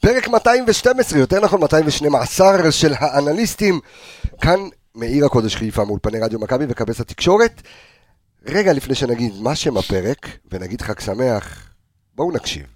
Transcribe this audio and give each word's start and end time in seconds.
פרק 0.00 0.28
212, 0.28 1.18
יותר 1.18 1.40
נכון 1.40 1.60
212 1.60 2.72
של 2.72 2.94
האנליסטים. 2.98 3.80
כאן 4.40 4.60
מעיר 4.94 5.26
הקודש 5.26 5.56
חיפה 5.56 5.84
מאולפני 5.84 6.20
רדיו 6.20 6.38
מכבי 6.38 6.64
וכבש 6.68 7.00
התקשורת. 7.00 7.62
רגע 8.46 8.72
לפני 8.72 8.94
שנגיד 8.94 9.32
מה 9.40 9.54
שם 9.54 9.76
הפרק, 9.76 10.28
ונגיד 10.52 10.82
חג 10.82 11.00
שמח, 11.00 11.70
בואו 12.14 12.32
נקשיב. 12.32 12.66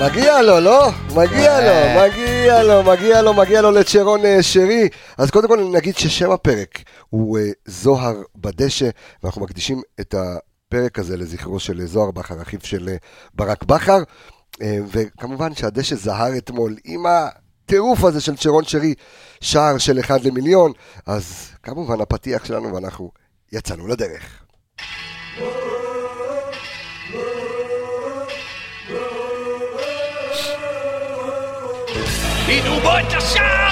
מגיע 0.00 0.42
לו, 0.42 0.60
לא? 0.60 0.90
מגיע 1.16 1.60
לו, 1.60 2.00
מגיע 2.02 2.62
לו, 2.62 2.82
מגיע 2.82 3.22
לו, 3.22 3.34
מגיע 3.34 3.62
לו 3.62 3.70
לצ'רון 3.70 4.24
אה, 4.24 4.42
שרי. 4.42 4.88
אז 5.18 5.30
קודם 5.30 5.48
כל 5.48 5.70
נגיד 5.72 5.96
ששם 5.96 6.30
הפרק 6.30 6.78
הוא 7.10 7.38
אה, 7.38 7.44
זוהר 7.66 8.22
בדשא, 8.36 8.88
ואנחנו 9.22 9.42
מקדישים 9.42 9.82
את 10.00 10.14
הפרק 10.70 10.98
הזה 10.98 11.16
לזכרו 11.16 11.60
של 11.60 11.86
זוהר 11.86 12.10
בכר, 12.10 12.42
אחיו 12.42 12.60
של 12.62 12.88
אה, 12.88 12.96
ברק 13.34 13.64
בכר. 13.64 14.02
וכמובן 14.62 15.54
שהדשא 15.54 15.94
זהר 15.96 16.36
אתמול 16.36 16.76
עם 16.84 17.04
הטירוף 17.06 18.04
הזה 18.04 18.20
של 18.20 18.36
צ'רון 18.36 18.64
שרי, 18.64 18.94
שער 19.40 19.78
של 19.78 20.00
אחד 20.00 20.24
למיליון. 20.24 20.72
אז 21.06 21.50
כמובן 21.62 22.00
הפתיח 22.00 22.44
שלנו 22.44 22.74
ואנחנו 22.74 23.10
יצאנו 23.52 23.86
לדרך. 23.86 24.44
הנה 32.48 32.80
בוא 32.82 32.98
את 33.00 33.12
השער 33.16 33.69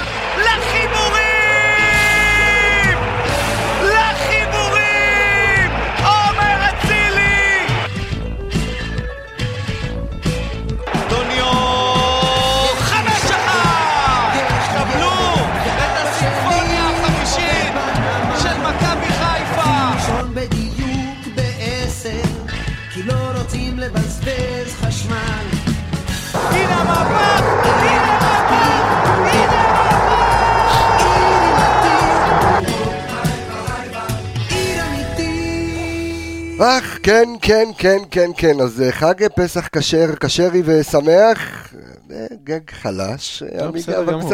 אך, 36.60 36.98
כן, 37.02 37.28
כן, 37.42 37.68
כן, 37.78 37.98
כן, 38.10 38.30
כן, 38.36 38.60
אז 38.60 38.82
אה, 38.82 38.92
חג 38.92 39.14
פסח 39.36 39.68
כשר, 39.72 40.16
כשרי 40.20 40.62
ושמח, 40.64 41.72
אה, 42.12 42.26
גג 42.44 42.60
חלש, 42.70 43.42
אה, 43.42 43.68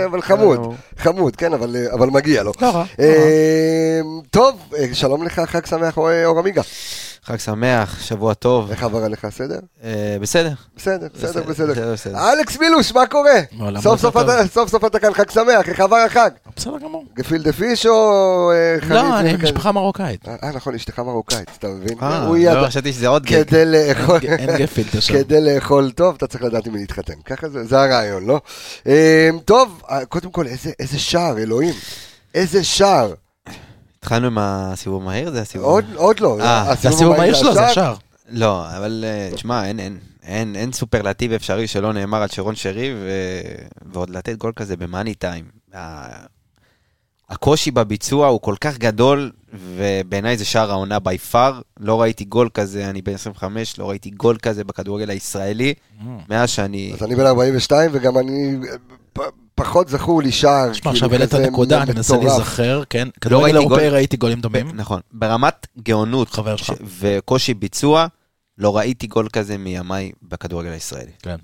אבל 0.04 0.22
חמוד, 0.22 0.74
חמוד, 0.98 1.36
כן, 1.36 1.52
אבל 1.92 2.10
מגיע 2.10 2.42
לו. 2.42 2.52
לא 2.60 2.70
רע. 2.70 2.84
לא 2.98 3.04
טוב, 4.30 4.72
שלום 4.92 5.22
לך, 5.22 5.40
חג 5.46 5.66
שמח, 5.66 5.98
אור 5.98 6.38
עמיגה. 6.38 6.62
חג 7.26 7.36
שמח, 7.36 8.00
שבוע 8.02 8.34
טוב. 8.34 8.70
איך 8.70 8.82
עבר 8.82 9.04
עליך, 9.04 9.24
בסדר? 9.24 9.58
בסדר. 10.20 10.52
בסדר, 10.76 11.08
בסדר, 11.18 11.92
בסדר. 11.92 12.32
אלכס 12.32 12.58
מילוש, 12.58 12.92
מה 12.92 13.06
קורה? 13.06 13.40
סוף 13.80 14.70
סוף 14.70 14.84
אתה 14.84 14.98
כאן, 14.98 15.14
חג 15.14 15.30
שמח, 15.30 15.68
איך 15.68 15.80
עבר 15.80 15.96
החג? 15.96 16.30
בסדר 16.56 16.78
גמור. 16.78 17.04
גפילדה 17.16 17.52
פיש 17.52 17.86
או 17.86 18.50
חליף? 18.80 18.90
לא, 18.90 19.18
אני 19.18 19.36
משפחה 19.42 19.72
מרוקאית. 19.72 20.28
אה, 20.28 20.50
נכון, 20.54 20.74
אשתך 20.74 20.98
מרוקאית, 20.98 21.50
אתה 21.58 21.68
מבין? 21.68 21.98
ידע. 22.36 22.54
לא, 22.60 22.66
חשבתי 22.66 22.92
שזה 22.92 23.08
עוד 23.08 23.26
גג. 23.26 23.42
כדי 23.46 23.64
לאכול... 23.64 24.20
אין 24.22 24.56
גפילדה 24.58 25.00
שם. 25.00 25.14
כדי 25.14 25.40
לאכול 25.40 25.90
טוב, 25.90 26.14
אתה 26.16 26.26
צריך 26.26 26.44
לדעת 26.44 26.66
אם 26.66 26.74
להתחתן. 26.74 27.14
ככה 27.24 27.48
זה 27.48 27.80
הרעיון, 27.80 28.26
לא? 28.26 28.40
טוב, 29.44 29.82
קודם 30.08 30.30
כל, 30.30 30.46
איזה 30.78 30.98
שער, 30.98 31.38
אלוהים. 31.38 31.74
איזה 32.34 32.64
שער. 32.64 33.12
התחלנו 34.04 34.26
עם 34.26 34.38
הסיבוב 34.38 35.02
מהיר? 35.02 35.30
זה 35.30 35.40
הסיבוב... 35.40 35.66
עוד, 35.66 35.84
עוד 35.94 36.20
לא. 36.20 36.40
אה, 36.40 36.74
זה 36.80 36.88
הסיבוב 36.88 37.16
מהיר 37.16 37.34
שלו, 37.34 37.54
זה 37.54 37.66
השער. 37.66 37.94
לא, 38.28 38.76
אבל 38.76 39.04
אה, 39.06 39.30
תשמע, 39.34 39.64
אין, 39.64 39.80
אין, 39.80 39.98
אין, 40.22 40.56
אין 40.56 40.72
סופרלטיב 40.72 41.32
אפשרי 41.32 41.66
שלא 41.66 41.92
נאמר 41.92 42.22
על 42.22 42.28
שרון 42.28 42.54
שרי, 42.54 42.94
ו... 42.94 43.10
ועוד 43.92 44.10
לתת 44.10 44.36
גול 44.36 44.52
כזה 44.56 44.76
במאני 44.76 45.14
טיים. 45.14 45.44
הקושי 47.30 47.70
בביצוע 47.70 48.26
הוא 48.26 48.40
כל 48.40 48.54
כך 48.60 48.78
גדול, 48.78 49.30
ובעיניי 49.54 50.36
זה 50.36 50.44
שער 50.44 50.70
העונה 50.70 50.98
בי 50.98 51.18
פאר. 51.18 51.60
לא 51.80 52.02
ראיתי 52.02 52.24
גול 52.24 52.48
כזה, 52.54 52.90
אני 52.90 53.02
בן 53.02 53.14
25, 53.14 53.78
לא 53.78 53.90
ראיתי 53.90 54.10
גול 54.10 54.36
כזה 54.36 54.64
בכדורגל 54.64 55.10
הישראלי, 55.10 55.74
mm. 55.74 56.04
מאז 56.28 56.50
שאני... 56.50 56.92
אז 56.94 57.02
אני 57.02 57.16
בן 57.16 57.26
42, 57.26 57.90
וגם 57.94 58.18
אני 58.18 58.56
פחות 59.54 59.88
זכור 59.88 60.22
לי 60.22 60.32
שער. 60.32 60.70
תשמע, 60.70 60.92
עכשיו 60.92 61.12
העלית 61.12 61.34
נקודה, 61.34 61.82
אני 61.82 61.92
מנסה 61.92 62.16
להיזכר, 62.16 62.82
כן? 62.90 63.06
לא 63.06 63.20
כדורגל 63.20 63.56
אירופאי 63.56 63.88
ראיתי 63.88 64.16
גולים 64.16 64.40
דומים. 64.40 64.70
נכון, 64.74 65.00
ברמת 65.12 65.66
גאונות 65.82 66.38
וקושי 67.00 67.54
ביצוע, 67.54 68.06
לא 68.58 68.76
ראיתי 68.76 69.06
גול 69.06 69.28
כזה 69.32 69.58
מימיי 69.58 70.12
בכדורגל 70.22 70.70
הישראלי. 70.70 71.10
כן. 71.22 71.36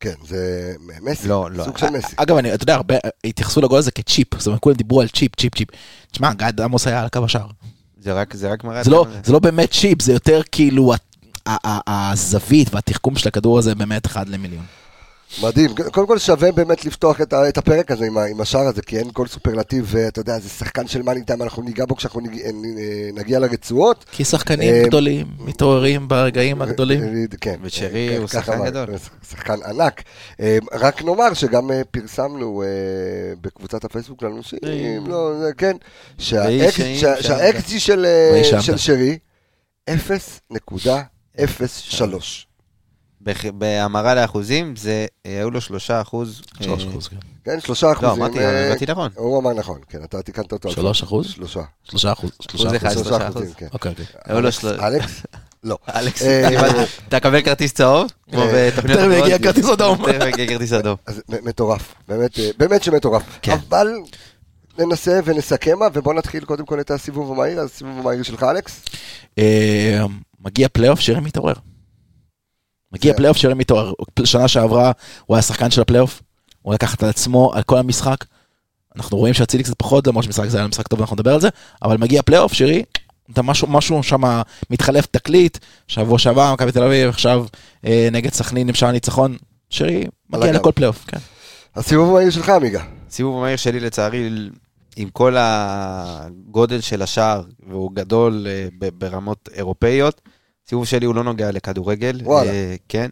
כן, 0.00 0.14
זה 0.26 0.72
מסי, 1.02 1.28
לא, 1.28 1.48
לא. 1.50 1.64
סוג 1.64 1.78
של 1.78 1.90
מסי. 1.90 2.14
אגב, 2.16 2.36
אני, 2.36 2.54
אתה 2.54 2.62
יודע, 2.62 2.74
הרבה 2.74 2.94
התייחסו 3.24 3.60
לגול 3.60 3.78
הזה 3.78 3.90
כצ'יפ, 3.90 4.38
זאת 4.38 4.46
אומרת, 4.46 4.60
כולם 4.60 4.76
דיברו 4.76 5.00
על 5.00 5.08
צ'יפ, 5.08 5.36
צ'יפ, 5.36 5.54
צ'יפ. 5.54 5.68
תשמע, 6.12 6.32
גד 6.32 6.60
עמוס 6.60 6.86
היה 6.86 7.02
על 7.02 7.08
קו 7.08 7.24
השער. 7.24 7.46
זה 8.00 8.12
רק, 8.12 8.34
זה 8.34 8.52
רק 8.52 8.64
מראה... 8.64 8.82
זה, 8.82 8.90
לא, 8.90 9.06
זה 9.24 9.32
לא 9.32 9.38
באמת 9.38 9.72
צ'יפ, 9.72 10.02
זה 10.02 10.12
יותר 10.12 10.40
כאילו 10.52 10.92
הזווית 11.86 12.74
והתחכום 12.74 13.16
של 13.16 13.28
הכדור 13.28 13.58
הזה 13.58 13.74
באמת 13.74 14.06
אחד 14.06 14.28
למיליון. 14.28 14.64
מדהים, 15.42 15.70
קודם 15.92 16.06
כל 16.06 16.18
שווה 16.18 16.52
באמת 16.52 16.84
לפתוח 16.84 17.20
את, 17.20 17.34
את 17.48 17.58
הפרק 17.58 17.90
הזה 17.90 18.06
עם, 18.06 18.18
עם 18.18 18.40
השער 18.40 18.66
הזה, 18.66 18.82
כי 18.82 18.98
אין 18.98 19.10
כל 19.12 19.26
סופרלטיב, 19.26 19.86
ואתה 19.88 20.20
יודע, 20.20 20.38
זה 20.38 20.48
שחקן 20.48 20.86
של 20.86 21.02
מאני 21.02 21.24
טיים, 21.24 21.42
אנחנו 21.42 21.62
ניגע 21.62 21.84
בו 21.84 21.96
כשאנחנו 21.96 22.20
נג, 22.20 22.38
נגיע 23.14 23.38
לרצועות. 23.38 24.04
כי 24.12 24.24
שחקנים 24.24 24.74
אה, 24.74 24.82
גדולים 24.86 25.26
מתעוררים 25.38 26.08
ברגעים 26.08 26.62
הגדולים. 26.62 27.26
כן. 27.40 27.56
ושרי 27.62 28.16
הוא 28.16 28.26
שחקן 28.26 28.64
גדול. 28.64 28.86
שחקן 29.30 29.56
ענק. 29.68 30.02
אה, 30.40 30.58
רק 30.72 31.02
נאמר 31.02 31.34
שגם 31.34 31.70
אה, 31.70 31.82
פרסמנו 31.90 32.62
בקבוצת 33.40 33.84
הפייסבוק 33.84 34.22
לנו 34.22 34.42
שאם 34.42 35.04
לא, 35.06 35.32
כן, 35.58 35.76
שהאקסי 36.18 37.80
של 37.80 38.06
שרי, 38.76 39.18
0.03. 39.90 42.47
בהמרה 43.54 44.14
לאחוזים, 44.14 44.76
זה, 44.76 45.06
אה, 45.26 45.38
היו 45.38 45.50
לו 45.50 45.60
שלושה 45.60 46.00
אחוז. 46.00 46.42
שלוש 46.62 46.84
אה, 46.84 46.90
אחוז, 46.90 47.08
כן. 47.08 47.16
כן, 47.44 47.60
שלושה 47.60 47.92
אחוזים. 47.92 48.08
לא, 48.08 48.14
אמרתי, 48.14 48.38
אה, 48.38 48.68
אמרתי 48.68 48.86
נכון. 48.86 49.10
הוא 49.14 49.38
אמר 49.38 49.52
נכון, 49.52 49.80
כן, 49.88 50.04
אתה 50.04 50.22
תיקנת 50.22 50.52
אותו. 50.52 50.70
שלוש 50.70 51.02
אחוז? 51.02 51.26
שלושה. 51.26 51.60
שלושה 51.84 52.12
אחוז. 52.12 52.30
שלושה 52.42 52.76
אחוז. 52.76 52.92
שלושה 52.92 53.28
אחוז, 53.28 53.54
כן. 53.56 53.66
אוקיי, 53.72 53.90
אוקיי. 53.90 54.06
אלכס? 54.86 55.22
לא. 55.64 55.78
אלכס, 55.96 56.22
אתה 57.08 57.20
קבל 57.20 57.42
כרטיס 57.42 57.72
צהוב? 57.72 58.10
כמו 58.32 58.42
בתוכניות 58.54 59.00
תכף 59.00 59.24
יגיע 59.24 59.38
כרטיס 59.38 59.68
אדום. 59.68 59.96
תכף 59.96 60.26
יגיע 60.26 60.46
כרטיס 60.46 60.72
אדום. 60.72 60.96
מטורף, 61.28 61.94
באמת 62.58 62.82
שמטורף. 62.82 63.22
כן. 63.42 63.56
אבל 63.68 63.88
ננסה 64.78 65.20
ונסכם, 65.24 65.78
ובוא 65.94 66.14
נתחיל 66.14 66.44
קודם 66.44 66.66
כל 66.66 66.80
את 66.80 66.90
הסיבוב 66.90 67.32
המהיר, 67.32 67.60
הסיבוב 67.60 67.98
המהיר 67.98 68.22
שלך, 68.22 68.42
אלכס. 68.42 68.84
מגיע 70.44 70.68
פלייאוף, 70.68 71.00
שירים 71.00 71.24
מתעורר. 71.24 71.54
מגיע 72.92 73.14
פלייאוף 73.14 73.36
שרי 73.36 73.60
איתו, 73.60 73.94
שנה 74.24 74.48
שעברה 74.48 74.92
הוא 75.26 75.36
היה 75.36 75.42
שחקן 75.42 75.70
של 75.70 75.80
הפלייאוף, 75.80 76.22
הוא 76.62 76.74
לקח 76.74 76.94
את 76.94 77.02
עצמו 77.02 77.52
על 77.54 77.62
כל 77.62 77.78
המשחק. 77.78 78.24
אנחנו 78.96 79.18
רואים 79.18 79.34
שאצילי 79.34 79.62
קצת 79.62 79.74
פחות, 79.78 80.06
למרות 80.06 80.24
שמשחק 80.24 80.48
זה 80.48 80.58
היה 80.58 80.66
משחק 80.66 80.88
טוב, 80.88 81.00
אנחנו 81.00 81.14
נדבר 81.16 81.34
על 81.34 81.40
זה, 81.40 81.48
אבל 81.82 81.96
מגיע 81.96 82.22
פלייאוף, 82.22 82.52
שרי, 82.52 82.82
אתה 83.32 83.42
משהו, 83.42 83.68
משהו 83.68 84.02
שם 84.02 84.40
מתחלף 84.70 85.06
תקליט, 85.06 85.58
שבוע 85.88 86.18
שעבר, 86.18 86.52
מכבי 86.52 86.72
תל 86.72 86.82
אביב, 86.82 87.08
עכשיו 87.08 87.46
אה, 87.84 88.08
נגד 88.12 88.32
סכנין 88.32 88.68
עם 88.68 88.74
שער 88.74 88.90
ניצחון, 88.90 89.36
שרי 89.70 90.04
מגיע 90.30 90.52
לכל 90.52 90.72
פלייאוף, 90.74 91.04
כן. 91.06 91.18
הסיבוב 91.76 92.10
המהיר 92.10 92.30
שלך, 92.30 92.48
עמיגה. 92.48 92.82
הסיבוב 93.08 93.38
המהיר 93.38 93.56
שלי 93.56 93.80
לצערי, 93.80 94.30
עם 94.96 95.10
כל 95.10 95.34
הגודל 95.38 96.80
של 96.80 97.02
השער, 97.02 97.42
והוא 97.68 97.90
גדול 97.94 98.46
אה, 98.48 98.88
ברמות 98.98 99.48
אירופאיות, 99.54 100.20
הסיבוב 100.68 100.86
שלי 100.86 101.06
הוא 101.06 101.14
לא 101.14 101.24
נוגע 101.24 101.50
לכדורגל. 101.50 102.20
וואלה. 102.22 102.50
אה, 102.50 102.74
כן. 102.88 103.08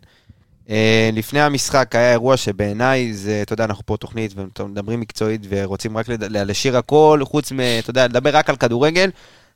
אה, 0.70 1.10
לפני 1.12 1.40
המשחק 1.40 1.94
היה 1.94 2.12
אירוע 2.12 2.36
שבעיניי 2.36 3.12
זה, 3.12 3.42
אתה 3.42 3.52
יודע, 3.52 3.64
אנחנו 3.64 3.86
פה 3.86 3.96
תוכנית 3.96 4.34
ומדברים 4.58 5.00
מקצועית 5.00 5.40
ורוצים 5.48 5.96
רק 5.96 6.06
לשיר 6.30 6.76
הכל, 6.76 7.20
חוץ 7.24 7.52
מ, 7.52 7.60
אתה 7.78 7.90
יודע, 7.90 8.04
לדבר 8.04 8.36
רק 8.36 8.50
על 8.50 8.56
כדורגל, 8.56 9.10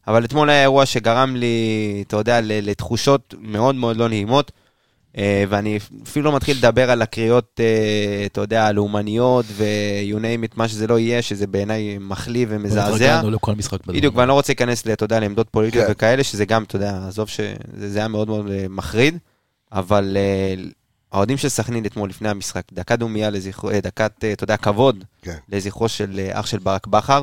אבל 0.06 0.24
אתמול 0.24 0.50
היה 0.50 0.62
אירוע 0.62 0.86
שגרם 0.86 1.36
לי, 1.36 2.04
אתה 2.06 2.16
יודע, 2.16 2.40
לתחושות 2.42 3.34
מאוד 3.40 3.74
מאוד 3.74 3.96
לא 3.96 4.08
נעימות. 4.08 4.52
אה, 5.18 5.44
ואני 5.48 5.78
אפילו 6.02 6.24
לא 6.24 6.36
מתחיל 6.36 6.56
לדבר 6.56 6.90
על 6.90 7.02
הקריאות, 7.02 7.60
אה, 7.60 8.22
אתה 8.26 8.40
יודע, 8.40 8.66
הלאומניות 8.66 9.46
ו-you 9.48 10.16
name 10.16 10.44
it, 10.44 10.52
מה 10.56 10.68
שזה 10.68 10.86
לא 10.86 10.98
יהיה, 10.98 11.22
שזה 11.22 11.46
בעיניי 11.46 11.98
מחליא 12.00 12.46
ומזעזע. 12.48 12.94
התרגלנו 12.94 13.30
לכל 13.30 13.54
משחק 13.54 13.80
בדרום. 13.80 13.96
בדיוק, 13.96 14.16
ואני 14.16 14.28
לא 14.28 14.32
רוצה 14.32 14.52
להיכנס, 14.52 14.88
אתה 14.88 15.04
יודע, 15.04 15.20
לעמדות 15.20 15.48
פוליטיות 15.50 15.86
כן. 15.86 15.92
וכאלה, 15.92 16.24
שזה 16.24 16.44
גם, 16.44 16.62
אתה 16.62 16.76
יודע, 16.76 17.00
עזוב 17.08 17.28
שזה 17.28 17.54
זה 17.76 17.98
היה 17.98 18.08
מאוד 18.08 18.28
מאוד 18.28 18.50
אה, 18.50 18.66
מחריד, 18.68 19.18
אבל 19.72 20.16
האוהדים 21.12 21.36
של 21.36 21.48
סכנין 21.48 21.86
אתמול 21.86 22.08
לפני 22.08 22.28
המשחק, 22.28 22.62
דקת 22.72 22.98
דומייה 22.98 23.30
לזכרו, 23.30 23.70
דקת, 23.82 24.24
אתה 24.32 24.44
יודע, 24.44 24.56
כבוד 24.56 25.04
כן. 25.22 25.36
לזכרו 25.48 25.88
של 25.88 26.28
אח 26.32 26.46
של 26.46 26.58
ברק 26.58 26.86
בכר, 26.86 27.22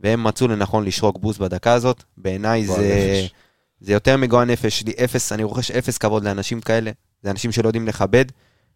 והם 0.00 0.24
מצאו 0.24 0.48
לנכון 0.48 0.84
לשרוק 0.84 1.18
בוז 1.18 1.38
בדקה 1.38 1.72
הזאת. 1.72 2.02
בעיניי 2.16 2.66
זה, 2.66 2.72
נפש. 2.72 3.32
זה 3.80 3.92
יותר 3.92 4.16
מגועל 4.16 4.44
נפש, 4.44 4.64
יש 4.64 4.86
לי 4.86 4.92
אפס, 5.04 5.32
אני 5.32 5.44
רוכש 5.44 5.70
אפס 5.70 5.98
כבוד 5.98 6.24
לאנשים 6.24 6.60
כאלה, 6.60 6.90
זה 7.22 7.30
אנשים 7.30 7.52
שלא 7.52 7.68
יודעים 7.68 7.88
לכבד, 7.88 8.24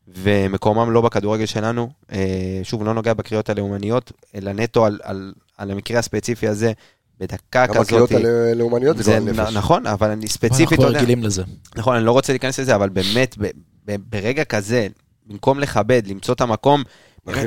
ומקומם 0.09 0.91
לא 0.93 1.01
בכדורגל 1.01 1.47
שלנו. 1.47 1.89
אה, 2.13 2.19
שוב, 2.63 2.85
לא 2.85 2.95
נוגע 2.95 3.15
בקריאות 3.15 3.51
הלאומניות, 3.51 4.13
אלא 4.35 4.53
נטו 4.53 4.87
על, 4.87 4.99
על, 5.03 5.33
על 5.59 5.71
המקרה 5.71 5.99
הספציפי 5.99 6.49
הזה, 6.49 6.73
בדקה 7.21 7.67
גם 7.67 7.75
כזאת. 7.75 7.85
הקריאות 7.87 8.11
הלאומניות 8.53 8.97
זה 8.97 9.03
זה 9.03 9.19
גועל 9.19 9.23
נפש. 9.33 9.55
נכון, 9.55 9.87
אבל 9.87 10.11
אני 10.11 10.29
ספציפית, 10.29 10.79
אנחנו 10.81 10.95
רגילים 10.95 11.23
לזה. 11.23 11.43
נכון, 11.77 11.97
אני 11.97 12.05
לא 12.05 12.13
רוצה 12.13 12.33
להיכנס 12.33 12.61
לזה, 12.61 12.75
אבל 12.75 12.89
באמת, 12.89 13.35
ב- 13.39 13.47
ב- 13.87 13.97
ברגע 14.09 14.45
כזה, 14.45 14.87
במקום 15.27 15.61
לכבד, 15.61 16.03
למצוא 16.07 16.35
את 16.35 16.41
המקום. 16.41 16.83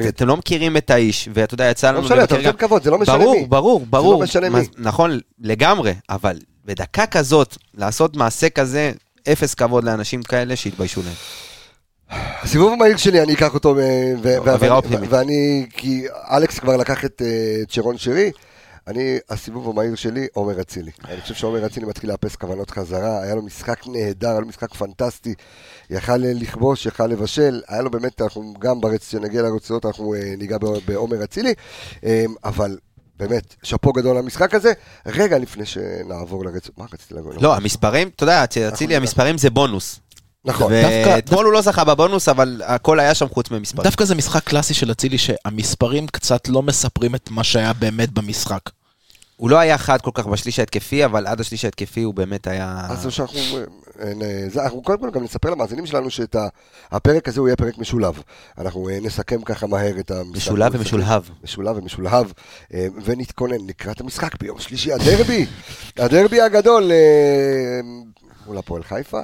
אתם 0.09 0.27
לא 0.27 0.37
מכירים 0.37 0.77
את 0.77 0.89
האיש, 0.89 1.29
ואתה 1.33 1.53
יודע, 1.53 1.65
יצא 1.69 1.91
לא 1.91 1.97
לנו... 1.97 2.05
משנה, 2.05 2.23
אתה 2.23 2.37
נותן 2.37 2.51
כבוד, 2.57 2.83
זה 2.83 2.91
לא 2.91 2.97
משנה 2.99 3.17
ברור, 3.17 3.35
מי. 3.35 3.45
ברור, 3.47 3.85
ברור. 3.89 4.23
משנה 4.23 4.49
מה- 4.49 4.59
מי. 4.59 4.65
נכון, 4.77 5.19
לגמרי, 5.39 5.93
אבל 6.09 6.37
בדקה 6.65 7.05
כזאת, 7.05 7.57
לעשות 7.73 8.15
מעשה 8.15 8.49
כזה, 8.49 8.91
אפס 9.31 9.53
כבוד 9.53 9.83
לאנשים 9.83 10.23
כאלה 10.23 10.55
שיתביישו 10.55 11.01
להם. 11.01 11.13
הסיבוב 12.41 12.73
המהיר 12.73 12.97
שלי, 12.97 13.21
אני 13.21 13.33
אקח 13.33 13.53
אותו, 13.53 13.75
אופטימית. 14.71 15.09
ואני, 15.13 15.65
כי 15.69 16.05
אלכס 16.31 16.59
כבר 16.59 16.77
לקח 16.77 17.05
את 17.05 17.21
אה, 17.25 17.65
צ'רון 17.69 17.97
שרי, 17.97 18.31
אני, 18.87 19.17
הסיבוב 19.29 19.69
המהיר 19.69 19.95
שלי, 19.95 20.27
עומר 20.33 20.61
אצילי. 20.61 20.91
אני 21.07 21.21
חושב 21.21 21.33
שעומר 21.33 21.65
אצילי 21.65 21.85
מתחיל 21.85 22.09
לאפס 22.09 22.35
כוונות 22.35 22.69
חזרה, 22.69 23.23
היה 23.23 23.35
לו 23.35 23.41
משחק 23.41 23.79
נהדר, 23.87 24.29
היה 24.29 24.39
לו 24.39 24.47
משחק 24.47 24.73
פנטסטי, 24.73 25.33
יכל 25.89 26.17
לכבוש, 26.17 26.85
יכל 26.85 27.07
לבשל, 27.07 27.61
היה 27.67 27.81
לו 27.81 27.91
באמת, 27.91 28.21
אנחנו 28.21 28.53
גם 28.59 28.81
ברצ... 28.81 29.07
כשנגיע 29.07 29.41
לרצועות 29.41 29.85
אנחנו 29.85 30.15
אה, 30.15 30.33
ניגע 30.37 30.57
בע- 30.57 30.79
בעומר 30.85 31.23
אצילי, 31.23 31.53
אה, 32.03 32.25
אבל 32.43 32.77
באמת, 33.19 33.55
שאפו 33.63 33.93
גדול 33.93 34.17
למשחק 34.17 34.55
הזה. 34.55 34.73
רגע 35.05 35.37
לפני 35.37 35.65
שנעבור 35.65 36.45
לרצועות, 36.45 36.77
מה 36.77 36.85
רציתי 36.93 37.13
להגיד? 37.13 37.41
לא, 37.41 37.55
המספרים, 37.55 38.09
אתה 38.15 38.23
יודע, 38.23 38.43
אצילי. 38.43 38.95
המספרים 38.95 39.37
זה 39.37 39.49
בונוס. 39.49 39.99
נכון, 40.45 40.73
דווקא- 40.73 41.09
ואתמול 41.15 41.45
הוא 41.45 41.53
לא 41.53 41.61
זכה 41.61 41.83
בבונוס, 41.83 42.29
אבל 42.29 42.61
הכל 42.65 42.99
היה 42.99 43.13
שם 43.15 43.27
חוץ 43.29 43.51
ממספרים. 43.51 43.83
דווקא 43.83 44.05
זה 44.05 44.15
משחק 44.15 44.43
קלאסי 44.43 44.73
של 44.73 44.91
אצילי 44.91 45.17
שהמספרים 45.17 46.07
קצת 46.07 46.47
לא 46.47 46.61
מספרים 46.61 47.15
את 47.15 47.29
מה 47.31 47.43
שהיה 47.43 47.73
באמת 47.73 48.09
במשחק. 48.09 48.59
הוא 49.39 49.49
לא 49.49 49.59
היה 49.59 49.77
חד 49.77 50.01
כל 50.01 50.11
כך 50.13 50.27
בשליש 50.27 50.59
ההתקפי, 50.59 51.05
אבל 51.05 51.27
עד 51.27 51.39
השליש 51.39 51.65
ההתקפי 51.65 52.01
הוא 52.01 52.13
באמת 52.13 52.47
היה... 52.47 52.87
אז 52.89 53.01
זהו 53.01 53.11
שאנחנו, 53.11 53.39
אה, 54.01 54.13
זה, 54.49 54.63
אנחנו 54.63 54.81
קודם 54.81 54.99
כל 54.99 55.11
גם 55.11 55.23
נספר 55.23 55.49
למאזינים 55.49 55.85
שלנו 55.85 56.09
שאת 56.09 56.35
ה- 56.35 56.47
הפרק 56.91 57.27
הזה 57.27 57.39
הוא 57.39 57.47
יהיה 57.47 57.55
פרק 57.55 57.77
משולב. 57.77 58.21
אנחנו 58.57 58.89
אה, 58.89 58.97
נסכם 59.01 59.41
ככה 59.41 59.67
מהר 59.67 59.99
את 59.99 60.11
המשחק. 60.11 60.35
משולב 60.35 60.71
ומשולהב. 60.75 61.23
משולב 61.43 61.77
ומשולהב, 61.77 62.25
אה, 62.73 62.87
ונתכונן 63.03 63.67
לקראת 63.67 64.01
המשחק 64.01 64.39
ביום 64.39 64.59
שלישי, 64.59 64.93
הדרבי, 64.93 65.45
הדרבי 65.97 66.41
הגדול 66.41 66.91
מול 68.45 68.57
הפועל 68.57 68.83
חיפה. 68.83 69.21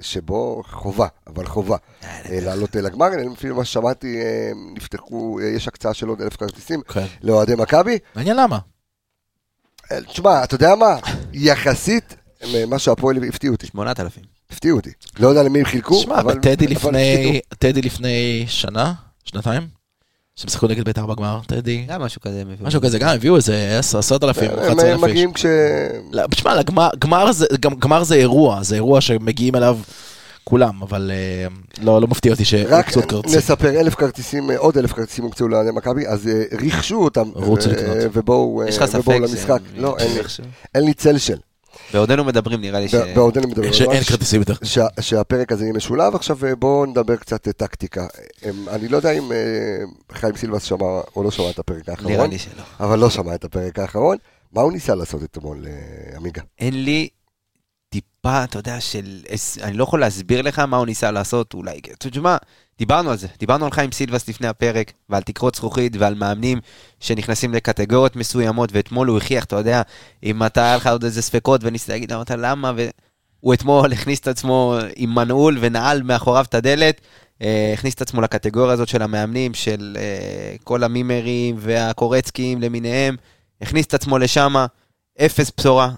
שבו 0.00 0.62
חובה, 0.70 1.06
אבל 1.26 1.46
חובה, 1.46 1.76
לעלות 2.30 2.76
אל 2.76 2.86
הגמר, 2.86 3.06
אני 3.14 3.34
אפילו 3.34 3.56
מה 3.56 3.64
ששמעתי, 3.64 4.16
נפתחו, 4.76 5.38
יש 5.56 5.68
הקצאה 5.68 5.94
של 5.94 6.08
עוד 6.08 6.22
אלף 6.22 6.36
כרטיסים 6.36 6.80
כן. 6.88 7.06
לאוהדי 7.22 7.54
מכבי. 7.54 7.98
מעניין 8.14 8.36
למה. 8.36 8.58
תשמע, 10.08 10.44
אתה 10.44 10.54
יודע 10.54 10.74
מה, 10.74 10.96
יחסית, 11.32 12.16
מה 12.66 12.78
שהפועל 12.78 13.16
הפתיעו 13.28 13.54
אותי. 13.54 13.66
8,000. 13.66 14.22
הפתיעו 14.50 14.76
אותי. 14.76 14.90
לא 15.18 15.28
יודע 15.28 15.42
למי 15.42 15.58
הם 15.58 15.64
חילקו, 15.64 16.00
שמע, 16.00 16.20
אבל... 16.20 16.32
אבל 16.32 16.40
טדי 16.40 16.64
אבל 16.66 16.74
לפני, 16.74 17.14
הפתיעו. 17.14 17.42
טדי 17.58 17.82
לפני 17.82 18.44
שנה, 18.48 18.92
שנתיים, 19.24 19.62
שהם 20.36 20.50
שיחקו 20.50 20.66
נגד 20.66 20.84
בית"ר 20.84 21.06
בגמר, 21.06 21.40
טדי, 21.46 21.84
גם 21.88 22.02
משהו 22.02 22.20
כזה. 22.20 22.40
הם 22.40 22.50
הביאו. 22.50 22.66
משהו 22.66 22.80
כזה, 22.80 22.98
גם 22.98 23.08
הביאו 23.08 23.36
איזה 23.36 23.76
10, 23.78 23.98
10,000, 23.98 24.50
הם 24.50 24.58
11,000 24.58 25.04
איש. 25.04 25.10
מגיעים 25.10 25.32
כש... 25.32 25.46
לא, 26.12 26.22
תשמע, 26.30 26.54
לגמר- 26.54 26.88
גמר 26.98 27.32
זה- 27.32 27.46
גם- 27.60 27.74
גמר 27.74 28.04
זה 28.04 28.14
אירוע, 28.14 28.62
זה 28.62 28.74
אירוע 28.74 29.00
שמגיעים 29.00 29.56
אליו 29.56 29.78
כולם, 30.44 30.82
אבל 30.82 31.10
אה, 31.14 31.46
לא 31.84 32.00
לא 32.00 32.06
מפתיע 32.08 32.32
אותי 32.32 32.42
רק 32.68 32.90
שהוקצו 32.90 33.08
כרטיסים. 33.08 33.38
נספר, 33.38 33.80
אלף 33.80 33.94
כרטיסים, 33.94 34.50
אה, 34.50 34.58
עוד 34.58 34.78
אלף 34.78 34.92
כרטיסים 34.92 35.24
הוקצו 35.24 35.48
לאוהדי 35.48 35.70
מכבי, 35.70 36.06
אז 36.06 36.28
אה, 36.28 36.42
ריכשו 36.60 37.04
אותם. 37.04 37.30
רוצו 37.34 37.70
לקנות. 37.70 37.96
ובואו 38.12 38.62
למשחק. 39.20 39.58
לא, 39.76 39.96
אין 39.98 40.12
לי- 40.12 40.18
איכשהו? 40.18 40.44
אין 40.74 40.84
לי 40.84 40.94
צל 40.94 41.18
של. 41.18 41.36
בעודנו 41.94 42.24
מדברים, 42.24 42.60
נראה 42.60 42.80
לי 42.80 42.88
ש... 42.88 42.94
בעודנו 42.94 43.48
מדברים. 43.48 43.72
שאין 43.72 44.02
כרטיסים 44.02 44.40
יותר. 44.40 44.54
שה- 44.62 44.86
שהפרק 45.00 45.52
הזה 45.52 45.64
יהיה 45.64 45.72
משולב. 45.72 46.14
עכשיו 46.14 46.38
בואו 46.58 46.86
נדבר 46.86 47.16
קצת 47.16 47.48
טקטיקה. 47.48 48.06
אני 48.70 48.88
לא 48.88 48.96
יודע 48.96 49.10
אם 49.10 49.32
חיים 50.12 50.36
סילבס 50.36 50.62
שמע 50.62 50.86
או 51.16 51.22
לא 51.22 51.30
שמע 51.30 51.50
את 51.50 51.58
הפרק 51.58 51.88
האחרון, 51.88 52.12
נראה 52.12 52.26
לי 52.26 52.38
שלא. 52.38 52.62
אבל 52.80 52.98
לא 52.98 53.10
שמע 53.10 53.34
את 53.34 53.44
הפרק 53.44 53.78
האחרון. 53.78 54.16
מה 54.52 54.62
הוא 54.62 54.72
ניסה 54.72 54.94
לעשות 54.94 55.22
אתמול, 55.22 55.66
עמיגה? 56.16 56.42
אין 56.60 56.84
לי 56.84 57.08
טיפה, 57.92 58.44
אתה 58.44 58.58
יודע, 58.58 58.80
של... 58.80 59.20
אני 59.62 59.76
לא 59.76 59.84
יכול 59.84 60.00
להסביר 60.00 60.42
לך 60.42 60.58
מה 60.58 60.76
הוא 60.76 60.86
ניסה 60.86 61.10
לעשות, 61.10 61.54
אולי... 61.54 61.80
תשמע, 61.98 62.36
דיברנו 62.78 63.10
על 63.10 63.16
זה. 63.16 63.26
דיברנו 63.38 63.64
על 63.64 63.70
חיים 63.70 63.92
סילבס 63.92 64.28
לפני 64.28 64.46
הפרק, 64.46 64.92
ועל 65.08 65.22
תקרות 65.22 65.54
זכוכית, 65.54 65.96
ועל 65.98 66.14
מאמנים 66.14 66.60
שנכנסים 67.00 67.54
לקטגוריות 67.54 68.16
מסוימות, 68.16 68.70
ואתמול 68.72 69.08
הוא 69.08 69.18
הכריח, 69.18 69.44
אתה 69.44 69.56
יודע, 69.56 69.82
אם 70.22 70.46
אתה, 70.46 70.64
היה 70.64 70.76
לך 70.76 70.86
עוד 70.86 71.04
איזה 71.04 71.22
ספקות, 71.22 71.60
וניסית 71.64 71.88
להגיד, 71.88 72.12
אמרת 72.12 72.30
למה, 72.30 72.72
והוא 72.76 73.54
אתמול 73.54 73.92
הכניס 73.92 74.20
את 74.20 74.28
עצמו 74.28 74.76
עם 74.96 75.14
מנעול 75.14 75.58
ונעל 75.60 76.02
מאחוריו 76.02 76.44
את 76.48 76.54
הדלת. 76.54 77.00
אה, 77.42 77.70
הכניס 77.74 77.94
את 77.94 78.02
עצמו 78.02 78.20
לקטגוריה 78.20 78.72
הזאת 78.72 78.88
של 78.88 79.02
המאמנים, 79.02 79.54
של 79.54 79.96
אה, 80.00 80.56
כל 80.64 80.84
המימרים 80.84 81.56
והקורצקים 81.58 82.60
למיניהם, 82.60 83.16
הכניס 83.60 83.86
את 83.86 83.94
עצמו 83.94 84.18
לשם, 84.18 84.54
אפס 85.20 85.52
בשורה. 85.58 85.90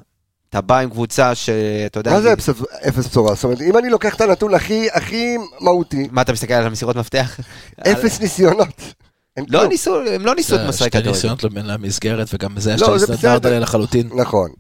אתה 0.54 0.62
בא 0.62 0.78
עם 0.78 0.90
קבוצה 0.90 1.34
שאתה 1.34 2.00
יודע... 2.00 2.10
מה 2.12 2.20
זה 2.20 2.32
אפס- 2.32 2.48
אפס 2.88 3.06
בשורה? 3.06 3.34
זאת 3.34 3.44
אומרת, 3.44 3.60
אם 3.60 3.78
אני 3.78 3.88
לוקח 3.90 4.14
את 4.14 4.20
הנתון 4.20 4.54
הכי 4.54 4.88
הכי 4.92 5.36
מהותי, 5.60 6.08
מה 6.10 6.22
אתה 6.22 6.32
מסתכל 6.32 6.54
על 6.54 6.66
המסירות 6.66 6.96
מפתח? 6.96 7.40
אפס 7.92 8.20
ניסיונות. 8.20 8.82
לא. 9.48 9.66
ניסו, 9.66 10.00
הם 10.10 10.26
לא 10.26 10.34
ניסו 10.34 10.54
את 10.54 10.60
זה 10.60 10.68
משחק 10.68 10.86
שתי 10.86 10.90
כדורגל. 10.90 11.10
ניסיונות 11.10 11.44
למסגרת, 11.44 12.28
וגם 12.34 12.60
זה 12.60 12.76
לא, 12.80 12.98
זה 12.98 13.12
הסתדרת 13.12 13.18
בסדר. 13.18 13.48
עליה 13.48 13.60
לחלוטין. 13.60 14.10
נכון. 14.16 14.50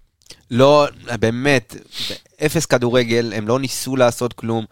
לא, 0.50 0.86
באמת, 1.20 1.76
אפס 2.46 2.66
כדורגל, 2.66 3.32
הם 3.36 3.48
לא 3.48 3.58
ניסו 3.60 3.96
לעשות 3.96 4.32
כלום. 4.32 4.64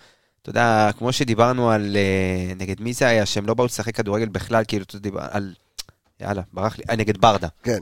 אתה 0.42 0.50
יודע, 0.50 0.90
כמו 0.98 1.12
שדיברנו 1.12 1.70
על, 1.70 1.96
אה, 1.96 2.54
נגד 2.54 2.80
מי 2.80 2.92
זה 2.92 3.06
היה, 3.06 3.26
שהם 3.26 3.46
לא 3.46 3.54
באו 3.54 3.66
לשחק 3.66 3.96
כדורגל 3.96 4.28
בכלל, 4.28 4.64
כאילו, 4.68 4.84
אתה 4.84 4.96
יודע, 4.96 5.10
על, 5.30 5.52
יאללה, 6.20 6.42
ברח 6.52 6.78
לי, 6.78 6.84
אה, 6.90 6.96
נגד 6.96 7.18
ברדה. 7.18 7.48
כן. 7.62 7.78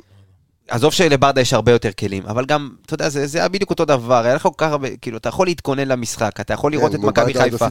עזוב 0.70 0.92
שלברדה 0.92 1.40
יש 1.40 1.52
הרבה 1.52 1.72
יותר 1.72 1.92
כלים, 1.92 2.26
אבל 2.26 2.44
גם, 2.44 2.70
אתה 2.86 2.94
יודע, 2.94 3.08
זה, 3.08 3.26
זה 3.26 3.38
היה 3.38 3.48
בדיוק 3.48 3.70
אותו 3.70 3.84
דבר, 3.84 4.24
היה 4.24 4.34
לך 4.34 4.42
כל 4.42 4.48
כך 4.56 4.70
הרבה, 4.70 4.96
כאילו, 4.96 5.16
אתה 5.16 5.28
יכול 5.28 5.46
להתכונן 5.46 5.88
למשחק, 5.88 6.40
אתה 6.40 6.54
יכול 6.54 6.72
לראות 6.72 6.90
כן, 6.90 6.96
את 6.96 7.00
מול 7.00 7.10
מכבי 7.10 7.34
חיפה. 7.34 7.66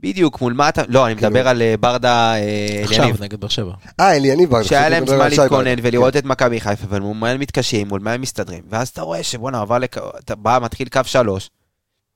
בדיוק, 0.00 0.40
מול 0.40 0.52
מה 0.52 0.68
אתה, 0.68 0.82
לא, 0.88 1.06
אני 1.06 1.14
כאילו- 1.14 1.28
מדבר 1.28 1.48
על 1.48 1.62
אה, 1.62 1.74
ברדה 1.80 2.34
אה, 2.34 2.80
עכשיו. 2.84 3.08
נגד 3.20 3.40
באר 3.40 3.48
שבע. 3.48 3.72
אה, 4.00 4.16
אליניב 4.16 4.50
ברדה. 4.50 4.64
שהיה 4.64 4.88
להם 4.88 5.06
זמן 5.06 5.30
להתכונן. 5.30 5.74
ולראות 5.82 6.16
את 6.16 6.24
מכבי 6.24 6.60
חיפה, 6.60 6.86
ומול 6.88 7.16
מה 7.16 7.30
הם 7.30 7.40
מתקשים, 7.40 7.88
מול 7.88 8.00
מה 8.00 8.12
הם 8.12 8.20
מסתדרים, 8.20 8.62
ואז 8.68 8.88
אתה 8.88 9.02
רואה 9.02 9.22
שבואנה, 9.22 9.60
עבר 9.60 9.78
לק... 9.78 9.98
אתה 9.98 10.34
בא, 10.34 10.58
מתחיל 10.62 10.88
קו 10.88 11.00
שלוש, 11.04 11.50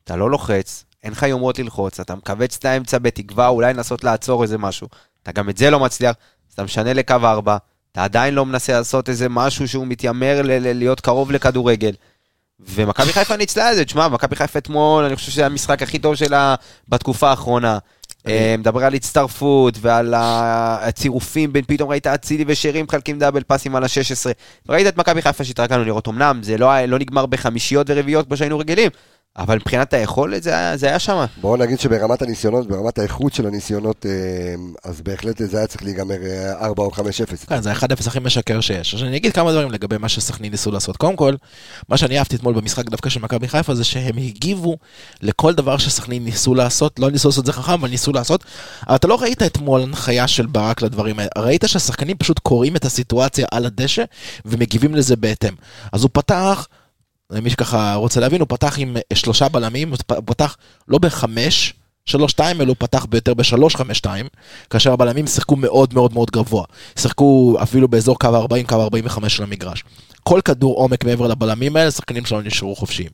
אתה 0.05 0.17
לא 0.17 0.31
לוחץ, 0.31 0.85
אין 1.05 1.13
לך 1.13 1.23
יומרות 1.23 1.59
ללחוץ, 1.59 2.01
אתה 2.01 2.15
מכווץ 2.15 2.57
את 2.57 2.65
האמצע 2.65 2.99
בתקווה 2.99 3.49
אולי 3.49 3.75
לנסות 3.75 4.05
לעצור 4.05 4.43
איזה 4.43 4.59
משהו, 4.59 4.89
אתה 5.23 5.33
גם 5.33 5.51
את 5.51 5.57
זה 5.57 5.71
לא 5.71 5.81
מצליח, 5.81 6.17
אז 6.49 6.53
אתה 6.55 6.65
משנה 6.65 6.93
לקו 6.93 7.15
ארבע, 7.25 7.57
עדיין 7.99 8.35
לא 8.35 8.47
מנסה 8.47 8.73
לעשות 8.73 9.09
איזה 9.09 9.29
משהו 9.29 9.69
שהוא 9.69 9.87
מתיימר 9.87 10.43
ל- 10.43 10.53
ל- 10.53 10.79
להיות 10.79 11.01
קרוב 11.01 11.33
לכדורגל. 11.33 11.93
ומכבי 12.61 13.13
חיפה 13.13 13.37
ניצלה 13.37 13.71
את 13.71 13.77
זה, 13.77 13.85
תשמע, 13.85 14.09
מכבי 14.09 14.37
חיפה 14.37 14.59
אתמול, 14.59 15.05
אני 15.05 15.17
חושב 15.17 15.33
שזה 15.33 15.47
המשחק 15.47 15.83
הכי 15.83 15.99
טוב 15.99 16.15
שלה 16.15 16.55
בתקופה 16.89 17.31
האחרונה. 17.31 17.79
אה, 18.27 18.55
מדבר 18.59 18.85
על 18.85 18.95
הצטרפות 18.95 19.75
ועל 19.81 20.15
הצירופים 20.17 21.53
בין 21.53 21.65
פתאום 21.67 21.91
ראית 21.91 22.07
אצילי 22.07 22.45
ושרי 22.47 22.83
מחלקים 22.83 23.19
דאבל 23.19 23.43
פאסים 23.43 23.77
על 23.77 23.85
ה-16. 23.85 24.31
ראית 24.69 24.87
את 24.87 24.97
מכבי 24.97 25.23
חיפה 25.23 25.45
שהתרגלנו 25.45 25.85
לראות, 25.85 26.09
אמנם 26.09 26.41
זה 26.43 26.59
לא, 26.59 26.85
לא 26.85 26.99
נגמר 26.99 27.27
בחמישיות 27.27 27.87
ורביעיות 27.91 28.27
כמו 28.27 28.37
שהיינו 28.37 28.59
רגילים, 28.59 28.91
אבל 29.37 29.57
מבחינת 29.57 29.95
היכולת 29.95 30.43
זה 30.43 30.51
היה- 30.51 30.77
זה 30.77 30.87
היה 30.87 30.99
שם. 30.99 31.25
בואו 31.41 31.57
נגיד 31.57 31.81
שברמת 31.81 32.23
הניסיונות, 32.23 32.69
ברמת 32.69 32.99
האיכות 32.99 33.35
של 33.35 33.47
הניסיונות, 33.47 34.07
אה, 34.07 34.11
אז 34.91 35.01
בהחלט 35.01 35.39
זה 35.45 35.59
היה 35.59 35.67
צריך 35.67 35.83
להיגמר 35.83 36.17
אה, 36.27 36.53
4 36.67 36.83
או 36.83 36.91
5-0. 36.91 37.47
כן, 37.49 37.63
זה 37.63 37.73
ה-1-0 37.73 38.07
הכי 38.07 38.19
משקר 38.19 38.61
שיש. 38.61 38.95
עכשיו 38.95 39.09
אני 39.09 39.17
אגיד 39.17 39.33
כמה 39.33 39.53
דברים 39.53 39.71
לגבי 39.71 39.99
מה 39.99 40.09
שסכנין 40.09 40.51
ניסו 40.53 40.71
לעשות. 40.71 40.97
קודם 40.97 41.17
כל, 41.17 41.35
מה 41.89 41.97
שאני 41.97 42.19
אהבתי 42.19 42.37
אתמול 42.37 42.55
במשחק 42.55 42.89
דווקא 42.91 43.11
של 43.11 43.21
מכבי 43.21 43.49
חיפה 43.49 43.75
זה 43.75 43.85
שהם 43.85 44.17
הגיבו 44.17 44.77
לכל 45.23 45.55
דבר 45.55 45.79
שסכנין 45.79 46.25
ניסו 46.25 46.55
לעשות, 46.55 46.99
לא 46.99 47.11
ניסו 47.11 47.29
לעשות 47.29 47.43
את 47.43 47.47
זה 47.47 47.53
חכם, 47.53 47.73
אבל 47.73 47.89
ניסו 47.89 48.13
לעשות. 48.13 48.45
אבל 48.89 48.97
אתה 48.97 49.09
לא 49.09 49.23
ראית 49.23 49.43
אתמול 49.43 49.83
הנחיה 49.83 50.29
של 50.29 50.47
ברק 50.47 50.83
לדברים 50.83 51.19
האלה, 51.19 51.31
ראית 51.39 51.65
שהשחקנים 51.67 52.17
פשוט 52.17 52.39
קוראים 52.39 52.77
את 52.77 52.85
הסיטואציה 52.85 53.47
על 53.51 53.67
הדשא 53.67 54.03
ומגיבים 54.45 54.95
לזה 54.95 55.17
בהתאם. 55.17 55.55
אז 55.93 56.03
הוא 56.03 56.11
פתח, 56.13 56.67
למי 57.31 57.51
שככה 57.51 57.95
רוצה 57.95 58.21
להבין, 58.21 58.41
הוא 58.41 58.49
פתח 58.49 58.75
עם 58.79 58.97
אה, 58.97 59.17
שלושה 59.17 59.49
בלמים, 59.49 59.89
הוא 59.91 60.23
פתח 60.25 60.57
לא 60.89 60.99
בחמש, 60.99 61.75
שלוש 62.05 62.33
שתיים, 62.33 62.61
אלא 62.61 62.69
הוא 62.69 62.77
פתח 62.79 63.05
ביותר 63.05 63.35
בשלוש 63.35 63.77
חמש 63.77 63.99
שתיים, 63.99 64.27
כאשר 64.71 64.93
הבלמים 64.93 65.27
שיחקו 65.27 65.57
מאוד 65.57 65.95
מאוד 65.95 66.13
מאוד 66.13 66.31
גבוה. 66.31 66.65
שיחקו 66.99 67.57
אפילו 67.63 67.89
באזור 67.89 68.19
קו 68.19 68.29
40, 68.29 68.67
קו 68.67 68.83
45 68.83 69.37
של 69.37 69.43
המגרש. 69.43 69.85
כל 70.23 70.41
כדור 70.45 70.77
עומק 70.77 71.05
מעבר 71.05 71.27
לבלמים 71.27 71.77
האלה, 71.77 71.89
השחקנים 71.89 72.25
שלנו 72.25 72.43
נשארו 72.43 72.77
חופשיים. 72.77 73.11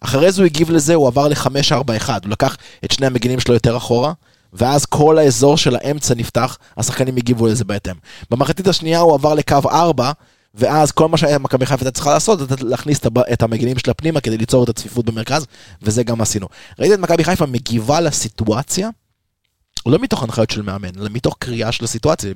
אחרי 0.00 0.32
זה 0.32 0.42
הוא 0.42 0.46
הגיב 0.46 0.70
לזה, 0.70 0.94
הוא 0.94 1.08
עבר 1.08 1.28
ל-5-4-1, 1.28 2.08
הוא 2.08 2.30
לקח 2.30 2.56
את 2.84 2.90
שני 2.90 3.06
המגינים 3.06 3.40
שלו 3.40 3.54
יותר 3.54 3.76
אחורה, 3.76 4.12
ואז 4.52 4.86
כל 4.86 5.18
האזור 5.18 5.56
של 5.56 5.76
האמצע 5.76 6.14
נפתח, 6.14 6.58
השחקנים 6.76 7.16
הגיבו 7.16 7.46
לזה 7.46 7.64
בהתאם. 7.64 7.94
במחצית 8.30 8.68
השנייה 8.68 8.98
הוא 8.98 9.14
עבר 9.14 9.34
לקו 9.34 9.60
4, 9.70 10.12
ואז 10.56 10.92
כל 10.92 11.08
מה 11.08 11.16
שמכבי 11.16 11.66
חיפה 11.66 11.90
צריכה 11.90 12.12
לעשות, 12.12 12.38
זה 12.38 12.54
להכניס 12.60 13.00
את 13.32 13.42
המגינים 13.42 13.78
שלה 13.78 13.94
פנימה 13.94 14.20
כדי 14.20 14.38
ליצור 14.38 14.64
את 14.64 14.68
הצפיפות 14.68 15.04
במרכז, 15.04 15.46
וזה 15.82 16.02
גם 16.02 16.20
עשינו. 16.20 16.46
ראית 16.78 16.92
את 16.92 16.98
מכבי 16.98 17.24
חיפה 17.24 17.46
מגיבה 17.46 18.00
לסיטואציה, 18.00 18.88
לא 19.86 19.98
מתוך 19.98 20.22
הנחיות 20.22 20.50
של 20.50 20.62
מאמן, 20.62 20.88
אלא 21.00 21.08
מתוך 21.12 21.36
קריאה 21.38 21.72
של 21.72 21.84
הסיטואציה, 21.84 22.32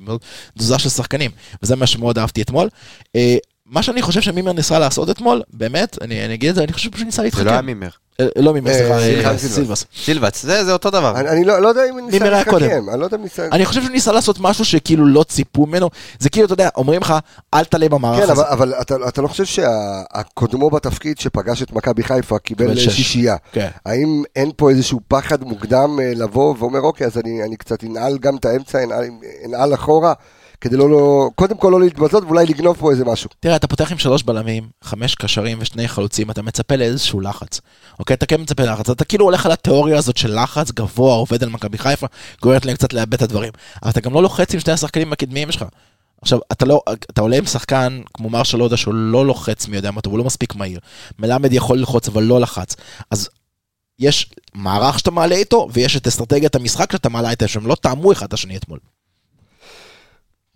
תזוזה 0.57 0.79
של 0.79 0.89
שחקנים, 0.89 1.31
וזה 1.63 1.75
מה 1.75 1.87
שמאוד 1.87 2.17
אהבתי 2.17 2.41
אתמול. 2.41 2.69
אה, 3.15 3.37
מה 3.65 3.83
שאני 3.83 4.01
חושב 4.01 4.21
שמימר 4.21 4.53
ניסה 4.53 4.79
לעשות 4.79 5.09
אתמול, 5.09 5.41
באמת, 5.53 5.97
אני, 6.01 6.25
אני 6.25 6.33
אגיד 6.33 6.49
את 6.49 6.55
זה, 6.55 6.63
אני 6.63 6.73
חושב 6.73 6.91
שהוא 6.91 7.05
ניסה 7.05 7.17
זה 7.17 7.23
להתחכם. 7.23 7.45
לא 7.45 7.51
היה 7.51 7.61
מימר. 7.61 7.89
אה, 8.19 8.27
לא 8.35 8.53
מימר, 8.53 8.71
אה, 8.71 8.99
סליחה, 8.99 9.31
אה, 9.31 9.37
סילבס. 9.37 9.85
סילבס. 10.03 10.43
זה 10.43 10.65
זה 10.65 10.73
אותו 10.73 10.89
דבר. 10.89 11.19
אני 11.19 11.29
אני 11.29 11.43
לא 11.43 11.61
לא 11.61 11.67
יודע 11.67 11.81
אם 11.89 11.99
ניסה 11.99 12.25
אני 12.27 12.99
לא 12.99 13.05
יודע 13.05 13.17
אם 13.17 13.23
ניסה... 13.23 13.47
אני 13.51 13.65
חושב 13.65 13.81
שהוא 13.81 13.91
ניסה 13.91 14.11
לעשות 14.11 14.39
משהו 14.39 14.65
שכאילו 14.65 15.05
לא 15.05 15.23
ציפו 15.23 15.65
ממנו, 15.65 15.89
זה 16.19 16.29
כאילו, 16.29 16.45
אתה 16.45 16.53
יודע, 16.53 16.69
אומרים 16.75 17.01
לך, 17.01 17.13
אל 17.53 17.63
תעלה 17.63 17.89
במערך 17.89 18.25
כן, 18.25 18.31
הזה. 18.31 18.41
אבל, 18.41 18.43
אבל 18.51 18.73
אתה, 18.81 18.95
אתה 19.07 19.21
לא 19.21 19.27
חושב 19.27 19.45
שהקודמו 19.45 20.69
בתפקיד 20.69 21.19
שפגש 21.19 21.63
את 21.63 21.71
מכבי 21.71 22.03
חיפה 22.03 22.39
קיבל. 22.39 22.77
שישייה? 22.77 23.35
כן. 23.51 23.67
האם 23.85 24.23
אין 24.35 24.51
פה 24.55 24.69
איזשהו 24.69 24.99
פחד 25.07 25.43
מוקדם 25.43 25.99
לבוא 26.15 26.55
ואומר, 26.59 26.79
אוקיי, 26.79 27.07
אז 27.07 27.17
אני, 27.17 27.43
אני 27.43 27.55
קצת 27.55 27.83
אנעל 27.83 28.17
גם 28.17 28.35
את 28.35 28.45
האמצע, 28.45 28.79
אנעל 29.45 29.73
אחורה, 29.73 30.13
כדי 30.61 30.77
לא, 30.77 30.89
לא, 30.89 31.29
קודם 31.35 31.57
כל 31.57 31.69
לא 31.71 31.79
להתבזות 31.79 32.23
ואולי 32.23 32.45
לגנוב 32.45 32.77
פה 32.79 32.91
איזה 32.91 33.05
משהו. 33.05 33.29
תראה, 33.39 33.55
אתה 33.55 33.67
פותח 33.67 33.91
עם 33.91 33.97
שלוש 33.97 34.23
בלמים, 34.23 34.69
חמש 34.83 35.15
קשרים 35.15 35.57
ושני 35.61 35.87
חלוצים, 35.87 36.31
אתה 36.31 36.41
מצפה 36.41 36.75
לאיזשהו 36.75 37.21
לחץ. 37.21 37.61
אוקיי, 37.99 38.13
אתה 38.13 38.25
כן 38.25 38.41
מצפה 38.41 38.63
ללחץ, 38.63 38.89
אתה 38.89 39.05
כאילו 39.05 39.25
הולך 39.25 39.45
על 39.45 39.51
התיאוריה 39.51 39.97
הזאת 39.97 40.17
של 40.17 40.41
לחץ 40.41 40.71
גבוה, 40.71 41.15
עובד 41.15 41.43
על 41.43 41.49
מכבי 41.49 41.77
חיפה, 41.77 42.07
גורמת 42.41 42.65
להם 42.65 42.75
קצת 42.75 42.93
לאבד 42.93 43.13
את 43.13 43.21
הדברים. 43.21 43.51
אבל 43.83 43.91
אתה 43.91 44.01
גם 44.01 44.13
לא 44.13 44.23
לוחץ 44.23 44.53
עם 44.53 44.59
שני 44.59 44.73
השחקנים 44.73 45.13
הקדמיים 45.13 45.51
שלך. 45.51 45.65
עכשיו, 46.21 46.39
אתה 46.51 46.65
לא, 46.65 46.81
אתה 46.93 47.21
עולה 47.21 47.37
עם 47.37 47.45
שחקן 47.45 48.01
כמו 48.13 48.29
מרשל 48.29 48.59
הודה 48.59 48.77
שהוא 48.77 48.93
לא 48.93 49.25
לוחץ 49.25 49.67
מי 49.67 49.75
יודע 49.75 49.91
מה 49.91 50.01
הוא 50.05 50.17
לא 50.17 50.23
מספיק 50.23 50.55
מהיר. 50.55 50.79
מלמד 51.19 51.53
יכול 51.53 51.77
ללחוץ 51.77 52.07
אבל 52.07 52.23
לא 52.23 52.39
לחץ. 52.39 52.75
אז 53.11 53.29
יש 53.99 54.31
מערך 54.53 54.99
שאתה 54.99 55.11
מעלה 55.11 55.35
איתו, 55.35 55.67
ויש 55.73 55.95
את 55.95 56.07
אסטרטגיית 56.07 56.55
המשחק 56.55 56.91
שאתה 56.91 57.09
מעלה 57.09 57.29
איתה, 57.29 57.47
שהם 57.47 57.67
לא 57.67 57.75
טעמו 57.75 58.11
אחד 58.11 58.25
את 58.25 58.33
השני 58.33 58.57
אתמול. 58.57 58.79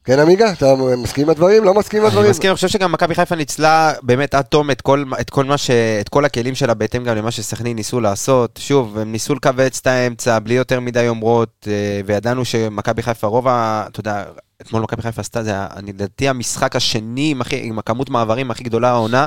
כן, 0.05 0.19
עמיגה, 0.19 0.51
אתה 0.51 0.75
מסכים 0.97 1.23
עם 1.23 1.29
הדברים? 1.29 1.63
לא 1.63 1.73
מסכים 1.73 1.99
עם 1.99 2.05
אני 2.05 2.13
הדברים? 2.13 2.29
מסכים, 2.31 2.49
אני 2.49 2.55
חושב 2.55 2.67
שגם 2.67 2.91
מכבי 2.91 3.15
חיפה 3.15 3.35
ניצלה 3.35 3.93
באמת 4.03 4.35
עד 4.35 4.45
תום 4.45 4.71
את 4.71 4.81
כל, 4.81 5.03
את 5.21 5.29
כל 5.29 5.45
מה 5.45 5.57
ש... 5.57 5.69
את 6.01 6.09
כל 6.09 6.25
הכלים 6.25 6.55
שלה 6.55 6.73
בהתאם 6.73 7.03
גם 7.03 7.15
למה 7.15 7.31
שסכנין 7.31 7.75
ניסו 7.75 7.99
לעשות. 7.99 8.59
שוב, 8.61 8.97
הם 8.97 9.11
ניסו 9.11 9.35
לכווץ 9.35 9.79
את 9.81 9.87
האמצע 9.87 10.39
בלי 10.39 10.53
יותר 10.53 10.79
מדי 10.79 11.03
יומרות, 11.03 11.67
אה, 11.67 12.01
וידענו 12.05 12.45
שמכבי 12.45 13.01
חיפה, 13.01 13.27
רוב 13.27 13.47
ה... 13.47 13.85
אתה 13.87 13.99
יודע, 13.99 14.23
אתמול 14.61 14.81
מכבי 14.81 15.01
חיפה 15.01 15.21
עשתה, 15.21 15.43
זה 15.43 15.49
היה, 15.49 15.67
אני 15.75 15.93
לדעתי 15.93 16.29
המשחק 16.29 16.75
השני 16.75 17.31
עם, 17.31 17.41
הכי, 17.41 17.59
עם 17.63 17.79
הכמות 17.79 18.09
מעברים 18.09 18.51
הכי 18.51 18.63
גדולה 18.63 18.89
העונה, 18.89 19.25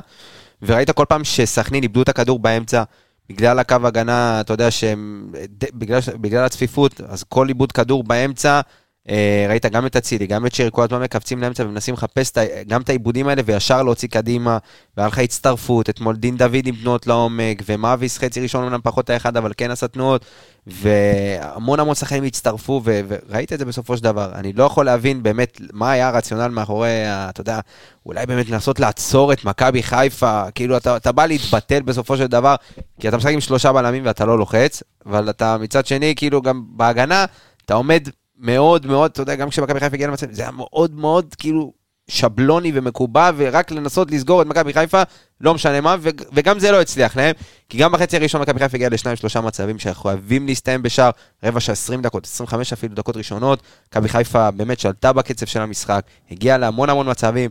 וראית 0.63 0.91
כל 0.91 1.05
פעם 1.09 1.25
שסכנין 1.25 1.83
איבדו 1.83 2.03
את 2.03 2.09
הכדור 2.09 2.39
באמצע. 2.39 2.83
בגלל 3.31 3.59
הקו 3.59 3.77
הגנה, 3.85 4.41
אתה 4.41 4.53
יודע 4.53 4.71
שהם, 4.71 5.33
בגלל, 5.75 6.01
בגלל 6.21 6.45
הצפיפות, 6.45 7.01
אז 7.09 7.25
כל 7.29 7.49
איבוד 7.49 7.73
כדור 7.73 8.05
באמצע, 8.05 8.61
ראית 9.49 9.67
גם 9.67 9.87
את 9.87 9.97
אצילי, 9.97 10.27
גם 10.27 10.47
את 10.47 10.55
שרי, 10.55 10.69
כל 10.73 10.83
הזמן 10.83 11.03
מקפצים 11.03 11.41
לאמצע 11.41 11.65
ומנסים 11.65 11.95
לחפש 11.95 12.33
גם 12.67 12.83
את 12.83 12.89
העיבודים 12.89 13.29
האלה 13.29 13.43
וישר 13.45 13.83
להוציא 13.83 14.09
קדימה, 14.09 14.59
והיה 14.97 15.09
לך 15.09 15.19
הצטרפות, 15.19 15.91
אתמול 15.91 16.17
דין 16.17 16.37
דוד 16.37 16.67
עם 16.67 16.75
תנועות 16.75 17.07
לעומק, 17.07 17.63
ומאביס 17.67 18.19
חצי 18.19 18.41
ראשון 18.41 18.65
אמנם 18.65 18.81
פחות 18.83 19.11
האחד, 19.11 19.37
אבל 19.37 19.53
כן 19.57 19.71
עשה 19.71 19.89
תנועות, 19.89 20.25
והמון 20.67 21.81
המון 21.81 21.95
שחקנים 21.95 22.25
הצטרפו, 22.25 22.83
ו- 22.85 23.01
וראית 23.09 23.53
את 23.53 23.59
זה 23.59 23.65
בסופו 23.65 23.97
של 23.97 24.03
דבר. 24.03 24.31
אני 24.35 24.53
לא 24.53 24.65
יכול 24.65 24.87
להבין 24.87 25.23
באמת 25.23 25.61
מה 25.73 25.91
היה 25.91 26.09
הרציונל 26.09 26.49
מאחורי, 26.49 26.91
אתה 27.07 27.41
יודע, 27.41 27.61
אולי 28.07 28.27
באמת 28.27 28.51
לנסות 28.51 28.81
לעצור 28.81 29.33
את 29.33 29.45
מכבי 29.45 29.83
חיפה, 29.83 30.43
כאילו 30.55 30.77
אתה, 30.77 30.97
אתה 30.97 31.13
בא 31.13 31.27
להתבטל 31.27 31.83
בסופו 31.83 32.17
של 32.17 32.27
דבר, 32.27 32.55
כי 33.01 33.09
אתה 33.09 33.17
משחק 33.17 33.33
עם 33.33 33.41
שלושה 33.41 33.73
בלמים 33.73 34.07
ואתה 34.07 34.25
לא 34.25 34.39
לוחץ, 34.39 34.83
אבל 35.07 35.31
אתה 35.31 35.59
מצד 35.59 35.87
שני, 35.87 36.15
כאילו 36.17 36.43
גם 36.43 36.63
בהגנה, 36.69 37.25
אתה 37.65 37.75
עומד 37.75 38.09
מאוד 38.39 38.87
מאוד, 38.87 39.11
אתה 39.11 39.23
יודע, 39.23 39.35
גם 39.35 39.49
כשמכבי 39.49 39.81
חיפה 39.81 39.95
הגיעה 39.95 40.11
למצב, 40.11 40.33
זה 40.33 40.43
היה 40.43 40.51
מאוד 40.51 40.95
מאוד 40.95 41.35
כאילו 41.39 41.73
שבלוני 42.09 42.73
ומקובע, 42.75 43.31
ורק 43.37 43.71
לנסות 43.71 44.11
לסגור 44.11 44.43
את 44.43 44.47
מכבי 44.47 44.73
חיפה, 44.73 45.03
לא 45.41 45.55
משנה 45.55 45.81
מה, 45.81 45.97
וגם 46.33 46.59
זה 46.59 46.71
לא 46.71 46.81
הצליח 46.81 47.17
להם, 47.17 47.35
כי 47.69 47.79
גם 47.79 47.93
בחצי 47.93 48.17
הראשון 48.17 48.41
מכבי 48.41 48.59
חיפה 48.59 48.77
הגיעה 48.77 48.91
לשניים 48.91 49.17
שלושה 49.17 49.41
מצבים 49.41 49.79
שחייבים 49.79 50.47
להסתיים 50.47 50.83
בשער, 50.83 51.11
רבע 51.45 51.61
של 51.61 51.73
20 51.73 52.03
דקות, 52.03 52.25
25 52.25 52.73
אפילו 52.73 52.95
דקות 52.95 53.17
ראשונות, 53.17 53.63
מכבי 53.91 54.09
חיפה 54.09 54.51
באמת 54.51 54.81
שלטה 54.81 55.13
בקצב 55.13 55.47
של 55.47 55.61
המשחק, 55.61 56.05
הגיעה 56.31 56.59
להמון 56.59 56.91
המון 56.91 57.11
מצבים. 57.11 57.51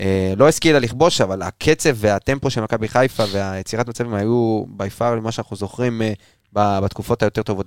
אה, 0.00 0.32
לא 0.36 0.48
השכילה 0.48 0.78
לכבוש, 0.78 1.20
אבל 1.20 1.42
הקצב 1.42 1.90
והטמפו 1.94 2.50
של 2.50 2.60
מכבי 2.60 2.88
חיפה 2.88 3.24
והיצירת 3.32 3.88
מצבים 3.88 4.14
היו 4.14 4.64
בי 4.68 4.90
פאר 4.90 5.14
למה 5.14 5.32
שאנחנו 5.32 5.56
זוכרים 5.56 6.02
אה, 6.02 6.12
בתקופות 6.52 7.22
היותר 7.22 7.42
טובות. 7.42 7.66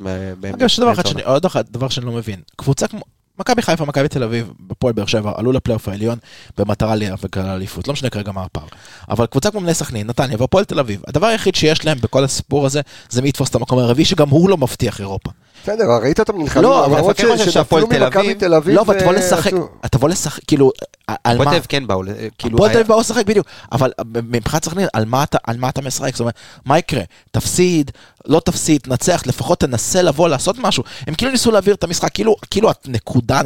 אגב, 0.56 0.66
יש 0.66 0.80
דבר 0.80 0.94
אחד 0.94 1.06
שאני, 1.06 1.24
עוד 1.24 1.46
דבר 1.70 1.90
שאני 1.90 2.06
לא 2.06 2.12
מבין. 2.12 2.40
קבוצה 2.56 2.88
כמו, 2.88 3.02
מכבי 3.40 3.62
חיפה, 3.62 3.86
מכבי 3.86 4.08
תל 4.08 4.24
אביב, 4.24 4.54
בפועל 4.68 4.94
באר 4.94 5.06
שבע, 5.06 5.32
עלו 5.36 5.52
לפלייאוף 5.52 5.88
העליון 5.88 6.18
במטרה 6.58 6.96
להיאבק 6.96 7.38
על 7.38 7.46
האליפות. 7.46 7.88
לא 7.88 7.94
משנה 7.94 8.10
כרגע 8.10 8.32
מה 8.32 8.44
הפער. 8.44 8.68
אבל 9.10 9.26
קבוצה 9.26 9.52
כמו 9.52 9.62
בני 9.62 9.74
סכנין, 9.74 10.08
נתניה 10.08 10.38
והפועל 10.40 10.66
תל 10.66 10.80
אביב, 10.80 11.02
הדבר 11.08 11.28
היחיד 11.28 11.56
שיש 11.56 11.86
להם 11.86 11.98
בכל 12.02 12.24
הסיפור 12.24 12.66
הזה, 12.66 12.82
זה 13.10 13.22
מי 13.22 13.30
יתפוס 13.30 13.50
את 13.50 13.56
המקום 13.56 13.80
הרביעי, 13.80 14.06
שגם 14.06 14.30
הוא 14.30 14.50
לא 14.50 14.58
מבטיח 14.58 15.00
אירופה. 15.00 15.32
בסדר, 15.64 15.84
ראית 16.02 16.20
אותם 16.20 16.38
נלחמים, 16.42 16.64
לא, 16.64 16.86
אבל 16.86 16.98
למרות 16.98 17.16
אתה 17.20 17.24
כן 17.28 17.52
שהפועל 17.52 17.82
שנפלו 17.84 18.00
תל 18.00 18.04
ממכבי 18.06 18.22
אביב- 18.22 18.40
תל 18.40 18.54
אביב. 18.54 18.76
לא, 18.76 18.82
אבל 18.82 19.00
תבוא 19.00 19.14
אה, 19.14 19.18
לשחק, 19.18 19.54
עשו- 19.54 19.68
תבוא 19.92 20.10
לשחק, 20.10 20.42
כאילו, 20.48 20.72
על 21.08 21.16
מה? 21.24 21.32
הפועל 21.34 21.46
תל 21.46 21.50
אביב 21.50 21.66
כן 21.70 21.88
באו, 21.88 22.02
כאילו, 22.38 22.58
הפועל 22.58 22.70
תל 22.70 22.76
היה- 22.76 22.82
אביב 22.82 22.88
באו 22.88 23.00
לשחק 23.00 23.26
בדיוק, 23.26 23.48
אבל 23.72 23.92
מבחינת 24.14 24.66
סכנין, 24.66 24.88
על 24.94 25.06
מה 25.06 25.24
אתה- 25.24 25.38
על 25.48 25.58
מה 25.58 25.70
אתה 25.70 25.82
משחק? 25.82 26.12
זאת 26.12 26.20
אומרת, 26.20 26.36
מה 26.66 26.78
יקרה? 26.78 27.02
תפסיד, 27.32 27.92
לא 28.26 28.40
תפסיד, 28.46 28.82
תנצח, 28.82 29.24
לפחות 29.26 29.60
תנסה 29.60 30.02
לבוא 30.02 30.30
לעשות 30.30 30.56
משהו. 30.60 30.84
הם 31.08 31.14
כאילו 31.14 31.32
ניסו 31.32 31.52
להעביר 31.52 31.76
את 31.76 31.84
המשחק, 31.84 32.14
כאילו, 32.14 32.36
כאילו 32.52 32.70
הנקודה, 32.86 33.42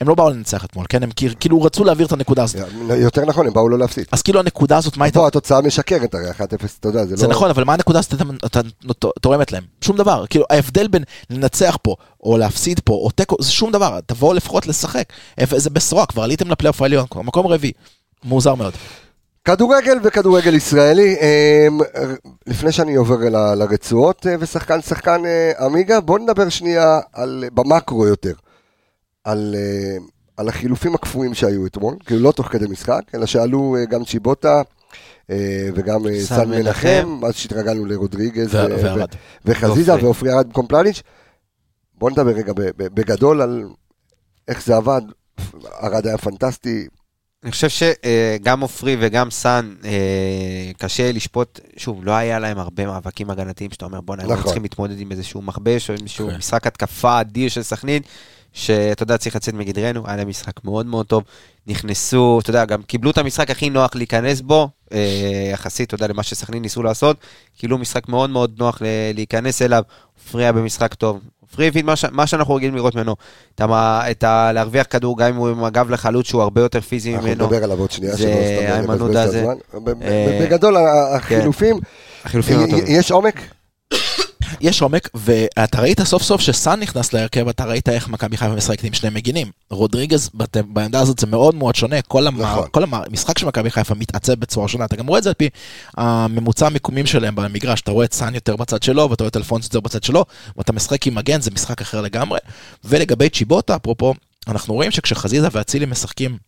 הם 0.00 0.08
לא 0.08 0.14
באו 0.14 0.30
לנצח 0.30 0.64
אתמול, 0.64 0.86
כן? 0.88 1.02
הם 1.02 1.10
כאילו- 1.16 1.34
כאילו 1.40 1.62
רצו 1.62 1.84
להעביר 1.84 2.06
את 2.06 2.12
הנקודה 2.12 2.42
הזאת. 2.42 2.60
יותר 2.90 3.24
נכון, 3.24 3.46
הם 3.46 3.52
באו 3.52 3.68
לא 3.68 3.78
להפסיד. 3.78 4.04
אז 4.12 4.22
כאילו 4.22 4.40
הנקודה 4.40 4.76
הזאת, 4.76 4.96
מה 4.96 5.04
הייתה? 5.04 5.18
פה 5.18 5.26
התוצאה 5.26 5.60
משקרת, 5.60 6.14
הרי 6.14 6.30
1-0, 6.30 6.40
אתה 6.80 6.88
יודע, 6.88 7.04
זה 7.04 7.10
לא... 7.10 7.16
זה 7.16 7.28
נכון, 7.28 7.50
אבל 7.50 7.64
מה 7.64 7.72
הנקודה 7.74 7.98
הזאת 7.98 8.14
אתה- 8.14 8.60
אתה 8.90 9.08
תורמת 9.20 9.52
להם? 9.52 9.62
שום 9.80 9.96
דבר. 9.96 10.24
כאילו, 10.30 10.44
ההבדל 10.50 10.88
בין 10.88 11.04
לנצח 11.38 11.78
פה, 11.82 11.94
או 12.22 12.38
להפסיד 12.38 12.80
פה, 12.84 12.92
או 12.92 13.10
תיקו, 13.10 13.36
זה 13.40 13.50
שום 13.52 13.72
דבר. 13.72 13.98
תבואו 14.06 14.32
לפחות 14.32 14.66
לשחק. 14.66 15.04
איזה 15.38 15.70
בשורה, 15.70 16.06
כבר 16.06 16.22
עליתם 16.22 16.50
לפלייאוף 16.50 16.82
העליון, 16.82 17.06
מקום 17.24 17.46
רביעי. 17.46 17.72
מוזר 18.24 18.54
מאוד. 18.54 18.72
כדורגל 19.44 19.98
וכדורגל 20.02 20.54
ישראלי, 20.54 21.16
אמ, 21.20 21.78
לפני 22.46 22.72
שאני 22.72 22.94
עובר 22.94 23.16
ל- 23.16 23.54
לרצועות 23.54 24.26
אה, 24.26 24.34
ושחקן 24.40 24.80
שחקן 24.80 25.22
אה, 25.26 25.52
עמיגה, 25.64 26.00
בוא 26.00 26.18
נדבר 26.18 26.48
שנייה 26.48 27.00
על, 27.12 27.44
במקרו 27.54 28.06
יותר, 28.06 28.32
על, 29.24 29.54
אה, 29.58 29.96
על 30.36 30.48
החילופים 30.48 30.94
הקפואים 30.94 31.34
שהיו 31.34 31.66
אתמול, 31.66 31.94
כאילו 32.06 32.20
לא 32.20 32.32
תוך 32.32 32.46
כדי 32.46 32.66
משחק, 32.68 33.00
אלא 33.14 33.26
שעלו 33.26 33.76
גם 33.90 34.04
צ'יבוטה 34.04 34.62
וגם 35.74 36.00
סן 36.20 36.48
מנחם. 36.50 36.88
מנחם, 36.88 37.20
אז 37.26 37.34
שהתרגלנו 37.34 37.84
לרודריגז 37.84 38.54
ו- 38.54 38.58
ו- 38.82 39.04
וחזיזה 39.44 39.92
ועופרי. 39.92 40.04
ועופרי 40.04 40.32
ארד 40.32 40.46
במקום 40.46 40.66
פלניץ'. 40.66 41.02
בוא 41.98 42.10
נדבר 42.10 42.30
רגע 42.30 42.52
בגדול 42.76 43.42
על 43.42 43.68
איך 44.48 44.64
זה 44.64 44.76
עבד, 44.76 45.02
ארד 45.82 46.06
היה 46.06 46.18
פנטסטי, 46.18 46.86
אני 47.44 47.50
חושב 47.50 47.68
שגם 47.68 48.60
עופרי 48.60 48.96
וגם 49.00 49.30
סאן, 49.30 49.74
אה, 49.84 50.70
קשה 50.78 51.12
לשפוט, 51.12 51.60
שוב, 51.76 52.04
לא 52.04 52.12
היה 52.12 52.38
להם 52.38 52.58
הרבה 52.58 52.86
מאבקים 52.86 53.30
הגנתיים, 53.30 53.70
שאתה 53.70 53.84
אומר, 53.84 54.00
בוא'נה, 54.00 54.22
הם 54.22 54.30
נכון. 54.30 54.44
צריכים 54.44 54.62
להתמודד 54.62 55.00
עם 55.00 55.10
איזשהו 55.10 55.42
מכבש, 55.42 55.90
או 55.90 55.94
עם 55.94 56.00
איזשהו 56.00 56.28
כן. 56.30 56.36
משחק 56.36 56.66
התקפה 56.66 57.20
אדיר 57.20 57.48
של 57.48 57.62
סכנין, 57.62 58.02
שאתה 58.58 59.02
יודע, 59.02 59.16
צריך 59.16 59.36
לצאת 59.36 59.54
מגדרנו, 59.54 60.02
היה 60.06 60.16
להם 60.16 60.28
משחק 60.28 60.64
מאוד 60.64 60.86
מאוד 60.86 61.06
טוב. 61.06 61.22
נכנסו, 61.66 62.38
אתה 62.42 62.50
יודע, 62.50 62.64
גם 62.64 62.82
קיבלו 62.82 63.10
את 63.10 63.18
המשחק 63.18 63.50
הכי 63.50 63.70
נוח 63.70 63.90
להיכנס 63.94 64.40
בו, 64.40 64.68
אה, 64.92 64.98
יחסית, 65.52 65.86
אתה 65.86 65.94
יודע, 65.94 66.06
למה 66.06 66.22
שסכנין 66.22 66.62
ניסו 66.62 66.82
לעשות, 66.82 67.16
קיבלו 67.58 67.78
משחק 67.78 68.08
מאוד 68.08 68.30
מאוד 68.30 68.52
נוח 68.58 68.82
ל- 68.82 68.86
להיכנס 69.14 69.62
אליו, 69.62 69.82
היה 70.34 70.52
במשחק 70.52 70.94
טוב. 70.94 71.18
עופרי 71.40 71.66
הביא 71.68 71.82
מה, 71.82 71.96
ש- 71.96 72.04
מה 72.12 72.26
שאנחנו 72.26 72.54
רגילים 72.54 72.74
לראות 72.76 72.94
ממנו, 72.94 73.16
את, 73.54 73.60
המ- 73.60 73.72
את 74.10 74.24
ה... 74.24 74.52
להרוויח 74.52 74.86
כדור, 74.90 75.18
גם 75.18 75.28
אם 75.28 75.36
הוא 75.36 75.48
עם 75.48 75.64
הגב 75.64 75.90
לחלוץ 75.90 76.26
שהוא 76.26 76.42
הרבה 76.42 76.60
יותר 76.60 76.80
פיזי 76.80 77.14
אנחנו 77.14 77.28
ממנו. 77.28 77.44
נדבר 77.44 77.64
עליו 77.64 77.78
עוד 77.78 77.90
שנייה, 77.90 78.16
שלא 78.16 78.26
סתם 78.26 78.92
נבזבז 78.92 79.16
את. 79.16 79.34
הזמן. 79.34 79.54
אה, 80.02 80.38
בגדול, 80.46 80.76
ה- 80.76 81.16
החילופים, 81.16 81.76
החילופים 82.24 82.60
י- 82.60 82.64
הטובים. 82.64 82.84
יש 82.88 83.10
עומק? 83.10 83.40
יש 84.60 84.82
עומק, 84.82 85.08
ואתה 85.14 85.80
ראית 85.80 86.02
סוף 86.02 86.22
סוף 86.22 86.40
שסאן 86.40 86.80
נכנס 86.80 87.12
להרכב, 87.12 87.48
אתה 87.48 87.64
ראית 87.64 87.88
איך 87.88 88.08
מכבי 88.08 88.36
חיפה 88.36 88.54
משחקת 88.54 88.84
עם 88.84 88.92
שני 88.92 89.10
מגינים. 89.10 89.50
רודריגז 89.70 90.30
בת- 90.34 90.56
בעמדה 90.56 91.00
הזאת 91.00 91.18
זה 91.18 91.26
מאוד 91.26 91.54
מאוד 91.54 91.74
שונה, 91.74 92.02
כל, 92.02 92.26
המ... 92.26 92.42
נכון. 92.42 92.68
כל 92.70 92.82
המשחק 92.84 93.38
של 93.38 93.46
מכבי 93.46 93.70
חיפה 93.70 93.94
מתעצב 93.94 94.34
בצורה 94.34 94.68
שונה, 94.68 94.84
אתה 94.84 94.96
גם 94.96 95.06
רואה 95.06 95.18
את 95.18 95.22
זה 95.22 95.30
על 95.30 95.34
פי 95.34 95.48
הממוצע 95.96 96.66
המיקומים 96.66 97.06
שלהם 97.06 97.34
במגרש, 97.34 97.80
אתה 97.80 97.90
רואה 97.90 98.04
את 98.04 98.14
סאן 98.14 98.34
יותר 98.34 98.56
בצד 98.56 98.82
שלו, 98.82 99.10
ואתה 99.10 99.24
רואה 99.24 99.28
את 99.28 99.36
אלפונס 99.36 99.64
יותר 99.64 99.80
בצד 99.80 100.02
שלו, 100.02 100.24
ואתה 100.56 100.72
משחק 100.72 101.06
עם 101.06 101.14
מגן, 101.14 101.40
זה 101.40 101.50
משחק 101.50 101.80
אחר 101.80 102.00
לגמרי. 102.00 102.38
ולגבי 102.84 103.28
צ'יבוטה, 103.28 103.76
אפרופו, 103.76 104.14
אנחנו 104.48 104.74
רואים 104.74 104.90
שכשחזיזה 104.90 105.48
ואצילי 105.52 105.86
משחקים 105.86 106.38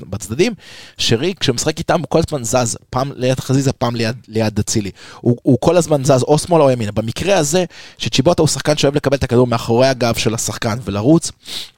בצדדים, 0.00 0.54
שרי 0.98 1.34
כשהוא 1.40 1.54
משחק 1.54 1.78
איתם 1.78 2.00
הוא 2.00 2.06
כל 2.08 2.20
הזמן 2.26 2.44
זז, 2.44 2.76
פעם 2.90 3.12
ליד 3.16 3.40
חזיזה, 3.40 3.72
פעם 3.72 3.96
ליד, 3.96 4.16
ליד 4.28 4.58
אצילי. 4.58 4.90
הוא, 5.20 5.36
הוא 5.42 5.58
כל 5.60 5.76
הזמן 5.76 6.04
זז 6.04 6.22
או 6.22 6.38
שמאלה 6.38 6.64
או 6.64 6.70
ימינה. 6.70 6.92
במקרה 6.92 7.38
הזה, 7.38 7.64
שצ'יבוטה 7.98 8.42
הוא 8.42 8.48
שחקן 8.48 8.76
שאוהב 8.76 8.96
לקבל 8.96 9.16
את 9.16 9.24
הכדור 9.24 9.46
מאחורי 9.46 9.86
הגב 9.86 10.14
של 10.14 10.34
השחקן 10.34 10.78
ולרוץ, 10.84 11.32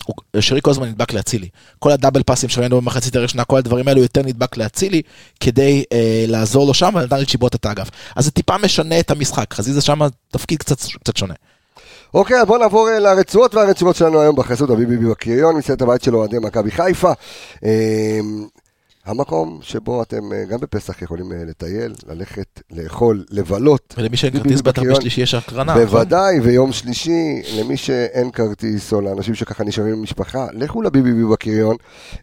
הוא, 0.05 0.14
שרי 0.41 0.61
כל 0.62 0.71
הזמן 0.71 0.88
נדבק 0.88 1.12
לאצילי. 1.12 1.49
כל 1.79 1.91
הדאבל 1.91 2.23
פאסים 2.23 2.49
שראינו 2.49 2.81
במחצית 2.81 3.17
הראשונה, 3.17 3.45
כל 3.45 3.59
הדברים 3.59 3.88
האלו 3.88 4.03
יותר 4.03 4.23
נדבק 4.23 4.57
לאצילי, 4.57 5.03
כדי 5.41 5.85
אה, 5.93 6.25
לעזור 6.29 6.67
לו 6.67 6.75
שם 6.75 6.91
ונתן 6.95 7.21
לצ'יבוטה 7.21 7.57
את 7.57 7.67
האגף. 7.67 7.88
אז 8.17 8.25
זה 8.25 8.31
טיפה 8.31 8.59
משנה 8.59 9.00
את 9.00 9.11
המשחק, 9.11 9.55
חזיזה 9.55 9.81
שם 9.81 10.00
תפקיד 10.31 10.59
קצת, 10.59 10.79
קצת 10.81 11.17
שונה. 11.17 11.35
אוקיי, 12.14 12.40
אז 12.40 12.47
בואו 12.47 12.59
נעבור 12.59 12.88
אה, 12.88 12.99
לרצועות, 12.99 13.54
והרצועות 13.54 13.97
שלנו 13.97 14.21
היום 14.21 14.37
בחסות 14.37 14.71
הביבי 14.71 14.97
בקריון, 14.97 15.56
מסעדת 15.56 15.83
הבית 15.83 16.02
של 16.02 16.16
אוהדי 16.16 16.37
מכבי 16.38 16.71
חיפה. 16.71 17.12
אה, 17.64 18.21
המקום 19.04 19.59
שבו 19.62 20.02
אתם 20.02 20.33
אה, 20.33 20.44
גם 20.44 20.61
בפסח 20.61 21.02
יכולים 21.02 21.33
אה, 21.33 21.44
לטייל, 21.44 21.94
ללכת, 22.06 22.61
לאכול, 22.71 23.25
לבלות. 23.30 23.94
ולמי 23.99 24.16
שאין 24.16 24.33
כרטיס 24.33 24.61
בטח. 24.61 24.83
בשלישי 24.83 25.21
יש 25.21 25.35
הקרנה. 25.35 25.73
נכון? 25.73 25.85
בוודאי, 25.85 26.40
ויום 26.40 26.73
שלישי, 26.73 27.42
למי 27.59 27.76
שאין 27.76 28.30
כרטיס, 28.30 28.92
או 28.92 29.00
לאנשים 29.00 29.35
שככה 29.35 29.64
נשארים 29.64 29.92
במשפחה, 29.92 30.47
לכו 30.52 30.83
לביבי 30.83 31.25
בקריון, 31.33 31.76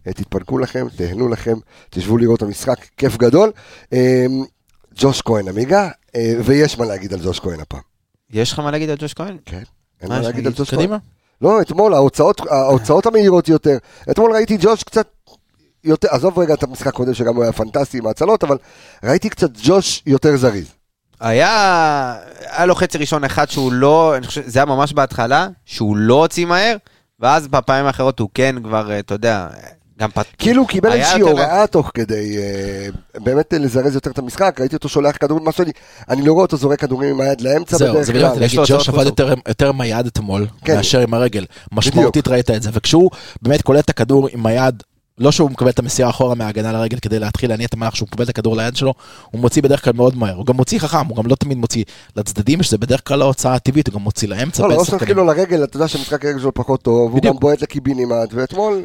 תתפנקו 0.04 0.58
לכם, 0.58 0.88
תהנו 0.96 1.30
לכם, 1.30 1.58
תשבו 1.90 2.18
לראות 2.18 2.38
את 2.38 2.44
המשחק, 2.44 2.86
כיף 2.98 3.18
גדול. 3.18 3.52
אה, 3.94 4.26
ג'וש 4.96 5.22
כהן 5.22 5.48
עמיגה, 5.48 5.90
ויש 6.44 6.80
מה 6.80 6.86
להגיד 6.86 7.14
על 7.14 7.20
ג'וש 7.24 7.40
כהן 7.40 7.60
הפעם. 7.60 7.82
יש 8.30 8.52
לך 8.52 8.60
מה 8.60 8.72
להגיד 8.72 8.90
על 8.90 8.98
ג'וש 9.00 9.14
כהן? 9.14 9.38
כן. 9.46 9.64
אין 10.02 10.10
מה 10.10 10.20
להגיד 10.20 10.48
על? 10.48 10.54
ג'וש 10.56 10.70
כהן. 10.70 10.80
קדימה. 10.80 10.98
לא, 11.42 11.62
אתמול 11.62 11.94
ההוצאות, 11.94 12.42
ההוצאות 12.50 13.06
המהירות 13.06 13.50
יותר. 13.50 13.78
אתמול 14.12 14.34
ראיתי 14.34 14.58
ג'וש 14.60 14.84
קצת 14.84 15.08
יותר, 15.84 16.08
עזוב 16.12 16.40
רגע 16.40 16.54
את 16.54 16.64
המשחק 16.64 16.88
הקודם 16.88 17.14
שגם 17.14 17.36
הוא 17.36 17.44
היה 17.44 17.54
פנטסטי 17.54 17.98
עם 17.98 18.08
ההצלות, 18.08 18.44
אבל 18.44 18.58
ראיתי 19.04 19.30
קצת 19.30 19.50
ג'וש 19.64 20.04
יותר 20.06 20.38
זריז. 20.38 20.72
היה, 21.20 22.16
היה 22.40 22.66
לו 22.66 22.76
חצי 22.76 22.98
ראשון 22.98 23.24
אחד 23.24 23.50
שהוא 23.50 23.74
לא, 23.74 24.18
אני 24.18 24.28
חושב, 24.28 24.42
זה 24.46 24.60
היה 24.60 24.66
ממש 24.66 24.94
בהתחלה, 24.94 25.48
שהוא 25.66 25.98
לא 25.98 26.14
הוציא 26.14 26.46
מהר, 26.46 26.76
ואז 27.20 27.48
בפעמים 27.48 27.86
האחרות 27.86 28.20
הוא 28.20 28.30
כן 28.34 28.56
כבר, 28.64 28.92
אה, 28.92 29.00
אתה 29.00 29.14
יודע, 29.14 29.48
גם 30.02 30.10
פת... 30.12 30.26
כאילו 30.38 30.62
הוא 30.62 30.68
קיבל 30.68 30.92
איזושהי 30.92 31.22
הוראה 31.22 31.68
תוך 31.68 31.92
כדי 31.94 32.38
אה, 32.38 32.88
באמת 33.20 33.54
לזרז 33.54 33.96
יותר 33.96 34.12
את 34.12 34.18
המשחק, 34.18 34.58
ראיתי 34.60 34.76
אותו 34.76 34.90
שולח 34.90 35.18
כדורים, 35.20 35.44
מה 35.44 35.52
שאני, 35.52 35.72
אני 36.10 36.26
לא 36.26 36.34
רואה 36.34 36.42
אותו 36.42 36.58
זורק 36.58 36.80
כדורים 36.80 37.10
עם 37.10 37.22
היד 37.22 37.42
לאמצע 37.42 37.78
זהו, 37.78 37.94
בדרך 37.94 38.06
זה 38.06 38.14
בדיוק, 38.14 38.34
כלל. 38.34 38.44
יש 38.44 38.56
להגיד, 38.56 38.72
לו 38.72 38.78
ג'וש 38.78 38.90
עבד. 38.90 39.06
יותר, 39.06 39.34
יותר 39.48 39.70
עם 39.70 39.82
היד 39.82 40.06
אתמול, 40.06 40.48
כן. 40.66 40.76
מאשר 40.76 41.00
עם 41.00 41.14
הרגל. 41.14 41.46
משמעותית 41.72 42.28
ראית 42.28 42.52
את 42.52 42.62
זה, 42.62 42.70
וכשהוא 42.74 43.12
באמת 43.42 43.62
קולט 43.62 43.86
את 43.86 43.90
הכדור 43.90 44.28
עם 44.34 44.46
היד, 44.46 44.84
לא 45.18 45.32
שהוא 45.32 45.52
מקבל 45.52 45.70
את 45.70 45.80
המסירה 45.80 46.10
אחורה 46.10 46.36
מההגנה 46.36 46.72
לרגל 46.72 46.98
כדי 47.00 47.20
להתחיל 47.20 47.50
להניע 47.50 47.68
את 47.68 47.74
המהלך, 47.74 47.96
שהוא 47.96 48.08
מקבל 48.12 48.24
את 48.24 48.30
הכדור 48.30 48.56
ליד 48.56 48.76
שלו, 48.76 48.94
הוא 49.32 49.42
מוציא 49.42 49.62
בדרך 49.62 49.84
כלל 49.84 49.94
מאוד 49.94 50.18
מהר. 50.18 50.36
הוא 50.36 50.46
גם 50.46 50.56
מוציא 50.56 50.80
חכם, 50.80 51.06
הוא 51.08 51.18
גם 51.18 51.28
לא 51.28 51.36
תמיד 51.36 51.58
מוציא 51.58 51.84
לצדדים, 52.16 52.64
שזה 52.64 52.78
בדרך 52.78 53.08
כלל 53.08 53.22
ההוצאה 53.22 53.54
הטבעית, 53.54 53.88
הוא 53.88 53.96
גם 53.96 54.02
מוציא 54.02 54.28
לאמצע. 54.28 54.64
לא, 54.64 54.70
לא 54.70 54.84
שחקנים. 54.84 55.00
שחקים 55.00 55.18
לו 55.18 55.26
לרגל, 55.26 55.64
אתה 55.64 55.78
יודע 55.78 55.88
שמשחק 55.88 56.26
הרגל 56.26 56.40
שלו 56.40 56.54
פחות 56.54 56.82
טוב, 56.82 57.18
בדיוק. 57.18 57.36
גם 57.36 57.40
בועט 57.40 57.62
לקיבינימט, 57.62 58.34
ואתמול 58.34 58.84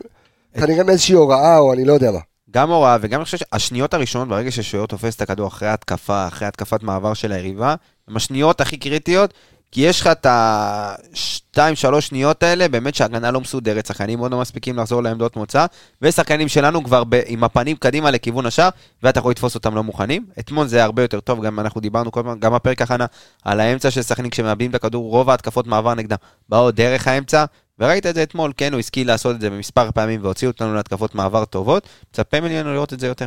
כנראה 0.61 0.85
מאיזושהי 0.85 1.15
הוראה, 1.15 1.59
או 1.59 1.73
אני 1.73 1.85
לא 1.85 1.93
יודע 1.93 2.11
מה. 2.11 2.19
גם 2.51 2.71
הוראה, 2.71 2.97
וגם 3.01 3.21
אני 3.21 3.25
חושב 3.25 3.39
שהשניות 3.39 3.95
הראשונות, 3.95 4.29
ברגע 4.29 4.51
ששוער 4.51 4.87
תופס 4.87 5.17
את 5.17 5.21
הכדור 5.21 5.49
אחרי 5.49 5.69
התקפה, 5.69 6.27
אחרי 6.27 6.49
התקפת 6.49 6.83
מעבר 6.83 7.15
של 7.15 7.33
היריבה, 7.33 7.75
הם 8.09 8.17
השניות 8.17 8.61
הכי 8.61 8.77
קריטיות, 8.77 9.35
כי 9.73 9.81
יש 9.81 10.01
לך 10.01 10.07
את 10.07 10.27
השתיים, 10.29 11.75
שלוש 11.75 12.07
שניות 12.07 12.43
האלה, 12.43 12.69
באמת 12.69 12.95
שההגנה 12.95 13.31
לא 13.31 13.41
מסודרת, 13.41 13.87
שחקנים 13.87 14.19
עוד 14.19 14.33
לא 14.33 14.41
מספיקים 14.41 14.77
לחזור 14.77 15.03
לעמדות 15.03 15.37
מוצא, 15.37 15.67
ושחקנים 16.03 16.49
שלנו 16.49 16.85
כבר 16.85 17.05
ב, 17.05 17.21
עם 17.27 17.45
הפנים 17.45 17.77
קדימה 17.77 18.11
לכיוון 18.11 18.47
השער, 18.47 18.69
ואתה 19.03 19.19
יכול 19.19 19.31
לתפוס 19.31 19.55
אותם 19.55 19.75
לא 19.75 19.83
מוכנים. 19.83 20.27
אתמול 20.39 20.67
זה 20.67 20.85
הרבה 20.85 21.03
יותר 21.03 21.21
טוב, 21.21 21.45
גם 21.45 21.61
אנחנו 21.61 21.81
דיברנו 21.81 22.13
כל 22.13 22.21
הזמן, 22.21 22.41
גם 22.41 22.55
בפרק 22.55 22.83
הכנה, 22.83 23.07
על 23.45 23.61
האמצע 23.61 23.91
של 23.91 24.03
סכנין, 24.03 24.31
כשמאבדים 24.31 24.71
את 24.71 24.75
הכדור, 24.75 25.11
רוב 25.11 25.31
ההתקפות 25.31 25.67
מעבר 25.67 25.95
נגדם 25.95 26.17
באו 26.49 26.71
דרך 26.71 27.09
האמצע, 27.09 27.45
וראית 27.79 28.07
את 28.07 28.15
זה 28.15 28.23
אתמול, 28.23 28.53
כן, 28.57 28.73
הוא 28.73 28.81
השכיל 28.81 29.07
לעשות 29.07 29.37
את 29.37 29.41
זה 29.41 29.51
במספר 29.51 29.91
פעמים 29.91 30.25
והוציא 30.25 30.49
אותנו 30.49 30.75
להתקפות 30.75 31.15
מעבר 31.15 31.45
טובות, 31.45 31.89
מצפה 32.13 32.41
ממנו 32.41 32.75
לראות 32.75 32.93
את 32.93 33.01
זה 33.01 33.07
יותר. 33.07 33.27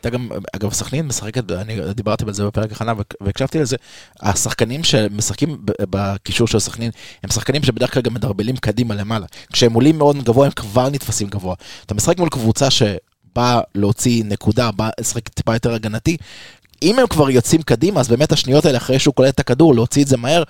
אתה 0.00 0.10
גם, 0.10 0.28
אגב, 0.56 0.72
סכנין 0.72 1.06
משחקת, 1.06 1.50
אני 1.52 1.94
דיברתי 1.94 2.24
על 2.24 2.32
זה 2.32 2.44
בפרק 2.46 2.72
הכנה 2.72 2.92
והק- 2.92 3.14
והקשבתי 3.20 3.58
לזה, 3.58 3.76
השחקנים 4.20 4.84
שמשחקים 4.84 5.58
בקישור 5.80 6.46
של 6.46 6.58
סכנין, 6.58 6.90
הם 7.24 7.30
שחקנים 7.30 7.62
שבדרך 7.62 7.94
כלל 7.94 8.02
גם 8.02 8.14
מדרבלים 8.14 8.56
קדימה 8.56 8.94
למעלה. 8.94 9.26
כשהם 9.52 9.72
עולים 9.72 9.98
מאוד 9.98 10.24
גבוה, 10.24 10.46
הם 10.46 10.52
כבר 10.52 10.88
נתפסים 10.90 11.28
גבוה. 11.28 11.54
אתה 11.86 11.94
משחק 11.94 12.18
מול 12.18 12.28
קבוצה 12.28 12.68
שבאה 12.70 13.60
להוציא 13.74 14.24
נקודה, 14.24 14.70
באה 14.70 14.90
לשחק 15.00 15.28
טיפה 15.28 15.54
יותר 15.54 15.74
הגנתי, 15.74 16.16
אם 16.82 16.98
הם 16.98 17.06
כבר 17.06 17.30
יוצאים 17.30 17.62
קדימה, 17.62 18.00
אז 18.00 18.08
באמת 18.08 18.32
השניות 18.32 18.64
האלה, 18.64 18.78
אחרי 18.78 18.98
שהוא 18.98 19.14
קולט 19.14 19.34
את 19.34 19.40
הכדור, 19.40 19.74
להוציא 19.74 20.02
את 20.02 20.08
זה 20.08 20.16
מהר, 20.16 20.42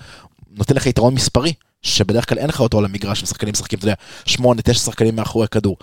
נותן 0.51 0.75
לך 0.77 0.87
יתרון 0.87 1.15
מספרי, 1.15 1.53
שבדרך 1.83 2.29
כלל 2.29 2.39
אין 2.39 2.49
לך 2.49 2.61
אותו 2.61 2.79
על 2.79 2.85
המגרש, 2.85 3.23
ושחקנים 3.23 3.53
משחקים, 3.53 3.79
אתה 3.79 3.87
יודע, 3.87 3.95
שמונה, 4.25 4.63
תשע 4.63 4.79
שחקנים 4.81 5.17
מאחורי 5.17 5.49
כדור. 5.49 5.77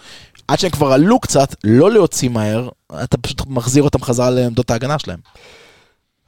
עד 0.47 0.59
שהם 0.59 0.71
כבר 0.71 0.91
עלו 0.93 1.19
קצת, 1.19 1.55
לא 1.63 1.91
להוציא 1.91 2.29
מהר, 2.29 2.69
אתה 3.03 3.17
פשוט 3.17 3.41
מחזיר 3.47 3.83
אותם 3.83 4.01
חזרה 4.01 4.29
לעמדות 4.29 4.71
ההגנה 4.71 4.99
שלהם. 4.99 5.19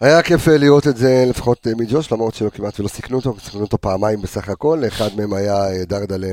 היה 0.01 0.21
כיף 0.23 0.47
אה, 0.47 0.57
לראות 0.57 0.87
את 0.87 0.97
זה 0.97 1.25
לפחות 1.29 1.67
אה, 1.67 1.71
מג'וש, 1.77 2.11
למרות 2.11 2.35
שלא 2.35 2.49
כמעט 2.49 2.79
ולא 2.79 2.87
סיכנו 2.87 3.17
אותו, 3.17 3.35
סיכנו 3.43 3.61
אותו 3.61 3.77
פעמיים 3.81 4.21
בסך 4.21 4.49
הכל, 4.49 4.83
אחד 4.87 5.09
מהם 5.17 5.33
היה 5.33 5.55
אה, 5.69 5.85
דרדלה... 5.85 6.27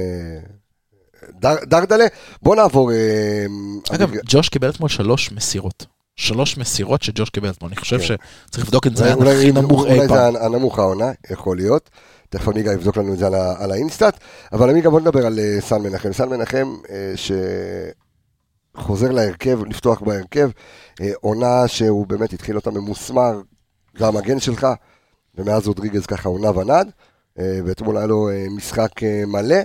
דר, 1.40 1.54
דרדלה. 1.64 2.04
בוא 2.42 2.56
נעבור... 2.56 2.90
אגב, 3.90 4.08
אביג- 4.08 4.20
ג'וש 4.28 4.48
קיבל 4.48 4.68
אתמול 4.70 4.88
שלוש 4.88 5.32
מסירות. 5.32 5.86
שלוש 6.16 6.56
מסירות 6.58 7.02
שג'וש 7.02 7.30
קיבל 7.30 7.50
אתמול, 7.50 7.68
אני 7.68 7.76
חושב 7.80 7.98
כן. 7.98 8.04
שצריך 8.48 8.64
לבדוק 8.66 8.86
את 8.86 8.96
זה, 8.96 9.14
אולי- 9.14 9.30
היה 9.30 9.38
הכי 9.38 9.52
נמוך 9.52 9.80
אולי 9.80 9.94
אי 9.94 10.00
זה 10.00 10.08
פעם. 10.08 10.36
הנמוך 10.36 10.78
העונה, 10.78 11.10
יכול 11.30 11.56
להיות. 11.56 11.90
תכף 12.34 12.48
עמיגה 12.48 12.72
יבדוק 12.72 12.96
לנו 12.96 13.12
את 13.12 13.18
זה 13.18 13.26
על, 13.26 13.34
על 13.34 13.72
האינסטאט. 13.72 14.18
אבל 14.52 14.70
עמיגה, 14.70 14.90
בוא 14.90 15.00
נדבר 15.00 15.26
על 15.26 15.38
אה, 15.38 15.60
סן 15.60 15.82
מנחם. 15.82 16.12
סן 16.12 16.28
מנחם, 16.28 16.76
אה, 16.90 17.12
שחוזר 18.76 19.10
להרכב, 19.10 19.64
לפתוח 19.64 20.00
בהרכב, 20.00 20.50
אה, 21.00 21.10
עונה 21.20 21.68
שהוא 21.68 22.06
באמת 22.06 22.32
התחיל 22.32 22.56
אותה 22.56 22.70
ממוסמר, 22.70 23.40
זה 23.98 24.06
המגן 24.06 24.40
שלך, 24.40 24.66
ומאז 25.34 25.66
רודריגז 25.66 26.06
ככה 26.06 26.28
עונה 26.28 26.58
ונד. 26.58 26.90
ואתמול 27.64 27.96
היה 27.96 28.06
לו 28.06 28.28
משחק 28.50 28.90
מלא, 29.26 29.56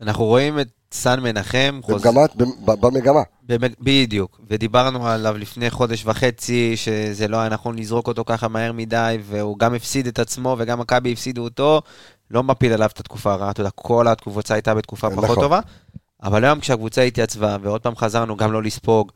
אנחנו 0.00 0.24
רואים 0.24 0.60
את 0.60 0.68
סן 0.92 1.20
מנחם, 1.20 1.80
חוזר... 1.82 2.10
במגמת, 2.10 2.36
ב- 2.64 2.86
במגמה. 2.86 3.20
במג- 3.48 3.74
בדיוק, 3.80 4.40
ודיברנו 4.48 5.08
עליו 5.08 5.38
לפני 5.38 5.70
חודש 5.70 6.02
וחצי, 6.06 6.76
שזה 6.76 7.28
לא 7.28 7.36
היה 7.36 7.48
נכון 7.48 7.78
לזרוק 7.78 8.08
אותו 8.08 8.24
ככה 8.26 8.48
מהר 8.48 8.72
מדי, 8.72 9.18
והוא 9.22 9.58
גם 9.58 9.74
הפסיד 9.74 10.06
את 10.06 10.18
עצמו 10.18 10.56
וגם 10.58 10.80
מכבי 10.80 11.12
הפסידו 11.12 11.44
אותו, 11.44 11.82
לא 12.30 12.42
מפיל 12.42 12.72
עליו 12.72 12.88
את 12.92 13.00
התקופה 13.00 13.32
הרעה, 13.32 13.50
אתה 13.50 13.60
יודע, 13.60 13.70
כל 13.74 14.08
הקבוצה 14.08 14.54
הייתה 14.54 14.74
בתקופה 14.74 15.10
פחות 15.10 15.24
נכון. 15.24 15.36
טובה, 15.44 15.60
אבל 16.22 16.44
היום 16.44 16.60
כשהקבוצה 16.60 17.02
התייצבה, 17.02 17.56
ועוד 17.62 17.80
פעם 17.80 17.96
חזרנו 17.96 18.36
גם 18.36 18.52
לא 18.52 18.62
לספוג, 18.62 19.12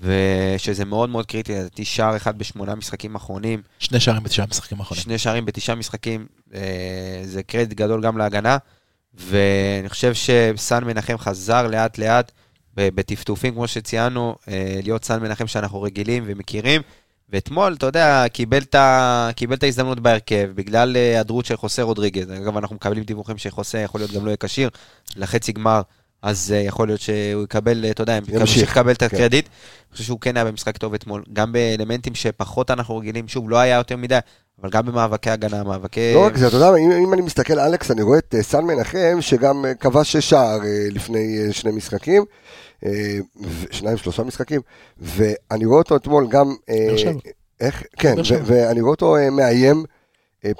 ושזה 0.00 0.84
מאוד 0.84 1.08
מאוד 1.08 1.26
קריטי, 1.26 1.52
לדעתי 1.54 1.84
שער 1.84 2.16
אחד 2.16 2.38
בשמונה 2.38 2.74
משחקים 2.74 3.14
אחרונים, 3.14 3.62
שני 3.78 4.00
שערים 4.00 4.22
בתשעה 4.22 4.46
משחקים 4.50 4.80
האחרונים. 4.80 5.02
שני 5.04 5.18
שערים 5.18 5.44
בתשעה 5.44 5.76
משחקים, 5.76 6.26
אה, 6.54 6.60
זה 7.24 7.42
קרדיט 7.42 7.78
גדול 7.78 8.02
גם 8.02 8.18
להגנה, 8.18 8.56
ואני 9.14 9.88
חושב 9.88 10.12
שסן 10.14 10.84
מנחם 10.84 11.18
חזר 11.18 11.66
לאט 11.66 11.98
לאט, 11.98 12.32
ב- 12.76 12.88
בטפטופים, 12.94 13.54
כמו 13.54 13.68
שציינו, 13.68 14.36
אה, 14.48 14.80
להיות 14.82 15.04
סן 15.04 15.22
מנחם 15.22 15.46
שאנחנו 15.46 15.82
רגילים 15.82 16.24
ומכירים. 16.26 16.82
ואתמול, 17.32 17.74
אתה 17.74 17.86
יודע, 17.86 18.24
קיבל 18.32 18.62
את, 19.54 19.62
ההזדמנות 19.62 20.00
בהרכב, 20.00 20.50
בגלל 20.54 20.96
אה, 20.96 21.02
היעדרות 21.02 21.44
של 21.44 21.56
חוסה 21.56 21.82
רודריגז. 21.82 22.30
אגב, 22.30 22.56
אנחנו 22.56 22.76
מקבלים 22.76 23.04
דיווחים 23.04 23.38
שחוסה 23.38 23.78
יכול 23.78 24.00
להיות 24.00 24.10
גם 24.12 24.24
לא 24.24 24.30
יהיה 24.30 24.36
כשיר 24.36 24.70
לחצי 25.16 25.52
גמר, 25.52 25.82
אז 26.22 26.54
uh, 26.54 26.66
יכול 26.66 26.88
להיות 26.88 27.00
שהוא 27.00 27.44
יקבל, 27.44 27.84
אה, 27.84 27.90
אתה 27.90 28.02
יודע, 28.02 28.18
ימשיך 28.28 28.70
לקבל 28.70 28.92
את 28.92 28.98
כן. 28.98 29.06
הקרדיט. 29.06 29.46
אני 29.46 29.92
חושב 29.92 30.04
שהוא 30.04 30.20
כן 30.20 30.36
היה 30.36 30.44
במשחק 30.44 30.76
טוב 30.76 30.94
אתמול, 30.94 31.22
גם 31.32 31.52
באלמנטים 31.52 32.14
שפחות 32.14 32.70
אנחנו 32.70 32.96
רגילים, 32.96 33.28
שוב, 33.28 33.50
לא 33.50 33.56
היה 33.56 33.76
יותר 33.76 33.96
מדי, 33.96 34.18
אבל 34.60 34.70
גם 34.70 34.86
במאבקי 34.86 35.30
הגנה, 35.30 35.64
מאבקי... 35.64 36.14
לא 36.14 36.26
רק 36.26 36.36
זה, 36.36 36.48
אתה 36.48 36.56
יודע, 36.56 36.76
אם, 36.76 36.92
אם 36.92 37.12
אני 37.12 37.22
מסתכל, 37.22 37.58
אלכס, 37.58 37.90
אני 37.90 38.02
רואה 38.02 38.18
את 38.18 38.34
אה, 38.34 38.42
סן 38.42 38.64
מנחם, 38.64 39.16
שגם 39.20 39.64
אה, 39.64 39.74
כבש 39.74 40.12
שש 40.12 40.30
שער 40.30 40.60
אה, 40.64 40.86
לפני 40.90 41.38
אה, 41.38 41.52
שני 41.52 41.72
משחקים, 41.72 42.24
אה, 42.86 43.18
שניים, 43.70 43.96
שלושה 43.96 44.22
משחקים, 44.22 44.60
ואני 44.98 45.64
רואה 45.64 45.78
אותו 45.78 45.96
אתמול 45.96 46.26
גם... 46.28 46.54
אה. 46.68 47.12
איך? 47.60 47.82
כן. 47.96 48.14
ואני 48.44 48.80
רואה 48.80 48.90
אותו 48.90 49.16
אה, 49.16 49.30
מאיים 49.30 49.76
אה, 49.76 50.01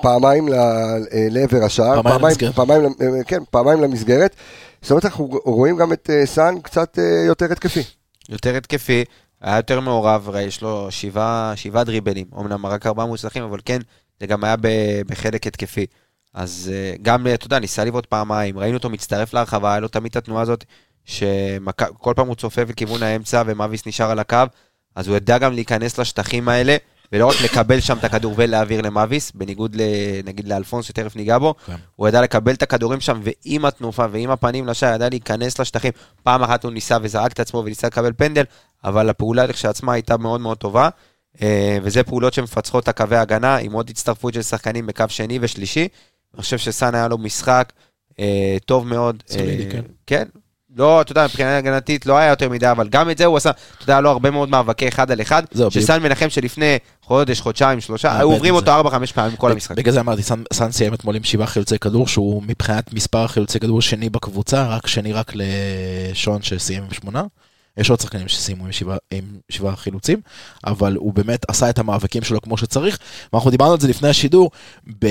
פעמיים 0.03 0.49
ל- 0.49 0.55
אה, 0.55 0.99
לעבר 1.31 1.65
השער, 1.65 2.03
פעמיים 2.03 2.21
למסגרת. 2.25 2.55
פעמיים, 2.55 2.83
למ- 2.83 2.93
אה, 3.01 3.25
כן, 3.25 3.39
פעמיים 3.51 3.81
למסגרת. 3.83 4.37
זאת 4.83 4.91
אומרת, 4.91 5.05
אנחנו 5.05 5.25
רואים 5.45 5.77
גם 5.77 5.93
את 5.93 6.11
אה, 6.13 6.27
סן 6.27 6.55
קצת 6.63 6.99
אה, 6.99 7.25
יותר 7.27 7.53
התקפי. 7.53 7.83
יותר 8.29 8.57
התקפי, 8.57 9.05
היה 9.41 9.57
יותר 9.57 9.81
מעורב, 9.81 10.29
הרי 10.29 10.43
יש 10.43 10.63
לו 10.63 10.87
שבעה, 10.91 11.53
שבעה 11.57 11.85
דריבלים, 11.85 12.27
אמנם 12.41 12.67
רק 12.67 12.87
ארבעה 12.87 13.07
מוצלחים, 13.07 13.43
אבל 13.43 13.59
כן, 13.65 13.79
זה 14.21 14.27
גם 14.27 14.45
היה 14.45 14.55
בחלק 15.07 15.47
התקפי. 15.47 15.87
אז 16.35 16.71
אה, 16.75 16.95
גם, 17.03 17.27
אה, 17.27 17.35
אתה 17.35 17.47
יודע, 17.47 17.59
ניסה 17.59 17.85
לבעוט 17.85 18.07
פעמיים, 18.07 18.59
ראינו 18.59 18.77
אותו 18.77 18.91
מצטרף 18.91 19.35
להרחבה, 19.35 19.71
היה 19.71 19.81
לו 19.81 19.89
תמיד 19.89 20.11
את 20.11 20.17
התנועה 20.17 20.43
הזאת, 20.43 20.65
שכל 21.05 22.13
פעם 22.17 22.27
הוא 22.27 22.35
צופף 22.37 22.65
לכיוון 22.69 23.03
האמצע 23.03 23.43
ומאביס 23.47 23.87
נשאר 23.87 24.11
על 24.11 24.19
הקו, 24.19 24.37
אז 24.97 25.09
הוא 25.09 25.17
ידע 25.17 25.39
גם 25.39 25.53
להיכנס 25.53 25.99
לשטחים 25.99 26.49
האלה, 26.49 26.77
ולא 27.13 27.27
רק 27.27 27.41
לקבל 27.45 27.81
שם 27.81 27.99
את 27.99 28.05
הכדור 28.05 28.35
ולהעביר 28.37 28.81
למאביס, 28.81 29.33
בניגוד 29.35 29.77
נגיד 30.25 30.49
לאלפונס 30.49 30.85
שתכף 30.85 31.17
ניגע 31.17 31.39
בו, 31.39 31.55
כן. 31.67 31.77
הוא 31.97 32.09
ידע 32.09 32.23
לקבל 32.23 32.55
את 32.55 32.63
הכדורים 32.63 33.01
שם, 33.01 33.21
ועם 33.23 33.65
התנופה 33.65 34.07
ועם 34.11 34.31
הפנים 34.31 34.67
לשער, 34.67 34.95
ידע 34.95 35.09
להיכנס 35.09 35.59
לשטחים. 35.59 35.93
פעם 36.23 36.43
אחת 36.43 36.65
הוא 36.65 36.73
ניסה 36.73 36.97
וזרק 37.03 37.33
את 37.33 37.41
עצמו 37.41 37.63
וניסה 37.65 37.87
לקבל 37.87 38.13
פנדל, 38.17 38.45
אבל 38.85 39.11
הפעולה 39.11 39.47
לכשעצמה 39.47 39.93
הייתה 39.93 40.17
מאוד 40.17 40.41
מאוד 40.41 40.57
טובה. 40.59 40.89
אה, 41.43 41.79
וזה 41.83 42.03
פעולות 42.03 42.35
שמפצחות 42.35 42.83
את 42.83 42.89
הקווי 42.89 43.17
ההגנה, 43.17 43.57
עם 43.57 43.73
עוד 43.73 43.91
הצטרפות 43.91 44.35
של 44.35 44.43
שחקנים 44.43 44.87
בקו 44.87 45.05
שני 45.09 45.39
ושלישי. 45.41 45.89
אני 46.35 46.43
חושב 46.43 46.59
שסאן 46.59 46.95
היה 46.95 47.09
לו 47.09 47.19
משחק 47.19 47.73
אה, 48.19 48.57
טוב 48.65 48.87
מאוד. 48.87 49.23
סולידי, 49.29 49.65
אה, 49.65 49.71
כן. 49.71 49.83
כן. 50.07 50.25
לא, 50.77 51.01
אתה 51.01 51.13
יודע, 51.13 51.25
מבחינה 51.25 51.57
הגנתית 51.57 52.07
לא 52.07 52.17
היה 52.19 52.29
יותר 52.31 52.49
מדי, 52.49 52.71
אבל 52.71 52.89
גם 52.89 53.11
את 53.11 53.19
זה 53.19 53.25
הוא 53.25 53.37
עשה, 53.37 53.51
אתה 53.51 53.83
יודע, 53.83 54.01
לו 54.01 54.11
הרבה 54.11 54.31
מאוד 54.31 54.49
מאבקי 54.49 54.89
אחד 54.89 55.11
על 55.11 55.21
אחד, 55.21 55.43
שסאן 55.71 56.03
מנחם 56.03 56.31
שלפני 56.31 56.77
חודש, 57.03 57.41
חודשיים, 57.41 57.81
שלושה, 57.81 58.09
מאבד 58.09 58.21
היו 58.21 58.31
עוברים 58.33 58.55
אותו 58.55 58.67
זה. 58.67 58.73
ארבע, 58.75 58.91
חמש 58.91 59.13
פעמים 59.13 59.37
כל 59.37 59.53
המשחק. 59.53 59.77
בגלל 59.77 59.95
זה 59.95 60.01
אמרתי, 60.01 60.23
סן- 60.23 60.43
סן 60.53 60.71
סיים 60.73 60.95
אתמול 60.95 61.17
עם 61.17 61.25
שבעה 61.25 61.47
חילוצי 61.47 61.79
כדור, 61.79 62.07
שהוא 62.09 62.43
מבחינת 62.47 62.95
מספר 62.95 63.27
חילוצי 63.27 63.61
כדור 63.61 63.83
שני 63.83 64.09
בקבוצה, 64.11 64.67
רק 64.67 64.87
שני 64.87 65.13
רק 65.13 65.33
לשון 65.35 66.43
שסיים 66.43 66.83
עם 66.83 66.95
שמונה. 66.95 67.23
יש 67.77 67.91
עוד 67.91 68.01
שחקנים 68.01 68.29
שסיימו 68.29 68.65
עם 68.65 68.73
שבעה, 68.73 68.97
עם 69.11 69.25
שבעה 69.49 69.77
חילוצים, 69.77 70.21
אבל 70.67 70.97
הוא 70.97 71.13
באמת 71.15 71.45
עשה 71.49 71.71
את 71.71 71.79
המאבקים 71.79 72.23
שלו 72.23 72.41
כמו 72.41 72.57
שצריך. 72.57 72.99
ואנחנו 73.33 73.51
דיברנו 73.51 73.73
על 73.73 73.81
זה 73.81 73.89
לפני 73.89 74.09
השידור, 74.09 74.51
ב... 74.99 75.07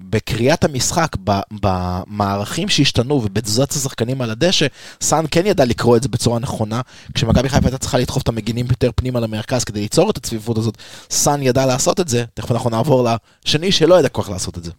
בקריאת 0.00 0.64
המשחק. 0.64 1.16
במערכים 1.50 2.68
שהשתנו 2.68 3.14
ובתזוזת 3.14 3.70
השחקנים 3.70 4.22
על 4.22 4.30
הדשא, 4.30 4.66
סאן 5.00 5.24
כן 5.30 5.46
ידע 5.46 5.64
לקרוא 5.64 5.96
את 5.96 6.02
זה 6.02 6.08
בצורה 6.08 6.38
נכונה. 6.38 6.80
כשמכבי 7.14 7.48
חיפה 7.48 7.66
הייתה 7.66 7.78
צריכה 7.78 7.98
לדחוף 7.98 8.22
את 8.22 8.28
המגינים 8.28 8.66
יותר 8.70 8.90
פנימה 8.94 9.20
למרכז 9.20 9.64
כדי 9.64 9.80
ליצור 9.80 10.10
את 10.10 10.16
הצפיפות 10.16 10.58
הזאת, 10.58 10.78
סאן 11.10 11.42
ידע 11.42 11.66
לעשות 11.66 12.00
את 12.00 12.08
זה. 12.08 12.24
תכף 12.34 12.52
אנחנו 12.52 12.70
נעבור 12.70 13.08
לשני 13.44 13.72
שלא 13.72 13.98
ידע 13.98 14.08
כל 14.08 14.22
כך 14.22 14.30
לעשות 14.30 14.58
את 14.58 14.64
זה. 14.64 14.70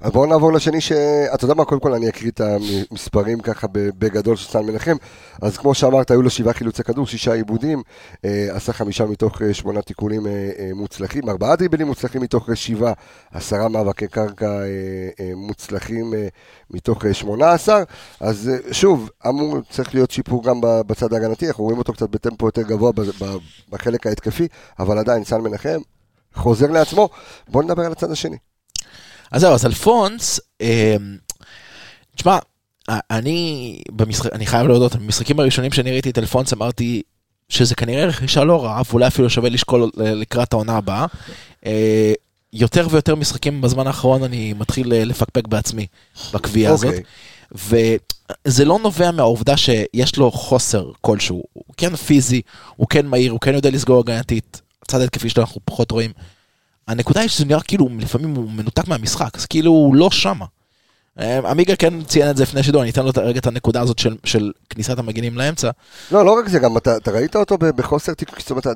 אז 0.00 0.12
בואו 0.12 0.26
נעבור 0.26 0.52
לשני 0.52 0.80
ש... 0.80 0.92
אתה 1.34 1.44
יודע 1.44 1.54
מה, 1.54 1.64
קודם 1.64 1.80
כל 1.80 1.94
אני 1.94 2.08
אקריא 2.08 2.30
את 2.30 2.40
המספרים 2.40 3.40
ככה 3.40 3.66
בגדול 3.72 4.36
של 4.36 4.50
סן 4.50 4.66
מנחם. 4.66 4.96
אז 5.42 5.56
כמו 5.56 5.74
שאמרת, 5.74 6.10
היו 6.10 6.22
לו 6.22 6.30
שבעה 6.30 6.54
חילוצי 6.54 6.82
כדור, 6.82 7.06
שישה 7.06 7.32
עיבודים, 7.32 7.82
אה, 8.24 8.48
עשה 8.50 8.72
חמישה 8.72 9.04
מתוך 9.04 9.42
אה, 9.42 9.54
שמונה 9.54 9.82
תיקולים 9.82 10.26
אה, 10.26 10.70
מוצלחים, 10.74 11.28
ארבעה 11.28 11.56
דריבלים 11.56 11.86
מוצלחים 11.86 12.22
מתוך 12.22 12.48
שבעה, 12.54 12.92
עשרה 13.32 13.68
מאבקי 13.68 14.08
קרקע 14.08 14.60
מוצלחים 15.36 16.14
מתוך 16.70 17.04
שמונה 17.12 17.52
עשר. 17.52 17.82
אז 18.20 18.50
שוב, 18.72 19.10
אמור, 19.28 19.58
צריך 19.70 19.94
להיות 19.94 20.10
שיפור 20.10 20.44
גם 20.44 20.60
בצד 20.60 21.12
ההגנתי, 21.12 21.48
אנחנו 21.48 21.64
רואים 21.64 21.78
אותו 21.78 21.92
קצת 21.92 22.10
בטמפו 22.10 22.46
יותר 22.46 22.62
גבוה 22.62 22.92
בחלק 23.70 24.06
ההתקפי, 24.06 24.48
אבל 24.78 24.98
עדיין 24.98 25.24
סן 25.24 25.40
מנחם 25.40 25.78
חוזר 26.34 26.70
לעצמו. 26.70 27.08
בואו 27.48 27.64
נדבר 27.64 27.82
על 27.82 27.92
הצד 27.92 28.10
השני. 28.10 28.36
אז 29.30 29.40
זהו, 29.40 29.54
אז 29.54 29.66
אלפונס, 29.66 30.40
אה, 30.60 30.96
תשמע, 32.16 32.38
אני, 32.88 33.78
במשחק, 33.90 34.32
אני 34.32 34.46
חייב 34.46 34.66
להודות, 34.66 34.96
במשחקים 34.96 35.40
הראשונים 35.40 35.72
שאני 35.72 35.92
ראיתי 35.92 36.10
את 36.10 36.18
אלפונס 36.18 36.52
אמרתי 36.52 37.02
שזה 37.48 37.74
כנראה 37.74 38.06
רכישה 38.06 38.44
לא 38.44 38.64
רעה, 38.64 38.82
ואולי 38.90 39.06
אפילו 39.06 39.30
שווה 39.30 39.50
לשקול 39.50 39.90
ל- 39.96 40.02
לקראת 40.12 40.52
העונה 40.52 40.76
הבאה. 40.76 41.06
אה, 41.66 42.12
יותר 42.52 42.86
ויותר 42.90 43.14
משחקים 43.14 43.60
בזמן 43.60 43.86
האחרון 43.86 44.22
אני 44.22 44.52
מתחיל 44.52 44.92
אה, 44.92 45.04
לפקפק 45.04 45.48
בעצמי 45.48 45.86
בקביעה 46.32 46.72
הזאת. 46.72 46.86
אוקיי. 47.52 47.86
וזה 48.46 48.64
לא 48.64 48.78
נובע 48.82 49.10
מהעובדה 49.10 49.56
שיש 49.56 50.16
לו 50.16 50.30
חוסר 50.30 50.90
כלשהו, 51.00 51.42
הוא 51.52 51.64
כן 51.76 51.96
פיזי, 51.96 52.40
הוא 52.76 52.86
כן 52.88 53.06
מהיר, 53.06 53.32
הוא 53.32 53.40
כן 53.40 53.54
יודע 53.54 53.70
לסגור 53.70 54.00
הגנתית, 54.00 54.60
הצד 54.82 55.00
התקפי 55.00 55.28
שלו 55.30 55.42
אנחנו 55.42 55.60
פחות 55.64 55.90
רואים. 55.90 56.10
הנקודה 56.88 57.20
היא 57.20 57.28
שזה 57.28 57.44
נראה 57.44 57.60
כאילו 57.62 57.88
לפעמים 57.98 58.34
הוא 58.34 58.50
מנותק 58.50 58.88
מהמשחק, 58.88 59.36
אז 59.36 59.46
כאילו 59.46 59.70
הוא 59.70 59.94
לא 59.94 60.10
שמה. 60.10 60.44
אה, 61.20 61.38
עמיגה 61.50 61.76
כן 61.76 62.02
ציין 62.04 62.30
את 62.30 62.36
זה 62.36 62.42
לפני 62.42 62.62
שידור, 62.62 62.82
אני 62.82 62.90
אתן 62.90 63.04
לו 63.04 63.10
רגע 63.16 63.38
את 63.38 63.46
הנקודה 63.46 63.80
הזאת 63.80 63.98
של, 63.98 64.16
של 64.24 64.52
כניסת 64.70 64.98
המגינים 64.98 65.38
לאמצע. 65.38 65.70
לא, 66.10 66.24
לא 66.24 66.38
רק 66.38 66.48
זה, 66.48 66.58
גם 66.58 66.76
אתה, 66.76 66.96
אתה 66.96 67.10
ראית 67.10 67.36
אותו 67.36 67.58
בחוסר 67.58 68.14
תיק, 68.14 68.40
זאת 68.40 68.50
אומרת, 68.50 68.66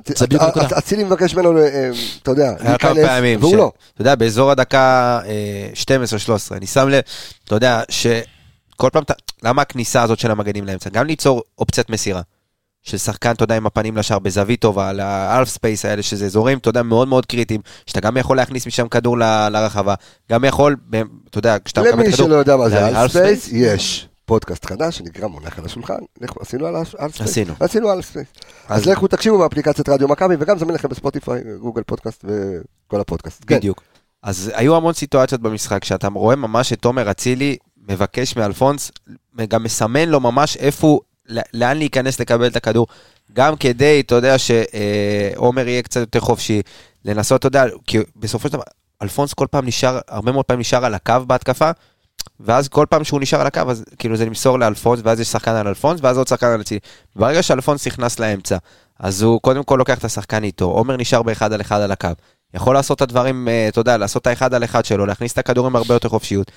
אצילי 0.77 1.03
מבקש 1.03 1.35
ממנו, 1.35 1.57
אה, 1.57 1.89
אתה 2.23 2.31
יודע, 2.31 2.53
היה 2.59 2.77
כמה 2.77 2.93
להיכנס, 2.93 3.09
פעמים, 3.09 3.39
והוא 3.39 3.51
ש- 3.51 3.55
לא. 3.55 3.71
אתה 3.93 4.01
יודע, 4.01 4.15
באזור 4.15 4.51
הדקה 4.51 5.19
אה, 5.25 5.69
12-13, 6.51 6.55
אני 6.57 6.67
שם 6.67 6.89
לב, 6.89 7.01
אתה 7.43 7.55
יודע, 7.55 7.81
שכל 7.89 8.89
פעם, 8.93 9.03
למה 9.43 9.61
הכניסה 9.61 10.03
הזאת 10.03 10.19
של 10.19 10.31
המגנים 10.31 10.65
לאמצע? 10.65 10.89
גם 10.89 11.07
ליצור 11.07 11.43
אופציית 11.59 11.89
מסירה. 11.89 12.21
של 12.83 12.97
שחקן, 12.97 13.31
אתה 13.31 13.43
יודע, 13.43 13.57
עם 13.57 13.65
הפנים 13.65 13.97
לשער 13.97 14.19
בזווית 14.19 14.61
טובה, 14.61 14.89
על 14.89 14.99
ה 14.99 15.09
half 15.09 15.49
space 15.49 15.85
האלה, 15.85 16.03
שזה 16.03 16.25
אזורים, 16.25 16.57
אתה 16.57 16.69
יודע, 16.69 16.83
מאוד 16.83 17.07
מאוד 17.07 17.25
קריטיים, 17.25 17.61
שאתה 17.85 17.99
גם 17.99 18.17
יכול 18.17 18.37
להכניס 18.37 18.67
משם 18.67 18.87
כדור 18.87 19.17
ל- 19.17 19.49
לרחבה, 19.49 19.95
גם 20.31 20.45
יכול, 20.45 20.75
אתה 21.29 21.39
יודע, 21.39 21.57
כשאתה 21.65 21.81
מקבל 21.81 21.93
למי 21.93 22.11
כדור... 22.11 22.27
שלא 22.27 22.35
יודע 22.35 22.57
מה 22.57 22.69
זה 22.69 22.87
half 22.87 23.11
space, 23.11 23.49
יש 23.51 24.07
פודקאסט 24.25 24.65
חדש 24.65 24.97
שנקרא 24.97 25.27
מונח 25.27 25.59
על 25.59 25.65
השולחן, 25.65 25.95
עשינו 26.39 26.65
על 26.65 26.75
half 26.75 26.87
space. 26.89 27.21
עשינו. 27.21 27.53
עשינו 27.59 27.93
half 27.93 28.05
space. 28.05 28.27
אז 28.69 28.85
לכו 28.85 29.07
תקשיבו 29.07 29.37
באפליקציית 29.37 29.89
רדיו 29.89 30.07
מכבי, 30.07 30.35
וגם 30.39 30.57
זמין 30.57 30.75
לכם 30.75 30.89
בספוטיפיי, 30.89 31.41
גוגל 31.61 31.83
פודקאסט 31.83 32.25
וכל 32.25 33.01
הפודקאסט. 33.01 33.43
כן. 33.47 33.55
בדיוק. 33.55 33.81
אז 34.23 34.51
היו 34.55 34.75
המון 34.75 34.93
סיטואציות 34.93 35.41
במשחק, 35.41 35.83
שאתה 35.83 36.07
רואה 36.07 36.35
ממש 36.35 36.73
את 36.73 36.79
עומר 36.79 37.11
אצילי 37.11 37.57
מבקש 37.89 38.35
מאלפונס, 38.35 38.91
גם 39.47 39.63
מסמן 39.63 40.09
לו 40.09 40.19
ממש 40.19 40.57
איפה, 40.57 40.99
לאן 41.53 41.77
להיכנס 41.77 42.19
לקבל 42.19 42.47
את 42.47 42.55
הכדור, 42.55 42.87
גם 43.33 43.55
כדי, 43.55 43.99
אתה 43.99 44.15
יודע, 44.15 44.35
שעומר 44.37 45.67
יהיה 45.67 45.81
קצת 45.81 45.99
יותר 45.99 46.19
חופשי, 46.19 46.61
לנסות, 47.05 47.39
אתה 47.39 47.47
יודע, 47.47 47.65
כי 47.87 47.97
בסופו 48.15 48.47
של 48.47 48.53
דבר, 48.53 48.63
אלפונס 49.01 49.33
כל 49.33 49.47
פעם 49.51 49.65
נשאר, 49.65 49.99
הרבה 50.07 50.31
מאוד 50.31 50.45
פעמים 50.45 50.59
נשאר 50.59 50.85
על 50.85 50.93
הקו 50.93 51.15
בהתקפה, 51.27 51.71
ואז 52.39 52.67
כל 52.67 52.85
פעם 52.89 53.03
שהוא 53.03 53.21
נשאר 53.21 53.41
על 53.41 53.47
הקו, 53.47 53.61
אז 53.67 53.83
כאילו 53.99 54.17
זה 54.17 54.25
למסור 54.25 54.59
לאלפונס, 54.59 55.01
ואז 55.03 55.19
יש 55.19 55.27
שחקן 55.27 55.51
על 55.51 55.67
אלפונס, 55.67 55.99
ואז 56.03 56.17
עוד 56.17 56.27
שחקן 56.27 56.47
על 56.47 56.61
אצילי. 56.61 56.79
ברגע 57.15 57.43
שאלפונס 57.43 57.87
נכנס 57.87 58.19
לאמצע, 58.19 58.57
אז 58.99 59.21
הוא 59.21 59.41
קודם 59.41 59.63
כל 59.63 59.75
לוקח 59.75 59.97
את 59.97 60.05
השחקן 60.05 60.43
איתו, 60.43 60.65
עומר 60.65 60.97
נשאר 60.97 61.23
באחד 61.23 61.53
על 61.53 61.61
אחד 61.61 61.81
על 61.81 61.91
הקו. 61.91 62.09
יכול 62.53 62.75
לעשות 62.75 62.97
את 62.97 63.01
הדברים, 63.01 63.47
אה, 63.47 63.67
אתה 63.67 63.79
יודע, 63.79 63.97
לעשות 63.97 64.21
את 64.21 64.27
האחד 64.27 64.53
על 64.53 64.63
אחד 64.63 64.85
שלו, 64.85 65.05
להכניס 65.05 65.33
את 65.33 65.37
הכדורים 65.37 65.75
הרבה 65.75 65.95
יותר 65.95 66.09
חופשיות. 66.09 66.51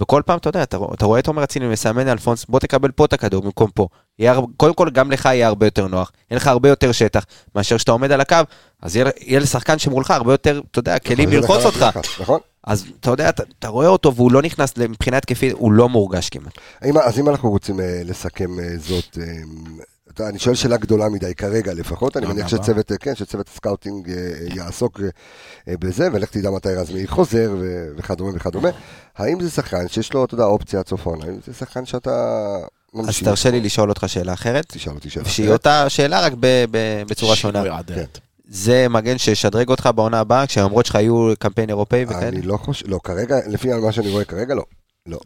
וכל 0.00 0.22
פעם, 0.26 0.38
אתה 0.38 0.48
יודע, 0.48 0.62
אתה, 0.62 0.76
אתה 0.94 1.06
רואה 1.06 1.20
את 1.20 1.26
עומר 1.26 1.44
אצילי 1.44 1.68
מסמן 1.68 2.06
לאלפונס, 2.06 2.44
בוא 2.48 2.60
תקבל 2.60 2.90
פה 2.90 3.04
את 3.04 3.12
הכדור 3.12 3.42
במקום 3.42 3.70
פה. 3.74 3.88
יהיה, 4.18 4.34
קודם 4.56 4.74
כל, 4.74 4.90
גם 4.90 5.10
לך 5.10 5.24
יהיה 5.24 5.46
הרבה 5.46 5.66
יותר 5.66 5.86
נוח, 5.86 6.12
יהיה 6.30 6.36
לך 6.36 6.46
הרבה 6.46 6.68
יותר 6.68 6.92
שטח, 6.92 7.24
מאשר 7.54 7.76
שאתה 7.76 7.92
עומד 7.92 8.12
על 8.12 8.20
הקו, 8.20 8.36
אז 8.82 8.96
יהיה, 8.96 9.10
יהיה 9.20 9.40
לשחקן 9.40 9.78
שמולך 9.78 10.10
הרבה 10.10 10.32
יותר, 10.32 10.60
אתה 10.70 10.78
יודע, 10.78 10.98
כלים 10.98 11.28
נכון, 11.28 11.30
זה 11.30 11.36
ללחוץ 11.40 11.64
אותך. 11.64 11.98
נכון. 12.20 12.40
אז 12.64 12.84
אתה 13.00 13.10
יודע, 13.10 13.28
אתה, 13.28 13.42
אתה 13.58 13.68
רואה 13.68 13.86
אותו 13.86 14.14
והוא 14.14 14.32
לא 14.32 14.42
נכנס, 14.42 14.78
מבחינה 14.78 15.16
התקפית, 15.16 15.52
הוא 15.52 15.72
לא 15.72 15.88
מורגש 15.88 16.28
כמעט. 16.28 16.58
אז 17.02 17.18
אם 17.18 17.28
אנחנו 17.28 17.50
רוצים 17.50 17.80
אה, 17.80 18.02
לסכם 18.04 18.60
אה, 18.60 18.78
זאת, 18.78 19.18
אה, 19.20 19.24
אני 20.20 20.38
שואל 20.38 20.54
שאלה 20.54 20.76
גדולה 20.76 21.08
מדי 21.08 21.34
כרגע 21.34 21.74
לפחות, 21.74 22.16
אני 22.16 22.26
מניח? 22.26 22.48
שצוות, 22.48 22.92
כן, 23.00 23.14
שצוות 23.14 23.48
ה 23.48 23.55
scouting 23.55 24.10
אה, 24.10 24.14
אה, 24.14 24.54
יעסוק 24.54 25.00
אה, 25.00 25.08
אה, 25.68 25.74
בזה, 25.80 26.08
ולך 26.12 26.30
תדע 26.30 26.50
מתי 26.50 26.68
רז 26.68 26.90
מאיר 26.90 27.06
חוזר 27.06 27.50
וכדומה 27.96 28.30
וכדומה. 28.34 28.68
האם 29.16 29.40
זה 29.40 29.50
שחקן 29.50 29.88
שיש 29.88 30.12
לו, 30.12 30.24
אתה 30.24 30.34
יודע, 30.34 30.44
אופציה 30.44 30.80
העונה? 31.06 31.24
האם 31.24 31.36
זה 31.46 31.54
שחקן 31.54 31.86
שאתה 31.86 32.36
אז? 33.08 33.18
תרשה 33.24 33.50
לי 33.50 33.60
לשאול 33.60 33.88
אותך 33.88 34.04
שאלה 34.06 34.32
אחרת, 34.32 34.64
תשאל 34.68 34.92
אותי 34.92 35.10
שאלה. 35.10 35.24
שהיא 35.28 35.50
אותה 35.50 35.88
שאלה 35.88 36.20
רק 36.20 36.32
ב- 36.40 36.64
ב- 36.70 37.02
בצורה 37.08 37.36
שונה. 37.36 37.62
זה 38.52 38.86
מגן 38.88 39.18
שישדרג 39.18 39.68
אותך 39.68 39.88
בעונה 39.94 40.20
הבאה, 40.20 40.46
כשהאומרות 40.46 40.86
שלך 40.86 40.94
יהיו 40.94 41.32
קמפיין 41.38 41.68
אירופאי 41.68 42.04
וכאלה? 42.04 42.28
אני 42.28 42.42
לא 42.42 42.56
חושב, 42.56 42.88
לא, 42.88 43.00
כרגע, 43.04 43.36
לפי 43.46 43.68
מה 43.68 43.92
שאני 43.92 44.10
רואה 44.10 44.24
כרגע, 44.24 44.54
לא. 44.54 44.64
לא. 45.06 45.18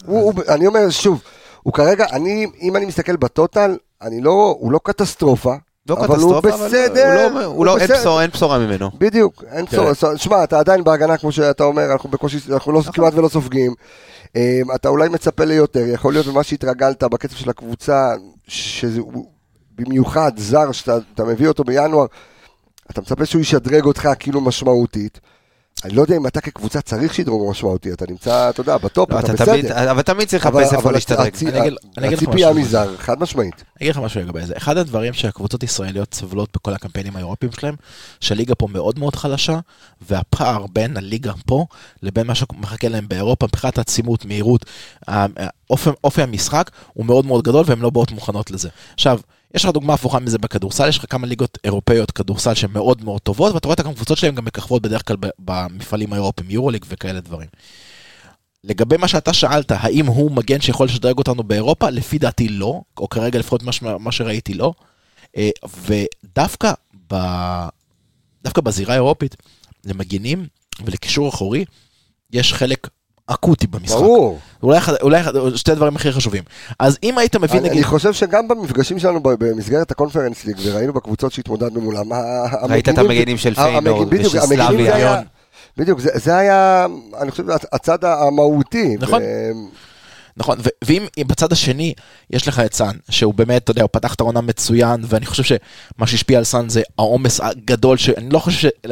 אני 0.48 0.66
אומר 0.66 0.90
שוב, 0.90 1.22
הוא 1.62 1.72
כרגע, 1.72 2.06
אני, 2.12 2.46
אם 2.60 2.76
אני 2.76 2.86
מסתכל 2.86 3.16
בטוטל, 3.16 3.76
אני 4.04 4.20
לא, 4.20 4.56
הוא 4.58 4.72
לא 4.72 4.80
קטסטרופה. 4.82 5.54
לא 5.88 5.94
אבל 5.94 6.06
הוא 6.06 6.14
קטסטרופה, 6.16 6.54
אבל 6.54 6.66
בסדר, 6.66 7.06
הוא 7.30 7.40
לא- 7.40 7.44
הוא 7.44 7.54
הוא 7.54 7.66
לא, 7.66 7.78
אין 7.78 7.84
בסדר. 7.86 8.00
בשורה- 8.00 8.22
אין 8.22 8.30
בשורה 8.30 8.58
ממנו. 8.58 8.90
בדיוק, 8.98 9.44
אין 9.52 9.66
תראה. 9.66 9.94
צורך. 9.94 10.18
שמע, 10.18 10.44
אתה 10.44 10.58
עדיין 10.58 10.84
בהגנה, 10.84 11.16
כמו 11.16 11.32
שאתה 11.32 11.64
אומר, 11.64 11.92
אנחנו 11.92 12.10
בקושי, 12.10 12.38
אנחנו 12.52 12.72
לא, 12.72 12.82
כמעט 12.92 13.14
ולא 13.14 13.28
סופגים. 13.28 13.74
אה, 14.36 14.60
אתה 14.74 14.88
אולי 14.88 15.08
מצפה 15.08 15.44
ליותר, 15.44 15.84
יכול 15.86 16.12
להיות 16.12 16.26
במה 16.26 16.42
שהתרגלת 16.42 17.02
בקצב 17.04 17.36
של 17.36 17.50
הקבוצה, 17.50 18.10
שזה 18.48 19.00
במיוחד 19.74 20.32
זר, 20.36 20.72
שאתה 20.72 20.98
אתה 21.14 21.24
מביא 21.24 21.48
אותו 21.48 21.64
בינואר, 21.64 22.06
אתה 22.90 23.00
מצפה 23.00 23.26
שהוא 23.26 23.40
ישדרג 23.40 23.84
אותך 23.84 24.08
כאילו 24.18 24.40
משמעותית. 24.40 25.20
אני 25.84 25.94
לא 25.94 26.02
יודע 26.02 26.16
אם 26.16 26.26
אתה 26.26 26.40
כקבוצה 26.40 26.80
צריך 26.80 27.14
שדרוג 27.14 27.50
משמעותי, 27.50 27.92
אתה 27.92 28.04
נמצא, 28.08 28.50
אתה 28.50 28.60
יודע, 28.60 28.76
בטופ, 28.76 29.10
לא, 29.10 29.18
אתה 29.18 29.32
אתה 29.32 29.46
תמיד, 29.46 29.64
בסדר. 29.64 29.90
אבל 29.90 30.02
תמיד 30.02 30.28
צריך 30.28 30.46
לחפש 30.46 30.72
איפה 30.72 30.92
להשתדרג. 30.92 31.34
הציפייה. 31.96 32.52
מזר, 32.52 32.96
חד 32.96 33.20
משמעית. 33.20 33.54
אני 33.54 33.64
אגיד 33.80 33.90
לך 33.90 33.98
משהו 33.98 34.20
לגבי 34.20 34.46
זה. 34.46 34.54
אחד 34.56 34.76
הדברים 34.76 35.12
שהקבוצות 35.12 35.62
הישראליות 35.62 36.14
סובלות 36.14 36.48
בכל 36.54 36.74
הקמפיינים 36.74 37.16
האירופיים 37.16 37.52
שלהם, 37.52 37.74
שהליגה 38.20 38.54
פה 38.54 38.68
מאוד 38.70 38.98
מאוד 38.98 39.16
חלשה, 39.16 39.58
והפער 40.08 40.66
בין 40.72 40.96
הליגה 40.96 41.32
פה 41.46 41.66
לבין 42.02 42.26
מה 42.26 42.34
שמחכה 42.34 42.88
להם 42.88 43.08
באירופה, 43.08 43.46
מבחינת 43.46 43.78
עצימות, 43.78 44.24
מהירות, 44.24 44.64
אופי 46.04 46.22
המשחק, 46.22 46.70
הוא 46.92 47.06
מאוד 47.06 47.26
מאוד 47.26 47.44
גדול 47.44 47.64
והן 47.66 47.78
לא 47.78 47.90
באות 47.90 48.10
מוכנות 48.10 48.50
לזה. 48.50 48.68
עכשיו, 48.94 49.20
יש 49.54 49.64
לך 49.64 49.70
דוגמה 49.70 49.94
הפוכה 49.94 50.18
מזה 50.18 50.38
בכדורסל, 50.38 50.88
יש 50.88 50.98
לך 50.98 51.04
כמה 51.10 51.26
ליגות 51.26 51.58
אירופאיות 51.64 52.10
כדורסל 52.10 52.54
שהן 52.54 52.70
מאוד 52.72 53.04
מאוד 53.04 53.20
טובות, 53.20 53.54
ואתה 53.54 53.68
רואה 53.68 53.74
את 53.74 53.80
הקבוצות 53.80 54.18
שלהם 54.18 54.34
גם 54.34 54.44
מככבות 54.44 54.82
בדרך 54.82 55.08
כלל 55.08 55.16
במפעלים 55.38 56.12
האירופיים, 56.12 56.50
יורוליג 56.50 56.84
וכאלה 56.88 57.20
דברים. 57.20 57.48
לגבי 58.64 58.96
מה 58.96 59.08
שאתה 59.08 59.32
שאלת, 59.32 59.70
האם 59.70 60.06
הוא 60.06 60.30
מגן 60.30 60.60
שיכול 60.60 60.86
לשדרג 60.86 61.18
אותנו 61.18 61.42
באירופה? 61.42 61.90
לפי 61.90 62.18
דעתי 62.18 62.48
לא, 62.48 62.82
או 62.98 63.08
כרגע 63.08 63.38
לפחות 63.38 63.62
מה, 63.62 63.98
מה 63.98 64.12
שראיתי 64.12 64.54
לא. 64.54 64.72
אה, 65.36 65.50
ודווקא 65.86 66.72
ב... 67.12 67.16
דווקא 68.44 68.60
בזירה 68.60 68.92
האירופית, 68.92 69.36
למגינים 69.84 70.46
ולקישור 70.84 71.28
אחורי, 71.28 71.64
יש 72.32 72.54
חלק 72.54 72.88
אקוטי 73.26 73.66
במשחק. 73.66 73.96
ברור. 73.96 74.38
אולי, 74.62 74.78
אחד- 74.78 74.94
אולי 75.02 75.20
אחד- 75.20 75.32
שתי 75.56 75.72
הדברים 75.72 75.96
הכי 75.96 76.12
חשובים. 76.12 76.42
אז 76.78 76.98
אם 77.02 77.18
היית 77.18 77.36
מביא 77.36 77.48
אני, 77.50 77.60
נגיד... 77.60 77.72
אני 77.72 77.84
חושב 77.84 78.12
שגם 78.12 78.48
במפגשים 78.48 78.98
שלנו 78.98 79.20
במסגרת 79.22 79.90
הקונפרנס 79.90 80.44
ליג, 80.44 80.56
וראינו 80.64 80.92
בקבוצות 80.92 81.32
שהתמודדנו 81.32 81.80
מולם, 81.80 82.12
ראית 82.12 82.88
את 82.88 82.98
המגינים- 82.98 83.18
המגנים 83.18 83.36
של 83.36 83.54
פיינורד 83.54 84.10
בדיוק, 84.10 84.34
ושל 84.34 84.40
סלאביה. 84.46 84.90
זה 84.90 84.94
היה- 84.94 85.20
בדיוק, 85.76 86.00
זה, 86.00 86.10
זה 86.14 86.36
היה, 86.36 86.86
אני 87.20 87.30
חושב, 87.30 87.44
הצד 87.72 88.04
המהותי. 88.04 88.96
נכון. 89.00 89.22
ו- 89.22 89.52
נכון, 90.36 90.58
ו- 90.60 90.84
ואם 90.84 91.06
אם 91.18 91.26
בצד 91.26 91.52
השני 91.52 91.94
יש 92.30 92.48
לך 92.48 92.58
את 92.60 92.74
סאן, 92.74 92.96
שהוא 93.10 93.34
באמת, 93.34 93.62
אתה 93.62 93.70
יודע, 93.70 93.82
הוא 93.82 93.90
פתח 93.92 94.14
את 94.14 94.20
העונה 94.20 94.40
מצוין, 94.40 95.04
ואני 95.08 95.26
חושב 95.26 95.42
שמה 95.42 96.06
שהשפיע 96.06 96.38
על 96.38 96.44
סאן 96.44 96.68
זה 96.68 96.82
העומס 96.98 97.40
הגדול, 97.40 97.96
שאני 97.96 98.30
לא 98.30 98.38
חושב 98.38 98.68
ש... 98.68 98.88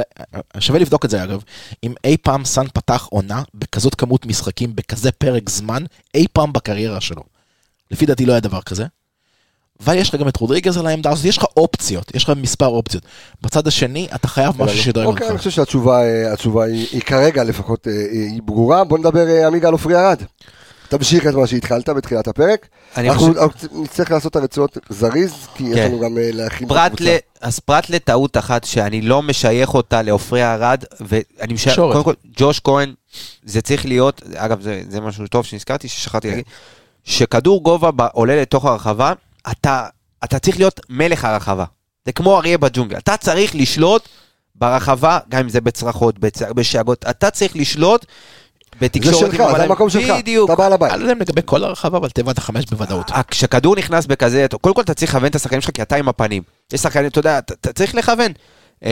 שווה 0.58 0.80
לבדוק 0.80 1.04
את 1.04 1.10
זה 1.10 1.24
אגב, 1.24 1.42
אם 1.84 1.94
אי 2.04 2.16
פעם 2.16 2.44
סאן 2.44 2.66
פתח 2.74 3.08
עונה 3.10 3.42
בכזאת 3.54 3.94
כמות 3.94 4.26
משחקים, 4.26 4.76
בכזה 4.76 5.12
פרק 5.12 5.50
זמן, 5.50 5.84
אי 6.14 6.26
פעם 6.32 6.52
בקריירה 6.52 7.00
שלו. 7.00 7.22
לפי 7.90 8.06
דעתי 8.06 8.26
לא 8.26 8.32
היה 8.32 8.40
דבר 8.40 8.60
כזה. 8.60 8.86
אבל 9.84 9.96
יש 9.96 10.08
לך 10.08 10.20
גם 10.20 10.28
את 10.28 10.36
רודריגז 10.36 10.76
על 10.76 10.86
העמדה 10.86 11.10
הזאת, 11.10 11.24
יש 11.24 11.38
לך 11.38 11.44
אופציות, 11.56 12.14
יש 12.14 12.24
לך 12.24 12.32
מספר 12.36 12.66
אופציות. 12.66 13.02
בצד 13.42 13.66
השני, 13.66 14.08
אתה 14.14 14.28
חייב 14.28 14.62
משהו 14.62 14.78
שידרג 14.78 15.06
אוקיי, 15.06 15.26
אני 15.26 15.32
אותך. 15.32 15.38
חושב 15.38 15.50
שהתשובה 15.50 16.02
אה, 16.02 16.64
היא, 16.64 16.86
היא 16.92 17.00
כרגע 17.00 17.44
לפחות 17.44 17.88
אה, 17.88 17.92
היא 18.12 18.42
ברורה. 18.44 18.84
בוא 18.84 18.98
נדבר 18.98 19.28
אה, 19.28 19.46
עמיגה 19.46 19.68
על 19.68 19.72
עופרי 19.72 19.96
ארד. 19.96 20.22
תמשיך 20.98 21.26
את 21.26 21.34
מה 21.34 21.46
שהתחלת 21.46 21.88
בתחילת 21.88 22.28
הפרק. 22.28 22.68
אני 22.96 23.10
אנחנו 23.10 23.26
חושב- 23.26 23.38
אנחנו 23.38 23.82
נצטרך 23.82 24.10
לעשות 24.10 24.30
את 24.30 24.36
הרצועות 24.36 24.78
זריז, 24.88 25.32
כי 25.54 25.64
יש 25.64 25.74
כן. 25.74 25.86
לנו 25.88 26.00
גם 26.00 26.18
אה, 26.18 26.30
להכין 26.32 26.66
את 26.66 26.76
הקבוצה. 26.76 27.04
ל... 27.04 27.16
אז 27.40 27.58
פרט 27.58 27.90
לטעות 27.90 28.36
אחת 28.36 28.64
שאני 28.64 29.02
לא 29.02 29.22
משייך 29.22 29.74
אותה 29.74 30.02
לעופרי 30.02 30.44
ארד, 30.44 30.84
ואני 31.00 31.54
משייך. 31.54 31.76
קודם 31.76 32.04
כל, 32.04 32.14
ג'וש 32.36 32.60
כהן, 32.64 32.94
זה 33.44 33.62
צריך 33.62 33.86
להיות, 33.86 34.22
אגב, 34.34 34.60
זה, 34.60 34.82
זה 34.88 35.00
משהו 35.00 35.26
טוב 35.26 35.44
שנזכרתי, 35.44 35.88
ששכחתי 35.88 36.28
כן. 36.28 36.28
להגיד, 36.28 36.44
שכדור 37.04 37.62
גובה 37.62 38.06
עולה 38.12 38.42
לתוך 38.42 38.64
הרחבה, 38.64 39.12
אתה, 39.50 39.86
אתה 40.24 40.38
צריך 40.38 40.56
להיות 40.58 40.80
מלך 40.88 41.24
הרחבה. 41.24 41.64
זה 42.06 42.12
כמו 42.12 42.38
אריה 42.38 42.58
בג'ונגל, 42.58 42.98
אתה 42.98 43.16
צריך 43.16 43.54
לשלוט 43.54 44.08
ברחבה, 44.54 45.18
גם 45.28 45.40
אם 45.40 45.48
זה 45.48 45.60
בצרחות, 45.60 46.18
בצ... 46.18 46.42
בשאגות, 46.42 47.04
אתה 47.10 47.30
צריך 47.30 47.56
לשלוט 47.56 48.06
זה 48.82 48.88
בתקשורת 48.88 49.32
שלך, 49.32 49.42
זה. 49.56 49.64
המקום 49.64 49.90
שלך. 49.90 50.10
בדיוק. 50.18 50.50
אתה 50.50 50.56
בעל 50.56 50.72
הבית. 50.72 50.92
אני 50.92 51.00
לא 51.00 51.04
יודע 51.04 51.12
אם 51.12 51.20
לגבי 51.20 51.40
כל 51.44 51.64
הרחבה, 51.64 51.98
אבל 51.98 52.08
תיבת 52.08 52.38
החמש 52.38 52.64
בוודאות. 52.66 53.10
אה, 53.10 53.22
כשכדור 53.22 53.76
נכנס 53.76 54.06
בכזה, 54.06 54.46
קודם 54.60 54.74
כל 54.74 54.80
אתה 54.82 54.94
צריך 54.94 55.14
לכוון 55.14 55.26
את 55.26 55.34
השחקנים 55.34 55.60
שלך 55.60 55.70
כי 55.70 55.82
אתה 55.82 55.96
עם 55.96 56.08
הפנים. 56.08 56.42
יש 56.72 56.80
שחקנים, 56.80 57.06
אתה 57.06 57.18
יודע, 57.18 57.38
אתה 57.38 57.72
צריך 57.72 57.94
לכוון. 57.94 58.32
אמ, 58.84 58.90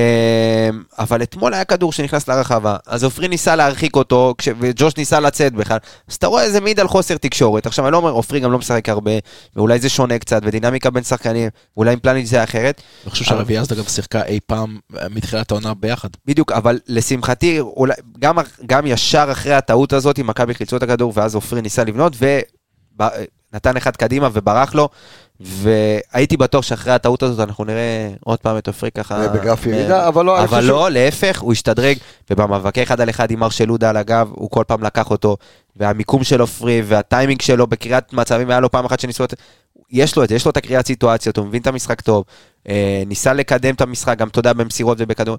אבל 0.99 1.23
אתמול 1.23 1.55
היה 1.55 1.65
כדור 1.65 1.93
שנכנס 1.93 2.29
לרחבה, 2.29 2.77
אז 2.87 3.05
עופרי 3.05 3.29
ניסה 3.29 3.57
להרחיק 3.57 3.97
אותו, 3.97 4.35
כש- 4.39 4.49
וג'וש 4.61 4.97
ניסה 4.97 5.21
לצאת 5.21 5.53
בכלל, 5.53 5.79
אז 6.09 6.15
אתה 6.15 6.27
רואה 6.27 6.43
איזה 6.43 6.61
מעיד 6.61 6.81
על 6.81 6.89
חוסר 6.89 7.17
תקשורת. 7.17 7.67
עכשיו 7.67 7.85
אני 7.87 7.93
לא 7.93 7.97
אומר, 7.97 8.11
עופרי 8.11 8.41
גם 8.41 8.53
לא 8.53 8.59
משחק 8.59 8.89
הרבה, 8.89 9.11
ואולי 9.57 9.79
זה 9.79 9.89
שונה 9.89 10.19
קצת, 10.19 10.41
ודינמיקה 10.45 10.91
בין 10.91 11.03
שחקנים, 11.03 11.49
ואולי 11.77 11.93
עם 11.93 11.99
פלניץ' 11.99 12.29
זה 12.29 12.45
אחרת. 12.45 12.83
אני 13.05 13.11
חושב 13.11 13.25
שהרביעייה 13.25 13.61
הזאת 13.61 13.73
אגב 13.79 13.85
שיחקה 13.89 14.23
אי 14.25 14.39
פעם 14.47 14.79
אה, 14.99 15.09
מתחילת 15.09 15.51
העונה 15.51 15.75
ביחד. 15.75 16.09
בדיוק, 16.27 16.53
אבל 16.53 16.79
לשמחתי, 16.89 17.61
אולי, 17.61 17.95
גם, 18.19 18.39
גם 18.67 18.87
ישר 18.87 19.29
אחרי 19.33 19.55
הטעות 19.55 19.93
הזאת, 19.93 20.19
מכבי 20.19 20.55
חילצו 20.55 20.77
את 20.77 20.83
הכדור, 20.83 21.13
ואז 21.17 21.35
עופרי 21.35 21.63
ניסה 21.63 21.85
לבנות, 21.85 22.17
ונתן 23.53 23.77
אחד 23.77 23.97
קדימה 23.97 24.29
וברח 24.33 24.75
לו, 24.75 24.89
והייתי 25.41 26.37
בטוח 26.37 26.63
שאחרי 26.65 26.93
הטעות 26.93 27.23
הזאת 27.23 27.49
אנחנו 27.49 27.65
נראה 27.65 28.11
עוד 28.25 28.39
פעם 28.39 28.59
את 28.59 28.67
עופרי 28.67 28.91
ככה... 28.91 29.23
אה, 29.23 29.29
בגרף 29.29 29.67
אה, 29.67 29.73
ירידה, 29.73 30.09
אבל 30.09 30.25
לא, 30.25 30.45
אבל 30.45 30.65
לא, 30.65 30.91
להפך, 30.91 31.41
הוא 31.41 31.53
השתדרג, 31.53 31.97
ובמאבקי 32.31 32.83
אחד 32.83 33.01
על 33.01 33.11
אחד 33.11 33.31
עם 33.31 33.41
מר 33.41 33.49
שלודה 33.49 33.91
על 33.91 33.97
הגב, 33.97 34.29
הוא 34.33 34.51
כל 34.51 34.65
פעם 34.67 34.83
לקח 34.85 35.11
אותו, 35.11 35.37
והמיקום 35.77 36.25
של 36.25 36.41
עופרי, 36.41 36.83
והטיימינג 36.87 37.41
שלו 37.43 37.67
בקריאת 37.67 38.13
מצבים, 38.13 38.51
היה 38.51 38.61
לו 38.61 38.71
פעם 38.71 38.85
אחת 38.85 39.01
שניסו... 39.01 39.25
את- 39.25 39.35
יש 39.91 40.17
לו 40.17 40.25
את 40.25 40.29
זה, 40.29 40.35
יש 40.35 40.45
לו 40.45 40.51
את 40.51 40.57
הקריאת 40.57 40.87
סיטואציות, 40.87 41.37
הוא 41.37 41.47
מבין 41.47 41.63
את 41.63 41.67
המשחק 41.67 42.01
טוב, 42.01 42.25
אה, 42.69 43.03
ניסה 43.07 43.33
לקדם 43.33 43.75
את 43.75 43.81
המשחק, 43.81 44.19
גם 44.19 44.29
תודה 44.29 44.53
במסירות 44.53 44.99
ובכדור. 45.01 45.37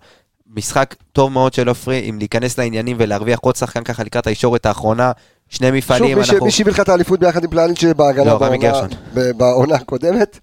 משחק 0.55 0.95
טוב 1.13 1.31
מאוד 1.31 1.53
של 1.53 1.67
עופרי, 1.69 2.09
אם 2.09 2.17
להיכנס 2.19 2.57
לעניינים 2.57 2.97
ולהרוויח 2.99 3.39
עוד 3.39 3.55
שחקן 3.55 3.83
ככה 3.83 4.03
לקראת 4.03 4.27
הישורת 4.27 4.65
האחרונה, 4.65 5.11
שני 5.51 5.67
שוב, 5.67 5.75
מפעלים, 5.75 6.17
מי 6.17 6.25
ש- 6.25 6.29
אנחנו... 6.29 6.45
מי 6.45 6.51
שהביא 6.51 6.71
לך 6.73 6.79
את 6.79 6.89
האליפות 6.89 7.19
ביחד 7.19 7.43
עם 7.43 7.49
פלניץ' 7.49 7.83
בהגנה 7.83 8.25
לא, 8.25 8.37
בעונה- 8.37 8.57
גרשון. 8.57 8.87
ב- 9.13 9.31
בעונה 9.37 9.75
הקודמת. 9.75 10.39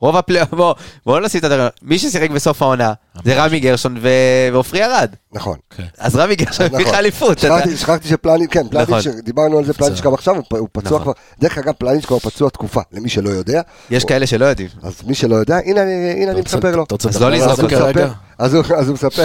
רוב 0.00 0.16
הפלייאוף, 0.16 0.50
בוא, 0.54 0.74
בוא 1.06 1.20
לא 1.20 1.26
נשים 1.26 1.38
את 1.38 1.44
הדבר, 1.44 1.68
מי 1.82 1.98
ששיחק 1.98 2.30
בסוף 2.30 2.62
העונה, 2.62 2.92
זה 3.24 3.44
רמי 3.44 3.60
גרשון 3.60 3.96
ו- 4.02 4.08
ועופרי 4.52 4.80
ארד. 4.80 5.10
נכון. 5.32 5.58
אז 5.98 6.16
רמי 6.16 6.36
גרשון 6.36 6.66
הביא 6.66 6.78
לך 6.78 6.86
נכון. 6.86 6.94
אליפות. 6.98 7.38
שכחתי- 7.38 7.76
שפלניץ', 8.08 8.50
כן, 8.50 8.68
פלניץ', 8.68 8.88
נכון. 8.88 9.20
דיברנו 9.24 9.58
על 9.58 9.64
זה, 9.64 9.72
פלניץ'. 9.74 10.00
גם 10.00 10.14
עכשיו, 10.14 10.34
הוא- 10.50 10.68
פצוע 10.72 10.98
נכון. 10.98 11.02
כבר, 11.02 11.12
דרך 11.40 11.58
אגב, 11.58 11.72
פלניץ' 11.78 12.04
כבר 12.04 12.18
פצוע 12.18 12.50
תקופה, 12.50 12.80
למי 12.92 13.08
שלא 13.08 13.30
יודע. 13.30 13.60
יש 13.90 14.04
כאלה 14.04 14.26
שלא 14.26 14.44
יודעים. 14.44 14.68
אז 14.82 14.92
מי 15.06 15.14
שלא 15.14 15.36
יודע, 15.36 15.58
הנה 15.66 15.82
אני 15.82 16.40
מספר 16.44 16.76
לו. 16.76 16.84
אז 17.08 17.20
לא 17.22 17.30
לזרוק 17.30 17.60
אותו. 17.72 18.00
אז 18.38 18.54
הוא 18.54 18.62
אז 18.76 18.88
הוא 18.88 18.94
מספר, 18.94 19.24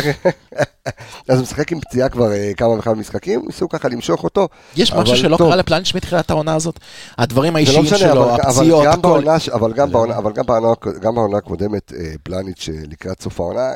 אז 1.30 1.36
הוא 1.38 1.42
משחק 1.42 1.72
עם 1.72 1.80
פציעה 1.82 2.10
כבר 2.10 2.32
אה, 2.32 2.52
כמה 2.58 2.70
וכמה 2.70 2.94
משחקים, 2.96 3.42
ניסו 3.46 3.70
ככה 3.70 3.88
למשוך 3.90 4.24
אותו. 4.24 4.48
יש 4.76 4.92
אבל 4.92 5.02
משהו 5.04 5.18
שלא 5.18 5.38
טוב. 5.38 5.48
קרה 5.48 5.56
לפלניץ' 5.56 5.94
מתחילת 5.96 6.30
העונה 6.30 6.56
הזאת? 6.56 6.80
הדברים 7.18 7.54
לא 7.54 7.58
האישיים 7.58 7.84
משנה, 7.84 7.98
שלו, 7.98 8.24
אבל- 8.24 8.42
אבל 8.42 8.50
הפציעות, 8.50 8.86
גם 8.86 8.92
הכל. 8.92 9.02
בעונה 9.02 9.38
אבל 9.54 9.74
גם 9.74 9.92
בעונה- 9.92 10.18
אבל 10.18 10.32
גם 10.32 10.46
בעונה- 10.46 10.74
גם 11.02 11.16
בעונה 11.16 11.38
הקודמת, 11.38 11.94
אה, 11.94 12.12
פלניץ' 12.24 12.70
אה, 12.74 12.80
לקראת 12.92 13.22
סוף 13.22 13.40
העונה, 13.40 13.70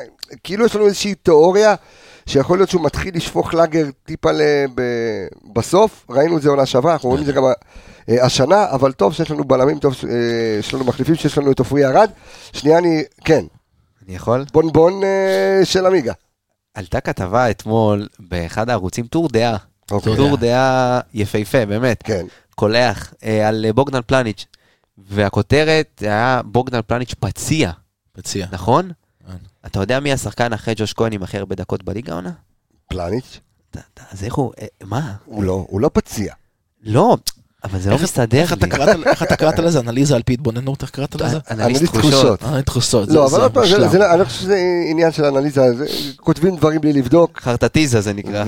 כאילו 0.44 0.66
יש 0.66 0.76
לנו 0.76 0.86
איזושהי 0.86 1.14
תיאוריה 1.14 1.74
שיכול 2.26 2.58
להיות 2.58 2.70
שהוא 2.70 2.84
מתחיל 2.84 3.16
לשפוך 3.16 3.54
לאגר 3.54 3.86
טיפה 4.04 4.30
ב- 4.74 5.26
בסוף, 5.54 6.06
ראינו 6.10 6.36
את 6.36 6.42
זה 6.42 6.48
עונה 6.50 6.66
שעברה, 6.66 6.92
אנחנו 6.92 7.08
רואים 7.08 7.22
את 7.22 7.26
זה 7.26 7.32
גם 7.32 7.42
השנה, 8.08 8.66
אבל 8.70 8.92
טוב 8.92 9.12
שיש 9.14 9.30
לנו 9.30 9.44
בלמים, 9.44 9.78
טוב 9.78 9.94
ש- 9.94 10.04
אה, 10.04 10.10
יש 10.58 10.74
לנו 10.74 10.84
מחליפים, 10.84 11.14
שיש 11.14 11.38
לנו 11.38 11.52
את 11.52 11.58
עופרי 11.58 11.86
ארד. 11.86 12.10
שנייה, 12.52 12.78
אני, 12.78 13.02
כן, 13.24 13.44
אני 14.06 14.14
יכול? 14.14 14.44
בונבון 14.52 15.04
אה, 15.04 15.60
של 15.64 15.86
עמיגה. 15.86 16.12
עלתה 16.74 17.00
כתבה 17.00 17.50
אתמול 17.50 18.08
באחד 18.18 18.70
הערוצים, 18.70 19.06
טור 19.06 19.28
דעה. 19.28 19.56
אוקיי. 19.90 20.16
טור 20.16 20.36
דעה 20.36 21.00
יפהפה, 21.14 21.66
באמת. 21.66 22.02
כן, 22.02 22.26
קולח, 22.54 23.14
אה, 23.24 23.48
על 23.48 23.66
בוגדן 23.74 24.00
פלניץ'. 24.06 24.46
והכותרת 24.98 26.02
היה 26.06 26.40
בוגדן 26.44 26.80
פלניץ' 26.86 27.14
פציע, 27.20 27.70
פציע. 28.12 28.46
נכון? 28.52 28.90
כן. 29.26 29.36
אתה 29.66 29.80
יודע 29.80 30.00
מי 30.00 30.12
השחקן 30.12 30.52
אחרי 30.52 30.74
ג'וש 30.76 30.92
כהן 30.92 31.12
עם 31.12 31.22
הכי 31.22 31.38
הרבה 31.38 31.54
דקות 31.54 31.82
בליגה 31.82 32.12
העונה? 32.12 32.32
פלניץ'? 32.88 33.40
אז 34.10 34.24
איך 34.24 34.34
הוא, 34.34 34.52
אה, 34.60 34.66
מה? 34.82 35.14
הוא 35.24 35.44
לא, 35.44 35.66
הוא 35.68 35.80
לא 35.80 35.90
פציע. 35.92 36.34
לא, 36.82 37.16
אבל 37.64 37.78
זה 37.80 37.90
לא 37.90 37.96
מסתדר 38.02 38.38
איך 38.40 38.52
אתה 38.52 38.66
לי. 38.66 38.72
קראת- 38.72 39.06
איך 39.06 39.22
אתה 39.22 39.36
קראת 39.36 39.58
לזה? 39.58 39.80
אנליזה 39.80 40.14
על 40.16 40.22
פי 40.22 40.32
התבוננות? 40.32 40.82
איך 40.82 40.90
קראת 40.90 41.14
לזה? 41.20 41.38
אנליסט 41.50 41.84
תחושות. 41.84 42.42
אה, 42.42 42.62
תחושות. 42.62 43.08
זה- 43.08 43.14
לא, 43.14 43.22
אבל 43.24 43.30
זה 43.30 43.42
עוד 43.42 43.52
פעם, 43.52 43.66
זה- 43.66 43.70
מושלם. 43.76 43.90
זה 43.90 43.98
לא- 43.98 44.10
אני 44.10 44.20
לא 44.20 44.24
חושב 44.24 44.38
שזה 44.40 44.58
עניין 44.90 45.12
של 45.12 45.24
אנליזה, 45.24 45.72
זה- 45.76 45.84
כותבים 46.16 46.56
דברים 46.56 46.80
בלי 46.80 46.92
לבדוק. 46.92 47.40
חרטטיזה 47.40 48.00
זה 48.00 48.12
נקרא. 48.12 48.44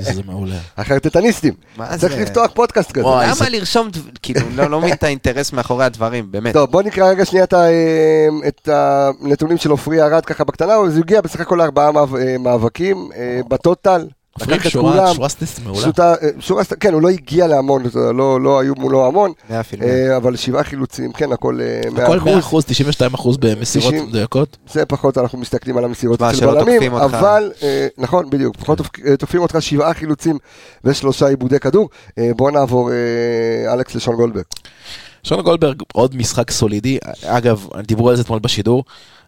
זה 0.00 0.20
מעולה. 0.26 0.54
החרטטניסטים. 0.78 1.54
מה 1.76 1.96
צריך 1.98 2.14
זה? 2.14 2.22
לפתוח 2.22 2.50
פודקאסט 2.54 2.92
כזה. 2.92 3.06
למה 3.06 3.34
זה- 3.34 3.48
לרשום, 3.48 3.88
כאילו, 4.22 4.40
לא 4.54 4.70
לא 4.70 4.80
מבין 4.80 4.92
את 4.92 5.02
האינטרס 5.04 5.52
מאחורי 5.52 5.84
הדברים, 5.84 6.26
באמת. 6.30 6.52
טוב, 6.54 6.70
בוא 6.70 6.82
נקרא 6.82 7.08
רגע 7.08 7.24
שנייה 7.24 7.44
את 7.44 7.52
ה- 7.52 7.66
את 8.48 8.68
הנתונים 8.72 9.56
של 9.58 9.70
עופרי 9.70 10.02
ארד 10.02 10.24
ככה 10.24 10.44
בקטנה, 10.44 10.74
הוא 10.74 10.88
הגיע 10.98 11.20
בסך 11.20 11.40
הכל 11.40 11.56
לארבעה 11.56 11.90
אה, 12.20 12.38
מאבקים 12.38 13.08
אה, 13.16 13.40
בטוטל. 13.48 14.06
לקח 14.42 14.66
את 14.66 14.72
כולם. 14.72 15.14
שורה 15.14 15.28
סטטיסטית 15.28 15.64
מעולה. 15.64 15.90
אה, 16.00 16.14
שורה, 16.40 16.62
כן, 16.80 16.92
הוא 16.92 17.02
לא 17.02 17.08
הגיע 17.08 17.46
להמון, 17.46 17.82
לא 18.14 18.40
לא 18.40 18.60
היו 18.60 18.74
מולו 18.74 19.06
המון. 19.06 19.32
אה, 19.82 20.16
אבל 20.16 20.36
שבעה 20.36 20.64
חילוצים, 20.64 21.12
כן, 21.12 21.32
הכל 21.32 21.58
אה, 21.60 21.90
מאה 21.90 22.04
הכל 22.04 22.20
100 22.20 22.32
אחוז. 22.32 22.38
אחוז, 22.38 22.64
92 22.64 23.14
אחוז 23.14 23.36
במסירות 23.36 23.92
90. 23.94 24.08
מדויקות. 24.08 24.56
זה 24.72 24.86
פחות 24.86 25.18
אנחנו 25.18 25.38
מסתכלים 25.38 25.76
על 25.76 25.84
המסירות 25.84 26.22
אצל 26.22 26.36
שלא 26.36 26.52
בלמים, 26.52 26.80
תוקפים. 26.80 26.94
אבל, 26.94 27.52
אה, 27.62 27.86
נכון, 27.98 28.30
בדיוק, 28.30 28.56
פחות 28.56 28.80
אה, 29.06 29.16
תופסים 29.16 29.40
אותך 29.40 29.56
שבעה 29.60 29.94
חילוצים 29.94 30.38
ושלושה 30.84 31.26
עיבודי 31.26 31.60
כדור. 31.60 31.88
אה, 32.18 32.30
בוא 32.36 32.50
נעבור, 32.50 32.90
אה, 32.90 33.72
אלכס, 33.74 33.94
לשון 33.94 34.16
גולדברג. 34.16 34.44
שון 35.24 35.42
גולדברג, 35.42 35.82
עוד 35.92 36.16
משחק 36.16 36.50
סולידי. 36.50 36.98
אגב, 37.24 37.66
דיברו 37.86 38.10
על 38.10 38.16
זה 38.16 38.22
אתמול 38.22 38.38
בשידור. 38.38 38.84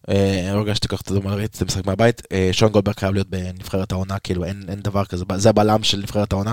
אה, 0.08 0.50
לא 0.52 0.58
הרגשתי 0.58 0.88
ככה, 0.88 1.02
אתה 1.04 1.14
ראיתי 1.14 1.56
את 1.56 1.62
המשחק 1.62 1.86
מהבית. 1.86 2.22
אה, 2.32 2.48
שון 2.52 2.72
גולדברג 2.72 2.96
חייב 2.96 3.14
להיות 3.14 3.28
בנבחרת 3.30 3.92
העונה, 3.92 4.18
כאילו 4.18 4.44
אין 4.44 4.62
אין 4.68 4.80
דבר 4.80 5.04
כזה, 5.04 5.24
זה 5.36 5.48
הבלם 5.48 5.82
של 5.82 5.98
נבחרת 5.98 6.32
העונה. 6.32 6.52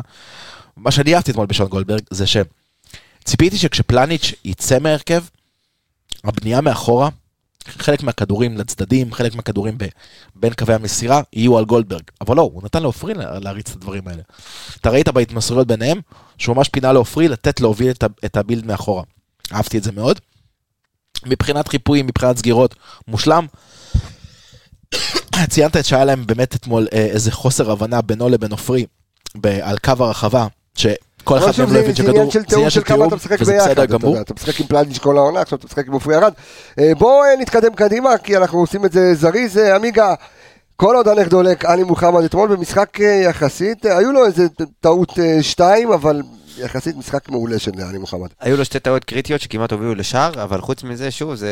מה 0.77 0.91
שאני 0.91 1.15
אהבתי 1.15 1.31
אתמול 1.31 1.45
בשון 1.45 1.67
גולדברג 1.67 2.01
זה 2.09 2.25
שציפיתי 2.27 3.57
שכשפלניץ' 3.57 4.33
יצא 4.45 4.79
מהרכב, 4.79 5.23
הבנייה 6.23 6.61
מאחורה, 6.61 7.09
חלק 7.67 8.03
מהכדורים 8.03 8.57
לצדדים, 8.57 9.13
חלק 9.13 9.35
מהכדורים 9.35 9.77
בין 10.35 10.53
קווי 10.53 10.75
המסירה, 10.75 11.21
יהיו 11.33 11.57
על 11.57 11.65
גולדברג. 11.65 12.03
אבל 12.21 12.35
לא, 12.35 12.41
הוא 12.41 12.63
נתן 12.63 12.81
לעופרי 12.81 13.13
לה- 13.13 13.39
להריץ 13.39 13.69
את 13.69 13.75
הדברים 13.75 14.07
האלה. 14.07 14.21
אתה 14.81 14.89
ראית 14.89 15.09
בהתמסרויות 15.09 15.67
ביניהם, 15.67 15.99
שהוא 16.37 16.55
ממש 16.55 16.69
פינה 16.69 16.93
לעופרי 16.93 17.27
לתת 17.27 17.59
להוביל 17.59 17.91
את 18.25 18.37
הבילד 18.37 18.65
מאחורה. 18.65 19.03
אהבתי 19.53 19.77
את 19.77 19.83
זה 19.83 19.91
מאוד. 19.91 20.19
מבחינת 21.25 21.67
חיפויים, 21.67 22.07
מבחינת 22.07 22.37
סגירות, 22.37 22.75
מושלם. 23.07 23.45
ציינת 25.49 25.77
את 25.77 25.85
שהיה 25.85 26.05
להם 26.05 26.25
באמת 26.25 26.55
אתמול 26.55 26.87
אה, 26.93 27.05
איזה 27.05 27.31
חוסר 27.31 27.71
הבנה 27.71 28.01
בינו 28.01 28.29
לבין 28.29 28.51
עופרי 28.51 28.85
על 29.61 29.77
קו 29.77 29.91
הרחבה, 29.99 30.47
שכל 30.75 31.37
אחד 31.37 31.51
מהם 31.57 31.67
לא 31.67 31.73
זה 31.73 31.79
הבין 31.79 31.91
זה 31.91 31.95
שכדור, 31.95 32.15
עניין 32.15 32.69
של 32.69 32.81
תיאום 32.81 33.07
וזה. 33.39 33.57
בסדר 33.61 33.85
גמור. 33.85 34.21
אתה 34.21 34.33
משחק 34.33 34.59
עם 34.59 34.67
פלניץ' 34.67 34.97
כל 34.97 35.17
העונה, 35.17 35.41
עכשיו 35.41 35.59
אתה 35.59 35.67
משחק 35.67 35.87
עם 35.87 35.93
עופרי 35.93 36.15
ארד. 36.15 36.33
אה, 36.79 36.91
בואו 36.97 37.23
אה, 37.23 37.35
נתקדם 37.39 37.75
קדימה, 37.75 38.17
כי 38.17 38.37
אנחנו 38.37 38.59
עושים 38.59 38.85
את 38.85 38.91
זה 38.91 39.13
זריז. 39.13 39.57
עמיגה, 39.57 40.13
כל 40.75 40.95
עוד 40.95 41.07
הנך 41.07 41.27
דולק, 41.27 41.65
עלי 41.65 41.83
מוחמד 41.83 42.23
אתמול 42.23 42.55
במשחק 42.55 42.99
יחסית, 42.99 43.85
היו 43.85 44.11
לו 44.11 44.25
איזה 44.25 44.47
טעות 44.79 45.11
שתיים, 45.41 45.91
אבל 45.91 46.21
יחסית 46.57 46.95
משחק 46.95 47.29
מעולה 47.29 47.59
של 47.59 47.71
עלי 47.89 47.97
מוחמד. 47.97 48.27
היו 48.39 48.57
לו 48.57 48.65
שתי 48.65 48.79
טעויות 48.79 49.03
קריטיות 49.03 49.41
שכמעט 49.41 49.71
הובילו 49.71 49.95
לשער, 49.95 50.43
אבל 50.43 50.61
חוץ 50.61 50.83
מזה, 50.83 51.11
שוב, 51.11 51.35
זה... 51.35 51.49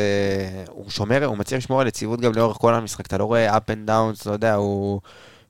הוא 0.70 0.90
שומר, 0.90 1.24
הוא 1.24 1.36
מצליח 1.36 1.58
לשמור 1.58 1.80
על 1.80 1.86
יציבות 1.86 2.20
גם 2.20 2.32
לאורך 2.34 2.56
כל 2.56 2.74
המשחק. 2.74 3.06
אתה 3.06 3.18
לא 3.18 3.24
רואה 3.24 3.56
up 3.56 3.60
and 3.60 3.88
downs, 3.88 4.22
אתה 4.22 4.30
יודע, 4.30 4.54
הוא... 4.54 5.00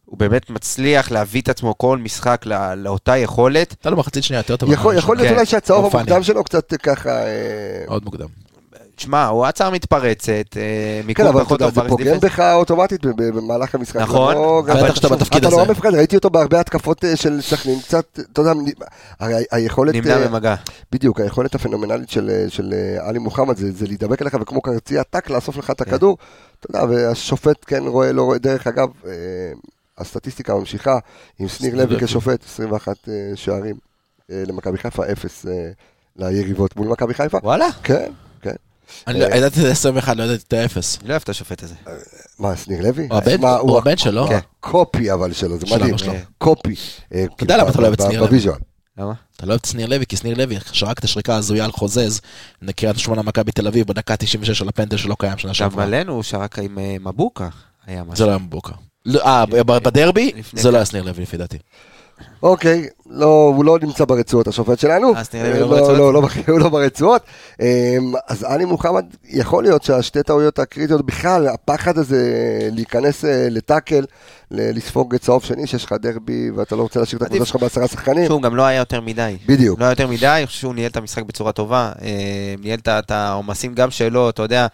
הוא 0.04 0.18
באמת 0.18 0.50
מצליח 0.50 1.10
להביא 1.10 1.42
את 1.42 1.48
עצמו 1.48 1.78
כל 1.78 1.98
משחק 1.98 2.42
לא, 2.46 2.74
לאותה 2.74 3.16
יכולת. 3.16 3.70
הייתה 3.70 3.90
לו 3.90 3.96
מחצית 3.96 4.24
שנייה 4.24 4.40
יותר 4.40 4.56
טובה. 4.56 4.72
יכול 4.72 4.96
יכול 4.96 5.16
להיות 5.16 5.28
כן. 5.28 5.34
אולי 5.34 5.46
שהצהוב 5.46 5.94
לא. 5.94 5.98
המוקדם 5.98 6.22
שלו 6.22 6.44
קצת 6.44 6.72
אה, 6.72 6.78
ככה... 6.78 7.10
אה, 7.10 7.84
מאוד 7.86 8.04
מוקדם. 8.04 8.28
שמע, 8.96 9.26
הוא 9.26 9.44
עצר 9.44 9.70
מתפרצת, 9.70 10.28
אה, 10.28 10.62
כן, 11.00 11.06
מיקום 11.06 11.26
אבל 11.26 11.36
אתה 11.36 11.44
פחות 11.44 11.60
יודע, 11.60 11.72
טוב 11.74 11.84
זה 11.84 11.88
פוגע. 11.88 12.18
בך 12.18 12.40
אוטומטית 12.40 13.06
ב- 13.06 13.10
ב- 13.10 13.36
במהלך 13.36 13.74
המשחק. 13.74 13.96
נכון, 14.00 14.34
לא- 14.34 14.62
אבל 14.72 14.84
בטח 14.84 14.94
שאתה 14.94 15.08
בתפקיד 15.08 15.38
אתה 15.38 15.46
הזה. 15.48 15.56
נורא 15.56 15.70
מפחד, 15.70 15.94
ראיתי 15.94 16.16
אותו 16.16 16.30
בהרבה 16.30 16.60
התקפות 16.60 17.04
אה, 17.04 17.16
של 17.16 17.40
סכנין, 17.40 17.80
קצת, 17.80 18.18
אתה 18.32 18.40
יודע, 18.40 18.52
הרי 19.20 19.34
ה- 19.34 19.56
היכולת, 19.56 19.94
נמנע 19.94 20.16
אה, 20.22 20.28
במגע. 20.28 20.54
בדיוק, 20.92 21.20
היכולת 21.20 21.54
הפנומנלית 21.54 22.10
של, 22.10 22.30
אה, 22.30 22.44
של 22.50 22.74
אה, 22.74 23.08
עלי 23.08 23.18
מוחמד 23.18 23.56
זה, 23.56 23.72
זה 23.72 23.86
להידבק 23.86 24.22
אליך 24.22 24.36
וכמו 24.40 24.60
קרצייה 24.60 25.04
טאק 25.04 25.30
לאסוף 25.30 25.56
לך 25.56 25.70
את 25.70 25.80
הכדור, 25.80 26.16
אתה 26.60 26.76
יודע, 26.76 26.84
והשופט 26.94 27.56
כן 27.66 27.82
רואה, 27.86 28.12
לא 28.12 28.22
רואה, 28.22 28.38
דרך 28.38 28.66
אגב, 28.66 28.88
אה, 29.06 29.12
הסטטיסטיקה 29.98 30.54
ממשיכה 30.54 30.98
עם 31.38 31.48
שניר 31.48 31.74
לוי. 31.76 32.00
כשופט, 32.00 32.44
21 32.44 32.96
אה, 33.08 33.12
שערים 33.34 33.76
אה, 34.30 34.42
למכבי 34.46 34.78
חיפה, 34.78 35.02
0 35.12 35.46
אה, 35.46 35.70
ליריבות 36.16 36.76
מול 36.76 36.88
מכבי 36.88 37.14
חיפה, 37.14 37.38
וואלה, 37.42 37.66
כן, 37.82 37.94
כן. 37.94 38.10
אני 39.06 39.20
לא- 39.20 39.26
אה, 39.26 39.36
ידעתי 39.36 39.60
את 39.60 39.86
ה-21, 39.86 40.14
לא 40.14 40.22
ידעתי 40.22 40.44
את 40.48 40.52
האפס. 40.52 40.98
אני 41.00 41.08
לא 41.08 41.12
אוהב 41.12 41.22
את 41.22 41.28
השופט 41.28 41.62
הזה. 41.62 41.74
מה, 42.38 42.56
שניר 42.56 42.82
לוי? 42.82 43.08
הוא 43.60 43.78
הבן- 43.78 43.96
שלו? 43.96 44.28
כן, 44.28 44.38
קופי 44.60 45.12
אבל 45.12 45.32
שלו, 45.32 45.58
זה 45.58 45.66
מדהים, 45.76 45.98
שלו. 45.98 46.12
קופי. 46.38 46.74
אה, 47.14 47.24
אתה 47.36 47.44
יודע 47.44 47.56
למה 47.56 47.70
אתה 47.70 47.78
לא 47.80 47.86
אוהב 47.86 47.92
את 48.00 48.06
שניר 48.06 48.20
לוי? 48.22 48.38
למה? 48.98 49.12
אתה 49.36 49.46
לא 49.46 49.50
אוהב 49.50 49.60
את 49.60 49.66
שניר 49.68 49.86
לוי, 49.86 50.06
כי 50.06 50.16
שניר 50.16 50.36
לוי 50.38 50.56
שרק 50.72 50.98
את 50.98 51.04
השריקה 51.04 51.36
הזויה 51.36 51.64
על 51.64 51.72
חוזז, 51.72 52.20
נקריית 52.62 52.98
שמונה 52.98 53.22
מכבי 53.22 53.52
תל 53.52 53.66
אביב 53.66 53.86
בדקה 53.86 54.16
96 54.16 54.62
על 54.62 54.68
הפנדל 54.68 54.96
שלא 54.96 55.16
קיים 55.18 55.38
שנה 55.38 55.50
גם 55.50 55.54
שעברה. 55.54 55.84
עלינו 55.84 56.12
הוא 56.12 56.22
שרק 56.22 56.58
עם 56.58 56.78
אה, 56.78 56.96
מבוקה. 57.00 57.48
זה 58.14 58.24
לא 58.24 58.30
היה 58.30 58.38
מבוקה. 58.38 58.72
לא, 59.06 59.20
אה, 59.24 59.44
בדרבי 59.64 60.32
זה 60.52 60.70
לא 60.70 60.76
היה 60.76 60.86
שניר 60.86 61.02
לוי 61.02 61.22
לפי 61.22 61.36
דעתי. 61.36 61.58
אוקיי, 62.42 62.88
לא, 63.10 63.52
הוא 63.56 63.64
לא 63.64 63.78
נמצא 63.82 64.04
ברצועות, 64.04 64.48
השופט 64.48 64.78
שלנו. 64.78 65.16
אז 65.16 65.28
נראה 65.34 65.48
לי 65.48 65.54
אה, 65.54 65.60
לא 65.60 65.66
ברצועות? 65.66 65.98
לא, 65.98 66.12
לא, 66.12 66.28
הוא 66.48 66.60
לא 66.60 66.68
ברצועות. 66.68 67.22
אה, 67.60 67.96
אז 68.28 68.44
עלי 68.44 68.64
מוחמד, 68.64 69.04
יכול 69.28 69.64
להיות 69.64 69.82
שהשתי 69.82 70.22
טעויות 70.22 70.58
הקריטיות, 70.58 71.06
בכלל, 71.06 71.48
הפחד 71.48 71.98
הזה 71.98 72.28
להיכנס 72.72 73.24
אה, 73.24 73.46
לטאקל, 73.50 74.04
ל- 74.50 74.76
לספוג 74.76 75.16
צהוב 75.16 75.44
שני, 75.44 75.66
שיש 75.66 75.84
לך 75.84 75.92
דרבי 76.02 76.50
ואתה 76.50 76.76
לא 76.76 76.82
רוצה 76.82 77.00
להשאיר 77.00 77.16
את 77.18 77.26
הקבוצה. 77.26 77.44
שלך 77.44 77.56
בעשרה 77.56 77.88
שחקנים. 77.88 78.26
שוב, 78.26 78.42
גם 78.42 78.56
לא 78.56 78.62
היה 78.62 78.78
יותר 78.78 79.00
מדי. 79.00 79.36
בדיוק. 79.46 79.80
לא 79.80 79.84
היה 79.84 79.92
יותר 79.92 80.06
מדי, 80.06 80.26
אני 80.26 80.46
חושב 80.46 80.58
שהוא 80.58 80.74
ניהל 80.74 80.90
את 80.90 80.96
המשחק 80.96 81.22
בצורה 81.22 81.52
טובה. 81.52 81.92
אה, 82.02 82.08
ניהל 82.62 82.78
את 82.88 83.10
העומסים 83.10 83.74
גם 83.74 83.90
שלו, 83.90 84.30
אתה 84.30 84.42
יודע, 84.42 84.66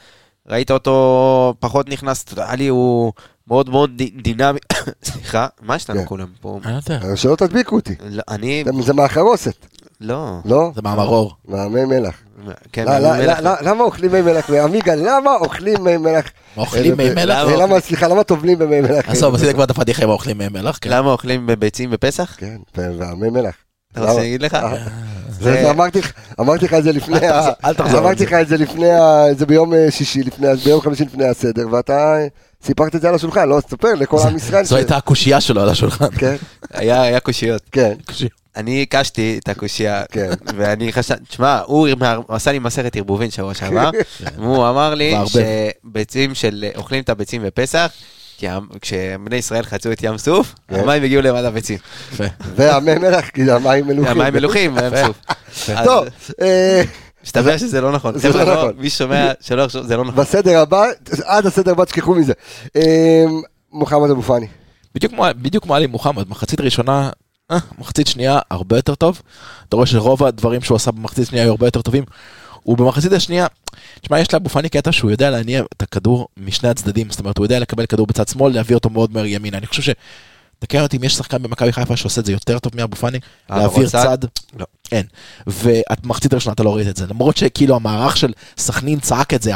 ראית 0.51 0.71
אותו 0.71 1.55
פחות 1.61 1.89
נכנס, 1.89 2.25
אתה 2.25 2.33
יודע, 2.33 2.47
עלי 2.49 2.67
הוא 2.69 3.13
מאוד 3.49 3.71
מאוד 3.71 3.91
די- 3.97 4.11
דינמי. 4.23 4.59
סליחה, 5.05 5.47
מה 5.63 5.77
יש 5.77 5.91
לנו 5.91 6.01
כן. 6.01 6.07
כולם 6.07 6.27
פה? 6.41 6.59
אני 6.65 6.73
לא 6.73 6.79
יודע. 6.89 7.07
אה, 7.11 7.17
שלא 7.17 7.37
תדביקו 7.37 7.77
אותי. 7.77 7.95
לא, 8.11 8.23
אני, 8.29 8.65
זה- 8.67 8.83
זה 8.83 8.93
מהחרוסת, 8.93 9.67
לא. 10.01 10.39
לא? 10.45 10.71
זה 10.75 10.83
מאמר 10.83 11.07
אור. 11.07 11.35
מהמי 11.49 11.85
מלח. 11.85 12.15
כן, 12.73 12.85
לא, 12.85 12.99
לא. 12.99 13.17
לא, 13.17 13.33
לא, 13.41 13.51
למה 13.63 13.85
אוכלים 13.85 14.13
מי 14.13 14.21
מלח? 14.23 14.51
עמיגה, 14.51 14.95
למה 14.95 15.31
אוכלים 15.41 15.85
מי 15.85 15.97
מלח? 15.97 16.25
אוכלים 16.57 17.01
אה, 17.01 17.09
מי 17.09 17.15
מלח? 17.15 17.37
אה, 17.49 17.57
למה, 17.57 17.81
סליחה, 17.81 18.09
למה 18.09 18.25
טובלים 18.25 18.59
במי 18.59 18.81
מלח? 18.81 19.09
עזוב, 19.09 19.35
עשית 19.35 19.55
כבר 19.55 19.65
את 19.65 19.71
הפדיחה 19.71 20.03
עם 20.03 20.11
האוכלים 20.11 20.39
מי 20.39 20.49
מלח, 20.49 20.79
כן. 20.81 20.91
למה 20.91 21.11
אוכלים 21.13 21.49
ביצים 21.59 21.91
בפסח? 21.91 22.35
כן, 22.39 22.57
והמי 22.75 23.31
מלח. 23.31 23.55
אתה 23.93 24.01
רוצה? 24.01 24.15
להגיד 24.21 24.43
לך? 24.43 24.57
אה, 25.39 25.45
זה- 25.45 25.63
זה 25.63 25.71
אמרתי 25.71 25.99
לך- 25.99 26.13
אמרתי 26.41 26.65
לך 26.65 26.75
את 26.75 26.85
זה 26.85 26.93
לפני, 26.93 27.17
אל 27.19 27.25
ה- 27.25 27.31
תחזור, 27.41 27.55
אל 27.65 27.75
תחזור 27.75 27.99
על 28.01 28.07
אמרתי. 28.07 28.27
לך 28.27 28.33
את 28.33 28.49
זה 28.49 28.57
לפני, 28.57 28.91
ה- 28.93 29.35
זה 29.39 29.47
ביום 29.47 29.75
אה, 29.75 29.91
שישי, 29.91 30.23
לפני- 30.23 30.49
ביום 30.65 30.81
חמישי 30.81 31.05
לפני 31.05 31.25
הסדר, 31.25 31.67
ואתה 31.73 31.93
אה, 32.17 32.27
סיפרת 32.67 32.95
את 32.97 33.01
זה 33.01 33.09
על 33.09 33.15
השולחן, 33.15 33.49
לא, 33.49 33.61
תספר 33.61 33.95
לכל 33.95 34.19
עם 34.29 34.37
ישראל. 34.37 34.65
זו 34.65 34.71
ש- 34.71 34.79
הייתה 34.79 34.97
הקושייה 34.97 35.41
שלו 35.41 35.61
על 35.63 35.69
השולחן. 35.69 36.11
כן, 36.19 36.37
היה 36.75 37.03
היה 37.03 37.21
קושיות. 37.21 37.63
כן. 37.73 37.93
אני 38.57 38.83
הקשתי 38.83 39.39
את 39.43 39.49
הקושייה, 39.49 40.03
כן. 40.13 40.31
ואני 40.57 40.93
חשבתי, 40.93 41.25
תשמע, 41.29 41.61
הוא 41.67 41.89
עשה 42.29 42.53
לי 42.53 42.59
מסכת 42.59 42.97
ערבובין 42.97 43.31
שבוע 43.31 43.55
שעבר, 43.55 43.91
הוא 44.37 44.69
אמר 44.69 44.95
לי. 44.95 45.15
שביצים 45.27 46.35
של, 46.35 46.65
אוכלים 46.77 47.03
את 47.03 47.09
הביצים 47.09 47.43
בפסח, 47.43 47.91
כשבני 48.81 49.37
ישראל 49.37 49.63
חצו 49.65 49.93
את 49.93 50.03
ים 50.03 50.19
סוף, 50.19 50.55
כן. 50.69 50.75
המים 50.81 51.03
הגיעו 51.03 51.23
למד 51.23 51.45
הביצים. 51.45 51.79
והמי 52.57 52.95
מלח, 52.95 53.29
כי 53.29 53.45
זה 53.45 53.55
המים 53.57 53.87
מלוכים. 53.87 54.21
המים 54.21 54.35
מלוכים 54.35 54.75
בים 54.75 54.91
סוף. 55.07 55.17
טוב, 55.85 56.07
אה, 56.43 56.83
מסתבר 57.25 57.59
שזה 57.59 57.81
לא 57.81 57.93
נכון. 57.93 58.19
זה 58.19 58.29
לא 58.29 58.55
נכון. 58.55 58.73
מי 58.79 58.91
שומע, 58.91 59.33
שלא 59.41 59.63
יחשוב, 59.63 59.87
זה 59.87 59.97
לא 59.97 60.05
נכון. 60.05 60.15
בסדר 60.25 60.59
הבא, 60.59 60.85
עד 61.25 61.47
הסדר 61.47 61.71
הבא 61.73 61.85
תשכחו 61.85 62.15
מזה. 62.15 62.33
אה, 62.77 63.25
מוחמד 63.73 64.11
אבו 64.11 64.23
פאני. 64.23 64.47
בדיוק 64.95 65.13
כמו- 65.13 65.25
בדיוק 65.37 65.65
כמו 65.65 65.75
עלי 65.75 65.87
מוחמד, 65.87 66.29
מחצית 66.29 66.61
ראשונה, 66.61 67.11
אה, 67.51 67.59
מחצית 67.79 68.07
שנייה 68.07 68.39
הרבה 68.51 68.77
יותר 68.77 68.95
טוב. 68.95 69.23
אתה 69.69 69.77
רואה 69.77 69.87
שרוב 69.87 70.25
הדברים 70.25 70.61
שהוא 70.61 70.77
עשה 70.77 70.91
במחצית 70.91 71.27
שנייה 71.29 71.45
היו 71.45 71.51
הרבה 71.51 71.67
יותר 71.67 71.83
טובים. 71.83 72.05
ובמחצית 72.69 73.13
השנייה, 73.13 73.47
תשמע, 74.01 74.21
יש 74.21 74.35
לאבו 74.35 74.49
פאני 74.49 74.69
קטע 74.69 74.93
שהוא 74.93 75.11
יודע 75.11 75.31
להניע 75.31 75.63
את 75.77 75.83
הכדור 75.83 76.29
משני 76.37 76.69
הצדדים, 76.69 77.11
זאת 77.11 77.21
אומרת, 77.21 77.39
הוא 77.39 77.45
יודע 77.45 77.59
לקבל 77.59 77.87
כדור 77.87 78.07
בצד 78.07 78.29
שמאל, 78.29 78.55
להביא 78.55 78.75
אותו 78.75 78.91
מאוד 78.91 79.13
מהר 79.13 79.27
ימינה. 79.27 79.59
אני 79.59 79.67
חושב 79.67 79.83
ש... 79.83 79.91
תקן 80.59 80.83
אותי 80.83 80.97
אם 80.97 81.05
יש 81.05 81.15
שחקן 81.15 81.43
במכבי 81.43 81.73
חיפה 81.73 81.97
שעושה 81.97 82.21
את 82.21 82.27
זה 82.27 82.33
יותר 82.33 82.59
טוב 82.59 82.73
מאבו 82.77 82.97
פאני, 82.97 83.19
אה, 83.51 83.59
להעביר 83.59 83.79
עוד 83.79 83.87
צד? 83.87 84.19
לא. 84.59 84.67
אין. 84.93 85.07
ובמחצית 85.47 86.33
הראשונה 86.33 86.55
אתה 86.55 86.63
לא 86.63 86.77
ראית 86.77 86.89
את 86.89 86.97
זה, 86.97 87.07
למרות 87.07 87.37
שכאילו 87.37 87.77
המערך 87.77 88.17
של 88.17 88.33
סכנין 88.59 89.01
צעק 89.01 89.35
את 89.35 89.43
זה, 89.43 89.53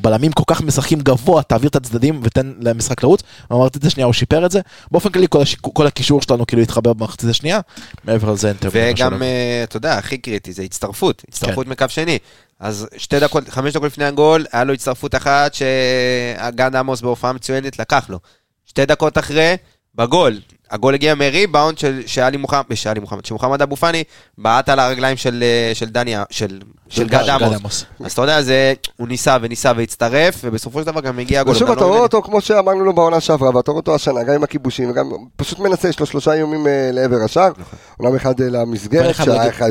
הבלמים 0.00 0.32
כל 0.32 0.42
כך 0.46 0.60
משחקים 0.60 1.00
גבוה, 1.00 1.42
תעביר 1.42 1.68
את 1.68 1.76
הצדדים 1.76 2.20
ותן 2.22 2.52
למשחק 2.60 3.02
לרוץ, 3.02 3.22
במחצית 3.50 3.84
השנייה 3.84 4.06
הוא 4.06 4.12
שיפר 4.12 4.46
את 4.46 4.50
זה, 4.50 4.60
באופן 4.90 5.10
כללי 5.10 5.26
כל, 5.30 5.42
השיק... 5.42 5.60
כל 5.72 5.86
הקישור 5.86 6.22
שלנו 6.22 6.46
כאילו 6.46 6.62
התחבר 6.62 6.92
במחצית 6.92 7.30
השנייה, 7.30 7.60
מעבר 8.04 8.32
לזה 8.32 8.48
אין. 8.48 8.56
מדי 8.56 8.92
וגם. 8.92 9.22
אה, 9.22 9.60
אתה 9.64 9.76
יודע, 9.76 9.98
הכי 9.98 10.18
קריטי 10.18 10.52
זה 10.52 10.62
הצטרפות, 10.62 11.22
הצטרפות 11.28 11.66
מקו 11.66 11.86
שני. 11.88 12.18
אז 12.60 12.88
שתי 12.96 13.20
דקות, 13.20 13.48
חמש 13.48 13.72
דקות 13.72 13.86
לפני 13.86 14.04
הגול, 14.04 14.46
היה 14.52 14.64
לו 14.64 14.72
הצטרפות 14.72 15.14
אחת 15.14 15.54
שהגן 15.54 16.76
עמוס 16.76 17.00
בהופעה 17.00 17.32
מצוינת 17.32 17.78
לקח 17.78 18.10
לו. 18.10 18.18
שתי 18.66 18.86
דקות 18.86 19.18
אחרי, 19.18 19.56
בגול. 19.94 20.40
הגול 20.70 20.94
הגיע 20.94 21.14
מריבאונד 21.14 21.78
של 21.78 22.02
שאלי 22.06 22.36
מוחמד, 22.36 22.62
שאלי 22.74 23.00
מוחמד, 23.00 23.24
שמוחמד 23.24 23.62
אבו 23.62 23.76
פאני 23.76 24.04
בעט 24.38 24.68
על 24.68 24.78
הרגליים 24.78 25.16
של, 25.16 25.42
אה, 25.42 25.74
של 25.74 25.86
דניה, 25.86 26.24
של, 26.30 26.60
של 26.88 27.08
גד 27.08 27.28
עמוס. 27.28 27.84
אז 28.04 28.12
אתה 28.12 28.22
יודע, 28.22 28.42
זה, 28.42 28.72
הוא 28.96 29.08
ניסה 29.08 29.36
וניסה 29.40 29.72
והצטרף, 29.76 30.40
ובסופו 30.44 30.80
של 30.80 30.86
דבר 30.86 31.00
גם 31.00 31.18
הגיע 31.18 31.40
הגול. 31.40 31.54
ושוב, 31.54 31.68
גם 31.68 31.74
אתה 31.74 31.80
לא 31.80 31.86
רואה 31.88 32.00
אותו 32.00 32.22
כמו 32.22 32.40
שאמרנו 32.40 32.84
לו 32.84 32.92
בעונה 32.92 33.20
שעברה, 33.20 33.56
ואתה 33.56 33.70
רואה 33.70 33.80
אותו 33.80 33.94
השנה, 33.94 34.22
גם 34.22 34.34
עם 34.34 34.42
הכיבושים, 34.44 34.90
וגם 34.90 35.10
פשוט 35.36 35.58
מנסה, 35.58 35.88
יש 35.88 36.00
לו 36.00 36.06
שלושה 36.06 36.32
איומים 36.32 36.66
אה, 36.66 36.90
לעבר 36.92 37.16
השער, 37.24 37.52
אומנם 38.00 38.16
אחד 38.16 38.40
אה, 38.40 38.48
למסגרת, 38.50 39.14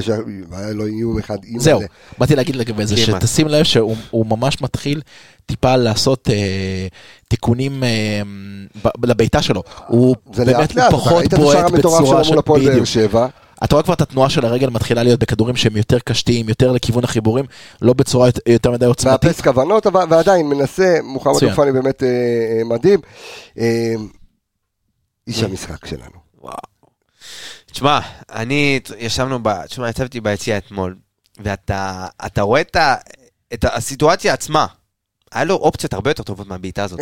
שהיה 0.01 0.71
לו 0.73 0.85
איום 0.85 1.19
אחד, 1.19 1.37
איום 1.43 1.59
זהו. 1.59 1.81
באתי 2.17 2.35
להגיד 2.35 2.55
לגבי 2.55 2.85
זה. 2.85 2.97
שתשים 2.97 3.47
לב 3.47 3.63
שהוא 3.63 3.95
הוא 4.11 4.25
ממש 4.25 4.61
מתחיל 4.61 5.01
טיפה 5.45 5.75
לעשות 5.75 6.29
אה, 6.29 6.87
תיקונים 7.27 7.83
אה, 7.83 8.21
ב- 8.83 9.05
לבעיטה 9.05 9.41
שלו. 9.41 9.63
הוא 9.87 10.15
באמת 10.37 10.75
אתה 10.87 10.95
פחות 10.97 11.33
בועט 11.33 11.71
בצורה 11.71 12.23
של... 12.23 12.29
מול 12.29 12.39
הפועל 12.39 12.61
באר 12.61 12.71
בדיוק. 12.71 12.85
שבע, 12.85 13.27
אתה 13.63 13.75
רואה 13.75 13.83
כבר 13.83 13.93
את 13.93 14.01
התנועה 14.01 14.29
של 14.29 14.45
הרגל 14.45 14.69
מתחילה 14.69 15.03
להיות 15.03 15.19
בכדורים 15.19 15.55
שהם 15.55 15.77
יותר 15.77 15.99
קשתיים, 15.99 16.49
יותר 16.49 16.71
לכיוון 16.71 17.03
החיבורים, 17.03 17.45
לא 17.81 17.93
בצורה 17.93 18.29
יותר- 18.47 18.71
מדי 18.71 18.85
עוצמתית. 18.85 19.25
מאפס 19.25 19.41
כוונות, 19.41 19.87
אבל- 19.87 20.05
ועדיין 20.09 20.47
מנסה, 20.49 20.97
מוחמד. 21.03 21.43
אופני 21.43 21.71
באמת 21.71 22.03
אה, 22.03 22.07
אה, 22.07 22.63
מדהים. 22.65 22.99
אה, 23.59 23.93
איש 25.27 25.43
המשחק 25.43 25.85
שלנו. 25.85 26.17
וואו. 26.41 26.55
תשמע, 27.71 27.99
אני, 28.31 28.79
ישבנו 28.97 29.39
ב... 29.43 29.65
תשמע, 29.65 29.89
יצבתי 29.89 30.21
ביציע 30.21 30.57
אתמול, 30.57 30.95
ואתה 31.39 32.07
אתה 32.25 32.41
רואה 32.41 32.61
את, 32.61 32.75
ה, 32.75 32.95
את 33.53 33.65
הסיטואציה 33.73 34.33
עצמה. 34.33 34.65
היה 35.31 35.43
לו 35.43 35.55
אופציות 35.55 35.93
הרבה 35.93 36.09
יותר 36.09 36.23
טובות 36.23 36.47
מהבעיטה 36.47 36.83
הזאת. 36.83 36.99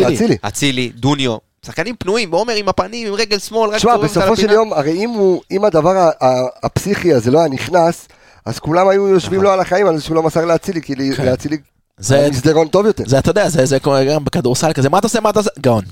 לאצילי. 0.00 0.36
אצילי, 0.42 0.88
דוניו, 0.94 1.36
שחקנים 1.66 1.96
פנויים, 1.96 2.32
ועומר 2.32 2.52
עם 2.54 2.68
הפנים, 2.68 3.06
עם 3.08 3.14
רגל 3.14 3.38
שמאל, 3.38 3.70
רק 3.70 3.76
תשמע, 3.76 3.96
בסופו 3.96 4.36
של. 4.36 4.50
יום, 4.50 4.72
הרי 4.72 4.92
אם 5.04 5.10
הוא- 5.10 5.42
אם 5.50 5.64
הדבר 5.64 5.96
ה- 5.96 6.10
ה- 6.24 6.46
הפסיכי 6.62 7.12
הזה 7.14 7.30
לא 7.30 7.38
היה 7.38 7.48
נכנס, 7.48 8.08
אז 8.46 8.58
כולם 8.58 8.88
היו 8.88 9.08
יושבים 9.08 9.42
לו 9.42 9.50
על 9.50 9.60
החיים 9.60 9.86
על 9.86 9.96
זה 9.96 10.02
שהוא 10.04 10.14
לא 10.14 10.22
מסר 10.22 10.44
לאצילי, 10.44 10.82
כי 10.82 10.94
כן. 11.16 11.24
לאצילי 11.26 11.56
זה- 11.98 12.28
מסדרון 12.30 12.68
טוב 12.68 12.86
יותר. 12.86 13.04
זה, 13.06 13.18
אתה 13.18 13.30
יודע, 13.30 13.48
זה 13.48 13.66
זה 13.66 13.80
כמו 13.80 13.94
גם 14.14 14.24
בכדורסל 14.24 14.72
כזה, 14.72 14.88
מה 14.88 14.98
אתה 14.98 15.06
עושה, 15.06 15.20
מה 15.20 15.30
אתה 15.30 15.38
עושה? 15.38 15.50
גאון. 15.60 15.84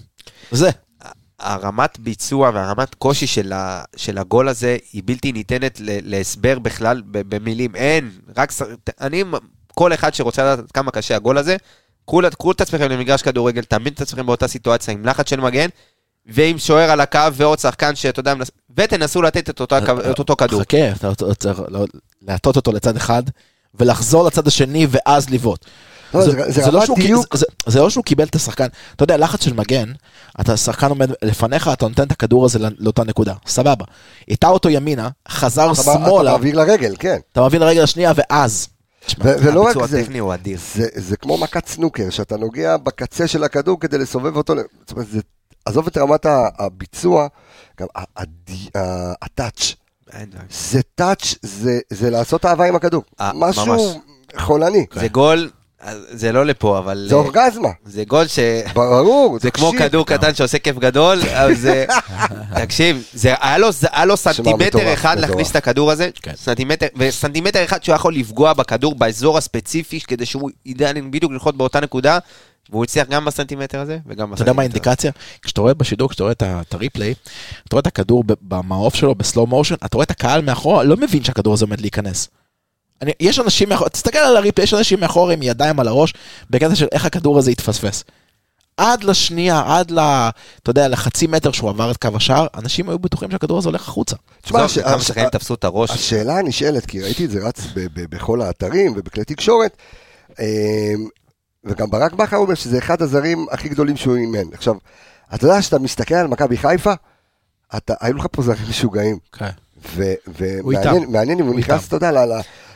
זה. 0.50 0.70
הרמת 1.40 1.98
ביצוע 1.98 2.50
והרמת 2.54 2.94
קושי 2.94 3.26
של, 3.26 3.52
ה, 3.52 3.82
של 3.96 4.18
הגול 4.18 4.48
הזה 4.48 4.76
היא 4.92 5.02
בלתי 5.04 5.32
ניתנת 5.32 5.80
ל, 5.80 5.98
להסבר 6.02 6.58
בכלל 6.58 7.02
ב, 7.10 7.34
במילים. 7.36 7.74
אין, 7.74 8.10
רק... 8.36 8.52
אני, 9.00 9.24
כל 9.74 9.92
אחד 9.94 10.14
שרוצה 10.14 10.52
לדעת 10.52 10.72
כמה 10.72 10.90
קשה 10.90 11.16
הגול 11.16 11.38
הזה, 11.38 11.56
קחו, 12.06 12.20
את 12.52 12.60
עצמכם 12.60 12.88
למגרש 12.88 13.22
כדורגל, 13.22 13.62
תעמידו 13.62 13.94
את 13.94 14.00
עצמכם 14.00 14.26
באותה 14.26 14.48
סיטואציה 14.48 14.94
עם 14.94 15.06
לחץ 15.06 15.30
של 15.30 15.40
מגן, 15.40 15.68
ועם 16.26 16.58
שוער 16.58 16.90
על 16.90 17.00
הקו 17.00 17.18
ועוד 17.32 17.58
שחקן 17.58 17.94
שאתה 17.94 18.20
יודע, 18.20 18.34
ותנסו 18.76 19.22
לתת 19.22 19.50
את 19.50 19.60
אותו, 19.60 19.76
הקו- 19.76 20.10
את 20.10 20.18
אותו 20.18 20.36
כדור. 20.36 20.60
חכה, 20.60 20.88
אתה 20.92 21.10
אתה 21.12 21.34
צריך 21.34 21.60
לא- 21.68 21.84
להטות 22.22 22.56
אותו 22.56 22.72
לצד 22.72 22.96
אחד, 22.96 23.22
ולחזור 23.74 24.24
לצד 24.26 24.46
השני, 24.46 24.86
ואז 24.90 25.30
לבעוט. 25.30 25.64
לא, 26.14 26.20
זה- 26.22 26.70
לא 26.70 26.84
שהוא. 26.86 26.96
קיבל- 26.96 27.14
לא 27.82 28.24
את 28.28 28.34
השחקן, 28.34 28.66
אתה 28.96 29.02
יודע, 29.02 29.16
לחץ 29.16 29.44
של 29.44 29.52
מגן, 29.54 29.92
אתה 30.40 30.56
שחקן 30.56 30.88
עומד 30.88 31.10
לפניך, 31.22 31.70
אתה 31.72 31.88
נותן 31.88 32.02
את 32.02 32.12
הכדור 32.12 32.44
הזה 32.44 32.58
לא- 32.58 32.68
לאותה 32.78 33.04
נקודה, 33.04 33.34
סבבה. 33.46 33.84
איתה 34.28 34.48
אותו 34.48 34.68
ימינה, 34.68 35.08
חזר 35.28 35.74
שמאלה, 35.74 35.94
אתה 36.22 36.32
מעביר 36.32 36.56
לרגל, 36.56 36.94
כן. 36.98 37.16
אתה 37.32 37.44
מביא 37.46 37.58
לרגל 37.58 37.82
השנייה, 37.82 38.12
ואז. 38.16 38.68
ולא 39.18 39.60
רק 39.60 39.66
הביצוע 39.66 39.86
זה, 39.86 40.00
הטכני 40.00 40.18
הוא 40.18 40.34
אדיר. 40.34 40.58
זה, 40.74 40.86
זה 40.94 41.16
כמו 41.16 41.38
מכת 41.38 41.66
סנוקר, 41.66 42.10
שאתה 42.10 42.36
נוגע 42.36 42.76
בקצה 42.76 43.26
של 43.28 43.44
הכדור 43.44 43.80
כדי 43.80 43.98
לסובב 43.98 44.36
אותו, 44.36 44.54
זאת 44.80 44.92
אומרת, 44.92 45.06
זה, 45.06 45.20
עזוב 45.64 45.86
את 45.86 45.96
רמת 45.98 46.26
הביצוע, 46.58 47.26
גם 47.80 47.86
הטאץ'. 49.22 49.74
זה 50.50 50.80
טאץ', 50.94 51.34
זה, 51.42 51.80
זה 51.90 52.10
לעשות 52.10 52.44
אהבה 52.46 52.68
עם 52.68 52.76
הכדור, 52.76 53.02
אה, 53.20 53.30
משהו 53.34 53.66
ממש. 53.66 53.80
חולני, 54.36 54.86
זה 54.94 55.08
גול, 55.08 55.50
זה 56.10 56.32
לא 56.32 56.46
לפה, 56.46 56.78
אבל... 56.78 57.06
זה 57.08 57.14
אורגזמה, 57.14 57.68
זה 57.84 58.04
גול 58.04 58.26
ש... 58.26 58.38
ברור, 58.74 59.38
זה 59.40 59.50
כמו. 59.50 59.72
כדור 59.78 60.06
קטן 60.06 60.34
שעושה 60.34 60.58
כיף 60.58 60.78
גדול, 60.78 61.20
אבל 61.22 61.54
זה... 61.54 61.84
תקשיב, 62.62 63.04
זה 63.12 63.34
היה 63.40 63.58
לו, 63.58 63.72
זה 63.72 63.88
היה 63.92 64.04
לו 64.04 64.16
סנטימטר 64.16 64.94
אחד. 64.94 65.18
להכניס 65.18 65.50
את 65.50 65.56
הכדור 65.56 65.90
הזה, 65.90 66.10
כן. 66.22 66.32
סנטימטר, 66.36 66.86
וסנטימטר 66.96 67.64
אחד 67.64 67.82
שהוא 67.82 67.94
יכול 67.94 68.14
לפגוע 68.14 68.52
בכדור 68.52 68.94
באזור 68.94 69.38
הספציפי, 69.38 70.00
כדי 70.00 70.26
שהוא 70.26 70.50
ידע 70.66 70.92
בדיוק 71.10 71.32
ללחוץ 71.32 71.54
באותה 71.56 71.80
נקודה, 71.80 72.18
והוא 72.70 72.84
הצליח 72.84 73.08
גם 73.08 73.24
בסנטימטר 73.24 73.80
הזה, 73.80 73.98
וגם 74.06 74.34
אתה 74.34 74.42
יודע 74.42 74.52
מה 74.52 74.56
בסנטימטר. 74.56 74.60
האינדיקציה? 74.60 75.10
כשאתה 75.42 75.60
רואה 75.60 75.74
בשידור, 75.74 76.08
כשאתה 76.08 76.22
רואה 76.22 76.32
את 76.42 76.74
ה 76.74 76.79
replay, 76.79 77.14
אתה 77.66 77.76
רואה 77.76 77.80
את 77.80 77.86
הכדור 77.86 78.24
במעוף 78.42 78.94
שלו 78.94 79.14
ב 79.14 79.21
slow 79.21 79.46
motion, 79.46 79.74
אתה 79.74 79.96
רואה 79.96 80.04
את 80.04 80.10
הקהל 80.10 80.42
מאחורה, 80.42 80.84
לא 80.84 80.96
מבין 80.96 81.24
שהכדור 81.24 81.54
הזה 81.54 81.64
עומד 81.64 81.80
להיכנס. 81.80 82.28
אני, 83.02 83.12
יש 83.20 83.38
אנשים 83.38 83.68
מאחור, 83.68 83.88
תסתכל 83.88 84.18
על 84.18 84.36
ה 84.36 84.40
replay, 84.40 84.64
יש 84.64 84.74
אנשים 84.74 85.00
מאחור 85.00 85.30
עם 85.30 85.42
ידיים 85.42 85.80
על 85.80 85.88
הראש, 85.88 86.14
בקטע 86.50 86.74
של 86.74 86.86
איך 86.92 87.06
הכדור 87.06 87.38
הזה 87.38 87.50
התפספס. 87.50 88.04
עד 88.76 89.04
לשנייה, 89.04 89.62
עד 89.66 89.90
ל... 89.90 89.98
אתה 90.62 90.70
יודע, 90.70 90.88
לחצי 90.88 91.26
מטר 91.26 91.52
שהוא 91.52 91.70
עבר 91.70 91.90
את 91.90 91.96
קו 91.96 92.08
השער, 92.14 92.46
אנשים 92.54 92.88
היו 92.88 92.98
בטוחים 92.98 93.30
שהכדור 93.30 93.58
הזה 93.58 93.68
הולך 93.68 93.88
החוצה. 93.88 94.16
תשמע, 94.42 94.68
כמה 94.84 95.00
שחקנים 95.00 95.28
תפסו 95.28 95.54
את 95.54 95.64
הראש. 95.64 95.90
השאלה 95.90 96.38
הנשאלת, 96.38 96.86
כי 96.86 97.02
ראיתי 97.02 97.24
את 97.24 97.30
זה 97.30 97.40
רץ 97.42 97.60
בכל 97.94 98.42
האתרים 98.42 98.92
ובכלי 98.96 99.24
תקשורת, 99.24 99.76
אמ, 100.40 100.44
וגם 101.64 101.90
ברק 101.90 102.12
בכר 102.12 102.36
אומר 102.36 102.54
שזה 102.54 102.78
אחד 102.78 103.02
הזרים 103.02 103.46
הכי 103.50 103.68
גדולים 103.68 103.96
שהוא 103.96 104.16
אימן. 104.16 104.52
עכשיו, 104.52 104.74
אתה 105.34 105.44
יודע 105.46 105.62
שאתה 105.62 105.78
מסתכל 105.78 106.14
על 106.14 106.26
מכבי 106.26 106.56
חיפה, 106.56 106.92
אתה, 107.76 107.94
היו 108.00 108.16
לך 108.16 108.26
פה 108.32 108.42
זרים 108.42 108.68
משוגעים, 108.68 109.18
כן. 109.32 109.50
ומעניין 109.96 111.38
אם 111.38 111.46
הוא 111.46 111.54
נכנס. 111.54 111.88
אתה 111.88 111.96
יודע, 111.96 112.12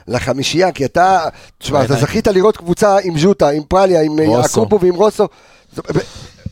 לחמישייה, 0.09 0.72
כי 0.72 0.84
אתה, 0.84 1.28
תשמע, 1.59 1.84
אתה. 1.84 1.94
זכית 1.96 2.26
לראות 2.26 2.57
קבוצה 2.57 2.96
עם 3.02 3.18
ז'וטה, 3.18 3.48
עם 3.48 3.62
פרליה, 3.68 4.02
עם 4.02 4.20
רוסו. 4.26 4.62
אקופו 4.62 4.80
ועם 4.80 4.94
רוסו, 4.94 5.28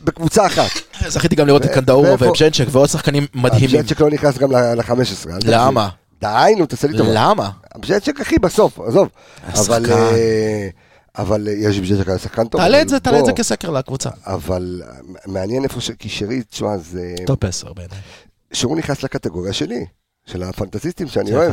בקבוצה 0.04 0.46
אחת. 0.46 0.70
זכיתי 1.08 1.36
גם 1.36 1.46
לראות 1.46 1.64
את 1.64 1.70
קנדאורו 1.70 2.04
ואיפה- 2.18 2.26
וחצ'ק 2.30 2.64
ועוד 2.70 2.88
שחקנים 2.88 3.26
מדהימים. 3.34 3.80
הבז'צ'ק 3.80 4.00
לא 4.00 4.10
נכנס 4.10 4.38
גם 4.38 4.52
ל-15. 4.52 5.28
למה? 5.44 5.88
די, 6.20 6.54
נו, 6.58 6.66
תעשה 6.66 6.88
לי 6.88 6.98
טובה. 6.98 7.10
למה? 7.14 7.50
בז'צ'ק 7.78 8.20
אחי 8.20 8.38
בסוף, 8.38 8.80
עזוב. 8.80 9.08
אבל. 9.54 9.86
אה, 9.92 10.68
אבל 11.18 11.48
אה, 11.48 11.52
יש 11.52 11.80
בז'צ'ק 11.80 12.08
היה 12.08 12.18
שחקן 12.18 12.46
טוב. 12.48 12.60
תעלה 12.60 12.82
את 12.82 12.88
זה, 12.88 13.00
תעלה 13.00 13.18
את 13.20 13.24
זה 13.24 13.32
כסקר 13.32 13.70
לקבוצה. 13.70 14.10
אבל 14.26 14.82
אה, 14.86 14.92
מעניין 15.26 15.64
איפה 15.64 15.80
ש... 15.80 15.90
כי 15.90 16.08
שרי, 16.08 16.42
תשמע, 16.42 16.76
זה... 16.76 17.14
טופ 17.26 17.44
10 17.44 17.72
בעיניי. 17.72 17.98
שהוא 18.52 18.76
נכנס 18.76 19.02
לקטגוריה 19.02 19.52
שלי, 19.52 19.84
של 20.26 20.42
הפנטזיסטים 20.42 21.08
שאני 21.08 21.34
אוהב, 21.34 21.52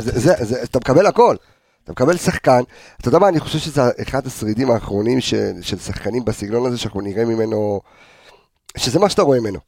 אתה 0.64 0.80
מקבל 0.80 1.06
הכל. 1.06 1.36
אתה 1.84 1.92
מקבל 1.92 2.18
שחקן, 2.18 2.62
אתה 3.02 3.08
יודע 3.08 3.20
מה, 3.20 3.28
אני 3.30 3.40
חושב 3.40 3.60
שזה 3.60 3.82
אחד 4.02 4.28
השרידים 4.28 4.72
האחרונים 4.72 5.22
של, 5.22 5.52
של 5.62 5.80
שחקנים 5.80 6.26
בסגנון 6.26 6.66
הזה 6.68 6.78
שאנחנו 6.78 7.02
נראה 7.02 7.26
ממנו, 7.26 7.82
שזה 8.78 9.00
מה 9.00 9.10
שאתה 9.10 9.22
רואה 9.22 9.40
ממנו. 9.40 9.60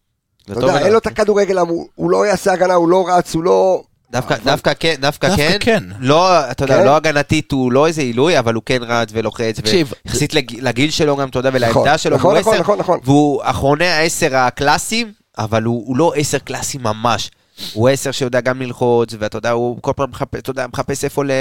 אתה 0.51 0.59
יודע. 0.59 0.79
אין 0.79 0.91
לו 0.91 0.97
את 0.97 1.07
הכדורגל, 1.07 1.57
הוא, 1.59 1.87
הוא 1.95 2.11
לא 2.11 2.25
יעשה 2.27 2.53
הגנה, 2.53 2.73
הוא 2.73 2.89
לא 2.89 3.05
רץ, 3.07 3.35
הוא 3.35 3.43
לא... 3.43 3.83
דווקא, 4.11 4.33
אבל- 4.33 4.43
דווקא 4.43 4.71
כן, 4.79 4.95
דווקא 4.99 5.27
דווקא 5.27 5.49
כן, 5.51 5.57
כן. 5.59 5.83
לא, 5.99 6.51
אתה 6.51 6.63
יודע, 6.63 6.77
כן? 6.79 6.85
לא 6.85 6.95
הגנתית, 6.95 7.51
הוא 7.51 7.71
לא 7.71 7.87
איזה 7.87 8.01
עילוי, 8.01 8.39
אבל 8.39 8.53
הוא 8.53 8.63
כן 8.65 8.79
רץ 8.81 9.09
ולוחץ, 9.11 9.59
תקשיב, 9.59 9.91
יחסית 10.05 10.33
לג- 10.33 10.59
לגיל 10.61 10.91
שלו 10.91 11.15
גם, 11.17 11.29
אתה 11.29 11.39
יודע, 11.39 11.49
נכון, 11.49 11.61
ולעמדה 11.81 11.97
שלו, 11.97 12.15
נכון, 12.17 12.29
והוא 12.31 12.39
נכון, 12.41 12.53
עשר, 12.53 12.61
נכון, 12.61 12.79
נכון. 12.79 12.99
והוא 13.03 13.41
אחרוני 13.43 13.85
העשר 13.87 14.35
הקלאסיים, 14.35 15.11
אבל 15.37 15.63
הוא, 15.63 15.83
הוא 15.87 15.97
לא 15.97 16.13
עשר 16.15 16.37
קלאסי 16.37 16.77
ממש. 16.77 17.31
הוא 17.73 17.89
עשר 17.89 18.11
שיודע 18.11 18.41
גם 18.41 18.61
ללחוץ, 18.61 19.13
ואתה 19.19 19.37
יודע, 19.37 19.51
הוא 19.51 19.77
כל 19.81 19.91
פעם 19.95 20.09
מחפש, 20.09 20.39
אתה 20.39 20.49
יודע, 20.49 20.65
מחפש 20.73 21.03
איפה 21.03 21.23
ל, 21.23 21.31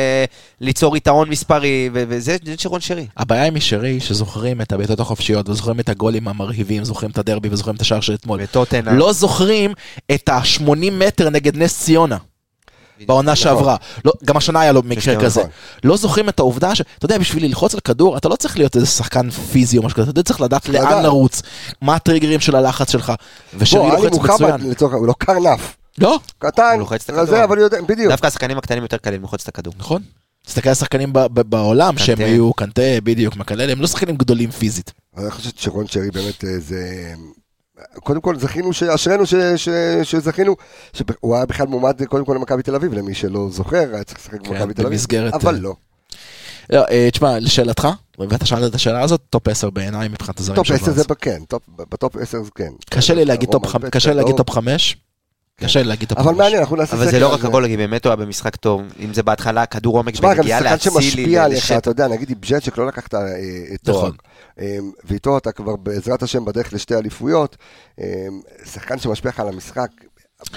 ליצור 0.61 0.97
יתרון 0.97 1.29
מספרי, 1.29 1.91
ו- 1.93 2.05
וזה 2.09 2.37
זה 2.45 2.55
שרון 2.59 2.81
שרי. 2.81 3.07
הבעיה 3.17 3.45
עם 3.45 3.61
שרי 3.61 4.01
שזוכרים 4.01 4.61
את 4.61 4.73
הבעיטות 4.73 5.01
החופשיות 5.01 5.49
וזוכרים 5.49 5.81
את 5.81 5.89
הגולים 5.89 6.29
המרהיבים, 6.29 6.85
זוכרים 6.85 7.11
את 7.11 7.19
הדרבי 7.19 7.49
וזוכרים 7.53 7.77
את 7.77 7.81
השער 7.81 8.01
של 8.01 8.15
אתמול. 8.15 8.41
וטוטנה. 8.43 8.93
לא 8.93 9.13
זוכרים 9.13 9.73
את 10.15 10.29
ה-80 10.29 10.91
מטר 10.93 11.31
נגד 11.31 11.57
נס 11.57 11.81
ציונה. 11.81 12.17
בעונה 13.07 13.37
שעברה. 13.37 13.77
לא, 14.05 14.13
גם 14.25 14.37
השנה 14.37 14.61
היה 14.61 14.73
לו 14.73 14.83
מקרה 14.85 15.15
נכון. 15.15 15.27
כזה. 15.27 15.43
לא 15.85 15.97
זוכרים 15.97 16.29
את 16.29 16.39
העובדה 16.39 16.75
ש... 16.75 16.81
אתה 16.81 17.05
יודע, 17.05 17.19
בשביל 17.19 17.45
ללחוץ 17.45 17.75
על 17.75 17.81
כדור, 17.81 18.17
אתה 18.17 18.29
לא 18.29 18.37
צריך 18.37 18.59
להיות 18.59 18.77
איזה 18.77 18.87
שחקן 18.87 19.31
פיזי 19.31 19.79
או 19.79 19.83
משהו 19.83 19.97
כזה, 19.97 20.11
אתה 20.11 20.23
צריך 20.23 20.41
לדעת 20.41 20.69
לאן. 20.69 21.03
לרוץ, 21.03 21.43
מה 21.83 21.95
הטריגרים 21.95 22.41
של 22.41 22.57
הלחץ 22.57 22.91
שלך. 22.91 23.13
ושרי 23.59 23.89
לוחץ 23.89 24.19
מצוין. 24.19 24.61
הוא 24.81 25.07
לא 25.07 25.15
קרנף. 25.19 25.77
לא, 25.99 26.18
קטן, 26.38 26.68
הוא 26.72 26.78
לוחץ 26.78 27.03
את 27.05 27.09
הכדור. 27.11 27.22
רזה, 27.22 27.45
אבל 27.45 27.59
יודע, 27.59 27.80
בדיוק. 27.82 28.11
דווקא 28.11 28.26
השחקנים 28.26 28.59
הקטנים 28.59 28.82
יותר 28.82 28.97
קלים 28.97 29.20
ללחוץ 29.20 29.43
את 29.43 29.49
הכדור. 29.49 29.72
נכון. 29.78 30.03
תסתכל 30.47 30.68
על 30.68 30.72
השחקנים 30.72 31.12
ב- 31.12 31.18
ב- 31.18 31.40
בעולם. 31.40 31.99
שהם 31.99 32.18
היו 32.18 32.53
קנטה, 32.53 32.82
בדיוק, 33.05 33.36
מקלל, 33.36 33.70
הם 33.70 33.80
לא 33.80 33.86
שחקנים 33.86 34.16
גדולים 34.16 34.51
פיזית. 34.51 34.93
אני 35.16 35.30
חושב 35.30 35.51
שרון 35.57 35.86
שרי 35.86 36.11
באמת 36.11 36.45
אה, 36.45 36.59
זה... 36.59 37.12
קודם 37.95 38.20
כל 38.20 38.38
זכינו, 38.38 38.70
אשרינו 38.95 39.26
ש- 39.26 39.34
ש- 39.57 39.68
שזכינו, 40.03 40.57
שהוא 40.93 41.36
היה 41.36 41.47
בכלל 41.47 41.66
מועמד 41.66 42.03
קודם 42.05 42.24
כל 42.24 42.34
למכבי 42.34 42.62
תל 42.62 42.74
אביב, 42.74 42.93
למי 42.93 43.14
שלא 43.14 43.49
זוכר, 43.51 43.84
היה 43.95 44.05
צריך 44.05 44.18
לשחק 44.20 44.40
כן, 44.45 44.51
במכבי 44.51 44.74
תל 44.74 44.86
אביב, 44.86 45.01
אבל 45.32 45.55
אה, 45.55 45.61
לא. 45.61 45.74
לא, 46.70 46.84
אה, 46.90 47.09
תשמע, 47.12 47.38
לשאלתך, 47.38 47.88
ואתה 48.18 48.47
שאלת 48.47 48.70
את 48.70 48.74
השאלה 48.74 49.03
הזאת, 49.03 49.20
טופ 49.30 49.49
10 49.49 49.70
בעיניי 49.70 50.09
מבחינת 50.09 50.40
הזרים 50.40 50.57
טופ 50.57 50.66
של 50.66 50.74
10 50.74 50.84
ואז. 50.86 50.95
זה 50.97 51.05
כן, 51.20 51.43
טופ- 51.49 51.68
בטופ 51.90 52.16
10 52.16 52.43
זה 52.43 52.51
כן. 52.55 52.70
קשה 52.90 53.14
לי 53.14 53.24
להגיד 53.24 53.51
טופ. 53.51 53.62
טופ 54.36 54.51
5. 54.51 54.97
קשה 55.61 55.83
לי 55.83 55.89
להגיד 55.89 56.09
טופ 56.09 56.19
5. 56.19 56.27
אבל 56.29 56.37
מעניין, 56.37 56.61
אנחנו 56.61 56.77
נעשה 56.77 56.97
אבל 56.97 57.05
זה 57.05 57.11
סקר 57.11 57.21
לא 57.21 57.35
רק 57.35 57.45
הגול, 57.45 57.67
כי 57.67 57.77
באמת 57.77 58.05
הוא 58.05 58.11
היה 58.11 58.17
במשחק 58.17 58.57
טוב. 58.57 58.83
אם 59.01 59.15
זה 59.15 59.23
בהתחלה, 59.23 59.67
כדור 59.67 59.97
עומק 59.97 60.15
תשמע, 60.15 60.35
גם 60.35 60.39
ונגיעה 60.39 60.59
שחקן 60.59 60.73
לאצילי. 60.73 61.03
שמשפיע 61.03 61.45
עליך. 61.45 61.73
אתה 61.73 61.91
יודע, 61.91 62.09
נגיד 62.09 62.31
עם 62.31 62.37
ג'טשק 62.41 62.79
לא 62.79 62.87
לקחת 62.87 63.15
אה, 63.15 63.21
תואר, 63.83 63.99
נכון. 63.99 64.13
אה, 64.61 64.77
ואיתו 65.05 65.39
אתה 65.39 65.53
כבר 65.53 65.77
בעזרת 65.77 66.23
השם 66.23 66.45
בדרך 66.45 66.73
לשתי 66.73 66.95
אליפויות, 66.95 67.57
אה, 68.01 68.07
שחקן 68.65 68.99
שמשפיע 68.99 69.31
לך 69.31 69.41
על 69.41 69.49
המשחק, 69.49 69.89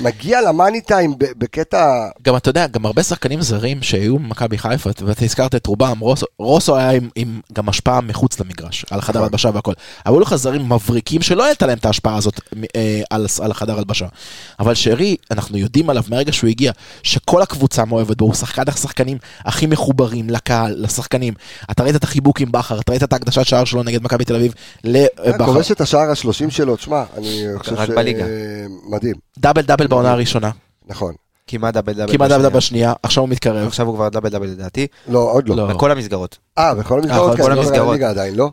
מגיע 0.01 0.41
למאני 0.41 0.81
טיים 0.81 1.13
בקטע, 1.17 2.07
גם 2.21 2.35
אתה 2.35 2.49
יודע, 2.49 2.67
גם 2.67 2.85
הרבה 2.85 3.03
שחקנים 3.03 3.41
זרים 3.41 3.83
שהיו 3.83 4.19
במכבי 4.19 4.57
חיפה, 4.57 4.89
ואתה 5.05 5.25
הזכרת 5.25 5.55
את 5.55 5.67
רובם, 5.67 5.99
רוסו, 5.99 6.25
רוסו 6.39 6.77
היה 6.77 6.91
עם, 6.91 7.09
עם 7.15 7.39
גם 7.53 7.69
השפעה 7.69 8.01
מחוץ 8.01 8.39
למגרש, 8.39 8.85
על 8.91 8.99
החדר 8.99 9.19
נכון. 9.19 9.23
הלבשה 9.23 9.49
והכל. 9.53 9.73
היו 10.05 10.19
לך 10.19 10.35
זרים 10.35 10.69
מבריקים 10.69 11.21
שלא 11.21 11.45
הייתה 11.45 11.65
להם 11.65 11.77
את 11.77 11.85
ההשפעה 11.85 12.15
הזאת 12.15 12.39
אה, 12.75 13.01
על, 13.09 13.25
על 13.41 13.51
החדר 13.51 13.77
הלבשה. 13.77 14.05
אבל 14.59 14.73
שרי, 14.73 15.15
אנחנו 15.31 15.57
יודעים 15.57 15.89
עליו 15.89 16.03
מהרגע 16.07 16.31
שהוא 16.31 16.49
הגיע, 16.49 16.71
שכל 17.03 17.41
הקבוצה 17.41 17.85
מאוהבת 17.85 18.17
בו, 18.17 18.25
הוא 18.25 18.33
שחקן 18.33 18.63
השחקנים 18.67 19.17
הכי 19.45 19.67
מחוברים 19.67 20.29
לקהל, 20.29 20.75
לשחקנים. 20.77 21.33
אתה 21.71 21.83
ראית 21.83 21.95
את 21.95 22.03
החיבוק 22.03 22.41
עם 22.41 22.51
בכר, 22.51 22.79
אתה 22.79 22.91
ראית 22.91 23.03
את 23.03 23.13
ההקדשת 23.13 23.45
שער 23.45 23.65
שלו 23.65 23.83
נגד 23.83 24.03
מכבי 24.03 24.25
תל 24.25 24.35
אביב 24.35 24.53
לבכר. 24.83 25.45
כובש 25.45 25.71
את 25.71 25.81
השער 25.81 26.11
השלושים 26.11 26.51
שלו, 26.51 26.75
תשמע, 26.75 27.03
אני 27.17 27.43
חושב 27.57 27.75
ש... 27.75 27.89
בליגה. 27.89 28.25
מדהים, 28.89 29.15
דאבל 29.39 29.61
דאבל 29.61 29.74
בעונה 29.81 30.11
הראשונה, 30.11 30.51
נכון. 30.87 31.13
כמעט 31.47 31.73
דאבל 31.73 31.93
דאבל. 31.93 32.11
כמעט 32.13 32.29
דאבל 32.29 32.41
בשנייה. 32.41 32.49
דאבל 32.49 32.57
בשנייה, 32.57 32.93
עכשיו 33.03 33.21
הוא 33.23 33.29
מתקרב. 33.29 33.67
עכשיו 33.67 33.87
הוא 33.87 33.95
כבר 33.95 34.09
דאבל 34.09 34.29
דאבל 34.29 34.47
לדעתי. 34.47 34.87
לא, 35.07 35.19
עוד 35.19 35.49
לא. 35.49 35.55
לא. 35.55 35.65
בכל 35.67 35.91
המסגרות. 35.91 36.37
אה, 36.57 36.75
בכל 36.75 36.99
המסגרות, 36.99 37.33
בכל 37.39 37.43
כן, 37.51 37.57
המסגרות. 37.57 37.89
הליגה 37.89 38.09
עדיין, 38.09 38.35
לא? 38.35 38.49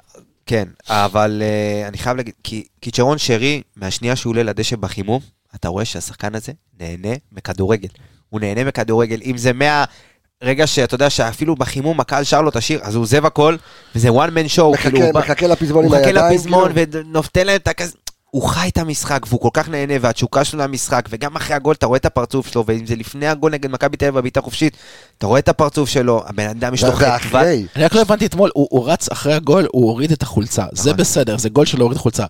כן, 0.46 0.68
אבל 0.88 1.42
אה, 1.44 1.88
אני 1.88 1.98
חייב 1.98 2.16
להגיד, 2.16 2.34
כי 2.80 2.90
צ'רון 2.92 3.18
שרי, 3.18 3.62
מהשנייה 3.76 4.16
שהוא 4.16 4.30
עולה 4.30 4.42
לדשא 4.42 4.76
בחימום, 4.76 5.20
אתה 5.54 5.68
רואה 5.68 5.84
שהשחקן 5.84 6.34
הזה 6.34 6.52
נהנה 6.80 7.14
מכדורגל. 7.32 7.88
הוא 8.30 8.40
נהנה 8.40 8.64
מכדורגל, 8.64 9.20
אם 9.24 9.36
זה 9.36 9.52
מהרגע 9.52 10.66
שאתה 10.66 10.94
יודע 10.94 11.10
שאפילו 11.10 11.54
בחימום 11.56 12.00
הקהל 12.00 12.24
שר 12.24 12.42
לו 12.42 12.48
את 12.48 12.56
השיר, 12.56 12.80
אז 12.82 12.94
הוא 12.94 13.02
עוזב 13.02 13.26
הכל, 13.26 13.56
וזה 13.94 14.08
one 14.08 14.12
man 14.12 14.56
show, 14.56 14.76
כאילו, 14.82 14.98
מחכה 14.98 15.12
בא- 15.12 15.20
מחכה 15.20 15.46
לפזמון 15.46 15.84
עם 15.84 15.90
הוא 15.90 15.98
מחכה 15.98 16.06
הידיים, 16.08 16.34
לפזמון 16.34 16.72
כאילו. 16.72 16.86
ונותן 17.06 17.46
להם 17.46 17.56
את 17.56 17.68
הכזה... 17.68 17.96
הוא 18.32 18.42
חי 18.42 18.68
את 18.68 18.78
המשחק 18.78 19.26
והוא 19.28 19.40
כל 19.40 19.48
כך 19.52 19.68
נהנה 19.68 19.94
והתשוקה 20.00 20.44
שלו 20.44 20.60
למשחק 20.60 21.08
וגם 21.10 21.36
אחרי 21.36 21.56
הגול 21.56 21.74
אתה 21.74 21.86
רואה 21.86 21.96
את 21.96 22.06
הפרצוף 22.06 22.46
שלו 22.46 22.64
ואם 22.66 22.86
זה 22.86 22.96
לפני 22.96 23.28
הגול 23.28 23.52
נגד 23.52 23.70
מכבי 23.70 23.96
תל 23.96 24.04
אביב 24.04 24.18
בבעיטה 24.18 24.40
חופשית 24.40 24.76
אתה 25.18 25.26
רואה 25.26 25.38
את 25.38 25.48
הפרצוף 25.48 25.88
שלו 25.88 26.22
הבן 26.26 26.48
אדם 26.48 26.74
יש 26.74 26.84
לו 26.84 26.98
ואחרי, 26.98 27.66
אני 27.76 27.84
רק 27.84 27.94
לא 27.94 28.00
הבנתי 28.00 28.26
אתמול, 28.26 28.50
הוא, 28.54 28.90
רץ 28.90 29.08
אחרי 29.08 29.34
הגול, 29.34 29.68
הוא 29.72 29.90
הוריד 29.90 30.12
את 30.12 30.22
החולצה. 30.22 30.64
זה 30.72 30.90
נכון. 30.90 31.00
בסדר, 31.00 31.38
זה 31.38 31.48
גול 31.48 31.66
שלו 31.66 31.82
הוריד 31.82 31.98
חולצה. 31.98 32.24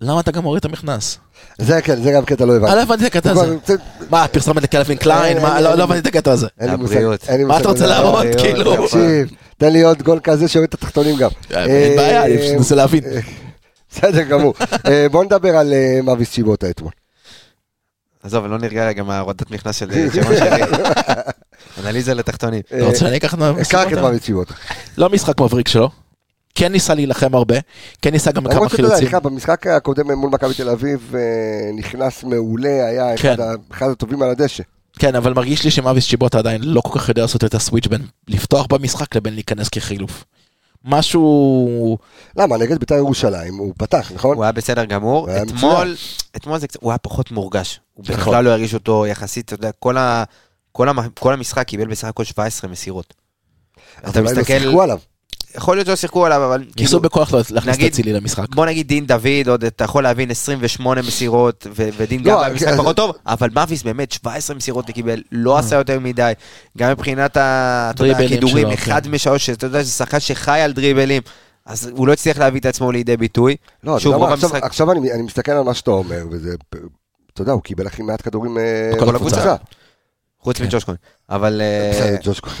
למה 0.00 0.20
אתה 0.20 0.30
גם 0.30 0.42
מוריד 0.42 0.58
את 0.58 0.64
המכנס? 0.64 1.18
זה 1.58 1.82
כן, 1.82 2.02
זה 2.02 2.12
גם 2.12 2.24
קטע 2.24 2.44
לא 2.44 2.52
אני 2.52 2.62
לא 2.62 2.68
הבנתי. 2.68 2.82
הבנתי 2.82 3.06
את 3.06 3.16
הקטע 3.16 3.30
הזה. 3.30 3.56
מה, 4.10 4.28
פרסומת 4.28 4.62
לקלווין 4.62 4.98
קליין? 4.98 5.36
לא. 5.36 5.74
לא 5.74 5.82
הבנתי 5.82 6.00
את 6.00 6.06
הקטע 6.06 6.32
הזה. 6.32 6.46
אין 6.60 6.70
לי 6.70 6.76
מושג, 6.76 7.00
מה 7.46 7.60
אתה 7.60 7.68
רוצה. 7.68 7.86
להראות? 7.86 8.26
כאילו... 8.38 8.86
תקשיב, 8.86 9.28
תן 9.58 9.72
לי 9.72 9.82
עוד 9.82 10.02
גול 10.02 10.20
כזה 10.22 10.48
שיוריד 10.48 10.68
את 10.68 10.74
התחתונים 10.74 11.16
גם. 11.16 11.30
אין 11.50 11.96
בעיה, 11.96 12.24
אני 12.24 12.56
מנסה 12.56 12.74
להבין. 12.74 13.04
אה, 13.94 14.10
בסדר 14.10 14.22
גמור. 14.22 14.54
אה, 14.86 15.06
בוא 15.10 15.24
נדבר 15.24 15.56
על 15.56 15.72
אה, 15.72 16.00
מאביס 16.02 16.32
צ'יבוטה 16.32 16.70
אתמול. 16.70 16.92
עזוב 18.22 18.46
לא 18.46 18.58
נרגע 18.58 18.88
רגע 18.88 19.02
מההורדת 19.02 19.50
מכנס 19.50 19.76
של 19.76 19.90
אה, 19.90 20.06
צ'רון 20.12 20.36
שרי 20.36 20.62
אנליזה 21.80 22.14
לתחתונים 22.14 22.60
אתה 22.66 22.84
רוצה 22.84 22.98
שאני 22.98 23.16
אקח 23.16 23.34
את 23.34 23.42
אה, 23.42 23.48
המשימות 23.48 23.84
קרק 23.84 23.92
את? 23.92 23.98
מאביס 23.98 24.22
צ'יבוטה. 24.22 24.54
לא 24.98 25.10
משחק 25.10 25.40
מבריק 25.40 25.68
שלו. 25.68 25.90
כן 26.54 26.72
ניסה 26.72 26.94
להילחם 26.94 27.34
הרבה, 27.34 27.54
כן 28.02 28.10
ניסה 28.10 28.32
גם 28.32 28.44
כמה 28.44 28.68
חילוצים. 28.68 29.08
במשחק 29.22 29.66
הקודם 29.66 30.12
מול 30.12 30.30
מכבי 30.30 30.54
תל 30.54 30.68
אביב 30.68 31.14
אה, 31.14 31.20
נכנס 31.78 32.24
מעולה, 32.24 32.86
היה 32.86 33.16
כן. 33.16 33.34
אחד 33.70 33.90
הטובים 33.90 34.22
על 34.22 34.30
הדשא. 34.30 34.62
כן, 34.98 35.14
אבל 35.14 35.32
מרגיש 35.32 35.64
לי 35.64 35.70
שמאביס 35.70 36.08
צ'יבוטה 36.08 36.38
עדיין 36.38 36.60
לא 36.64 36.80
כל 36.80 36.98
כך 36.98 37.08
יודע 37.08 37.22
לעשות 37.22 37.44
את 37.44 37.54
הסוויץ' 37.54 37.86
בין 37.86 38.02
לפתוח 38.28 38.66
במשחק 38.66 39.16
לבין 39.16 39.34
להיכנס 39.34 39.68
כחילוף. 39.68 40.24
משהו... 40.84 41.98
למה? 42.36 42.56
נגד 42.56 42.78
בית"ר 42.78 42.94
ירושלים 42.94 43.54
הוא 43.54 43.72
פתח, 43.78 44.12
נכון? 44.14 44.36
הוא 44.36 44.44
היה 44.44 44.52
בסדר 44.52 44.84
גמור 44.84 45.30
היה 45.30 45.42
אתמול 45.42 45.96
אתמול 46.36 46.58
זה 46.58 46.68
קצת 46.68 46.78
הוא 46.82 46.90
היה 46.90 46.98
פחות 46.98 47.30
מורגש 47.30 47.80
הוא 47.94 48.04
נכון. 48.08 48.16
בכלל 48.16 48.44
לא 48.44 48.50
הרגיש 48.50 48.74
אותו 48.74 49.06
יחסית 49.06 49.44
אתה 49.44 49.54
יודע 49.54 49.70
כל 49.78 49.96
ה- 49.96 50.24
כל 50.72 50.88
המ- 50.88 51.08
כל 51.20 51.32
המשחק 51.32 51.66
קיבל 51.66 51.86
בסך 51.86 52.08
הכל 52.08 52.24
17 52.24 52.70
מסירות 52.70 53.14
אתה 53.98 54.20
אולי 54.20 54.34
לא 54.34 54.40
מסתכל 54.40 54.58
שיחקו 54.58 54.82
עליו. 54.82 54.98
יכול 55.58 55.76
להיות 55.76 55.86
שלא 55.86 55.96
שיחקו 55.96 56.26
עליו 56.26 56.44
אבל 56.44 56.58
ניסו 56.60 56.72
כאילו 56.76 57.00
בכוח 57.00 57.34
להכניס 57.34 57.74
את 57.74 57.80
נגיד- 57.80 57.92
אצילי 57.92 58.12
למשחק. 58.12 58.54
בוא 58.54 58.66
נגיד 58.66 58.88
דין 58.88 59.06
דוד, 59.06 59.48
עוד 59.48 59.64
אתה 59.64 59.84
יכול 59.84 60.02
להבין 60.02 60.30
28 60.30 61.02
מסירות, 61.02 61.66
ו- 61.76 61.88
ודין 61.96 62.24
לא, 62.24 62.32
גם 62.32 62.38
היה 62.40 62.52
משחק 62.54 62.68
אז- 62.68 62.78
פחות 62.78 62.96
טוב, 62.96 63.12
אבל 63.26 63.48
מאביס 63.54 63.82
באמת 63.82 64.12
17 64.12 64.56
מסירות 64.56 64.86
קיבל, 64.90 65.22
לא 65.32 65.58
עשה 65.58 65.76
יותר 65.76 66.00
מדי, 66.00 66.32
גם 66.78 66.90
מבחינת 66.90 67.36
הכידורים, 67.40 68.66
אחד 68.70 69.04
כן. 69.04 69.10
משלוש, 69.10 69.46
שאתה 69.46 69.66
יודע, 69.66 69.82
זה 69.82 69.90
שחקן 69.90 70.20
שחי 70.20 70.60
על 70.60 70.72
דריבלים, 70.72 71.22
אז 71.66 71.90
הוא 71.96 72.06
לא 72.06 72.12
הצליח 72.12 72.38
להביא 72.38 72.60
את 72.60 72.66
עצמו 72.66 72.92
לידי 72.92 73.16
ביטוי. 73.16 73.56
לא, 73.84 73.98
שוב, 73.98 74.14
רוב 74.14 74.32
עכשיו- 74.32 74.48
המשחק- 74.50 74.64
עכשיו 74.64 74.92
אני 74.92 75.12
אני 75.12 75.22
מסתכל 75.22 75.52
על 75.52 75.62
מה 75.64 75.74
שאתה 75.74 75.90
אומר, 75.90 76.24
וזה, 76.30 76.54
אתה 77.34 77.42
יודע, 77.42 77.52
הוא 77.52 77.62
קיבל 77.62 77.86
הכי 77.86 78.02
מעט 78.02 78.22
כדורים 78.24 78.58
אה, 78.58 78.90
בכל 78.96 79.16
הקבוצה. 79.16 79.56
חוץ. 80.56 80.66
מג'וש 80.66 80.84
כהן. 80.84 80.96
אבל... 81.30 81.60
אה, 81.64 81.90
בסדר, 81.94 82.16
ג'וש 82.22 82.40
כהן. 82.40 82.52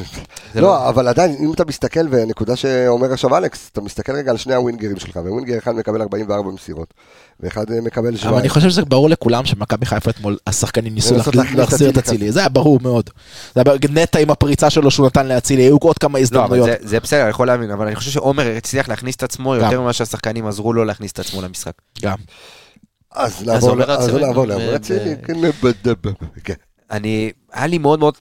זה 0.54 0.60
לא, 0.60 0.88
אבל 0.88 1.08
עדיין, 1.08 1.36
אם 1.40 1.52
אתה 1.52 1.64
מסתכל, 1.64 2.00
ונקודה 2.10 2.56
שאומר 2.56 3.12
עכשיו 3.12 3.36
אלכס, 3.36 3.68
אתה 3.72 3.80
מסתכל 3.80 4.12
רגע 4.12 4.30
על 4.30 4.36
שני 4.36 4.54
הווינגרים 4.54 4.98
שלך, 4.98 5.16
וווינגר 5.16 5.58
אחד 5.58 5.74
מקבל 5.74 6.00
44 6.02 6.50
מסירות, 6.50 6.94
ואחד 7.40 7.70
אה, 7.70 7.80
מקבל 7.80 8.10
17. 8.10 8.30
אבל 8.30 8.38
אני 8.38 8.48
חושב 8.48 8.68
שזה 8.70 8.84
ברור 8.84 9.10
לכולם 9.10 9.44
שמכבי 9.46 9.86
חיפה 9.86 10.10
אתמול, 10.10 10.36
השחקנים 10.46 10.94
ניסו 10.94 11.14
להחזיר- 11.54 11.90
את 11.90 11.98
אצילי 11.98 12.32
זה 12.32 12.40
היה 12.40 12.48
ברור 12.48 12.78
מאוד. 12.82 13.10
זה 13.54 13.62
היה 13.66 13.78
נטע 13.90 14.18
עם 14.18 14.30
הפריצה 14.30 14.70
שלו 14.70 14.90
שהוא 14.90 15.06
נתן 15.06 15.26
לאצילי, 15.26 15.62
היו 15.62 15.76
עוד 15.80 15.98
כמה 15.98 16.18
לא, 16.18 16.22
הזדמנויות. 16.22 16.68
זה- 16.80 17.00
בסדר, 17.00 17.20
אני 17.22 17.30
יכול 17.30 17.46
להבין, 17.46 17.70
אבל 17.70 17.86
אני 17.86 17.96
חושב 17.96 18.10
שעומר 18.10 18.54
הצליח 18.56 18.88
להכניס 18.88 19.16
את 19.16 19.22
עצמו. 19.22 19.54
יותר 19.54 19.80
ממה 19.80 19.92
שהשחקנים 19.92 20.46
עזרו 20.46 20.72
לו 20.72 20.84
להכניס 20.84 21.12
את 21.12 21.18
עצמו 21.18 21.42
למשחק. 21.42 21.72
גם. 22.02 22.16
אז 23.12 23.42
נעבור 23.46 23.70
עובר 23.70 23.90
אז 23.92 24.08
אצילי. 24.08 24.24
נעבור 24.26 24.42
ו- 24.42 24.46
לעבור 24.46 24.68
ו- 24.72 24.76
אצילי, 24.76 25.14
כן, 25.24 25.40
ב- 25.40 25.66
ב- 25.88 25.92
ב- 26.08 26.12
כן. 26.44 26.54
אני, 26.90 27.30
היה 27.52 27.66
לי 27.66 27.78
מאוד 27.78 27.98
מאוד 27.98 28.14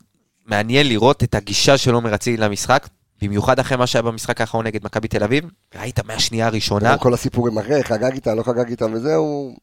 מעניין 0.45 0.87
לראות 0.87 1.23
את 1.23 1.35
הגישה 1.35 1.77
של 1.77 1.93
עומר 1.93 2.15
אצילי 2.15 2.37
למשחק, 2.37 2.87
במיוחד 3.21 3.59
אחרי 3.59 3.77
מה 3.77 3.87
שהיה 3.87 4.01
במשחק 4.03 4.41
האחרון 4.41 4.67
נגד 4.67 4.85
מכבי 4.85 5.07
תל 5.07 5.23
אביב, 5.23 5.43
ראית 5.79 6.05
מהשנייה 6.05 6.47
הראשונה, 6.47 6.97
כל 6.97 7.13
הסיפור 7.13 7.47
עם 7.47 7.57
אחרי, 7.59 7.83
חגג 7.83 8.11
איתה, 8.13 8.35
לא 8.35 8.43
חגג 8.43 8.69
איתה 8.69 8.85
וזהו. 8.93 9.55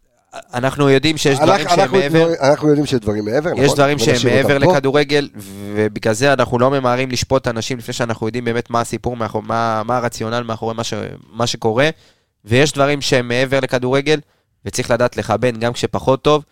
אנחנו 0.54 0.90
יודעים 0.90 1.16
שיש 1.16 1.38
אנחנו- 1.38 1.46
דברים 1.46 1.68
שהם 1.68 1.80
אנחנו 1.80 1.98
מעבר, 1.98 2.24
דבר- 2.34 2.48
אנחנו 2.52 2.68
יודעים 2.68 2.86
שיש 2.86 3.00
דברים 3.00 3.24
מעבר, 3.24 3.50
נכון? 3.50 3.64
יש 3.64 3.74
דברים 3.74 3.98
בוא 3.98 4.04
שהם 4.06 4.32
מעבר. 4.32 4.58
לכדורגל, 4.58 5.28
ובגלל 5.74 6.14
זה 6.14 6.32
אנחנו 6.32 6.58
לא 6.58 6.70
ממהרים 6.70 7.10
לשפוט 7.10 7.48
אנשים 7.48 7.78
לפני 7.78 7.94
שאנחנו 7.94 8.26
יודעים 8.26 8.44
באמת 8.44 8.70
מה 8.70 8.80
הסיפור, 8.80 9.16
מאחור- 9.16 9.42
מה 9.42 9.82
מה 9.84 9.96
הרציונל 9.96 10.42
מאחורי 10.42 10.74
מה 10.74 10.84
ש- 10.84 10.94
מה 11.32 11.46
שקורה, 11.46 11.90
ויש 12.44 12.72
דברים 12.72 13.00
שהם 13.00 13.28
מעבר 13.28 13.60
לכדורגל, 13.60 14.20
וצריך 14.64 14.90
לדעת 14.90 15.16
לכבד 15.16 15.58
גם 15.58 15.72
כשפחות 15.72 16.22
טוב, 16.22 16.44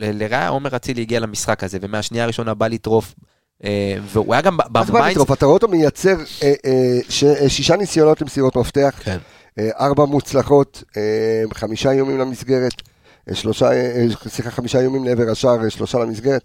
ו... 0.00 0.04
ל- 0.04 0.22
לרעה 0.22 0.48
עומר 0.48 0.76
אצילי 0.76 1.02
הגיע 1.02 1.20
למשחק 1.20 1.64
הזה, 1.64 1.78
ומהשנייה 1.82 2.24
הראשונה 2.24 2.54
בא 2.54 2.68
לטרוף, 2.68 3.14
אה, 3.64 3.96
והוא 4.02 4.34
היה 4.34 4.42
גם 4.42 4.56
מה 4.56 4.64
ב 4.84 4.87
mindset 4.87 5.10
לטרוף? 5.10 5.32
אתה 5.32 5.46
רואה 5.46 5.54
אותו 5.54 5.68
מייצר 5.68 6.16
אה, 6.42 6.52
אה, 6.66 7.48
שישה 7.48 7.76
ניסיונות 7.76 8.20
למסירות 8.20 8.56
מפתח, 8.56 9.00
כן. 9.04 9.18
ארבע 9.80 10.04
מוצלחות, 10.04 10.82
חמישה 11.54 11.90
איומים 11.90 12.18
למסגרת, 12.18 12.72
שלושה, 13.32 13.70
סליחה, 14.28 14.50
חמישה 14.50 14.80
איומים 14.80 15.04
לעבר 15.04 15.30
השער, 15.30 15.68
שלושה 15.68 15.98
למסגרת. 15.98 16.42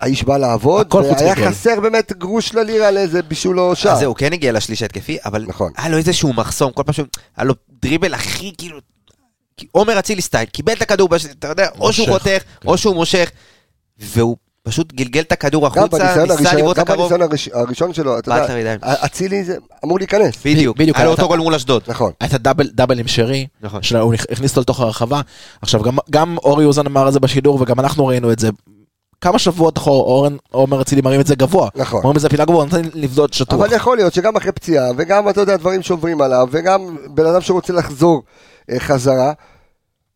האיש 0.00 0.24
בא 0.24 0.36
לעבוד, 0.36 0.94
והיה. 0.94 1.36
חסר 1.36 1.80
באמת 1.80 2.12
גרוש 2.12 2.54
ללירה 2.54 2.90
לאיזה 2.90 3.22
בישול 3.22 3.60
או 3.60 3.76
שער. 3.76 3.92
אז 3.92 3.98
זהו, 3.98 4.14
כן 4.14 4.32
הגיע 4.32 4.52
לשליש 4.52 4.82
ההתקפי, 4.82 5.18
אבל 5.24 5.44
נכון. 5.48 5.72
היה 5.76 5.88
לו 5.88 5.96
איזשהו 5.98 6.32
מחסום, 6.32 6.72
כל 6.72 6.82
פעם 6.82 6.92
שהוא, 6.92 7.06
היה 7.36 7.44
לו 7.44 7.54
דריבל 7.82 8.14
הכי 8.14 8.52
כאילו, 8.58 8.78
עומר 9.72 9.98
אצילי 9.98 10.22
סטייל, 10.22 10.44
קיבל 10.46 10.72
את 10.72 10.82
הכדור, 10.82 11.08
אתה 11.38 11.48
יודע, 11.48 11.66
או 11.80 11.92
שהוא 11.92 12.08
חותך, 12.08 12.38
או 12.66 12.78
שהוא 12.78 12.94
מושך, 12.94 13.30
והוא 13.98 14.36
פשוט 14.62 14.92
גלגל 14.92 15.20
את 15.20 15.32
הכדור 15.32 15.62
גם 15.62 15.84
החוצה, 15.84 15.96
ניסה 15.98 16.34
הראשון, 16.34 16.58
לבעוט 16.58 16.76
גם 16.76 16.82
לקרוב. 16.82 16.98
בניסיון 16.98 17.22
הראש- 17.22 17.48
הראשון 17.54 17.94
שלו, 17.94 18.18
אתה 18.18 18.30
יודע. 18.52 18.76
אצילי 18.82 19.44
זה 19.44 19.56
אמור 19.84 19.98
להיכנס. 19.98 20.34
בדיוק, 20.44 20.76
בדיוק, 20.76 20.96
היה 20.96 21.06
לו 21.06 21.10
אותו 21.10 21.28
גול 21.28 21.38
מול 21.38 21.54
אשדוד. 21.54 21.82
נכון. 21.86 22.12
הייתה 22.20 22.38
דאבל, 22.38 22.66
דאבל 22.74 22.98
עם 22.98 23.08
שרי, 23.08 23.46
נכון. 23.62 23.82
שהוא 23.82 24.14
הכניס 24.30 24.50
אותו 24.50 24.60
לתוך 24.60 24.80
הרחבה. 24.80 25.20
עכשיו, 25.62 25.82
גם, 25.82 25.98
גם 26.10 26.36
אורי 26.38 26.64
אוזן 26.64 26.86
אמר 26.86 27.08
את 27.08 27.12
זה 27.12 27.20
בשידור, 27.20 27.58
וגם 27.62 27.80
אנחנו 27.80 28.06
ראינו 28.06 28.32
את 28.32 28.38
זה. 28.38 28.48
כמה 29.20 29.38
שבועות 29.38 29.78
אחורה, 29.78 29.98
אורן 29.98 30.36
עומר 30.50 30.82
אצילי 30.82 31.00
מרים 31.00 31.20
את 31.20 31.26
זה 31.26 31.34
גבוה. 31.34 31.68
נכון. 31.74 31.98
אומרים 31.98 32.16
את 32.16 32.20
זה 32.20 32.28
פינה 32.28 32.44
גבוה, 32.44 32.64
נותן 32.64 32.82
לבדות 32.94 33.32
שטוח. 33.32 33.58
אבל 33.60 33.72
יכול 33.72 33.96
להיות 33.96 34.12
שגם 34.14 34.36
אחרי 34.36 34.52
פציעה, 34.52 34.90
וגם, 34.96 35.28
אתה 35.28 35.40
יודע, 35.40 35.56
דברים 35.56 35.82
שעוברים 35.82 36.20
עליו, 36.20 36.48
וגם 36.50 36.96
בן 37.14 37.26
אדם 37.26 37.40
שרוצה 37.40 37.72
לחזור 37.72 38.22
אה, 38.70 38.80
חזרה 38.80 39.32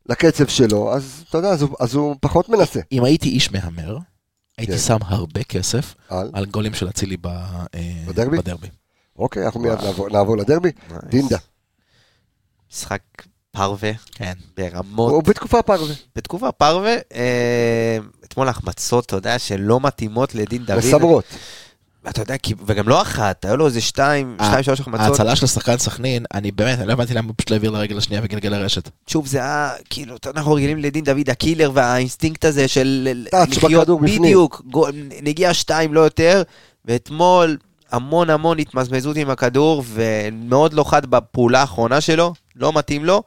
לקצב 0.07 0.47
שלו, 0.47 0.95
אז 0.95 1.25
אתה 1.29 1.39
יודע, 1.39 1.49
אז 1.49 1.63
הוא, 1.63 1.77
אז 1.81 1.95
הוא 1.95 2.17
פחות 2.21 2.49
מנסה. 2.49 2.81
אם 2.93 3.05
הייתי 3.05 3.29
איש 3.29 3.53
מהמר, 3.53 3.99
הייתי 4.59 4.73
כן. 4.73 4.79
שם 4.79 4.97
הרבה 5.03 5.43
כסף 5.43 5.95
על? 6.09 6.31
על 6.33 6.47
גולים 6.47 6.75
של 6.75 6.89
אצילי 6.89 7.17
ב- 7.21 7.27
אה, 7.27 7.81
בדרבי? 8.09 8.39
בדרבי. 8.39 8.69
אוקיי, 9.19 9.45
אנחנו 9.45 9.61
מיד 9.61 9.81
נעבור, 9.85 10.09
נעבור 10.09 10.37
לדרבי. 10.37 10.71
דינדה. 11.05 11.39
משחק 12.73 13.03
פרווה, 13.57 13.91
כן. 14.15 14.33
ברמות, 14.57 15.13
הוא 15.13 15.23
בתקופה 15.23 15.63
פרווה. 15.63 15.95
בתקופה 16.17 16.53
פרווה, 16.53 16.95
אה, 17.15 17.99
אתמול 18.25 18.49
החמצות, 18.49 19.07
אתה 19.07 19.17
יודע, 19.17 19.39
שלא 19.39 19.81
מתאימות 19.81 20.35
לדין 20.35 20.65
דוד. 20.65 20.79
מסמרות. 20.79 21.25
אתה 22.09 22.23
יודע, 22.23 22.37
כי- 22.39 22.55
וגם 22.67 22.89
לא 22.89 23.03
אחת, 23.03 23.45
היו 23.45 23.57
לו 23.57 23.67
איזה 23.67 23.81
שתיים, 23.81 24.37
אה, 24.41 24.47
שתיים, 24.47 24.63
שלוש 24.63 24.81
החמצות. 24.81 25.07
ההצלה 25.07 25.37
של 25.37 25.47
שחקן 25.47 25.79
סכנין, 25.79 26.25
אני 26.35 26.51
באמת, 26.51 26.79
אני 26.79 26.87
לא 26.89 26.93
הבנתי 26.93 27.15
למה 27.15 27.27
הוא 27.29 27.35
פשוט 27.37 27.51
לא 27.51 27.55
העביר 27.55 27.71
לרגל 27.71 27.99
השנייה 27.99 28.23
וגלגל 28.25 28.49
לרשת. 28.49 28.89
שוב, 29.07 29.27
זה 29.27 29.39
היה, 29.39 29.71
כאילו, 29.91 30.17
אנחנו 30.35 30.53
רגילים 30.53 30.79
לדין 30.79 31.05
דוד, 31.05 31.31
הקילר 31.31 31.71
והאינסטינקט 31.75 32.45
הזה 32.45 32.69
של 32.69 33.09
בכדור 33.63 34.01
בפנים. 34.01 34.23
בדיוק, 34.23 34.63
נגיעה 35.23 35.55
שתיים, 35.55 35.95
לא 35.95 36.01
יותר, 36.01 36.43
ואתמול 36.85 37.57
המון 37.91 38.31
המון 38.31 38.59
התמזמזות 38.59 39.17
עם 39.17 39.31
הכדור, 39.31 39.85
ומאוד 39.87 40.73
לא 40.73 40.85
חד 40.85 41.07
בפעולה 41.07 41.61
האחרונה 41.61 42.01
שלו, 42.01 42.33
לא 42.57 42.73
מתאים 42.73 43.05
לו, 43.05 43.23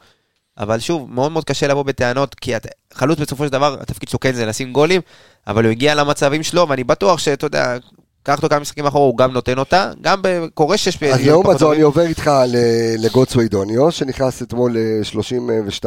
אבל 0.58 0.80
שוב, 0.80 1.12
מאוד 1.12 1.32
מאוד 1.32 1.44
קשה 1.44 1.68
לבוא 1.68 1.84
בטענות, 1.84 2.36
כי 2.36 2.56
את- 2.56 2.66
חלוץ 2.94 3.20
בסופו 3.20 3.46
של 3.46 3.52
דבר, 3.52 3.78
התפקיד 3.82 4.10
שלו 4.10 4.20
כן 4.20 4.32
זה 4.34 4.46
לשים 4.46 4.74
גולים, 4.74 5.02
אבל 5.48 5.64
הוא 5.64 5.72
הגיע 5.72 5.96
למצבים 5.96 6.44
שלו, 6.44 6.70
ואני 6.70 6.84
בטוח 6.84 7.20
שאתה 7.20 7.46
יודע, 7.46 7.78
קח 8.24 8.38
אותו 8.38 8.50
כמה 8.50 8.60
משחקים 8.60 8.86
אחורה, 8.86 9.06
הוא 9.06 9.18
גם 9.18 9.32
נותן 9.32 9.58
אותה, 9.60 9.92
גם 10.02 10.22
קורה 10.54 10.78
שיש... 10.78 11.04
אז 11.04 11.22
לעומת 11.28 11.60
זאת. 11.60 11.74
אני 11.74 11.82
עובר 11.82 12.02
איתך 12.02 12.32
ל- 12.48 13.06
לגוטסווי 13.06 13.48
דוניו, 13.48 13.92
שנכנס 13.92 14.42
אתמול 14.42 14.78
ל-32 14.78 15.86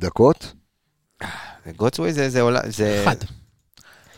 דקות. 0.00 0.52
גוטסווי 1.76 2.12
זה, 2.12 2.30
זה 2.30 2.40
עולה, 2.40 2.60
זה... 2.68 3.02
חד. 3.04 3.16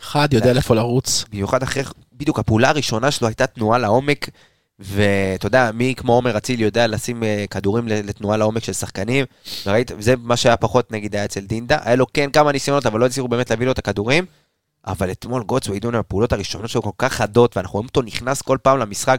חד, 0.01 0.33
יודע 0.33 0.53
לאיפה 0.53 0.75
לרוץ. 0.75 1.25
במיוחד 1.31 1.63
אחרי, 1.63 1.83
בדיוק 2.13 2.39
הפעולה 2.39 2.69
הראשונה 2.69 3.11
שלו 3.11 3.27
הייתה 3.27 3.47
תנועה 3.47 3.77
לעומק, 3.79 4.29
ואתה 4.81 5.47
יודע, 5.47 5.71
מי 5.73 5.93
כמו 5.97 6.13
עומר 6.13 6.37
אצילי 6.37 6.63
יודע 6.63 6.87
לשים 6.87 7.23
אה, 7.23 7.45
כדורים 7.49 7.87
לתנועה 7.87 8.37
לעומק 8.37 8.63
של 8.63 8.73
שחקנים, 8.73 9.25
וראית, 9.65 9.91
זה 9.99 10.13
מה 10.17 10.37
שהיה 10.37 10.57
פחות 10.57 10.91
נגיד 10.91 11.15
היה 11.15 11.25
אצל 11.25 11.39
דינדה, 11.39 11.77
היה 11.81 11.95
לו 11.95 12.05
כן 12.13 12.29
כמה 12.31 12.51
ניסיונות, 12.51 12.85
אבל 12.85 12.99
לא 12.99 13.05
הצליחו 13.05 13.27
באמת 13.27 13.49
להביא 13.49 13.65
לו 13.65 13.71
את 13.71 13.79
הכדורים, 13.79 14.25
אבל 14.87 15.11
אתמול 15.11 15.43
גוטסו 15.43 15.73
עידון 15.73 15.95
הפעולות 15.95 16.33
הראשונות 16.33 16.69
שלו 16.69 16.81
כל 16.81 16.89
כך 16.97 17.13
חדות, 17.13 17.57
ואנחנו 17.57 17.73
רואים 17.73 17.87
אותו 17.87 18.01
נכנס 18.01 18.41
כל 18.41 18.57
פעם 18.61 18.79
למשחק, 18.79 19.17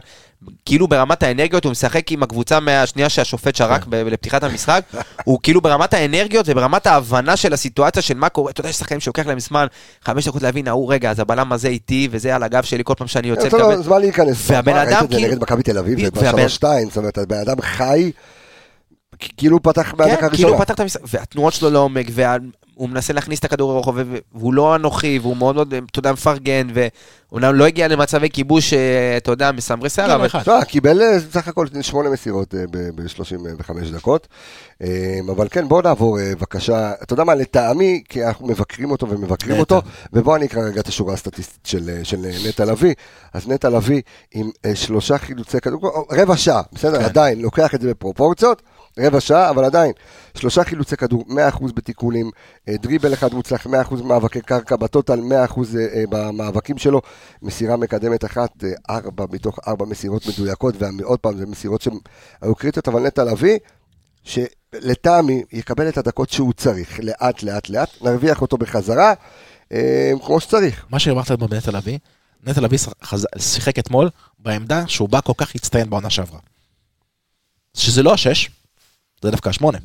כאילו 0.65 0.87
ברמת 0.87 1.23
האנרגיות 1.23 1.63
הוא 1.63 1.71
משחק 1.71 2.11
עם 2.11 2.23
הקבוצה 2.23 2.59
מהשנייה 2.59 3.09
שהשופט 3.09 3.55
שרק 3.55 3.85
לפתיחת 3.87 4.43
המשחק, 4.43 4.83
הוא 5.23 5.39
כאילו 5.43 5.61
ברמת 5.61 5.93
האנרגיות 5.93 6.45
וברמת 6.49 6.87
ההבנה 6.87 7.37
של 7.37 7.53
הסיטואציה 7.53 8.01
של 8.01 8.13
מה 8.13 8.29
קורה, 8.29 8.51
אתה 8.51 8.61
יודע, 8.61 8.69
יש 8.69 8.75
שחקנים 8.75 8.99
שלוקח 8.99 9.25
להם 9.25 9.39
זמן, 9.39 9.67
חמש 10.05 10.27
דקות 10.27 10.41
להבין, 10.41 10.67
ההוא 10.67 10.93
רגע, 10.93 11.11
אז 11.11 11.19
הבלם 11.19 11.51
הזה 11.51 11.67
איתי, 11.67 12.07
וזה 12.11 12.35
על 12.35 12.43
הגב 12.43 12.63
שלי 12.63 12.83
כל 12.85 12.93
פעם 12.97 13.07
שאני 13.07 13.27
יוצא 13.27 13.47
לקבל. 13.47 13.83
זמן 13.83 14.01
להיכנס. 14.01 14.49
והבן 14.49 14.77
אדם 14.77 15.07
כאילו- 15.07 15.27
נגד 15.27 15.41
מכבי 15.41 15.63
תל 15.63 15.77
אביב, 15.77 16.05
זה 16.05 16.11
כבר 16.11 16.31
3-2, 16.47 16.63
זאת 16.87 16.97
אומרת, 16.97 17.17
הבן 17.17 17.37
אדם 17.37 17.61
חי, 17.61 18.11
כאילו 19.19 19.57
הוא 19.57 19.61
פתח 19.63 19.93
מהדקה 19.97 20.15
כן, 20.15 20.15
כאילו 20.15 20.27
הראשונה. 20.27 20.55
הוא 20.55 20.63
פתח 20.63 20.73
את 20.73 20.79
המשחק, 20.79 21.01
והתנועות 21.07 21.53
שלו 21.53 21.69
לעומק, 21.69 22.05
והוא 22.77 22.89
מנסה 22.89 23.13
להכניס 23.13 23.39
את 23.39 23.45
הכדור 23.45 23.73
לרוחב, 23.73 23.95
והוא 24.35 24.53
לא 24.53 24.75
אנוכי, 24.75 25.19
והוא 25.21 25.37
מאוד 25.37 25.55
מאוד, 25.55 25.73
אתה 25.91 25.99
יודע, 25.99 26.11
מפרגן, 26.11 26.67
ואומנם 26.73 27.55
לא 27.55 27.65
הגיע 27.65 27.87
למצבי 27.87 28.29
כיבוש, 28.29 28.73
אה, 28.73 29.17
אתה 29.17 29.31
יודע, 29.31 29.51
מסמרי 29.51 29.89
שיער, 29.89 30.15
אבל... 30.15 30.27
תשמע, 30.27 30.65
קיבל 30.65 31.01
אה, 31.01 31.17
בסך 31.29 31.47
הכל 31.47 31.67
שמונה 31.81 32.09
מסירות 32.09 32.53
ב-35 32.71 33.73
דקות. 33.93 34.27
אה, 34.81 35.19
אבל 35.35 35.47
כן, 35.51 35.67
בואו 35.67 35.81
נעבור 35.81 36.19
אה, 36.19 36.35
בבקשה, 36.35 36.93
אתה 37.03 37.13
יודע 37.13 37.23
מה, 37.23 37.35
לטעמי, 37.35 38.03
כי 38.09 38.25
אנחנו 38.25 38.47
מבקרים 38.47 38.91
אותו 38.91 39.09
ומבקרים. 39.09 39.59
אותו, 39.59 39.81
ובואו 40.13 40.35
אני 40.35 40.45
אקרא 40.45 40.61
רגע 40.61 40.81
את 40.81 40.87
השורה 40.87 41.13
הסטטיסטית 41.13 41.65
של, 41.65 41.89
אה, 41.89 42.29
אה, 42.29 42.49
נטע 42.49 42.65
לביא. 42.65 42.93
אז 43.33 43.47
נטע 43.47 43.69
לביא 43.69 44.01
עם 44.33 44.49
אה, 44.65 44.75
שלושה 44.75 45.17
חילוצי 45.17 45.61
כדור, 45.61 46.07
רבע 46.11 46.37
שעה, 46.37 46.61
בסדר, 46.71 46.99
כן. 46.99 47.05
עדיין, 47.05 47.41
לוקח 47.41 47.75
את 47.75 47.81
זה 47.81 47.89
בפרופורציות, 47.89 48.61
רבע 48.99 49.19
שעה, 49.19 49.49
אבל 49.49 49.65
עדיין, 49.65 49.91
שלושה 50.35 50.63
חילוצי 50.63 50.97
כדור, 50.97 51.25
100% 51.29 51.73
בתיקולים, 51.73 52.31
אה, 52.69 52.75
דריבל 52.77 53.13
אחד 53.13 53.33
מוצלח, 53.33 53.67
100% 53.67 54.03
מאבקי 54.03 54.41
קרקע, 54.41 54.75
בטוטל 54.75 55.19
100% 55.19 55.75
אה, 55.75 55.87
אה, 55.93 56.03
במאבקים 56.09 56.77
שלו, 56.77 57.01
מסירה 57.41 57.77
מקדמת 57.77 58.25
אחת, 58.25 58.63
ארבע 58.89 59.25
מתוך 59.31 59.59
ארבע 59.67 59.85
מסירות 59.85 60.27
מדויקות, 60.27 60.75
ועוד 60.79 61.19
פעם, 61.19 61.37
זה 61.37 61.45
מסירות 61.45 61.81
שהיו 61.81 62.55
קריטיות, 62.55 62.87
אבל 62.87 63.01
נטע 63.01 63.23
לביא, 63.23 63.57
שלטעמי 64.23 65.43
יקבל 65.51 65.89
את 65.89 65.97
הדקות 65.97 66.29
שהוא 66.29 66.53
צריך, 66.53 66.99
לאט 67.03 67.43
לאט 67.43 67.69
לאט, 67.69 67.89
נרוויח 68.01 68.41
אותו 68.41 68.57
בחזרה, 68.57 69.13
כמו 70.25 70.39
שצריך. 70.39 70.85
מה 70.89 70.99
שאמרת 70.99 71.29
לנו 71.29 71.47
בנטע 71.47 71.71
לביא, 71.71 71.97
נטע 72.43 72.61
לביא 72.61 72.77
שיחק 73.37 73.79
אתמול 73.79 74.09
בעמדה 74.39 74.87
שהוא 74.87 75.09
בא 75.09 75.21
כל 75.21 75.33
כך 75.37 75.55
הצטיין 75.55 75.89
בעונה 75.89 76.09
שעברה. 76.09 76.39
שזה 77.73 78.03
לא 78.03 78.13
השש, 78.13 78.49
זה 79.23 79.31
דווקא 79.31 79.49
השמונה. 79.49 79.77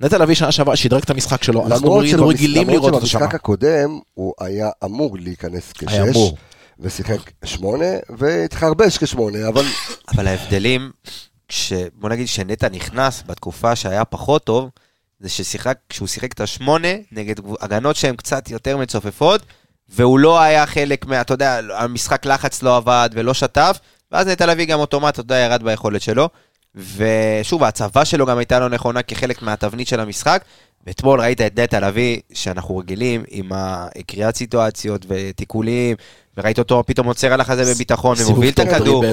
נטע 0.00 0.18
לביא 0.18 0.34
שנה 0.34 0.52
שעברה 0.52 0.76
שדרג 0.76 1.02
את 1.02 1.10
המשחק 1.10 1.42
שלו, 1.42 1.66
אנחנו 1.66 2.02
למרות 2.02 2.34
רגילים 2.34 2.68
למרות 2.68 2.74
לראות 2.76 2.94
אותו 2.94 3.06
שם. 3.06 3.18
שבמשחק 3.18 3.34
הקודם 3.34 3.98
הוא 4.14 4.34
היה 4.40 4.70
אמור 4.84 5.16
להיכנס 5.20 5.72
היה 5.80 6.04
כשש, 6.04 6.16
אמור. 6.16 6.36
ושיחק 6.78 7.30
שמונה, 7.44 7.86
והתחרבש 8.18 8.98
כשמונה, 8.98 9.48
אבל 9.48 9.64
אבל 10.08 10.26
ההבדלים, 10.26 10.90
כש... 11.48 11.72
בוא 11.94 12.08
נגיד 12.08 12.28
שנטע 12.28 12.68
נכנס 12.68 13.22
בתקופה 13.26 13.76
שהיה 13.76 14.04
פחות 14.04 14.44
טוב, 14.44 14.68
זה 15.20 15.28
ששיחק, 15.28 15.78
כשהוא 15.88 16.08
שיחק 16.08 16.32
את 16.32 16.40
השמונה 16.40 16.88
נגד 17.12 17.34
הגנות 17.60 17.96
שהן 17.96 18.16
קצת 18.16 18.50
יותר 18.50 18.76
מצופפות, 18.76 19.42
והוא 19.88 20.18
לא 20.18 20.40
היה 20.40 20.66
חלק 20.66 21.06
מה, 21.06 21.20
אתה 21.20 21.34
יודע, 21.34 21.60
המשחק 21.74 22.26
לחץ 22.26 22.62
לא 22.62 22.76
עבד 22.76 23.10
ולא 23.12 23.34
שטף, 23.34 23.78
ואז 24.12 24.26
נטע 24.26 24.46
לביא 24.46 24.64
גם 24.64 24.78
אוטומט, 24.80 25.14
אתה 25.14 25.20
יודע, 25.20 25.36
ירד 25.36 25.62
ביכולת 25.62 26.02
שלו. 26.02 26.28
ושוב, 26.74 27.64
ההצבה 27.64 28.04
שלו 28.04 28.26
גם 28.26 28.38
הייתה 28.38 28.58
לא 28.58 28.68
נכונה 28.68 29.02
כחלק 29.02 29.42
מהתבנית 29.42 29.88
של 29.88 30.00
המשחק. 30.00 30.44
ואתמול 30.86 31.20
ראית 31.20 31.40
את 31.40 31.58
נטע 31.58 31.80
לביא, 31.80 32.20
שאנחנו 32.32 32.76
רגילים 32.76 33.24
עם 33.28 33.48
הקריאת 33.54 34.36
סיטואציות 34.36 35.06
ותיקולים, 35.08 35.96
וראית 36.36 36.58
אותו 36.58 36.82
פתאום 36.86 37.06
עוצר 37.06 37.32
על 37.32 37.40
החזה 37.40 37.74
בביטחון 37.74 38.16
ומוביל 38.26 38.50
את 38.50 38.58
הכדור. 38.58 39.04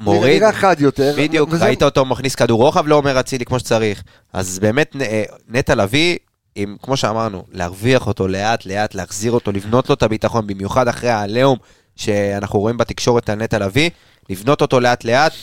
מוריד, 0.00 0.42
נראה 0.42 0.52
חד 0.52 0.76
יותר. 0.80 1.14
בדיוק, 1.18 1.48
וזה- 1.52 1.64
ראית 1.64 1.82
אותו 1.82 2.04
מכניס 2.04 2.34
כדור 2.34 2.62
רוחב 2.62 2.86
לעומר 2.86 3.20
אצילי 3.20 3.44
כמו 3.44 3.58
שצריך. 3.58 4.02
אז 4.32 4.58
באמת, 4.58 4.96
אה, 5.00 5.22
נטע 5.48 5.74
לביא, 5.74 6.16
עם, 6.54 6.76
כמו 6.82 6.96
שאמרנו, 6.96 7.44
להרוויח 7.52 8.06
אותו 8.06 8.28
לאט 8.28 8.66
לאט, 8.66 8.94
להחזיר 8.94 9.32
אותו, 9.32 9.52
לבנות 9.52 9.88
לו 9.88 9.94
את 9.94 10.02
הביטחון, 10.02 10.46
במיוחד 10.46 10.88
אחרי 10.88 11.10
העליהום 11.10 11.58
שאנחנו 11.96 12.58
רואים 12.60 12.76
בתקשורת 12.76 13.30
על 13.30 13.38
נטע 13.38 13.58
לביא, 13.58 13.90
לבנות 14.30 14.60
אותו 14.60 14.80
לאט 14.80 15.04
לאט, 15.04 15.32
אה, 15.32 15.38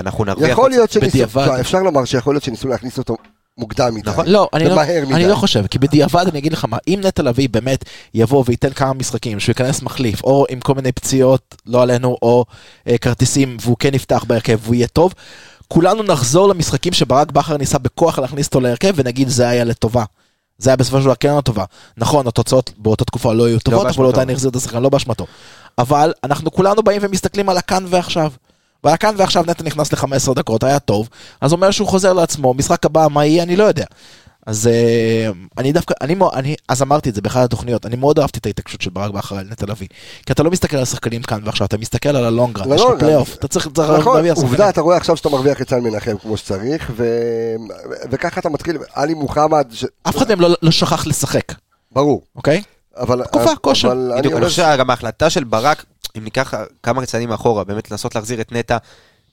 אנחנו 0.00 0.24
נרוויח 0.24 0.50
יכול. 0.50 0.70
להיות 0.70 0.90
שניסו. 0.90 1.18
לא, 1.36 1.60
אפשר 1.60 1.82
לומר 1.82 2.04
שיכול 2.04 2.34
להיות 2.34 2.44
שניסו 2.44 2.68
להכניס 2.68 2.98
אותו 2.98 3.16
מוקדם 3.58 3.94
מדי. 3.94 4.10
נכון. 4.10 4.26
לא, 4.26 4.48
אני 4.52 4.64
לא, 4.64 4.72
ומהר 4.72 4.98
אני 4.98 5.14
מדי. 5.14 5.26
לא 5.26 5.34
חושב, 5.34 5.66
כי 5.66 5.78
בדיעבד 5.78 6.24
אני 6.28 6.38
אגיד 6.38 6.52
לך 6.52 6.64
מה, 6.68 6.76
אם 6.88 7.00
נטע 7.04 7.22
לביא 7.22 7.48
באמת 7.48 7.84
יבוא 8.14 8.44
וייתן 8.46 8.70
כמה 8.70 8.92
משחקים, 8.92 9.40
שהוא 9.40 9.50
ייכנס 9.50 9.82
מחליף, 9.82 10.24
או 10.24 10.46
עם 10.48 10.60
כל 10.60 10.74
מיני 10.74 10.92
פציעות, 10.92 11.54
לא 11.66 11.82
עלינו, 11.82 12.16
או 12.22 12.44
אה, 12.88 12.98
כרטיסים, 12.98 13.56
והוא 13.60 13.76
כן 13.78 13.94
יפתח 13.94 14.24
בהרכב 14.24 14.58
והוא 14.62 14.74
יהיה 14.74 14.86
טוב, 14.86 15.14
כולנו 15.68 16.02
נחזור 16.02 16.48
למשחקים 16.48 16.92
שברק 16.92 17.32
בכר 17.32 17.56
ניסה 17.56 17.78
בכוח 17.78 18.18
להכניס 18.18 18.46
אותו 18.46 18.60
להרכב, 18.60 18.92
ונגיד 18.96 19.28
זה 19.28 19.48
היה 19.48 19.64
לטובה. 19.64 20.04
זה 20.58 20.70
היה 20.70 20.76
בסופו 20.76 20.98
של 20.98 21.04
דבר 21.04 21.14
כן 21.14 21.36
לטובה. 21.36 21.64
נכון, 21.96 22.26
התוצאות 22.26 22.70
באותה 22.78 23.04
תקופה 23.04 23.32
לא 23.32 23.46
היו 23.46 23.58
טובות, 23.60 23.80
אבל 23.80 23.88
באשמתו. 23.88 24.02
הוא 24.02 24.12
עדיין 24.12 24.30
החזיר 24.30 24.50
את 24.50 24.56
השחקן, 24.56 24.82
לא 24.82 24.88
באשמתו. 24.88 25.26
אבל 25.78 26.12
אנחנו 26.24 26.52
כולנו 26.52 26.82
באים 26.82 27.00
ומסתכלים 27.04 27.48
על 27.48 27.58
הכאן 27.58 27.84
ועכשיו. 27.88 28.30
ועל 28.84 28.94
הכאן 28.94 29.14
ועכשיו 29.18 29.44
נטע 29.46 29.64
נכנס 29.64 29.92
ל-15 29.92 30.34
דקות, 30.34 30.64
היה 30.64 30.78
טוב, 30.78 31.08
אז 31.40 31.52
אומר 31.52 31.70
שהוא 31.70 31.88
חוזר 31.88 32.12
לעצמו, 32.12 32.54
משחק 32.54 32.86
הבא, 32.86 33.06
מה 33.10 33.26
יהיה, 33.26 33.42
אני 33.42 33.56
לא 33.56 33.64
יודע. 33.64 33.84
אז 34.46 34.66
אה, 34.66 35.30
אני 35.58 35.72
דווקא, 35.72 35.94
אני, 36.00 36.16
אני, 36.34 36.54
אז 36.68 36.82
אמרתי 36.82 37.08
את 37.10 37.14
זה 37.14 37.20
באחת 37.22 37.44
התוכניות, 37.44 37.86
אני 37.86 37.96
מאוד 37.96 38.18
אהבתי 38.18 38.38
את 38.38 38.46
ההתעקשות 38.46 38.80
של 38.80 38.90
ברק 38.90 39.10
בכר 39.10 39.36
על 39.36 39.46
נטע 39.50 39.66
לביא. 39.66 39.86
כי 40.26 40.32
אתה 40.32 40.42
לא 40.42 40.50
מסתכל 40.50 40.76
על 40.76 40.82
השחקנים 40.82 41.22
כאן 41.22 41.40
ועכשיו, 41.44 41.66
אתה 41.66 41.78
מסתכל 41.78 42.08
על 42.08 42.24
ה 42.24 42.28
long 42.28 42.46
run, 42.46 42.64
יש 42.64 42.80
לך 42.80 42.80
ללונגרן. 42.80 42.98
פלייאוף, 43.00 43.34
אתה 43.34 43.48
צריך 43.48 43.68
צריך 43.74 43.90
נכון, 43.90 44.16
להביא 44.16 44.30
שחקנים. 44.30 44.48
עובדה, 44.48 44.68
אתה 44.68 44.80
רואה 44.80 44.96
עכשיו 44.96 45.16
שאתה 45.16 45.28
מרוויח 45.28 45.62
את 45.62 45.70
סאן 45.70 45.80
מנחם 45.80 46.18
כמו 46.18 46.36
שצריך, 46.36 46.92
ו- 46.96 47.54
וככה 48.10 48.40
אתה 48.40 48.48
מתחיל, 48.48 48.78
עלי 48.94 49.14
מוחמד, 49.14 49.66
ש- 49.72 49.84
אף 50.08 50.16
אחד 50.16 50.28
מהם 50.28 50.40
לא, 50.40 50.48
לא 50.62 50.70
שכח 50.70 51.06
לשחק, 51.06 51.52
ברור, 51.92 52.22
אוקיי? 52.36 52.62
אבל... 52.96 53.24
תקופה, 53.24 53.56
כושר. 53.56 53.88
אבל 53.88 54.12
אני 54.12 54.18
בדיוק, 54.20 54.34
אני 54.34 54.44
חושב 54.44 54.62
שגם 54.74 54.90
ההחלטה 54.90 55.30
של 55.30 55.44
ברק, 55.44 55.84
אם 56.18 56.24
ניקח 56.24 56.54
כמה 56.82 57.06
צעדים 57.06 57.32
אחורה, 57.32 57.64
באמת 57.64 57.90
לנסות 57.90 58.14
להחזיר 58.14 58.40
את 58.40 58.52
נטע, 58.52 58.76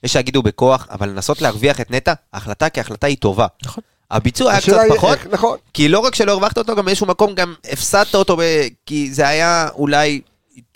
יש 0.04 0.12
שיגידו 0.12 0.42
בכוח, 0.42 0.86
אבל 0.90 1.08
לנסות 1.08 1.42
להרוויח 1.42 1.80
את 1.80 1.90
נטע, 1.90 2.12
ההחלטה 2.32 2.68
כהחלטה 2.70 3.06
היא 3.06 3.16
טובה. 3.16 3.46
נכון. 3.64 3.82
הביצוע 4.10 4.50
היה 4.52 4.60
קצת 4.60 4.78
היא 4.78 4.92
פחות, 4.94 5.18
איך- 5.18 5.26
נכון. 5.30 5.58
כי 5.74 5.88
לא 5.88 5.98
רק 5.98 6.14
שלא 6.14 6.32
הרווחת 6.32 6.58
אותו, 6.58 6.76
גם 6.76 6.84
באיזשהו 6.84 7.06
מקום 7.06 7.34
גם 7.34 7.54
הפסדת 7.72 8.14
אותו, 8.14 8.36
ב- 8.36 8.66
כי 8.86 9.12
זה 9.12 9.28
היה 9.28 9.68
אולי 9.74 10.20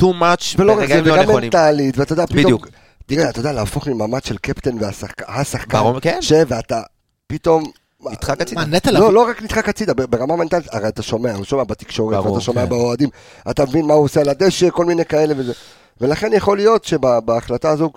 too 0.03 0.15
much 0.21 0.55
ולא 0.59 0.73
רק 0.73 0.79
זה, 0.79 0.87
ברגעים 0.87 1.05
לא 1.05 1.13
וגם 1.13 1.23
נכונים. 1.23 1.51
מנטלית, 1.55 1.99
ואתה 1.99 2.13
יודע, 2.13 2.27
פתאום... 2.27 2.43
בדיוק. 2.43 2.69
תראה, 3.07 3.31
אתה 3.31 3.41
יודע, 3.41 3.53
להפוך 3.53 3.87
ממעמד 3.89 4.25
של 4.25 4.37
קפטן 4.39 4.77
והשחקן, 4.81 5.77
כן. 6.03 6.19
ואתה 6.49 6.83
פתאום... 7.27 7.65
נדחק 8.11 8.41
הצידה. 8.41 8.61
מה, 8.61 8.67
נטע 8.67 8.91
לא, 8.91 9.01
לביא? 9.01 9.11
לא 9.11 9.21
רק 9.29 9.43
נדחק 9.43 9.69
הצידה, 9.69 9.95
ברמה 9.95 10.37
מנטלית, 10.37 10.75
הרי 10.75 10.89
אתה 10.89 11.03
שומע, 11.03 11.35
הוא 11.35 11.45
שומע 11.45 11.65
בתקשורת, 11.65 12.17
ברור, 12.17 12.33
ואתה 12.33 12.45
שומע 12.45 12.63
כן. 12.63 12.69
באוהדים, 12.69 13.09
אתה 13.51 13.65
מבין 13.65 13.87
מה 13.87 13.95
הוא 13.95 14.05
עושה 14.05 14.21
על 14.21 14.29
הדשא, 14.29 14.71
כל 14.71 14.85
מיני 14.85 15.05
כאלה 15.05 15.35
וזה. 15.37 15.53
ולכן 16.01 16.31
יכול 16.33 16.57
להיות 16.57 16.85
שבהחלטה 16.85 17.71
הזו, 17.71 17.91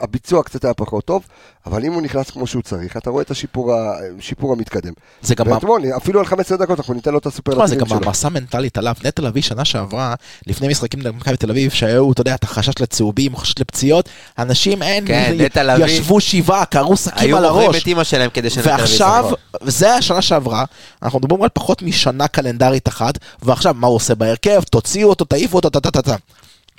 הביצוע 0.00 0.42
קצת 0.42 0.64
היה 0.64 0.74
פחות 0.74 1.04
טוב, 1.04 1.22
אבל 1.66 1.84
אם 1.84 1.92
הוא 1.92 2.02
נכנס 2.02 2.30
כמו 2.30 2.46
שהוא 2.46 2.62
צריך, 2.62 2.96
אתה 2.96 3.10
רואה 3.10 3.22
את 3.22 3.30
השיפור, 3.30 3.74
השיפור 4.18 4.52
המתקדם. 4.52 4.92
זה 5.22 5.34
גם... 5.34 5.48
ואתמול, 5.48 5.82
אפילו 5.96 6.20
על 6.20 6.26
15 6.26 6.58
דקות, 6.58 6.78
אנחנו 6.78 6.94
ניתן 6.94 7.12
לו 7.12 7.18
את 7.18 7.22
תשמע, 7.22 7.30
זה 7.30 7.34
הסופרלטיבים 7.34 7.80
גם 7.80 7.86
שלו. 7.86 8.00
מעמסה 8.00 8.28
מנטלית 8.28 8.78
עליו. 8.78 8.94
נטע 9.04 9.22
לביא 9.22 9.42
שנה 9.42 9.64
שעברה, 9.64 10.14
לפני 10.46 10.68
משחקים 10.68 11.00
נגד 11.00 11.14
מכבי 11.14 11.36
תל 11.36 11.50
אביב, 11.50 11.70
שהיו, 11.70 12.12
אתה 12.12 12.20
יודע, 12.20 12.34
את 12.34 12.44
החשש 12.44 12.74
לצהובים, 12.80 13.36
חשש 13.36 13.54
לפציעות, 13.58 14.08
אנשים 14.38 14.82
אין, 14.82 15.06
כן, 15.06 15.34
נטע 15.38 15.62
לביא. 15.62 15.84
ישבו 15.84 16.20
שבעה, 16.20 16.64
קראו 16.64 16.96
שקים 16.96 17.12
היו 17.16 17.36
על 17.36 17.42
מוכרים 17.42 17.66
הראש. 17.66 17.82
את 17.82 17.86
אימא 17.86 18.04
שלהם 18.04 18.30
כדי 18.30 18.50
שנטע 18.50 18.70
לביא 18.70 18.80
ועכשיו. 18.80 19.30
זה 19.62 19.94
השנה 19.94 20.22
שעברה, 20.22 20.64
אנחנו 21.02 21.18
מדברים 21.18 21.42
על 21.42 21.48
פחות 21.52 21.82
משנה 21.82 22.28
קלנדרית 22.28 22.88
אחת, 22.88 23.18
ועכשיו 23.42 23.74
מה 23.74 23.86
הוא 23.86 23.96
עושה 23.96 24.14
בהרכב, 24.14 24.62
תוציאו 24.62 25.08
אותו, 25.08 25.24
תעיפו 25.24 25.56
אותו, 25.56 25.70
טה-טה-טה. 25.70 26.16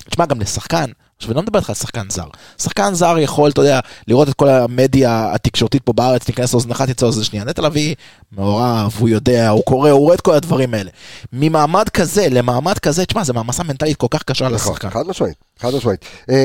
תשמע, 0.10 0.26
גם 0.26 0.40
לשחקן, 0.40 0.92
עכשיו 1.18 1.32
אני 1.32 1.36
לא 1.36 1.42
מדבר 1.42 1.60
איתך 1.60 1.70
על 1.70 1.76
שחקן 1.76 2.10
זר. 2.10 2.28
שחקן 2.58 2.94
זר 2.94 3.18
יכול, 3.20 3.50
אתה 3.50 3.62
יודע, 3.62 3.80
לראות 4.08 4.30
את 4.30 4.34
כל 4.34 4.50
המדיה 4.50 5.34
התקשורתית 5.34 5.84
פה 5.84 5.94
בארץ, 5.94 6.24
תיכנס 6.24 6.54
לאוזן 6.54 6.72
אחת, 6.72 6.90
יצא 6.90 7.06
לאוזן 7.06 7.24
שנייה. 7.24 7.46
נטע 7.46 7.62
לביא 7.62 7.96
מעורב, 8.32 8.96
הוא 9.00 9.10
יודע, 9.10 9.50
הוא 9.50 9.64
קורא, 9.64 9.90
הוא 9.90 10.00
רואה 10.00 10.16
את 10.16 10.22
כל 10.22 10.34
הדברים 10.34 10.74
האלה. 10.74 10.90
ממעמד 11.34 11.90
כזה 11.90 12.28
למעמד 12.30 12.80
כזה, 12.80 13.06
תשמע, 13.06 13.24
זה 13.24 13.34
מעמסה 13.34 13.64
מנטלית 13.64 13.98
כל 13.98 14.08
כך 14.12 14.24
קשה 14.24 14.46
נכון, 14.46 14.56
לשחקן. 14.56 14.90
חד 14.90 15.08
משמעית, 15.08 15.38
חד 15.60 15.70
משמעית. 15.78 16.06
אמ, 16.30 16.36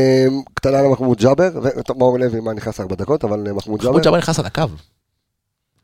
קטנה 0.55 0.83
למחמוד 0.83 1.19
ג'אבר, 1.19 1.51
וטוב, 1.63 1.99
מאור 1.99 2.19
לוי, 2.19 2.41
מה 2.41 2.53
נכנס 2.53 2.81
ארבע 2.81 2.95
דקות, 2.95 3.25
אבל 3.25 3.47
אה, 3.47 3.53
מחמוד 3.53 3.81
ג'אבר. 3.81 3.93
חמוד 3.93 4.05
ג'אבר 4.05 4.19
נכנס 4.19 4.39
על 4.39 4.47
הקו. 4.47 4.63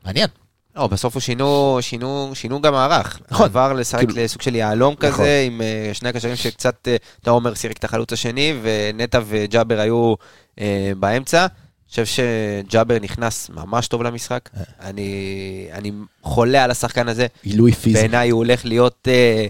מעניין. 0.05 0.29
לא, 0.77 0.87
בסוף 0.87 1.15
הוא 1.15 1.21
שינו, 1.21 1.79
שינו, 1.81 2.31
שינו 2.35 2.63
גם 2.63 2.73
מערך. 2.73 3.21
נכון. 3.31 3.47
עבר 3.47 3.73
לשחק 3.73 3.99
כאילו- 3.99 4.23
לסוג 4.25 4.43
של 4.43 4.55
יהלום 4.55 4.95
נכון. 4.99 5.11
כזה, 5.11 5.45
עם 5.47 5.61
אה, 5.63 5.91
שני 5.93 6.09
הקשרים 6.09 6.37
שקצת, 6.37 6.89
אה, 6.89 6.97
אתה 7.23 7.31
אומר, 7.31 7.55
סירק 7.55 7.77
את 7.79 7.85
החלוץ 7.85 8.13
השני, 8.13 8.55
ונטע 8.63 9.21
וג'אבר 9.27 9.81
היו 9.81 10.15
אה, 10.61 10.93
באמצע. 10.99 11.41
אני 11.41 11.91
חושב 11.91 12.05
שג'אבר 12.07 12.99
נכנס 13.01 13.51
ממש 13.55 13.89
טוב 13.89 14.03
למשחק. 14.03 14.49
אה. 14.57 14.63
אני, 14.89 15.13
אני 15.73 15.93
חולה 16.23 16.65
על 16.65 16.71
השחקן 16.71 17.09
הזה. 17.09 17.27
עילוי 17.43 17.73
פיזי. 17.73 17.97
בעיניי 17.99 18.31
הוא 18.31 18.39
הולך 18.39 18.65
להיות 18.65 19.09
אה, 19.11 19.47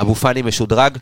אבו 0.00 0.14
פאני 0.14 0.42
משודרג. 0.42 0.98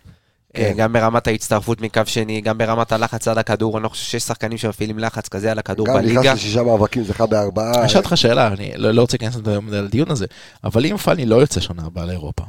אה, 0.59 0.65
כן. 0.65 0.75
גם 0.77 0.93
ברמת 0.93 1.27
ההצטרפות 1.27 1.81
מקו 1.81 2.03
שני, 2.07 2.41
גם 2.41 2.59
ברמת 2.59 2.93
הלחץ 2.93 3.29
על 3.29 3.39
הכדור, 3.39 3.77
אני 3.77 3.85
לא 3.85 3.89
חושב 3.89 4.05
שיש 4.05 4.23
שחקנים 4.23 4.59
שמפעילים 4.59 4.99
לחץ 4.99 5.29
כזה 5.29 5.51
על 5.51 5.59
הכדור 5.59 5.87
גם 5.87 5.95
בליגה. 5.95 6.21
נכנס 6.21 6.35
לשישה 6.35 6.63
מאבקים, 6.63 7.05
זכה 7.05 7.27
בארבעה. 7.27 7.79
אני 7.79 7.87
אשאל 7.87 8.01
אותך 8.01 8.17
שאלה, 8.17 8.47
אני 8.47 8.73
לא 8.77 8.91
לא 8.91 9.01
רוצה 9.01 9.17
להיכנס 9.21 9.43
לדיון 9.71 10.11
הזה, 10.11 10.27
אבל 10.65 10.87
אם 10.87 10.97
פאני 10.97 11.27
לא 11.27 11.37
יוצא 11.37 11.61
שנה 11.61 11.83
הבאה 11.87 12.05
לאירופה, 12.07 12.45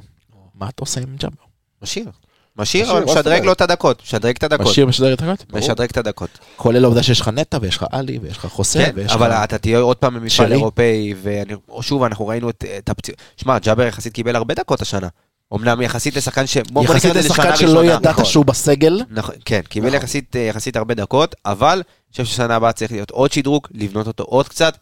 מה 0.56 0.70
אתה 0.70 0.82
עושה 0.82 1.02
עם 1.02 1.16
ג'אבר? 1.20 1.44
משאיר. 1.82 2.12
משאיר, 2.58 2.92
אבל 2.92 3.04
משדרג? 3.04 3.44
לו 3.44 3.52
את 3.52 3.62
הדקות. 3.62 4.02
משדרג 4.04 4.36
את 4.36 4.44
הדקות. 4.44 4.68
משאיר 4.68 4.86
משדר 4.86 5.14
את 5.14 5.22
הקוד? 5.22 5.38
משדרג 5.54 5.90
את 5.90 5.98
הדקות. 5.98 6.30
כולל 6.56 6.84
העובדה 6.84 7.04
שיש 7.04 7.22
לך 7.22 7.28
נטע 7.28 7.58
ויש 7.62 7.78
לך 7.78 7.86
עלי 7.92 8.20
ויש 8.22 8.38
לך 8.38 8.46
חוסה 8.46 8.86
כן, 8.86 8.92
ויש 8.96 9.12
לך... 9.12 9.18
אבל 9.18 9.32
אתה 9.32 9.58
תהיה 9.58 9.80
עוד 9.80 9.98
פעם 9.98 10.14
במפעל. 10.14 10.52
אירופאי, 10.52 11.14
ושוב, 11.24 12.04
אנחנו 12.04 12.28
ראינו 12.28 12.50
את 12.50 12.90
הפציעות. 12.90 13.20
שמע, 13.38 13.60
ג'אבר 13.60 13.84
יחסית 13.84 14.14
קיבל 14.14 14.36
הרבה 14.36 14.54
דקות 14.54 14.82
השנה. 14.82 15.08
אמנם 15.54 15.82
יחסית 15.82 16.16
לשחקן 16.16 16.48
ש... 16.48 16.58
בוא 16.58 16.84
יחסית 16.84 17.16
לשחקן 17.16 17.56
שלא. 17.56 17.86
ידעת 17.86 18.06
נכון. 18.06 18.26
שהוא 18.26 18.46
בסגל, 18.46 19.02
נכון, 19.10 19.36
כן, 19.46 19.62
קיבל 19.70 19.88
נכון. 19.88 19.98
יחסית, 19.98 20.36
אה, 20.36 20.42
יחסית 20.42 20.76
הרבה 20.76 20.94
דקות, 20.94 21.36
אבל 21.46 21.74
אני 21.74 22.12
חושב 22.12 22.26
ששנה 22.26 22.56
הבאה 22.56 22.72
צריך 22.72 22.92
להיות 22.92 23.12
עוד 23.12 23.32
שדרוג, 23.32 23.68
לבנות 23.72 24.08
אותו 24.08 24.24
עוד 24.24 24.48
קצת, 24.48 24.78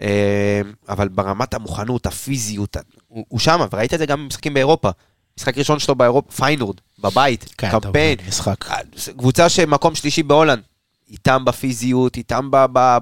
אה, 0.00 0.60
אבל 0.88 1.08
ברמת 1.08 1.54
המוכנות, 1.54 2.06
הפיזיות, 2.06 2.76
הוא, 3.08 3.24
הוא 3.28 3.40
שם, 3.40 3.60
וראית 3.72 3.94
את 3.94 3.98
זה 3.98 4.06
גם 4.06 4.24
במשחקים 4.24 4.54
באירופה. 4.54 4.90
משחק 5.38 5.58
ראשון 5.58 5.78
שלו 5.78 5.94
באירופה, 5.94 6.32
פיינורד, 6.32 6.76
בבית, 6.98 7.54
כן, 7.58 7.70
טוב, 7.70 7.82
קמפיין, 7.82 8.18
משחק. 8.28 8.70
אה, 8.70 8.76
קבוצה 9.18 9.48
שמקום 9.48 9.94
שלישי 9.94 10.22
בהולנד, 10.22 10.62
איתם 11.10 11.44
בפיזיות, 11.44 12.16
איתם 12.16 12.48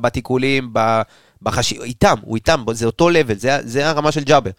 בתיקולים, 0.00 0.70
ב- 0.72 1.02
בחשיב, 1.42 1.82
איתם, 1.82 2.14
הוא 2.22 2.36
איתם, 2.36 2.64
זה 2.72 2.86
אותו 2.86 3.10
level, 3.11 3.34
זה, 3.34 3.58
זה 3.64 3.88
הרמה 3.88 4.12
של 4.12 4.24
ג'אבר. 4.24 4.50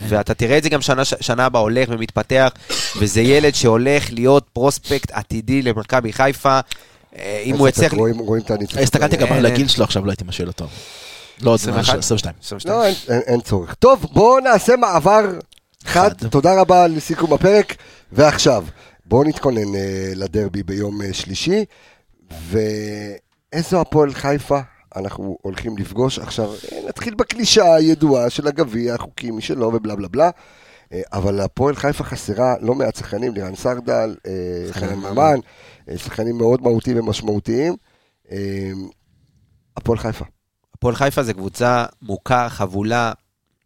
ואתה 0.00 0.34
תראה 0.34 0.58
את 0.58 0.62
זה 0.62 0.68
גם 0.68 0.80
שנה, 0.80 1.04
שנה 1.04 1.44
הבאה 1.46 1.62
הולך 1.62 1.88
ומתפתח, 1.92 2.50
וזה 2.98 3.20
ילד 3.20 3.54
שהולך 3.54 4.12
להיות 4.12 4.46
פרוספקט 4.52 5.10
עתידי 5.10 5.62
למכבי 5.62 6.12
חיפה. 6.12 6.60
אה, 7.18 7.42
אם 7.44 7.56
הוא 7.56 7.68
יצליח... 7.68 7.94
רואים 7.94 8.18
רואים 8.18 8.42
את 8.42 8.50
הניצחון. 8.50 8.82
הסתכלתי 8.82 9.16
גם 9.16 9.32
על 9.32 9.46
אין. 9.46 9.54
הגיל 9.54 9.68
שלו 9.68 9.84
עכשיו, 9.84 10.06
לא 10.06 10.10
הייתי 10.10 10.24
משאיר 10.24 10.48
אותו. 10.48 10.66
לא 11.40 11.50
עוד 11.50 11.60
21? 11.60 11.98
22. 11.98 12.34
22. 12.42 12.74
לא, 12.78 12.84
אין- 12.86 12.94
אין- 13.08 13.22
אין 13.26 13.40
צורך. 13.40 13.74
טוב, 13.74 14.06
בואו 14.12 14.40
נעשה 14.40 14.76
מעבר 14.76 15.20
חד. 15.84 16.10
תודה 16.30 16.60
רבה 16.60 16.84
על 16.84 17.00
סיכום 17.00 17.32
הפרק. 17.32 17.74
ועכשיו, 18.12 18.64
בואו 19.06 19.24
נתכונן 19.24 19.74
אה, 19.74 19.80
לדרבי 20.14 20.62
ביום 20.62 21.02
אה, 21.02 21.12
שלישי. 21.12 21.64
ואיזו 22.50 23.80
הפועל 23.80 24.14
חיפה 24.14 24.58
אנחנו 24.96 25.38
הולכים 25.42 25.78
לפגוש. 25.78 26.18
עכשיו, 26.18 26.50
אה, 26.72 26.78
נתחיל 26.88 27.14
בקלישה 27.14 27.74
הידועה 27.74 28.30
של 28.30 28.46
הגביע, 28.46 28.94
החוקים 28.94 29.36
משלו 29.36 29.66
ובלה 29.66 29.96
בלה 29.96 30.08
בלה. 30.08 30.30
אה, 30.92 31.00
אבל 31.12 31.40
הפועל 31.40 31.74
חיפה 31.74 32.04
חסרה 32.04 32.54
לא 32.60 32.74
מעט 32.74 32.96
שחקנים, 32.96 33.34
לירן 33.34 33.54
סרדל, 33.54 34.16
אה, 34.26 34.72
חנן 34.72 34.98
ממן. 34.98 35.36
שחקנים 35.96 36.38
מאוד 36.38 36.62
מהותיים 36.62 36.98
ומשמעותיים. 36.98 37.76
הפועל 39.76 39.98
חיפה. 39.98 40.24
הפועל 40.74 40.94
חיפה 40.94 41.22
זה 41.22 41.34
קבוצה 41.34 41.84
מוכה, 42.02 42.48
חבולה, 42.48 43.12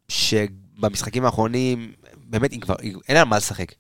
שבמשחקים 0.08 1.24
האחרונים, 1.24 1.92
באמת, 2.16 2.52
היא 2.52 2.60
כבר, 2.60 2.74
היא, 2.80 2.96
אין 3.08 3.16
לה 3.16 3.24
מה 3.24 3.36
לשחק. 3.36 3.72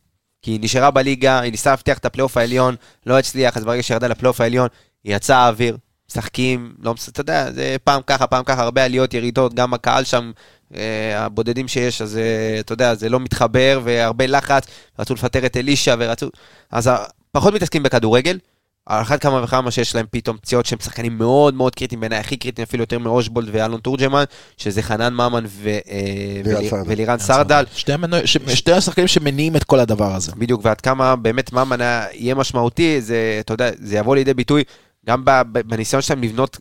כי 0.42 0.50
היא 0.50 0.60
נשארה 0.62 0.90
בליגה, 0.90 1.40
היא 1.40 1.50
ניסתה 1.50 1.70
להבטיח 1.70 1.98
את 1.98 2.04
הפלייאוף 2.04 2.36
העליון, 2.36 2.74
לא 3.06 3.18
הצליח, 3.18 3.56
אז 3.56 3.64
ברגע 3.64 3.82
שירדה 3.82 4.08
לפלייאוף 4.08 4.40
העליון, 4.40 4.68
היא 5.04 5.16
יצאה 5.16 5.36
האוויר, 5.36 5.76
משחקים, 6.10 6.72
לא, 6.82 6.94
אתה 7.08 7.20
יודע, 7.20 7.52
זה 7.52 7.76
פעם 7.84 8.00
ככה, 8.06 8.26
פעם 8.26 8.44
ככה, 8.44 8.62
הרבה 8.62 8.84
עליות, 8.84 9.14
ירידות, 9.14 9.54
גם 9.54 9.74
הקהל 9.74 10.04
שם, 10.04 10.30
אה, 10.76 10.80
הבודדים 11.24 11.68
שיש, 11.68 12.02
אז 12.02 12.16
אה, 12.16 12.60
אתה 12.60 12.72
יודע, 12.72 12.94
זה 12.94 13.08
לא 13.08 13.20
מתחבר, 13.20 13.80
והרבה 13.84 14.26
לחץ, 14.26 14.66
רצו 14.98 15.14
לפטר 15.14 15.46
את 15.46 15.56
אלישע, 15.56 15.94
ורצו... 15.98 16.26
אז 16.70 16.86
ה- 16.86 16.96
פחות 17.32 17.54
מתעסקים 17.54 17.82
בכדורגל, 17.82 18.38
על 18.86 19.02
אחת 19.02 19.22
כמה 19.22 19.44
וכמה 19.44 19.70
שיש 19.70 19.94
להם 19.94 20.06
פתאום 20.10 20.36
פציעות 20.36 20.66
שהם 20.66 20.78
שחקנים 20.82 21.18
מאוד 21.18 21.54
מאוד 21.54 21.74
קריטיים, 21.74 22.00
בעיניי 22.00 22.18
הכי 22.18 22.36
קריטיים 22.36 22.66
אפילו 22.68 22.82
יותר 22.82 22.98
מאושבולד 22.98 23.48
ואלון 23.52 23.80
תורג'מן, 23.80 24.24
שזה 24.56 24.82
חנן 24.82 25.14
ממן 25.14 25.44
ו- 25.46 25.68
אה. 25.68 26.40
ולירן 26.86 27.18
סרדל. 27.18 27.64
שתי 27.74 27.92
המנוע- 27.92 28.20
ש- 28.26 28.36
שתי 28.54 28.72
השחקנים 28.72 29.06
שמניעים 29.08 29.56
את 29.56 29.64
כל 29.64 29.80
הדבר 29.80 30.14
הזה. 30.14 30.32
בדיוק, 30.36 30.60
ועד 30.64 30.80
כמה 30.80 31.16
באמת 31.16 31.52
ממן 31.52 31.80
היה- 31.80 32.06
יהיה 32.12 32.34
משמעותי, 32.34 33.00
זה, 33.00 33.16
אתה 33.40 33.54
יודע, 33.54 33.70
זה 33.80 33.96
יבוא 33.96 34.16
לידי 34.16 34.34
ביטוי 34.34 34.62
גם 35.08 35.22
בניסיון 35.64 36.02
שלהם 36.02 36.22
לבנות, 36.22 36.58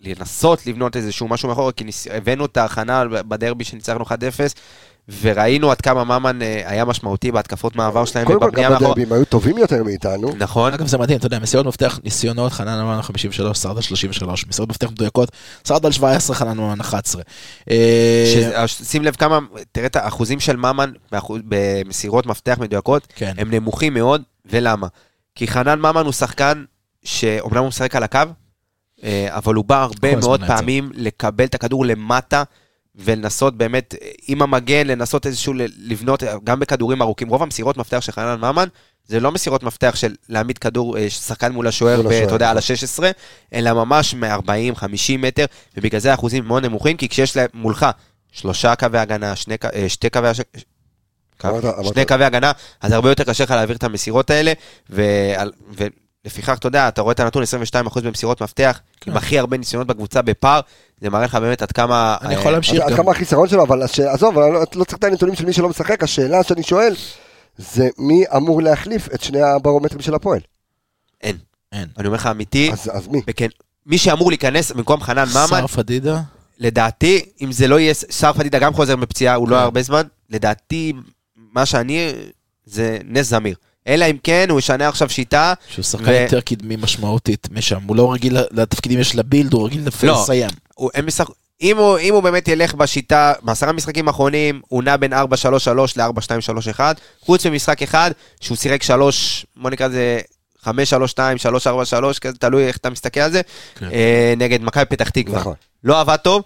לנסות 0.00 0.66
לבנות 0.66 0.96
איזשהו 0.96 1.28
משהו 1.28 1.48
מאחורה, 1.48 1.72
כי 1.72 1.84
ניס... 1.84 2.06
הבאנו 2.10 2.44
את 2.44 2.56
ההכנה 2.56 3.04
בדרבי 3.04 3.64
שניצחנו 3.64 4.04
1-0, 4.04 4.08
וראינו 5.20 5.70
עד 5.70 5.80
כמה 5.80 6.04
ממן 6.04 6.42
אה, 6.42 6.62
היה 6.66 6.84
משמעותי 6.84 7.32
בהתקפות 7.32 7.76
מעבר 7.76 8.04
שלהם 8.04 8.26
קודם 8.26 8.40
כל, 8.40 8.50
גם. 8.50 8.74
בדרבים 8.74 9.12
היו 9.12 9.24
טובים 9.24 9.58
יותר 9.58 9.82
מאיתנו. 9.84 10.34
נכון, 10.38 10.72
אגב 10.72 10.86
זה 10.86 10.98
מדהים, 10.98 11.18
אתה 11.18 11.26
יודע, 11.26 11.38
מסירות 11.38 11.66
מפתח, 11.66 12.00
ניסיונות, 12.04 12.52
חנן 12.52 12.82
ממן 12.82 13.02
53, 13.02 13.58
סרדל 13.58 13.80
33, 13.80 14.46
מסירות 14.46 14.68
מפתח 14.68 14.90
מדויקות, 14.90 15.32
סרדל 15.64 15.92
17, 15.92 16.36
חנן 16.36 16.58
ממן 16.58 16.80
11. 16.80 17.22
אה, 17.70 18.52
אז 18.54 18.68
שים 18.70 19.04
לב 19.04 19.14
כמה, 19.14 19.38
תראה 19.72 19.86
את 19.86 19.96
האחוזים 19.96 20.40
של 20.40 20.56
ממן 20.56 20.92
במסירות 21.28 22.26
מפתח 22.26 22.56
מדויקות, 22.60 23.06
כן. 23.16 23.32
הם 23.38 23.54
נמוכים 23.54 23.94
מאוד, 23.94 24.22
ולמה? 24.46 24.86
כי 25.34 25.48
חנן 25.48 25.78
ממן 25.78 26.04
הוא 26.04 26.12
שחקן 26.12 26.64
שאומנם 27.04 27.60
הוא 27.60 27.68
משחק 27.68 27.96
על 27.96 28.02
הקו, 28.02 28.18
אה, 29.04 29.26
אבל 29.30 29.54
הוא 29.54 29.64
בא 29.64 29.82
הרבה 29.82 30.16
מאוד. 30.16 30.44
פעמים 30.46 30.90
לקבל 30.94 31.44
את 31.44 31.54
הכדור 31.54 31.86
למטה, 31.86 32.42
ולנסות 32.96 33.56
באמת, 33.56 33.94
אה, 34.02 34.08
עם 34.28 34.42
המגן, 34.42 34.86
לנסות 34.86 35.26
איזשהו, 35.26 35.54
לבנות, 35.78 36.22
אה, 36.22 36.34
גם 36.44 36.60
בכדורים 36.60 37.02
ארוכים. 37.02 37.28
רוב 37.28 37.42
המסירות 37.42 37.76
מפתח 37.76 38.00
של 38.00 38.12
חנן 38.12 38.40
ממן, 38.40 38.68
זה 39.06 39.20
לא 39.20 39.32
מסירות 39.32 39.62
מפתח 39.62 39.92
של 39.96 40.14
להעמיד 40.28 40.58
כדור, 40.58 40.96
שחקן 41.08 41.52
מול 41.52 41.66
השוער, 41.66 42.00
ואתה 42.04 42.34
יודע, 42.34 42.50
על 42.50 42.58
נכון. 42.58 42.76
ה-16, 43.06 43.12
אלא 43.54 43.72
ממש 43.72 44.14
מ-40-50 44.14 44.86
מטר, 45.18 45.44
ובגלל 45.76 46.00
זה 46.00 46.10
האחוזים 46.10 46.44
מאוד 46.44 46.64
נמוכים, 46.64 46.96
כי 46.96 47.08
כשיש 47.08 47.36
להם 47.36 47.48
מולך 47.54 47.86
שלושה 48.32 48.74
קווי 48.76 48.98
הגנה, 48.98 49.36
שני, 49.36 49.54
שתי 49.88 50.10
קווי... 50.10 50.30
שני 51.94 52.04
קווי 52.08 52.24
הגנה, 52.24 52.52
אז 52.80 52.92
הרבה 52.92 53.08
יותר 53.08 53.24
קשה 53.24 53.44
לך 53.44 53.50
להעביר 53.50 53.76
את 53.76 53.84
המסירות 53.84 54.30
האלה, 54.30 54.52
ועל- 54.90 55.52
ולפיכך, 56.24 56.58
אתה 56.58 56.66
יודע, 56.68 56.88
אתה 56.88 57.02
רואה 57.02 57.12
את 57.12 57.20
הנתון 57.20 57.42
22% 57.42 58.00
במסירות 58.00 58.42
מפתח, 58.42 58.80
כן. 59.00 59.10
עם 59.10 59.16
הכי 59.16 59.38
הרבה 59.38 59.56
ניסיונות 59.56 59.86
בקבוצה 59.86 60.22
בפער, 60.22 60.60
זה 61.00 61.10
מראה 61.10 61.24
לך 61.24 61.34
באמת 61.34 61.62
עד 61.62 61.72
כמה... 61.72 62.16
אני 62.22 62.34
אה, 62.34 62.40
יכול 62.40 62.52
להמשיך 62.52 62.82
עד 62.82 62.90
גם. 62.90 62.96
כמה 62.96 63.10
החיסרון 63.10 63.48
שלו, 63.48 63.62
אבל 63.62 63.82
הש- 63.82 64.00
עזוב, 64.00 64.38
לא 64.38 64.52
לא 64.74 64.84
צריך 64.84 64.98
את 64.98 65.04
הנתונים 65.04 65.34
של 65.34 65.46
מי 65.46 65.52
שלא 65.52 65.68
משחק, 65.68 66.02
השאלה 66.02 66.42
שאני 66.42 66.62
שואל, 66.62 66.94
זה 67.58 67.88
מי 67.98 68.24
אמור 68.36 68.62
להחליף 68.62 69.08
את 69.14 69.22
שני 69.22 69.40
הברומטרים 69.42 70.00
של 70.00 70.14
הפועל. 70.14 70.40
אין. 71.22 71.36
אין. 71.72 71.88
אני 71.98 72.06
אומר 72.06 72.16
לך 72.16 72.26
אמיתי, 72.26 72.72
אז 72.72 72.90
אז 72.92 73.08
מי? 73.08 73.20
בכן, 73.26 73.48
מי 73.86 73.98
שאמור 73.98 74.30
להיכנס 74.30 74.72
במקום 74.72 75.00
חנן 75.00 75.24
ממן, 75.34 75.46
שר 75.48 75.66
פדידה? 75.66 76.20
לדעתי, 76.58 77.24
אם 77.42 77.52
זה 77.52 77.68
לא 77.68 77.80
יהיה, 77.80 77.94
שר 77.94 78.32
פדידה 78.32 78.58
גם 78.58 78.74
חוזר 78.74 78.96
מפציעה, 78.96 79.34
הוא 79.34 79.48
לא 79.48 79.54
כן. 79.54 79.56
היה 79.56 79.64
הרבה 79.64 79.82
זמן, 79.82 80.02
לדעתי, 80.30 80.92
מה 81.52 81.66
שאני, 81.66 82.12
זה 82.64 82.98
נס 83.04 83.26
זמיר. 83.28 83.56
אלא 83.88 84.04
אם 84.04 84.16
כן, 84.22 84.46
הוא 84.50 84.58
ישנה 84.58 84.88
עכשיו 84.88 85.08
שיטה, 85.08 85.54
שהוא 85.68 85.82
שחקן 85.82 86.04
ו- 86.10 86.22
יותר 86.22 86.40
קדמי 86.40 86.76
משמעותית 86.76 87.48
משם, 87.50 87.78
הוא 87.86 87.96
לא 87.96 88.12
רגיל 88.12 88.36
לתפקידים 88.50 89.00
יש 89.00 89.16
לבילד, 89.16 89.52
הוא 89.52 89.66
רגיל 89.66 89.88
לא. 90.02 90.22
לסיים. 90.22 90.50
הוא, 90.74 90.90
הם 90.94 91.06
משחק... 91.06 91.26
אם 91.62 91.76
הוא, 91.76 91.98
אם 91.98 92.14
הוא 92.14 92.22
באמת 92.22 92.48
ילך 92.48 92.74
בשיטה, 92.74 93.32
בעשרה 93.42 93.72
משחקים 93.72 94.08
האחרונים, 94.08 94.60
הוא 94.68 94.82
נע 94.82 94.96
בין 94.96 95.12
4-3-3 95.12 95.16
ל-4-2-3-1, 95.96 96.80
חוץ 97.20 97.46
ממשחק 97.46 97.82
אחד, 97.82 98.10
שהוא 98.40 98.56
שיחק 98.56 98.82
3, 98.82 99.46
בוא 99.56 99.70
נקרא 99.70 99.86
לזה 99.86 100.20
5-3-2, 100.64 100.66
3-4-3, 100.66 100.68
כזה, 102.20 102.38
תלוי 102.38 102.66
איך 102.66 102.76
אתה 102.76 102.90
מסתכל 102.90 103.20
על 103.20 103.32
זה, 103.32 103.40
כן. 103.74 103.88
אה, 103.92 104.34
נגד 104.36 104.62
מכבי 104.62 104.84
פתח 104.84 105.08
תקווה. 105.08 105.40
נכון. 105.40 105.54
לא 105.84 106.00
עבד 106.00 106.16
טוב, 106.16 106.42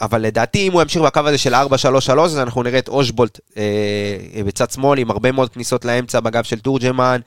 אבל 0.00 0.22
לדעתי 0.22 0.68
אם 0.68 0.72
הוא 0.72 0.82
ימשיך 0.82 1.02
בקו 1.02 1.20
הזה 1.20 1.38
של 1.38 1.54
4-3-3, 1.54 1.56
אז 2.20 2.38
אנחנו 2.38 2.62
נראה 2.62 2.78
את 2.78 2.88
אושבולט 2.88 3.40
אה, 3.56 4.42
בצד 4.46 4.70
שמאל 4.70 4.98
עם 4.98 5.10
הרבה 5.10 5.32
מאוד 5.32 5.50
כניסות 5.50 5.84
לאמצע 5.84 6.20
בגב 6.20 6.44
של 6.44 6.60
תורג'מן, 6.60 7.20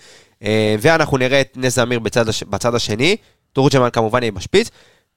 אה, 0.43 0.75
ואנחנו 0.79 1.17
נראה 1.17 1.41
את 1.41 1.53
נס 1.55 1.75
זמיר 1.75 1.99
בצד, 1.99 2.29
הש... 2.29 2.43
בצד 2.43 2.75
השני, 2.75 3.17
תורג'מן 3.53 3.89
כמובן 3.93 4.23
יהיה 4.23 4.31
בשפיץ, 4.31 4.69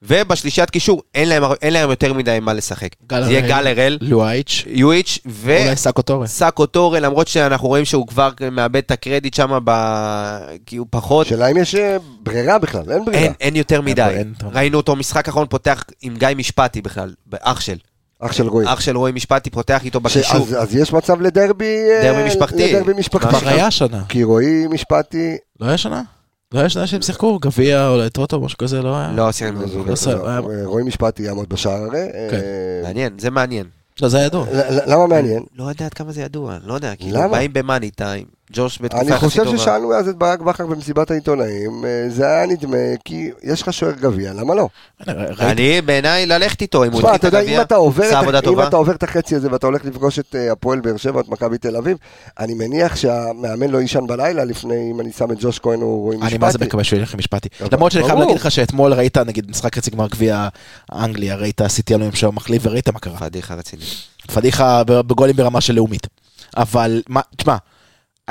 ובשלישיית 0.03 0.69
קישור 0.69 1.01
אין 1.15 1.29
להם, 1.29 1.43
אין 1.61 1.73
להם 1.73 1.89
יותר 1.89 2.13
מדי 2.13 2.37
מה 2.41 2.53
לשחק. 2.53 2.89
גל 3.07 3.23
זה 3.23 3.31
יהיה. 3.31 3.47
גל 3.47 3.67
הראל, 3.67 3.97
לואייץ', 4.01 4.63
יואיץ' 4.67 5.19
ו... 5.25 5.57
אולי 5.63 5.75
סאקו 5.75 6.01
טורס. 6.01 6.31
סאקו 6.31 6.65
טורה, 6.65 6.99
למרות 6.99 7.27
שאנחנו 7.27 7.67
רואים 7.67 7.85
שהוא 7.85 8.07
כבר 8.07 8.29
מאבד 8.51 8.75
את 8.77 8.91
הקרדיט 8.91 9.33
שם, 9.33 9.59
ב... 9.63 9.71
כי 10.65 10.77
הוא 10.77 10.87
פחות, 10.89 11.27
שאלה 11.27 11.47
אם 11.47 11.57
יש 11.57 11.75
אה, 11.75 11.97
ברירה 12.23 12.57
בכלל, 12.59 12.91
אין 12.91 13.05
ברירה. 13.05 13.21
אין, 13.21 13.33
אין 13.41 13.55
יותר 13.55 13.81
מדי. 13.81 14.01
אין 14.09 14.33
יותר. 14.39 14.57
ראינו 14.57 14.77
אותו 14.77 14.95
משחק 14.95 15.27
אחרון 15.27 15.47
פותח 15.49 15.83
עם 16.01 16.15
גיא 16.17 16.27
משפטי 16.37 16.81
בכלל, 16.81 17.13
אח 17.41 17.59
של. 17.59 17.77
אח 18.19 18.31
של 18.31 18.47
רועי. 18.47 18.65
אח 18.73 18.79
של 18.79 18.97
רועי 18.97 19.11
משפטי 19.11 19.49
פותח 19.49 19.85
איתו 19.85 19.99
ש- 19.99 20.01
בקישור. 20.03 20.35
אז 20.37 20.55
אז 20.59 20.75
יש 20.75 20.93
מצב 20.93 21.21
לדרבי... 21.21 21.75
אה, 21.91 22.03
דרבי 22.03 22.23
משפחתי. 22.27 22.73
לדרבי 22.73 22.93
משפחתי. 22.93 23.35
כבר 23.39 23.49
היה 23.49 23.71
שנה. 23.71 24.03
כי 24.09 24.23
רועי 24.23 24.67
משפטי... 24.69 25.37
לא 25.59 25.65
היה 25.67 25.77
שנה? 25.77 26.01
לא 26.53 26.59
היה 26.59 26.69
שנה 26.69 26.87
שהם 26.87 27.01
שיחקו? 27.01 27.39
גביע 27.39 27.87
או 27.87 28.09
טוטו, 28.09 28.41
משהו 28.41 28.57
כזה, 28.57 28.81
לא 28.81 28.97
היה? 28.97 29.11
לא, 29.11 29.31
שיחק 29.31 29.53
לא 29.53 29.85
לא 29.85 30.13
לא, 30.13 30.27
אה, 30.27 30.39
רועי 30.65 30.83
משפטי 30.83 31.23
יעמוד 31.23 31.49
בשער 31.49 31.83
הרי. 31.83 31.99
אה, 31.99 32.27
כן. 32.31 32.39
מעניין, 32.83 33.13
זה 33.19 33.31
מעניין. 33.31 33.65
לא, 34.01 34.09
זה 34.09 34.17
היה 34.17 34.25
ידוע. 34.25 34.45
למה 34.87 35.07
מעניין? 35.07 35.43
לא 35.55 35.63
יודע 35.63 35.85
עד 35.85 35.93
כמה 35.93 36.11
זה 36.11 36.21
ידוע, 36.21 36.57
לא 36.65 36.73
יודע, 36.73 36.95
כאילו? 36.95 37.19
באים 37.31 37.53
במאני 37.53 37.91
טיים, 37.91 38.25
ג'וש 38.53 38.81
בתקופה 38.81 39.01
אני 39.03 39.11
יחסית 39.11 39.29
חושב 39.29 39.43
טובה. 39.43 39.57
ששאלנו 39.57 39.93
אז 39.93 40.07
את 40.07 40.15
ברק 40.15 40.39
בכר 40.39 40.65
במסיבת 40.65 41.11
העיתונאים, 41.11 41.85
אה, 41.85 42.09
זה 42.09 42.27
היה 42.27 42.45
נדמה 42.47 42.77
כי 43.05 43.29
יש 43.43 43.61
לך 43.61 43.73
שוער 43.73 43.91
גביע, 43.91 44.33
למה 44.33 44.55
לא? 44.55 44.67
אני, 45.39 45.81
בעיניי, 45.81 46.25
ללכת 46.25 46.61
איתו, 46.61 46.83
אם 46.85 46.91
הוא 46.91 46.99
התחיל 46.99 47.15
אתה 47.15 47.27
את 47.27 47.33
יודע, 47.33 47.37
אם 47.39 47.43
הגביע, 47.43 47.61
אתה 47.61 47.75
עובר 47.75 48.03
עשה 48.03 48.17
את- 48.17 48.23
עבודה 48.23 48.41
אם. 48.41 48.67
אתה 48.67 48.75
עובר 48.75 48.91
את 48.91 49.03
החצי 49.03 49.35
הזה 49.35 49.51
ואתה 49.51 49.67
הולך 49.67 49.85
לפגוש 49.85 50.19
את 50.19 50.35
אה, 50.35 50.51
הפועל 50.51 50.79
באר 50.79 50.97
שבע 50.97 51.19
את 51.21 51.29
מכבי 51.29 51.57
תל 51.57 51.75
אביב, 51.75 51.97
אני 52.39 52.53
מניח 52.53 52.95
שהמאמן 52.95 53.69
לא 53.69 53.77
יישן 53.77 54.07
בלילה 54.07 54.43
לפני, 54.45 54.91
אם 54.91 54.99
אני 55.01 55.11
שם 55.11 55.31
את 55.31 55.37
ג'וש 55.41 55.59
כהן 55.59 55.81
או 55.81 55.99
רועי 55.99 56.17
משפטי. 56.17 56.35
אני 56.35 56.45
מה 56.45 56.51
זה 56.51 56.57
מקווה 56.61 56.83
שהוא 56.83 56.99
ילך 56.99 57.13
למשפטי. 57.13 57.49
למרות 57.71 57.91
שאני 57.91 58.05
חייב. 58.05 58.19
להגיד 58.19 58.35
לך 58.35 58.51
שאתמול 58.51 58.93
ראית, 58.93 59.17
נגיד, 59.17 59.49
משחק 59.51 59.75
חצי 59.75 59.91
גמר 59.91 60.07
גביע 60.07 60.47
אנגליה, 60.93 61.35
ראית 61.35 61.61
סיטי 61.67 61.95
אלוהים 61.95 62.13
שם 62.13 62.29
מחליף 62.35 62.61
וראית 62.65 62.89
מה 62.89 62.99
קרה. 62.99 63.17
פדיחה 63.17 63.53
רציני. 63.55 63.83
פדיחה 64.33 64.83
בגולים 64.83 65.35
ברמה 65.35 65.61
של 65.61 65.73
לאומית. 65.73 66.07
אבל, 66.57 67.01
מה, 67.09 67.21
תשמע, 67.37 67.55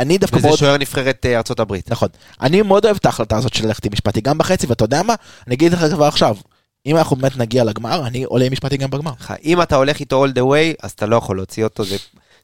אני 0.01 0.19
דווקא 0.19 0.37
וזה 0.37 0.47
מאוד... 0.47 0.59
שוער 0.59 0.77
נבחרת 0.77 1.27
אה, 1.27 1.37
ארצות 1.37 1.61
הברית. 1.61 1.91
נכון. 1.91 2.09
אני 2.41 2.63
מאוד 2.63 2.85
אוהב 2.85 2.97
את 2.97 3.07
ההחלטה 3.07 3.37
הזאת 3.37 3.55
של 3.55 3.67
ללכת 3.67 3.85
עם 3.85 3.93
משפטי 3.93 4.21
גם 4.21 4.39
בחצי, 4.39 4.67
ואתה 4.67 4.85
יודע 4.85 5.03
מה? 5.03 5.15
אני 5.47 5.55
אגיד 5.55 5.73
לך 5.73 5.85
כבר 5.95 6.05
עכשיו, 6.05 6.37
אם 6.87 6.97
אנחנו 6.97 7.17
באמת 7.17 7.37
נגיע 7.37 7.65
לגמר, 7.65 8.07
אני 8.07 8.25
עולה 8.25 8.45
עם 8.45 8.53
משפטי 8.53 8.77
גם 8.77 8.91
בגמר. 8.91 9.13
אם 9.45 9.63
אתה 9.63 9.77
הולך 9.77 10.01
איתו 10.01 10.27
all 10.27 10.31
the 10.31 10.41
way, 10.43 10.77
אז 10.83 10.91
אתה 10.91 11.07
לא 11.07 11.17
יכול 11.17 11.37
להוציא 11.37 11.65
אותו, 11.65 11.85
זה- 11.85 11.97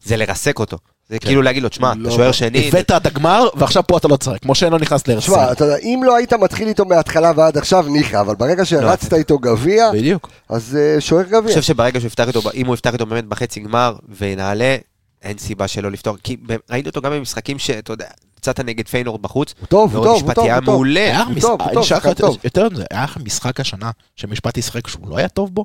זה 0.05 0.17
לרסק 0.17 0.59
אותו. 0.59 0.77
זה 1.09 1.19
כאילו 1.19 1.43
להגיד 1.43 1.63
לו, 1.63 1.69
תשמע, 1.69 1.93
לא. 1.97 2.09
אתה 2.09 2.17
שוער 2.17 2.33
שני, 2.33 2.69
הבאת 2.69 2.91
את 2.91 3.07
הגמר, 3.07 3.49
ועכשיו 3.55 3.87
פה 3.87 3.97
אתה 3.99 4.09
לא 4.09 4.17
צריך, 4.17 4.43
כמו 4.43 4.55
שאין 4.55 4.73
לא 4.73 4.79
נכנס 4.79 5.09
להרצל. 5.09 5.23
תשמע, 5.27 5.53
אתה 5.53 5.65
יודע, 5.65 5.77
אם 5.77 6.01
לא 6.05 6.17
היית 6.17 6.33
מתחיל 6.33 6.69
איתו 6.69 6.85
מההתחלה 6.85 7.33
ועד 7.37 7.59
עכשיו, 7.59 7.83
ניחא, 7.89 8.21
אבל 8.21 8.35
ברגע 8.35 8.65
שהרצת 8.65 9.15
איתו 9.15 9.39
גביע, 9.39 9.91
בדיוק. 9.93 10.29
אז 10.49 10.79
אה, 10.81 11.01
שוער 11.01 11.23
אני 11.23 11.31
גביע. 11.31 11.49
חושב 11.49 11.63
שברגע 11.63 12.01
שהוא 12.01 12.07
יפתח 12.07 12.29
איתו, 12.29 12.41
אם 12.55 12.67
הוא 12.67 12.75
יפתח 12.75 12.93
איתו 12.93 13.07
באמת 13.07 13.25
בחצי 13.25 13.61
גמר 13.61 13.95
ונעלה, 14.19 14.77
אין 15.23 15.39
סיבה 15.39 15.69
שלא 15.69 15.91
לפתור. 15.91 16.17
כי 16.23 16.37
ראיתי 16.71 16.89
אותו 16.89 17.01
גם 17.03 17.13
במשחקים 17.13 17.59
שאתה 17.59 17.93
יודע, 17.93 18.07
יצאת 18.39 18.61
נגד 18.61 18.89
פיינורד 18.89 19.23
בחוץ, 19.23 19.55
הוא 19.61 19.67
טוב, 19.67 19.97
הוא 19.97 20.05
טוב, 20.05 20.23
הוא 20.23 20.35
טוב, 20.35 20.45
היה. 20.45 20.61
מעולה. 20.61 21.23
הוא 21.23 21.41
טוב, 21.41 21.63
הוא 21.63 21.85
אני 22.05 22.15
טוב. 22.15 22.39
יותר 22.45 22.69
מזה, 22.69 22.85
היה 22.91 23.05
לך 23.05 23.17
משחק 23.17 23.61
השנה 23.61 23.91
שמשפטי 24.17 24.63
שיחק 24.63 24.89
שהוא 24.89 25.09
לא 25.09 25.19
היה 25.19 25.29
טוב 25.29 25.55
בו? 25.55 25.65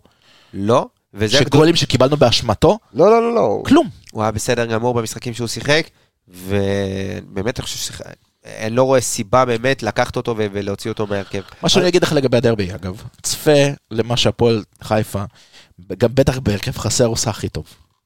לא, 0.53 0.87
וזה 1.13 1.37
שגולים 1.37 1.75
שקיבלנו 1.75 2.17
באשמתו? 2.17 2.79
לא, 2.93 3.11
לא, 3.11 3.21
לא, 3.21 3.35
לא. 3.35 3.63
כלום. 3.65 3.89
הוא 4.11 4.21
היה 4.23 4.31
בסדר 4.31 4.65
גמור 4.65 4.93
במשחקים 4.93 5.33
שהוא 5.33 5.47
שיחק, 5.47 5.87
ובאמת 6.27 7.59
אני 7.59 7.63
חושב 7.63 7.93
שאני 7.93 8.75
לא 8.75 8.83
רואה 8.83 9.01
סיבה 9.01 9.45
באמת 9.45 9.83
לקחת 9.83 10.15
אותו 10.15 10.35
ולהוציא 10.37 10.91
אותו 10.91 11.07
מהרכב. 11.07 11.41
מה 11.63 11.69
שאני 11.69 11.87
אגיד 11.87 12.03
לך 12.03 12.13
לגבי 12.13 12.37
הדרבי, 12.37 12.73
אגב, 12.75 13.03
צפה 13.21 13.67
למה 13.91 14.17
שהפועל 14.17 14.63
חיפה, 14.83 15.23
גם 15.97 16.09
בטח 16.13 16.39
בהרכב 16.39 16.77
חסר 16.77 17.05
עושה 17.05 17.29
הכי 17.29 17.49
טוב. 17.49 17.65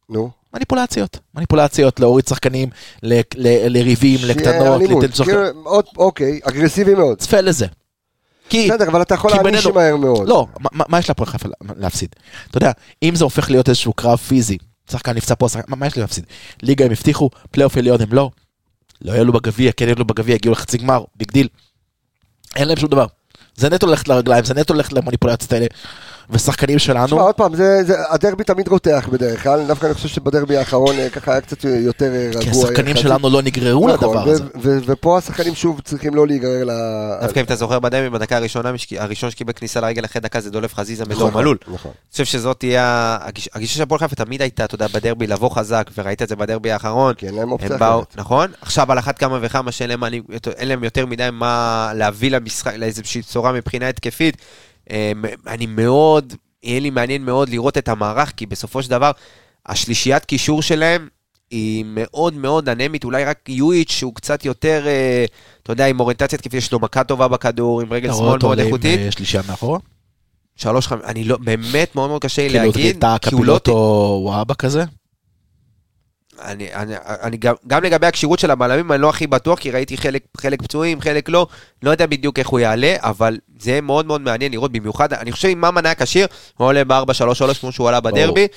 נו. 0.10 0.32
מניפולציות, 0.56 1.20
מניפולציות, 1.36 2.00
להוריד 2.00 2.28
שחקנים 2.28 2.70
ל- 3.04 3.14
ל- 3.36 3.68
לריבים, 3.78 4.20
לקטנות, 4.28 5.02
שחק- 5.14 5.26
כאילו, 5.26 5.82
אוקיי, 5.98 6.40
אגרסיבי 6.44 6.94
מאוד. 6.96 7.18
צפה 7.18 7.42
לזה. 7.42 7.66
כי, 8.50 8.70
בסדר, 8.72 8.88
אבל 8.88 9.02
אתה 9.02 9.14
יכול 9.16 9.32
להעניש 9.32 9.66
מהר 9.66 9.96
מאוד. 9.96 10.28
לא, 10.30 10.48
מה- 10.60 10.70
מה 10.72 10.84
מה 10.88 11.00
יש 11.00 11.10
להפועל 11.10 11.30
חיפה 11.30 11.50
להפסיד? 11.78 12.10
אתה 12.50 12.58
יודע, 12.58 12.72
אם 13.04 13.16
זה 13.16 13.24
הופך 13.24 13.50
להיות 13.52 13.70
איזשהו 13.70 13.94
קרב 13.94 14.18
פיזי, 14.18 14.58
שחקן 14.92 15.16
נפצע 15.16 15.36
פה, 15.36 15.50
שחקן- 15.50 15.66
מה 15.68 15.76
מה 15.76 15.88
יש 15.88 15.96
לי 15.96 16.02
להפסיד? 16.02 16.26
ליגה 16.64 16.86
הם 16.86 16.92
הבטיחו, 16.92 17.30
פלייאוף 17.52 17.78
עליון 17.78 18.02
הם 18.02 18.14
לא. 18.14 18.30
לא 19.02 19.12
יעלו 19.14 19.34
בגביע, 19.34 19.72
כן 19.78 19.88
יעלו 19.88 20.06
בגביע, 20.06 20.36
הגיעו 20.36 20.52
לחצי 20.54 20.78
גמר, 20.78 21.04
big 21.16 21.32
deal. 21.32 21.48
אין 22.56 22.68
להם 22.68 22.78
שום 22.78 22.90
דבר. 22.90 23.06
זה 23.56 23.70
נטו 23.70 23.88
ללכת 23.88 24.08
לרגליים, 24.08 24.46
זה 24.46 24.54
נטו 24.54 24.74
ללכת 24.74 24.94
למניפולציות 24.94 25.54
האלה. 25.54 25.66
ושחקנים 26.30 26.80
שלנו, 26.80 27.06
תשמע, 27.08 27.22
עוד 27.22 27.36
פעם, 27.36 27.56
זה- 27.56 27.84
זה- 27.84 27.96
הדרבי 28.10 28.44
תמיד 28.44 28.68
רותח 28.68 29.10
בדרך 29.12 29.44
כלל, 29.44 29.66
דווקא 29.68 29.86
אני 29.86 29.94
חושב 29.94 30.08
שבדרבי 30.08 30.58
האחרון 30.58 30.96
אה, 31.00 31.10
ככה 31.10 31.32
היה 31.32 31.42
קצת 31.42 31.64
יותר 31.64 32.06
אה, 32.14 32.30
רגוע. 32.30 32.42
כי 32.42 32.50
השחקנים. 32.50 32.96
שלנו 32.96 33.30
לא 33.30 33.42
נגררו 33.42 33.88
נכון, 33.90 34.10
לדבר 34.18 34.30
ו- 34.30 34.32
הזה. 34.32 34.44
ו- 34.62 34.80
ופה 34.86 35.18
השחקנים 35.18 35.56
שוב 35.56 35.82
צריכים 35.84 36.16
לא 36.16 36.28
להיגרר 36.28 36.64
ל... 36.66 36.72
דווקא 37.22 37.40
אם 37.40 37.46
אתה 37.46 37.56
זוכר 37.56 37.80
בדמי, 37.80 38.10
בדקה 38.10 38.38
הראשונה, 38.38 38.72
הראשון 38.98 39.32
שקיבל 39.32 39.54
כניסה 39.54 39.80
לרגל 39.82 40.06
אחרי 40.06 40.22
דקה 40.22 40.40
זה 40.42 40.52
דולף 40.52 40.74
חזיזה 40.74 41.06
מדור 41.06 41.30
נכון, 41.30 41.42
מלול. 41.42 41.58
נכון. 41.68 41.92
אני 41.92 42.12
חושב 42.12 42.26
שזאת 42.26 42.60
תהיה, 42.60 43.18
הגיש- 43.22 43.50
הגישה 43.54 43.76
של 43.76 43.84
הפועל 43.84 44.00
חיפה 44.00 44.16
תמיד 44.16 44.42
הייתה, 44.42 44.66
אתה 44.66 44.76
יודע, 44.76 44.88
בדרבי 44.88 45.28
לבוא 45.28 45.50
חזק, 45.50 45.90
וראית 45.98 46.22
את 46.22 46.30
זה 46.30 46.36
בדרבי 46.36 46.72
האחרון. 46.72 47.14
כי 47.14 47.28
אין 47.28 47.36
להם 47.36 47.52
אופציה 47.52 47.76
אחרת. 47.76 48.16
נכון? 48.16 48.52
עכשיו 48.62 48.92
על 48.92 49.00
אחת 49.00 49.18
כמה 49.18 49.40
וכמה 49.42 49.72
שאין 49.72 49.90
להם, 49.90 50.00
מה- 50.00 50.08
אין 50.58 50.68
להם 50.68 50.84
יותר 50.84 51.06
מדי 51.06 51.28
מה 51.34 51.92
להביא 51.96 52.32
למשחק, 52.32 52.74
לאיזושהי 52.76 53.22
צורה 53.22 53.52
מבחינה 53.52 53.90
התקפית. 53.90 54.38
אה, 54.92 55.12
אני 55.48 55.66
מאוד, 55.66 56.34
יהיה 56.64 56.80
לי 56.80 56.90
מעניין 56.90 57.26
מאוד 57.26 57.50
לראות 57.50 57.78
את 57.78 57.88
המערך, 57.88 58.32
כי 58.38 58.46
בסופו 58.46 58.84
של 58.84 58.90
דבר, 58.90 59.12
השלישיית 59.66 60.26
קישור 60.26 60.62
שלהם 60.62 61.08
היא 61.52 61.86
מאוד 61.88 62.34
מאוד 62.34 62.70
אנמית, 62.70 63.04
אולי 63.04 63.26
רק 63.26 63.50
יואיץ' 63.50 63.92
שהוא 63.92 64.16
קצת 64.16 64.46
יותר, 64.46 64.84
אה, 64.88 65.26
אתה 65.64 65.72
יודע, 65.72 65.88
עם 65.88 66.00
אוריינטציה 66.00 66.36
התקפית, 66.36 66.54
יש 66.54 66.72
לו 66.72 66.80
מכה 66.80 67.04
טובה 67.04 67.28
בכדור, 67.28 67.82
עם 67.82 67.94
רגל 67.94 68.10
אתה 68.10 68.18
שמאל 68.18 68.38
מאוד 68.42 68.60
עם 68.60 68.66
איכותית. 68.66 69.00
אה, 69.00 69.12
שלישייה 69.12 69.44
מאחורה? 69.48 69.80
שלוש 70.56 70.88
חמש, 70.88 71.02
אני 71.06 71.24
לא, 71.24 71.38
באמת 71.38 71.96
מאוד 71.96 72.10
מאוד 72.10 72.22
קשה 72.22 72.48
לי 72.48 72.50
כאילו 72.50 72.66
להגיד, 72.66 72.98
אתה 72.98 73.16
כי 73.22 73.36
הוא 73.36 73.46
לא... 73.46 73.60
קפילוטו 73.60 74.20
וואבה 74.24 74.54
כזה? 74.54 74.84
אני, 76.42 76.74
אני, 76.74 76.94
אני 77.22 77.38
גם, 77.38 77.56
גם 77.68 77.84
לגבי 77.84 78.08
הכשירות 78.08 78.40
של 78.40 78.52
הבלמים, 78.52 78.92
אני 78.92 79.02
לא 79.02 79.10
הכי 79.10 79.28
בטוח, 79.28 79.60
כי 79.60 79.72
ראיתי 79.72 79.98
חלק, 79.98 80.24
חלק 80.38 80.62
פצועים, 80.62 81.02
חלק 81.02 81.30
לא, 81.30 81.48
לא 81.84 81.92
יודע 81.92 82.06
בדיוק 82.06 82.40
איך 82.40 82.48
הוא 82.48 82.60
יעלה, 82.60 82.96
אבל 83.00 83.38
זה 83.60 83.72
יהיה 83.72 83.82
מאוד 83.82 84.06
מאוד 84.06 84.22
מעניין 84.22 84.52
לראות, 84.52 84.72
במיוחד, 84.72 85.14
אני 85.14 85.32
חושב 85.32 85.48
אם 85.48 85.62
ממן 85.62 85.86
היה 85.86 85.96
כשיר, 85.96 86.28
הוא 86.58 86.68
עולה 86.68 86.84
ב-4-3-3 86.84 87.54
כמו 87.60 87.72
שהוא 87.72 87.90
עלה 87.90 88.00
בדרבי, 88.00 88.48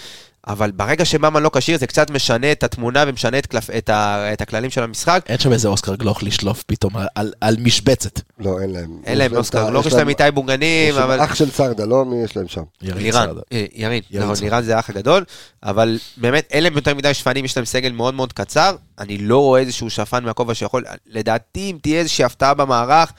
אבל 0.47 0.71
ברגע 0.71 1.05
שממן 1.05 1.43
לא 1.43 1.51
כשיר, 1.55 1.79
זה 1.79 1.87
קצת 1.87 2.11
משנה 2.11 2.53
את 2.53 2.65
התמונה 2.65 3.05
ומשנה 3.07 3.39
את, 3.39 3.47
קלף, 3.47 3.71
את, 3.71 3.89
ה, 3.89 4.33
את 4.33 4.41
הכללים 4.41 4.71
של 4.71 4.83
המשחק. 4.83 5.23
אין 5.29 5.39
שם 5.39 5.53
איזה 5.53 5.69
אוסקר 5.69 5.95
גלוך 5.95 6.23
לשלוף 6.23 6.63
פתאום 6.63 6.97
על- 6.97 7.07
על- 7.15 7.33
על 7.41 7.57
משבצת. 7.61 8.21
לא, 8.39 8.61
אין 8.61 8.71
להם. 8.71 8.91
אין 9.05 9.19
להם 9.19 9.37
אוסקר, 9.37 9.71
לא 9.71 9.83
יש 9.87 9.93
להם 9.93 10.09
איתי 10.09 10.25
יש 10.25 10.31
בוגנים, 10.31 10.95
להם 10.95 11.03
אבל... 11.05 11.21
אח 11.25 11.35
של 11.35 11.51
סרדה, 11.51 11.85
לא 11.85 12.05
מי 12.05 12.23
יש 12.25 12.37
להם 12.37 12.49
שם. 12.49 12.63
ירין 12.83 13.03
לירן. 13.03 13.29
אה, 13.53 13.65
ירין, 13.75 14.03
ירין 14.11 14.31
נכון. 14.31 14.45
לירן 14.45 14.63
זה 14.63 14.77
האח 14.77 14.91
הגדול, 14.91 15.25
אבל 15.63 15.99
באמת 16.17 16.47
אין 16.51 16.63
להם 16.63 16.77
יותר 16.77 16.95
מדי 16.95 17.15
שפנים, 17.15 17.45
יש 17.45 17.57
להם 17.57 17.67
סגל 17.67 17.93
מאוד 17.93 18.15
מאוד 18.15 18.33
קצר, 18.33 18.77
אני 18.99 19.19
לא 19.19 19.39
רואה 19.39 19.61
איזשהו 19.61 19.91
שפן 19.91 20.25
מהכובע 20.25 20.55
שיכול, 20.55 20.85
לדעתי 21.07 21.71
אם 21.71 21.79
תהיה 21.83 21.99
איזושהי 22.01 22.25
הפתעה 22.25 22.55
במערך, 22.55 23.13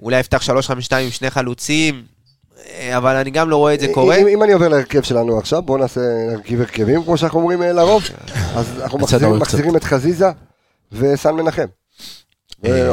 אולי 0.00 0.20
יפתח 0.20 0.42
3-5-2 0.42 0.50
עם 0.96 1.10
שני 1.10 1.30
חלוצים, 1.30 2.02
אבל 2.96 3.16
אני 3.16 3.30
גם 3.30 3.50
לא 3.50 3.56
רואה 3.56 3.74
את 3.74 3.80
זה 3.80 3.86
קורה. 3.94 4.16
אם, 4.16 4.26
אם 4.26 4.42
אני 4.42 4.52
עובר 4.52 4.68
להרכב 4.68 5.02
שלנו 5.02 5.38
עכשיו, 5.38 5.62
בואו 5.62 5.78
נעשה 5.78 6.00
הרכיב 6.32 6.60
הרכבים, 6.60 7.04
כמו 7.04 7.18
שאנחנו 7.18 7.40
אומרים 7.40 7.62
אה, 7.62 7.72
לרוב. 7.72 8.02
אז 8.56 8.80
אנחנו 8.82 8.98
מחזירים, 8.98 9.76
את 9.76 9.84
חזיזה 9.84 10.26
וסן 10.92 11.34
מנחם. 11.34 11.66
אה, 12.64 12.92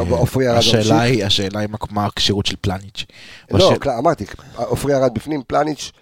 השאלה 0.50 0.82
ממשיך. 0.82 0.90
היא, 0.92 1.24
השאלה 1.24 1.60
היא 1.60 1.68
מה- 1.90 2.06
הכשירות 2.06 2.46
של 2.46 2.56
פלניץ'. 2.60 3.04
לא, 3.50 3.74
אמרתי, 3.98 4.24
עופרי 4.56 4.94
ארד 4.94 5.14
בפנים, 5.14 5.42
פלניץ' 5.46 5.92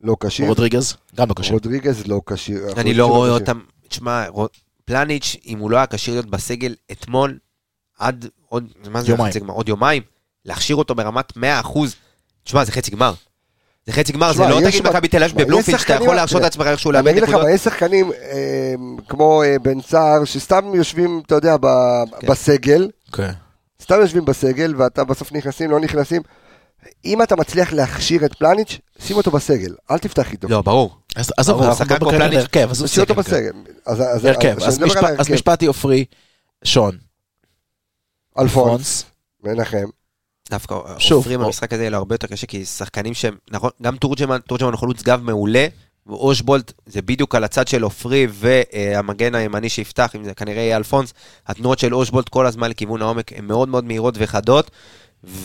לא 0.00 0.16
כשיר, 0.20 0.48
רודריגז, 0.48 0.96
גם 1.16 1.28
לא 1.28 1.34
קשה. 1.34 1.52
רודריגז 1.52 2.06
לא 2.06 2.20
כשיר. 2.26 2.60
אני 2.76 2.94
לא 2.94 3.06
שלא 3.06 3.14
רואה 3.14 3.28
כשיר. 3.28 3.40
אותם, 3.40 3.60
תשמע, 3.88 4.24
פלניץ', 4.84 5.36
אם 5.46 5.58
הוא 5.58 5.70
לא 5.70 5.76
היה 5.76 5.86
כשיר 5.86 6.14
להיות 6.14 6.26
בסגל 6.26 6.74
אתמול, 6.92 7.38
עד 7.98 8.26
עוד, 8.48 8.64
מה 8.90 9.02
זה 9.02 9.12
יומיים. 9.66 10.02
להכשיר 10.44 10.76
אותו 10.76 10.94
ברמת 10.94 11.36
100%, 11.36 11.40
תשמע, 12.44 12.64
זה 12.64 12.72
חצי 12.72 12.90
גמר. 12.90 13.14
זה 13.86 13.92
חצי 13.92 14.12
גמר, 14.12 14.32
זה 14.32 14.42
לא 14.46 14.60
תגיד 14.70 14.86
מכבי 14.86 15.08
תל 15.08 15.24
אביב 15.24 15.42
בבלומפילד, 15.42 15.78
שאתה 15.78 15.94
יכול 15.94 16.14
להרשות 16.14 16.42
לעצמך 16.42 16.66
איכשהו 16.66 16.90
אני 16.90 16.96
לאבד 16.96 17.08
אגיד 17.08 17.22
לך 17.22 17.28
נקודות. 17.28 17.46
מה, 17.48 17.54
יש 17.54 17.60
שחקנים 17.60 18.12
אה, 18.12 18.74
כמו 19.08 19.42
אה, 19.42 19.56
בן 19.62 19.80
סער, 19.80 20.24
שסתם 20.24 20.74
יושבים, 20.74 21.22
אתה 21.26 21.34
יודע, 21.34 21.56
ב- 21.60 21.66
כן. 22.20 22.26
בסגל, 22.26 22.90
כן. 23.12 23.30
סתם 23.82 23.94
יושבים 24.00 24.24
בסגל, 24.24 24.74
ואתה 24.78 25.04
בסוף 25.04 25.32
נכנסים, 25.32 25.70
לא 25.70 25.80
נכנסים. 25.80 26.22
אם 27.04 27.22
אתה 27.22 27.36
מצליח 27.36 27.72
להכשיר 27.72 28.24
את 28.24 28.34
פלניץ', 28.34 28.78
שים 28.98 29.16
אותו 29.16 29.30
בסגל, 29.30 29.74
אל 29.90 29.98
תפתח 29.98 30.32
איתו. 30.32 30.48
לא, 30.48 30.62
ברור. 30.62 30.96
אז 31.16 31.32
עזוב, 31.36 31.62
אנחנו 31.62 31.84
שחקן 31.84 31.98
כמו 31.98 32.10
פלניץ', 32.10 32.38
הרכב, 32.38 32.68
אותו 32.70 32.86
סגל, 32.88 33.04
כן. 33.06 33.14
בסגל. 33.14 33.50
אז- 33.86 34.00
אז- 34.00 34.24
הרכב, 34.24 34.56
אז 34.62 34.82
אז 34.82 35.20
אז 35.20 35.30
משפטי 35.30 35.66
עופרי, 35.66 36.04
שון, 36.64 36.98
אלפונס, 38.38 38.54
פונס, 38.70 39.04
מנחם. 39.44 39.86
דווקא 40.50 40.74
עופרים 41.10 41.40
במשחק 41.40 41.72
הזה 41.72 41.82
יהיה 41.82 41.90
לו 41.90 41.96
הרבה 41.96 42.14
יותר 42.14 42.26
קשה, 42.26 42.46
כי 42.46 42.64
שחקנים 42.64 43.14
שהם, 43.14 43.36
נכון, 43.50 43.70
גם 43.82 43.96
תורג'מן, 43.96 44.38
תורג'מן 44.46 44.72
הוא 44.72 44.78
חלוץ 44.78 45.02
גב 45.02 45.20
מעולה, 45.22 45.66
ואושבולט 46.06 46.72
זה 46.86 47.02
בדיוק 47.02 47.34
על 47.34 47.44
הצד 47.44 47.68
של 47.68 47.82
עופרי 47.82 48.26
והמגן 48.30 49.34
הימני 49.34 49.68
שיפתח, 49.68 50.16
אם 50.16 50.24
זה 50.24 50.34
כנראה 50.34 50.62
יהיה 50.62 50.76
אלפונס, 50.76 51.14
התנועות 51.46 51.78
של 51.78 51.94
אושבולט 51.94 52.28
כל 52.28 52.46
הזמן 52.46 52.70
לכיוון 52.70 53.02
העומק 53.02 53.32
הן 53.32 53.44
מאוד 53.44 53.68
מאוד 53.68 53.84
מהירות 53.84 54.14
וחדות, 54.18 54.70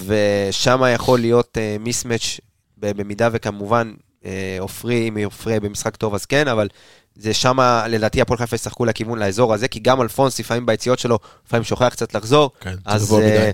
ושם 0.06 0.82
יכול 0.94 1.20
להיות 1.20 1.58
אה, 1.58 1.76
מיסמץ' 1.80 2.40
במידה 2.78 3.30
וכמובן 3.32 3.94
אה, 4.26 4.58
עופרי, 4.60 5.10
אם 5.10 5.18
עופרי 5.26 5.60
במשחק 5.60 5.96
טוב 5.96 6.16
אז 6.16 6.26
כן, 6.26 6.48
אבל 6.48 6.68
זה 7.16 7.34
שם 7.34 7.60
לדעתי 7.90 8.22
הפועל 8.22 8.38
חיפה 8.38 8.56
ישחקו 8.56 8.86
לכיוון 8.86 9.20
לאזור 9.20 9.54
הזה, 9.54 9.68
כי 9.68 9.80
גם 9.80 10.02
אלפונס 10.02 10.40
לפעמים 10.40 10.66
ביציאות 10.66 11.00
שלו, 11.00 11.20
לפעמים 11.48 11.64
שוכח 11.64 11.90
קצת 11.90 12.14
לחזור, 12.14 12.52
כן, 12.60 12.76
אז 12.86 13.06
גבוה 13.06 13.22
אה. 13.22 13.52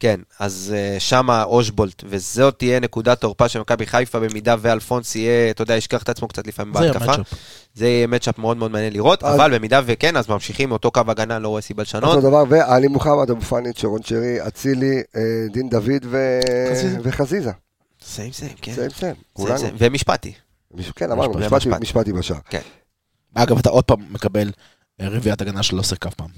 כן, 0.00 0.20
אז 0.38 0.74
uh, 0.74 1.00
שמה 1.00 1.42
אושבולט, 1.44 2.02
וזאת 2.06 2.58
תהיה 2.58 2.80
נקודת 2.80 3.20
תורפה 3.20 3.48
של 3.48 3.60
מכבי 3.60 3.86
חיפה 3.86 4.20
במידה 4.20 4.56
ואלפונס 4.60 5.16
יהיה, 5.16 5.50
אתה 5.50 5.62
יודע, 5.62 5.76
ישכח 5.76 6.02
את 6.02 6.08
עצמו 6.08 6.28
קצת 6.28 6.46
לפעמים 6.46 6.72
בהתקפה. 6.72 7.12
זה 7.74 7.86
יהיה 7.86 8.06
מצ'אפ 8.06 8.38
מאוד 8.38 8.56
מאוד 8.56 8.70
מעניין 8.70 8.92
לראות, 8.92 9.24
אז- 9.24 9.34
אבל 9.34 9.54
במידה 9.58 9.80
וכן, 9.86 10.16
אז 10.16 10.28
ממשיכים 10.28 10.68
מאותו 10.68 10.90
קו 10.90 11.00
הגנה, 11.08 11.38
לא 11.38 11.48
רואה 11.48 11.60
סיבה 11.62 11.82
לשנות. 11.82 12.16
אותו 12.16 12.28
דבר, 12.28 12.44
ועלי 12.48 12.88
מוחמד, 12.88 13.30
אבו 13.30 13.40
פאנית, 13.40 13.76
שרון 13.76 14.02
שרי, 14.02 14.46
אצילי, 14.46 15.02
אה, 15.16 15.20
דין 15.52 15.68
דוד 15.68 16.04
ו- 16.10 16.40
חזיזה. 16.70 16.98
וחזיזה. 17.02 17.50
סיים 18.02 18.32
סיים, 18.32 18.52
כן. 18.62 18.72
סיים 18.74 18.90
סיים, 18.90 19.14
כולנו. 19.32 19.58
ומשפטי. 19.78 20.32
מישהו- 20.74 20.94
כן, 20.94 21.12
אמרנו, 21.12 21.32
משפט. 21.38 21.52
משפטי- 21.52 21.68
משפט. 21.68 21.80
משפטי 21.82 22.12
בשער. 22.12 22.38
אגב, 23.34 23.58
אתה 23.58 23.70
עוד 23.70 23.84
פעם 23.84 23.98
מקבל 24.10 24.50
אה, 25.00 25.08
רביעיית 25.08 25.40
הגנה 25.40 25.62
שלא 25.62 25.82
שיחק 25.82 26.06
אף 26.06 26.14
פעם. 26.14 26.28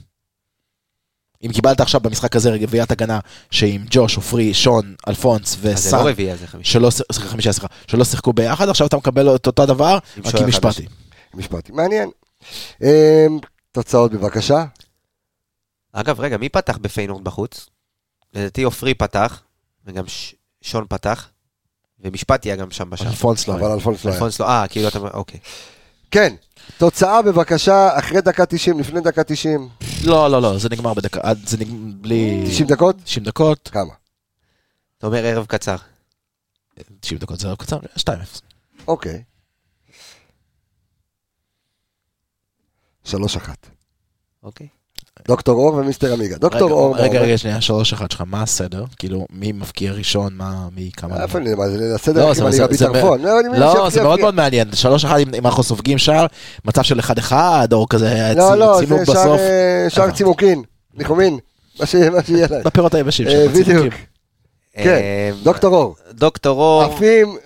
אם 1.43 1.53
קיבלת 1.53 1.81
עכשיו 1.81 2.01
במשחק 2.01 2.37
הזה 2.37 2.51
רביעיית 2.63 2.91
הגנה 2.91 3.21
שעם 3.51 3.85
ג'וש, 3.91 4.17
עופרי, 4.17 4.55
שון, 4.55 4.95
אלפונס 5.09 5.55
אז 5.57 5.61
זה 5.63 5.73
וסאן, 5.75 6.05
לא 6.05 6.11
רביעי, 6.11 6.33
אז 6.33 6.41
זה 6.41 6.47
חמישי. 6.47 6.73
שלא, 6.73 6.91
סליחה, 6.91 7.29
חמישה, 7.31 7.53
סליחה, 7.53 7.67
שלא 7.87 8.05
שיחקו 8.05 8.33
ביחד, 8.33 8.69
עכשיו 8.69 8.87
אתה 8.87 8.97
מקבל 8.97 9.35
את 9.37 9.47
אותו 9.47 9.67
דבר, 9.67 9.99
עם 10.17 10.23
רק 10.27 10.35
עם. 10.35 10.49
משפטי. 10.49 10.87
משפטי. 11.35 11.73
מעניין. 11.73 12.11
אה, 12.83 13.27
תוצאות 13.73 14.13
בבקשה. 14.13 14.65
אגב, 15.93 16.21
רגע, 16.21 16.37
מי 16.37 16.49
פתח 16.49 16.79
בפיינורד 16.81 17.25
בחוץ? 17.25 17.67
לדעתי 18.35 18.63
עופרי 18.63 18.95
פתח, 18.95 19.43
וגם 19.87 20.07
ש- 20.09 20.35
שון 20.63 20.85
פתח, 20.89 21.29
ומשפטי 22.01 22.49
היה 22.49 22.57
גם 22.57 22.71
שם 22.71 22.91
בשער. 22.91 23.09
אלפונס 23.09 23.49
לא 23.49 23.55
אבל. 23.55 23.71
אלפונס 23.71 24.05
לא 24.05 24.11
היה. 24.11 24.17
אלפונס 24.17 24.41
לא, 24.41 24.49
אה, 24.49 24.69
כאילו 24.69 24.89
אתה, 24.89 24.99
אוקיי. 24.99 25.41
כן, 26.17 26.35
תוצאה 26.79 27.23
בבקשה, 27.23 27.99
אחרי 27.99 28.21
דקה 28.21 28.47
90, 28.47 28.79
לפני 28.81 29.01
דקה 29.01 29.25
90, 29.25 29.69
לא, 30.05 30.31
לא, 30.31 30.43
לא, 30.43 30.59
זה 30.59 30.69
נגמר 30.69 30.95
בדקה, 30.95 31.21
עד- 31.23 31.47
זה 31.47 31.57
נגמר 31.57 31.93
בלי... 32.01 32.45
90 32.47 32.69
דקות? 32.69 32.97
90 33.05 33.25
דקות, 33.27 33.69
כמה? 33.73 33.95
אתה 34.99 35.07
אומר 35.07 35.25
ערב 35.25 35.47
קצר. 35.47 35.77
90 37.01 37.19
דקות 37.21 37.41
זה 37.41 37.49
קצר, 37.59 37.79
2-0. 37.79 38.11
אוקיי. 38.89 39.23
שלוש 43.05 43.37
אחת. 43.37 43.67
אוקיי. 44.43 44.69
דוקטור 45.29 45.55
אור 45.59 45.75
ומיסטר 45.75 46.13
עמיגה. 46.13 46.37
דוקטור 46.37 46.71
אור. 46.73 46.97
רגע, 46.97 47.21
רגע, 47.21 47.39
שנייה, 47.39 47.59
3-1 47.59 47.61
שלך, 47.85 48.23
מה 48.27 48.43
הסדר? 48.43 48.85
כאילו, 48.99 49.27
מי 49.31 49.53
מבקיע 49.53 49.93
ראשון, 49.93 50.33
מה, 50.37 50.69
מי, 50.77 50.91
כמה... 50.97 51.23
איפה 51.23 51.39
אני, 51.39 51.55
מה 51.55 51.69
זה 51.69 51.95
הסדר 51.95 52.21
לא, 52.21 52.33
מהיר 52.41 52.51
זה- 52.51 52.65
רבי 52.65 52.77
טרפון. 52.79 53.21
לא, 53.23 53.41
אני 53.41 53.61
לא, 53.61 53.89
זה 53.91 54.03
מאוד. 54.03 54.21
מאוד 54.21 54.35
מעניין, 54.35 54.69
3-1 55.05 55.17
אם 55.19 55.35
אם 55.35 55.47
אנחנו 55.47 55.63
סופגים 55.63 55.99
שער, 55.99 56.27
מצב 56.65 56.83
של 56.83 57.01
1-1, 57.01 57.33
או 57.73 57.87
כזה 57.89 58.33
לא, 58.37 58.51
צי- 58.53 58.59
לא, 58.59 58.77
צימוק 58.81 58.99
זה 59.05 59.13
שער, 59.13 59.35
בסוף, 59.35 59.41
אה. 60.01 60.13
צימוקין. 60.13 60.63
ניחומין. 60.95 61.39
מה 61.81 61.87
שיהיה 61.87 62.11
להם. 62.51 62.63
בפירות 62.65 62.95
היבשים 62.95 63.27
אה, 63.29 63.47
בדיוק. 63.55 63.95
כן, 64.85 64.89
אה, 64.89 65.31
דוקטור 65.43 65.75
אור. 65.77 65.97
דוקטור 66.13 66.61
אור. 66.61 66.83
עפים, 66.83 67.37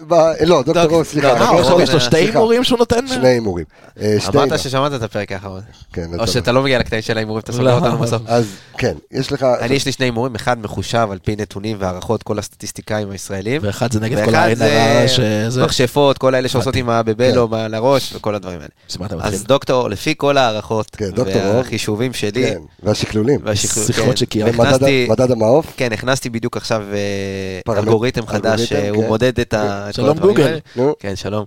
לא, 0.46 0.62
דוקטור 0.62 0.72
דוק- 0.82 0.92
אור, 0.92 1.04
סליחה. 1.04 1.28
אה, 1.52 1.82
יש 1.82 1.94
לו 1.94 2.00
שתי. 2.00 2.16
הימורים 2.16 2.64
שהוא 2.64 2.78
נותן? 2.78 3.06
שני 3.06 3.28
הימורים. 3.28 3.64
אה, 4.00 4.16
אמרת. 4.34 4.58
ששמעת 4.58 4.92
את 4.94 5.02
הפרק 5.02 5.32
האחרון. 5.32 5.60
כן, 5.92 6.06
או 6.18 6.26
שאתה 6.26 6.52
לא 6.52 6.62
מגיע 6.62 6.78
לקטעים 6.78 7.02
של 7.02 7.16
ההימורים, 7.16 7.40
אתה 7.40 7.52
סוגר 7.52 7.64
לא. 7.64 7.72
אותנו 7.72 7.98
בסוף. 7.98 8.22
אז 8.26 8.46
כן, 8.78 8.94
יש 9.12 9.32
לך... 9.32 9.46
אני 9.60 9.74
יש 9.74 9.86
לי 9.86 9.92
שני 9.92 10.06
הימורים, 10.06 10.34
אחד 10.34 10.58
מחושב 10.58 11.08
על 11.10 11.18
פי 11.24 11.36
נתונים 11.36 11.76
והערכות 11.80 12.22
כל 12.22 12.38
הסטטיסטיקאים 12.38 13.10
הישראלים. 13.10 13.60
ואחד 13.64 13.92
זה 13.92 14.00
נגד 14.00 14.16
כל 14.16 14.30
ואחד 14.30 14.34
העין 14.34 14.54
זה 14.56 14.82
הרע 14.98 15.08
שזה... 15.08 15.64
מכשפות, 15.64 16.18
כל 16.18 16.34
האלה 16.34 16.48
שעושות. 16.48 16.76
עם 16.76 16.90
הבבלו 16.90 17.48
על 17.52 17.74
הראש 17.74 18.12
וכל 18.16 18.34
הדברים 18.34 18.58
האלה. 18.58 18.70
אז? 19.22 19.44
דוקטור, 19.44 19.88
לפי 19.90 20.14
כל 20.16 20.36
ההערכות 20.36 20.96
כן. 20.96 21.10
והחישובים 21.16 22.12
שלי, 22.12 22.30
כן, 22.50 22.58
והשקלולים. 22.82 23.40
והשכלול- 23.44 23.86
שיחות 23.86 24.18
כן, 24.30 24.44
ה- 24.84 25.12
מדד 25.12 25.30
המעוף. 25.30 25.66
כן, 25.76 25.92
הכנסתי 25.92 26.30
בדיוק 26.30 26.56
עכשיו 26.56 26.82
אלגוריתם 27.68 28.26
חדש, 28.26 28.60
אלגוריתם, 28.72 28.92
שהוא 28.92 29.02
כן. 29.02 29.08
מודד 29.08 29.40
את 29.40 29.54
ה- 29.54 29.84
כל 29.86 29.92
שלום, 29.92 30.18
גוגל. 30.18 30.58
כן, 30.98 31.16
שלום. 31.16 31.44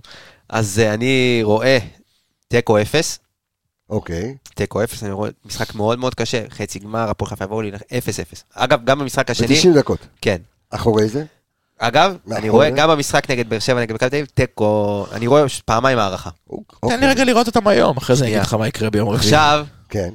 אז 0.48 0.78
אה, 0.78 0.94
אני 0.94 1.40
רואה 1.42 1.78
תיקו 2.48 2.80
אפס, 2.80 3.18
אוקיי. 3.90 4.34
תיקו 4.54 4.84
אפס, 4.84 5.02
אני 5.02 5.12
רואה 5.12 5.30
משחק 5.44 5.74
מאוד 5.74 5.98
מאוד 5.98 6.14
קשה, 6.14 6.44
חצי 6.50 6.78
גמר, 6.78 7.10
הפועל 7.10 7.28
חיפה 7.28 7.44
יבואו 7.44 7.62
לי 7.62 7.70
אפס 7.98 8.20
אפס. 8.20 8.44
אגב, 8.54 8.84
גם 8.84 8.98
במשחק 8.98 9.30
השני, 9.30 9.46
ב-90 9.56 9.78
דקות. 9.78 9.98
כן. 10.20 10.36
אחרי 10.70 11.08
זה? 11.08 11.24
אגב? 11.78 12.16
אני 12.32 12.48
רואה 12.48 12.70
גם 12.70 12.88
במשחק 12.88 13.30
נגד 13.30 13.48
באר 13.48 13.58
שבע, 13.58 13.80
נגד 13.80 13.94
מכבי 13.94 14.10
תל 14.10 14.16
אביב, 14.16 14.26
תיקו, 14.34 15.06
אני 15.12 15.26
רואה 15.26 15.44
פעמיים 15.64 15.98
הערכה. 15.98 16.30
תן 16.30 16.54
אוקיי. 16.82 16.98
לי 16.98 17.06
רגע 17.06 17.24
לראות 17.24 17.46
אותם 17.46 17.68
היום, 17.68 17.96
אחרי 17.96 18.16
זה 18.16 18.24
אני. 18.24 18.32
אגיד 18.32 18.42
לך 18.42 18.54
מה 18.54 18.68
יקרה 18.68 18.90
ביום 18.90 19.08
רביעי. 19.08 19.20
עכשיו, 19.24 19.66
כן. 19.88 20.10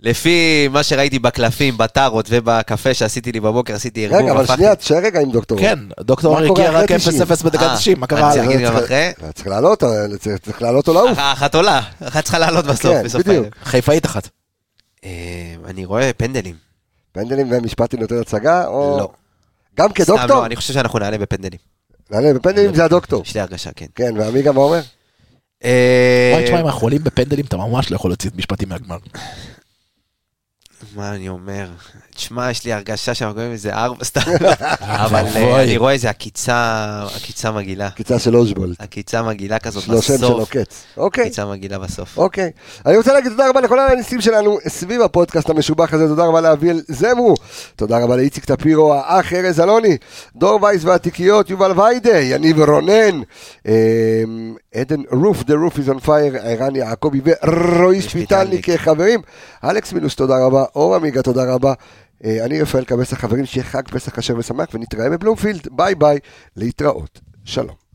לפי 0.00 0.68
מה 0.70 0.82
שראיתי 0.82 1.18
בקלפים, 1.18 1.78
בטארות 1.78 2.26
ובקפה 2.30 2.94
שעשיתי 2.94 3.32
לי 3.32 3.40
בבוקר, 3.40 3.74
עשיתי 3.74 4.04
ערבוב, 4.06 4.20
רגע, 4.22 4.32
אבל 4.32 4.46
שנייה, 4.46 4.76
תשאר 4.76 4.96
רגע 4.96 5.20
עם 5.20 5.30
דוקטור. 5.30 5.58
כן, 5.58 5.78
דוקטור 6.00 6.34
מה 6.34 6.46
הגיע 6.46 6.70
רק 6.70 6.84
אחרי 6.92 6.98
90? 6.98 7.22
0-0 7.22 7.44
בדקה 7.44 7.66
אה, 7.70 7.76
90, 7.76 8.00
מה 8.00 8.06
אני 8.10 8.16
קרה 8.20 8.30
צריך 8.30 8.42
הלאה? 8.42 8.54
להגיד 8.54 8.66
גם 8.66 8.72
צריך- 8.72 8.84
אחרי. 8.84 9.32
צריך 9.34 9.46
לעלות, 9.48 9.82
צריך- 10.20 10.38
צריך 10.38 10.62
לעלות 10.62 10.88
או 10.88 10.92
לעוף. 10.94 11.10
אחת 11.18 11.54
עולה, 11.54 11.80
אחת 12.04 12.22
צריכה 12.24 12.38
לעלות 12.38 12.64
בסוף, 12.64 12.82
כן, 12.92 13.02
בסוף 13.04 13.22
בדיוק. 13.22 13.46
חיפאית 13.64 14.06
אחת. 14.06 14.28
אה, 15.04 15.10
אני 15.66 15.84
רואה 15.84 16.10
פנדלים. 16.16 16.54
פנדלים 17.12 17.46
ומשפטי 17.50 17.96
נותן 17.96 18.20
הצגה, 18.20 18.66
או... 18.66 18.96
לא. 19.00 19.08
גם 19.78 19.88
סתם 19.88 19.94
כדוקטור? 20.04 20.26
לא, 20.36 20.46
אני 20.46 20.56
חושב 20.56 20.74
שאנחנו 20.74 20.98
נעלה 20.98 21.18
בפנדלים. 21.18 21.58
נעלה, 22.10 22.34
בפנדלים 22.34 22.74
זה 22.74 22.84
הדוקטור. 22.84 23.22
יש 23.26 23.34
לי 23.34 23.40
הרגשה, 23.40 23.70
כן. 23.76 23.86
כן, 23.94 24.14
ועמיגה 24.18 24.52
מה 24.52 24.60
אומר? 24.60 24.80
אה, 25.64 26.30
וואי, 26.34 26.44
תשמע, 26.44 26.60
אם 26.60 26.66
אנחנו 26.66 26.82
עולים 26.82 27.04
בפנדלים, 27.04 27.44
אתה 27.44 27.56
ממש 27.56 27.90
לא 27.90 27.96
יכול 27.96 28.10
להוציא 28.10 28.30
את 28.30 28.36
משפטים 28.36 28.68
מהגמר. 28.68 28.96
מה 30.96 31.14
אני 31.14 31.28
אומר? 31.28 31.66
תשמע, 32.14 32.28
שמע, 32.28 32.50
יש 32.50 32.64
לי 32.64 32.72
הרגשה 32.72 33.14
שאנחנו 33.14 33.34
גורמים 33.34 33.52
איזה 33.52 33.74
ארבע 33.74 34.04
סתם, 34.04 34.20
אבל 35.04 35.24
אה. 35.36 35.62
אני 35.62 35.76
רואה 35.76 35.92
איזה 35.92 36.10
עקיצה, 36.10 37.02
עקיצה 37.16 37.52
מגעילה. 37.52 37.90
קיצה 37.90 38.18
של 38.18 38.36
אושבולט. 38.36 38.80
עקיצה 38.80 39.22
מגעילה 39.22 39.58
כזאת 39.58 39.82
יש 39.82 39.88
לו 39.88 40.02
שם 40.02 40.08
של 40.08 40.14
בסוף. 40.14 40.40
עוקץ. 40.40 40.84
אוקיי. 40.96 41.24
עקיצה 41.24 41.46
מגעילה 41.46 41.78
בסוף. 41.78 42.18
אוקיי. 42.18 42.50
אני 42.86 42.96
רוצה 42.96 43.12
להגיד 43.12 43.30
תודה 43.30 43.48
רבה 43.48 43.60
לכל 43.60 43.78
האניסים 43.78 44.20
שלנו 44.20 44.58
סביב 44.68 45.00
הפודקאסט 45.00 45.50
המשובח 45.50 45.94
הזה, 45.94 46.06
תודה 46.06 46.24
רבה 46.24 46.40
לאביאל 46.40 46.80
זמרו, 46.88 47.34
תודה 47.76 47.98
רבה 47.98 48.16
לאיציק 48.16 48.44
טפירו, 48.44 48.94
האח 48.94 49.32
ארז 49.32 49.60
אלוני, 49.60 49.96
דור 50.36 50.62
וייס 50.62 50.84
והתיקיות, 50.84 51.50
יובל 51.50 51.80
ויידה, 51.80 52.18
יניב 52.18 52.60
רונן, 52.60 53.20
אמ, 53.66 53.72
עדן 54.80 55.02
רוף, 55.12 55.42
The 55.42 55.44
Roof 55.44 55.76
is 55.76 55.90
on 55.90 56.06
fire, 56.06 56.38
ערן 56.42 56.76
יעקבי 56.76 57.20
ורועי 57.24 58.02
שפיטלניק. 58.02 58.70
חברים, 58.70 59.20
אלכס 59.64 59.92
מינוס, 59.92 60.14
תודה 60.14 60.46
רבה, 60.46 60.64
אור 60.74 60.94
עמיגה, 60.94 61.22
תודה 61.22 61.54
רבה. 61.54 61.72
אה, 62.24 62.44
אני 62.44 62.62
רפאל 62.62 62.84
קבס 62.84 63.12
החברים, 63.12 63.46
שיהיה 63.46 63.64
חג 63.64 63.88
פסח 63.88 64.16
כשר 64.16 64.34
ושמח, 64.38 64.66
ונתראה 64.74 65.10
בבלומפילד, 65.10 65.68
ביי 65.70 65.94
ביי, 65.94 66.18
להתראות, 66.56 67.20
שלום. 67.44 67.87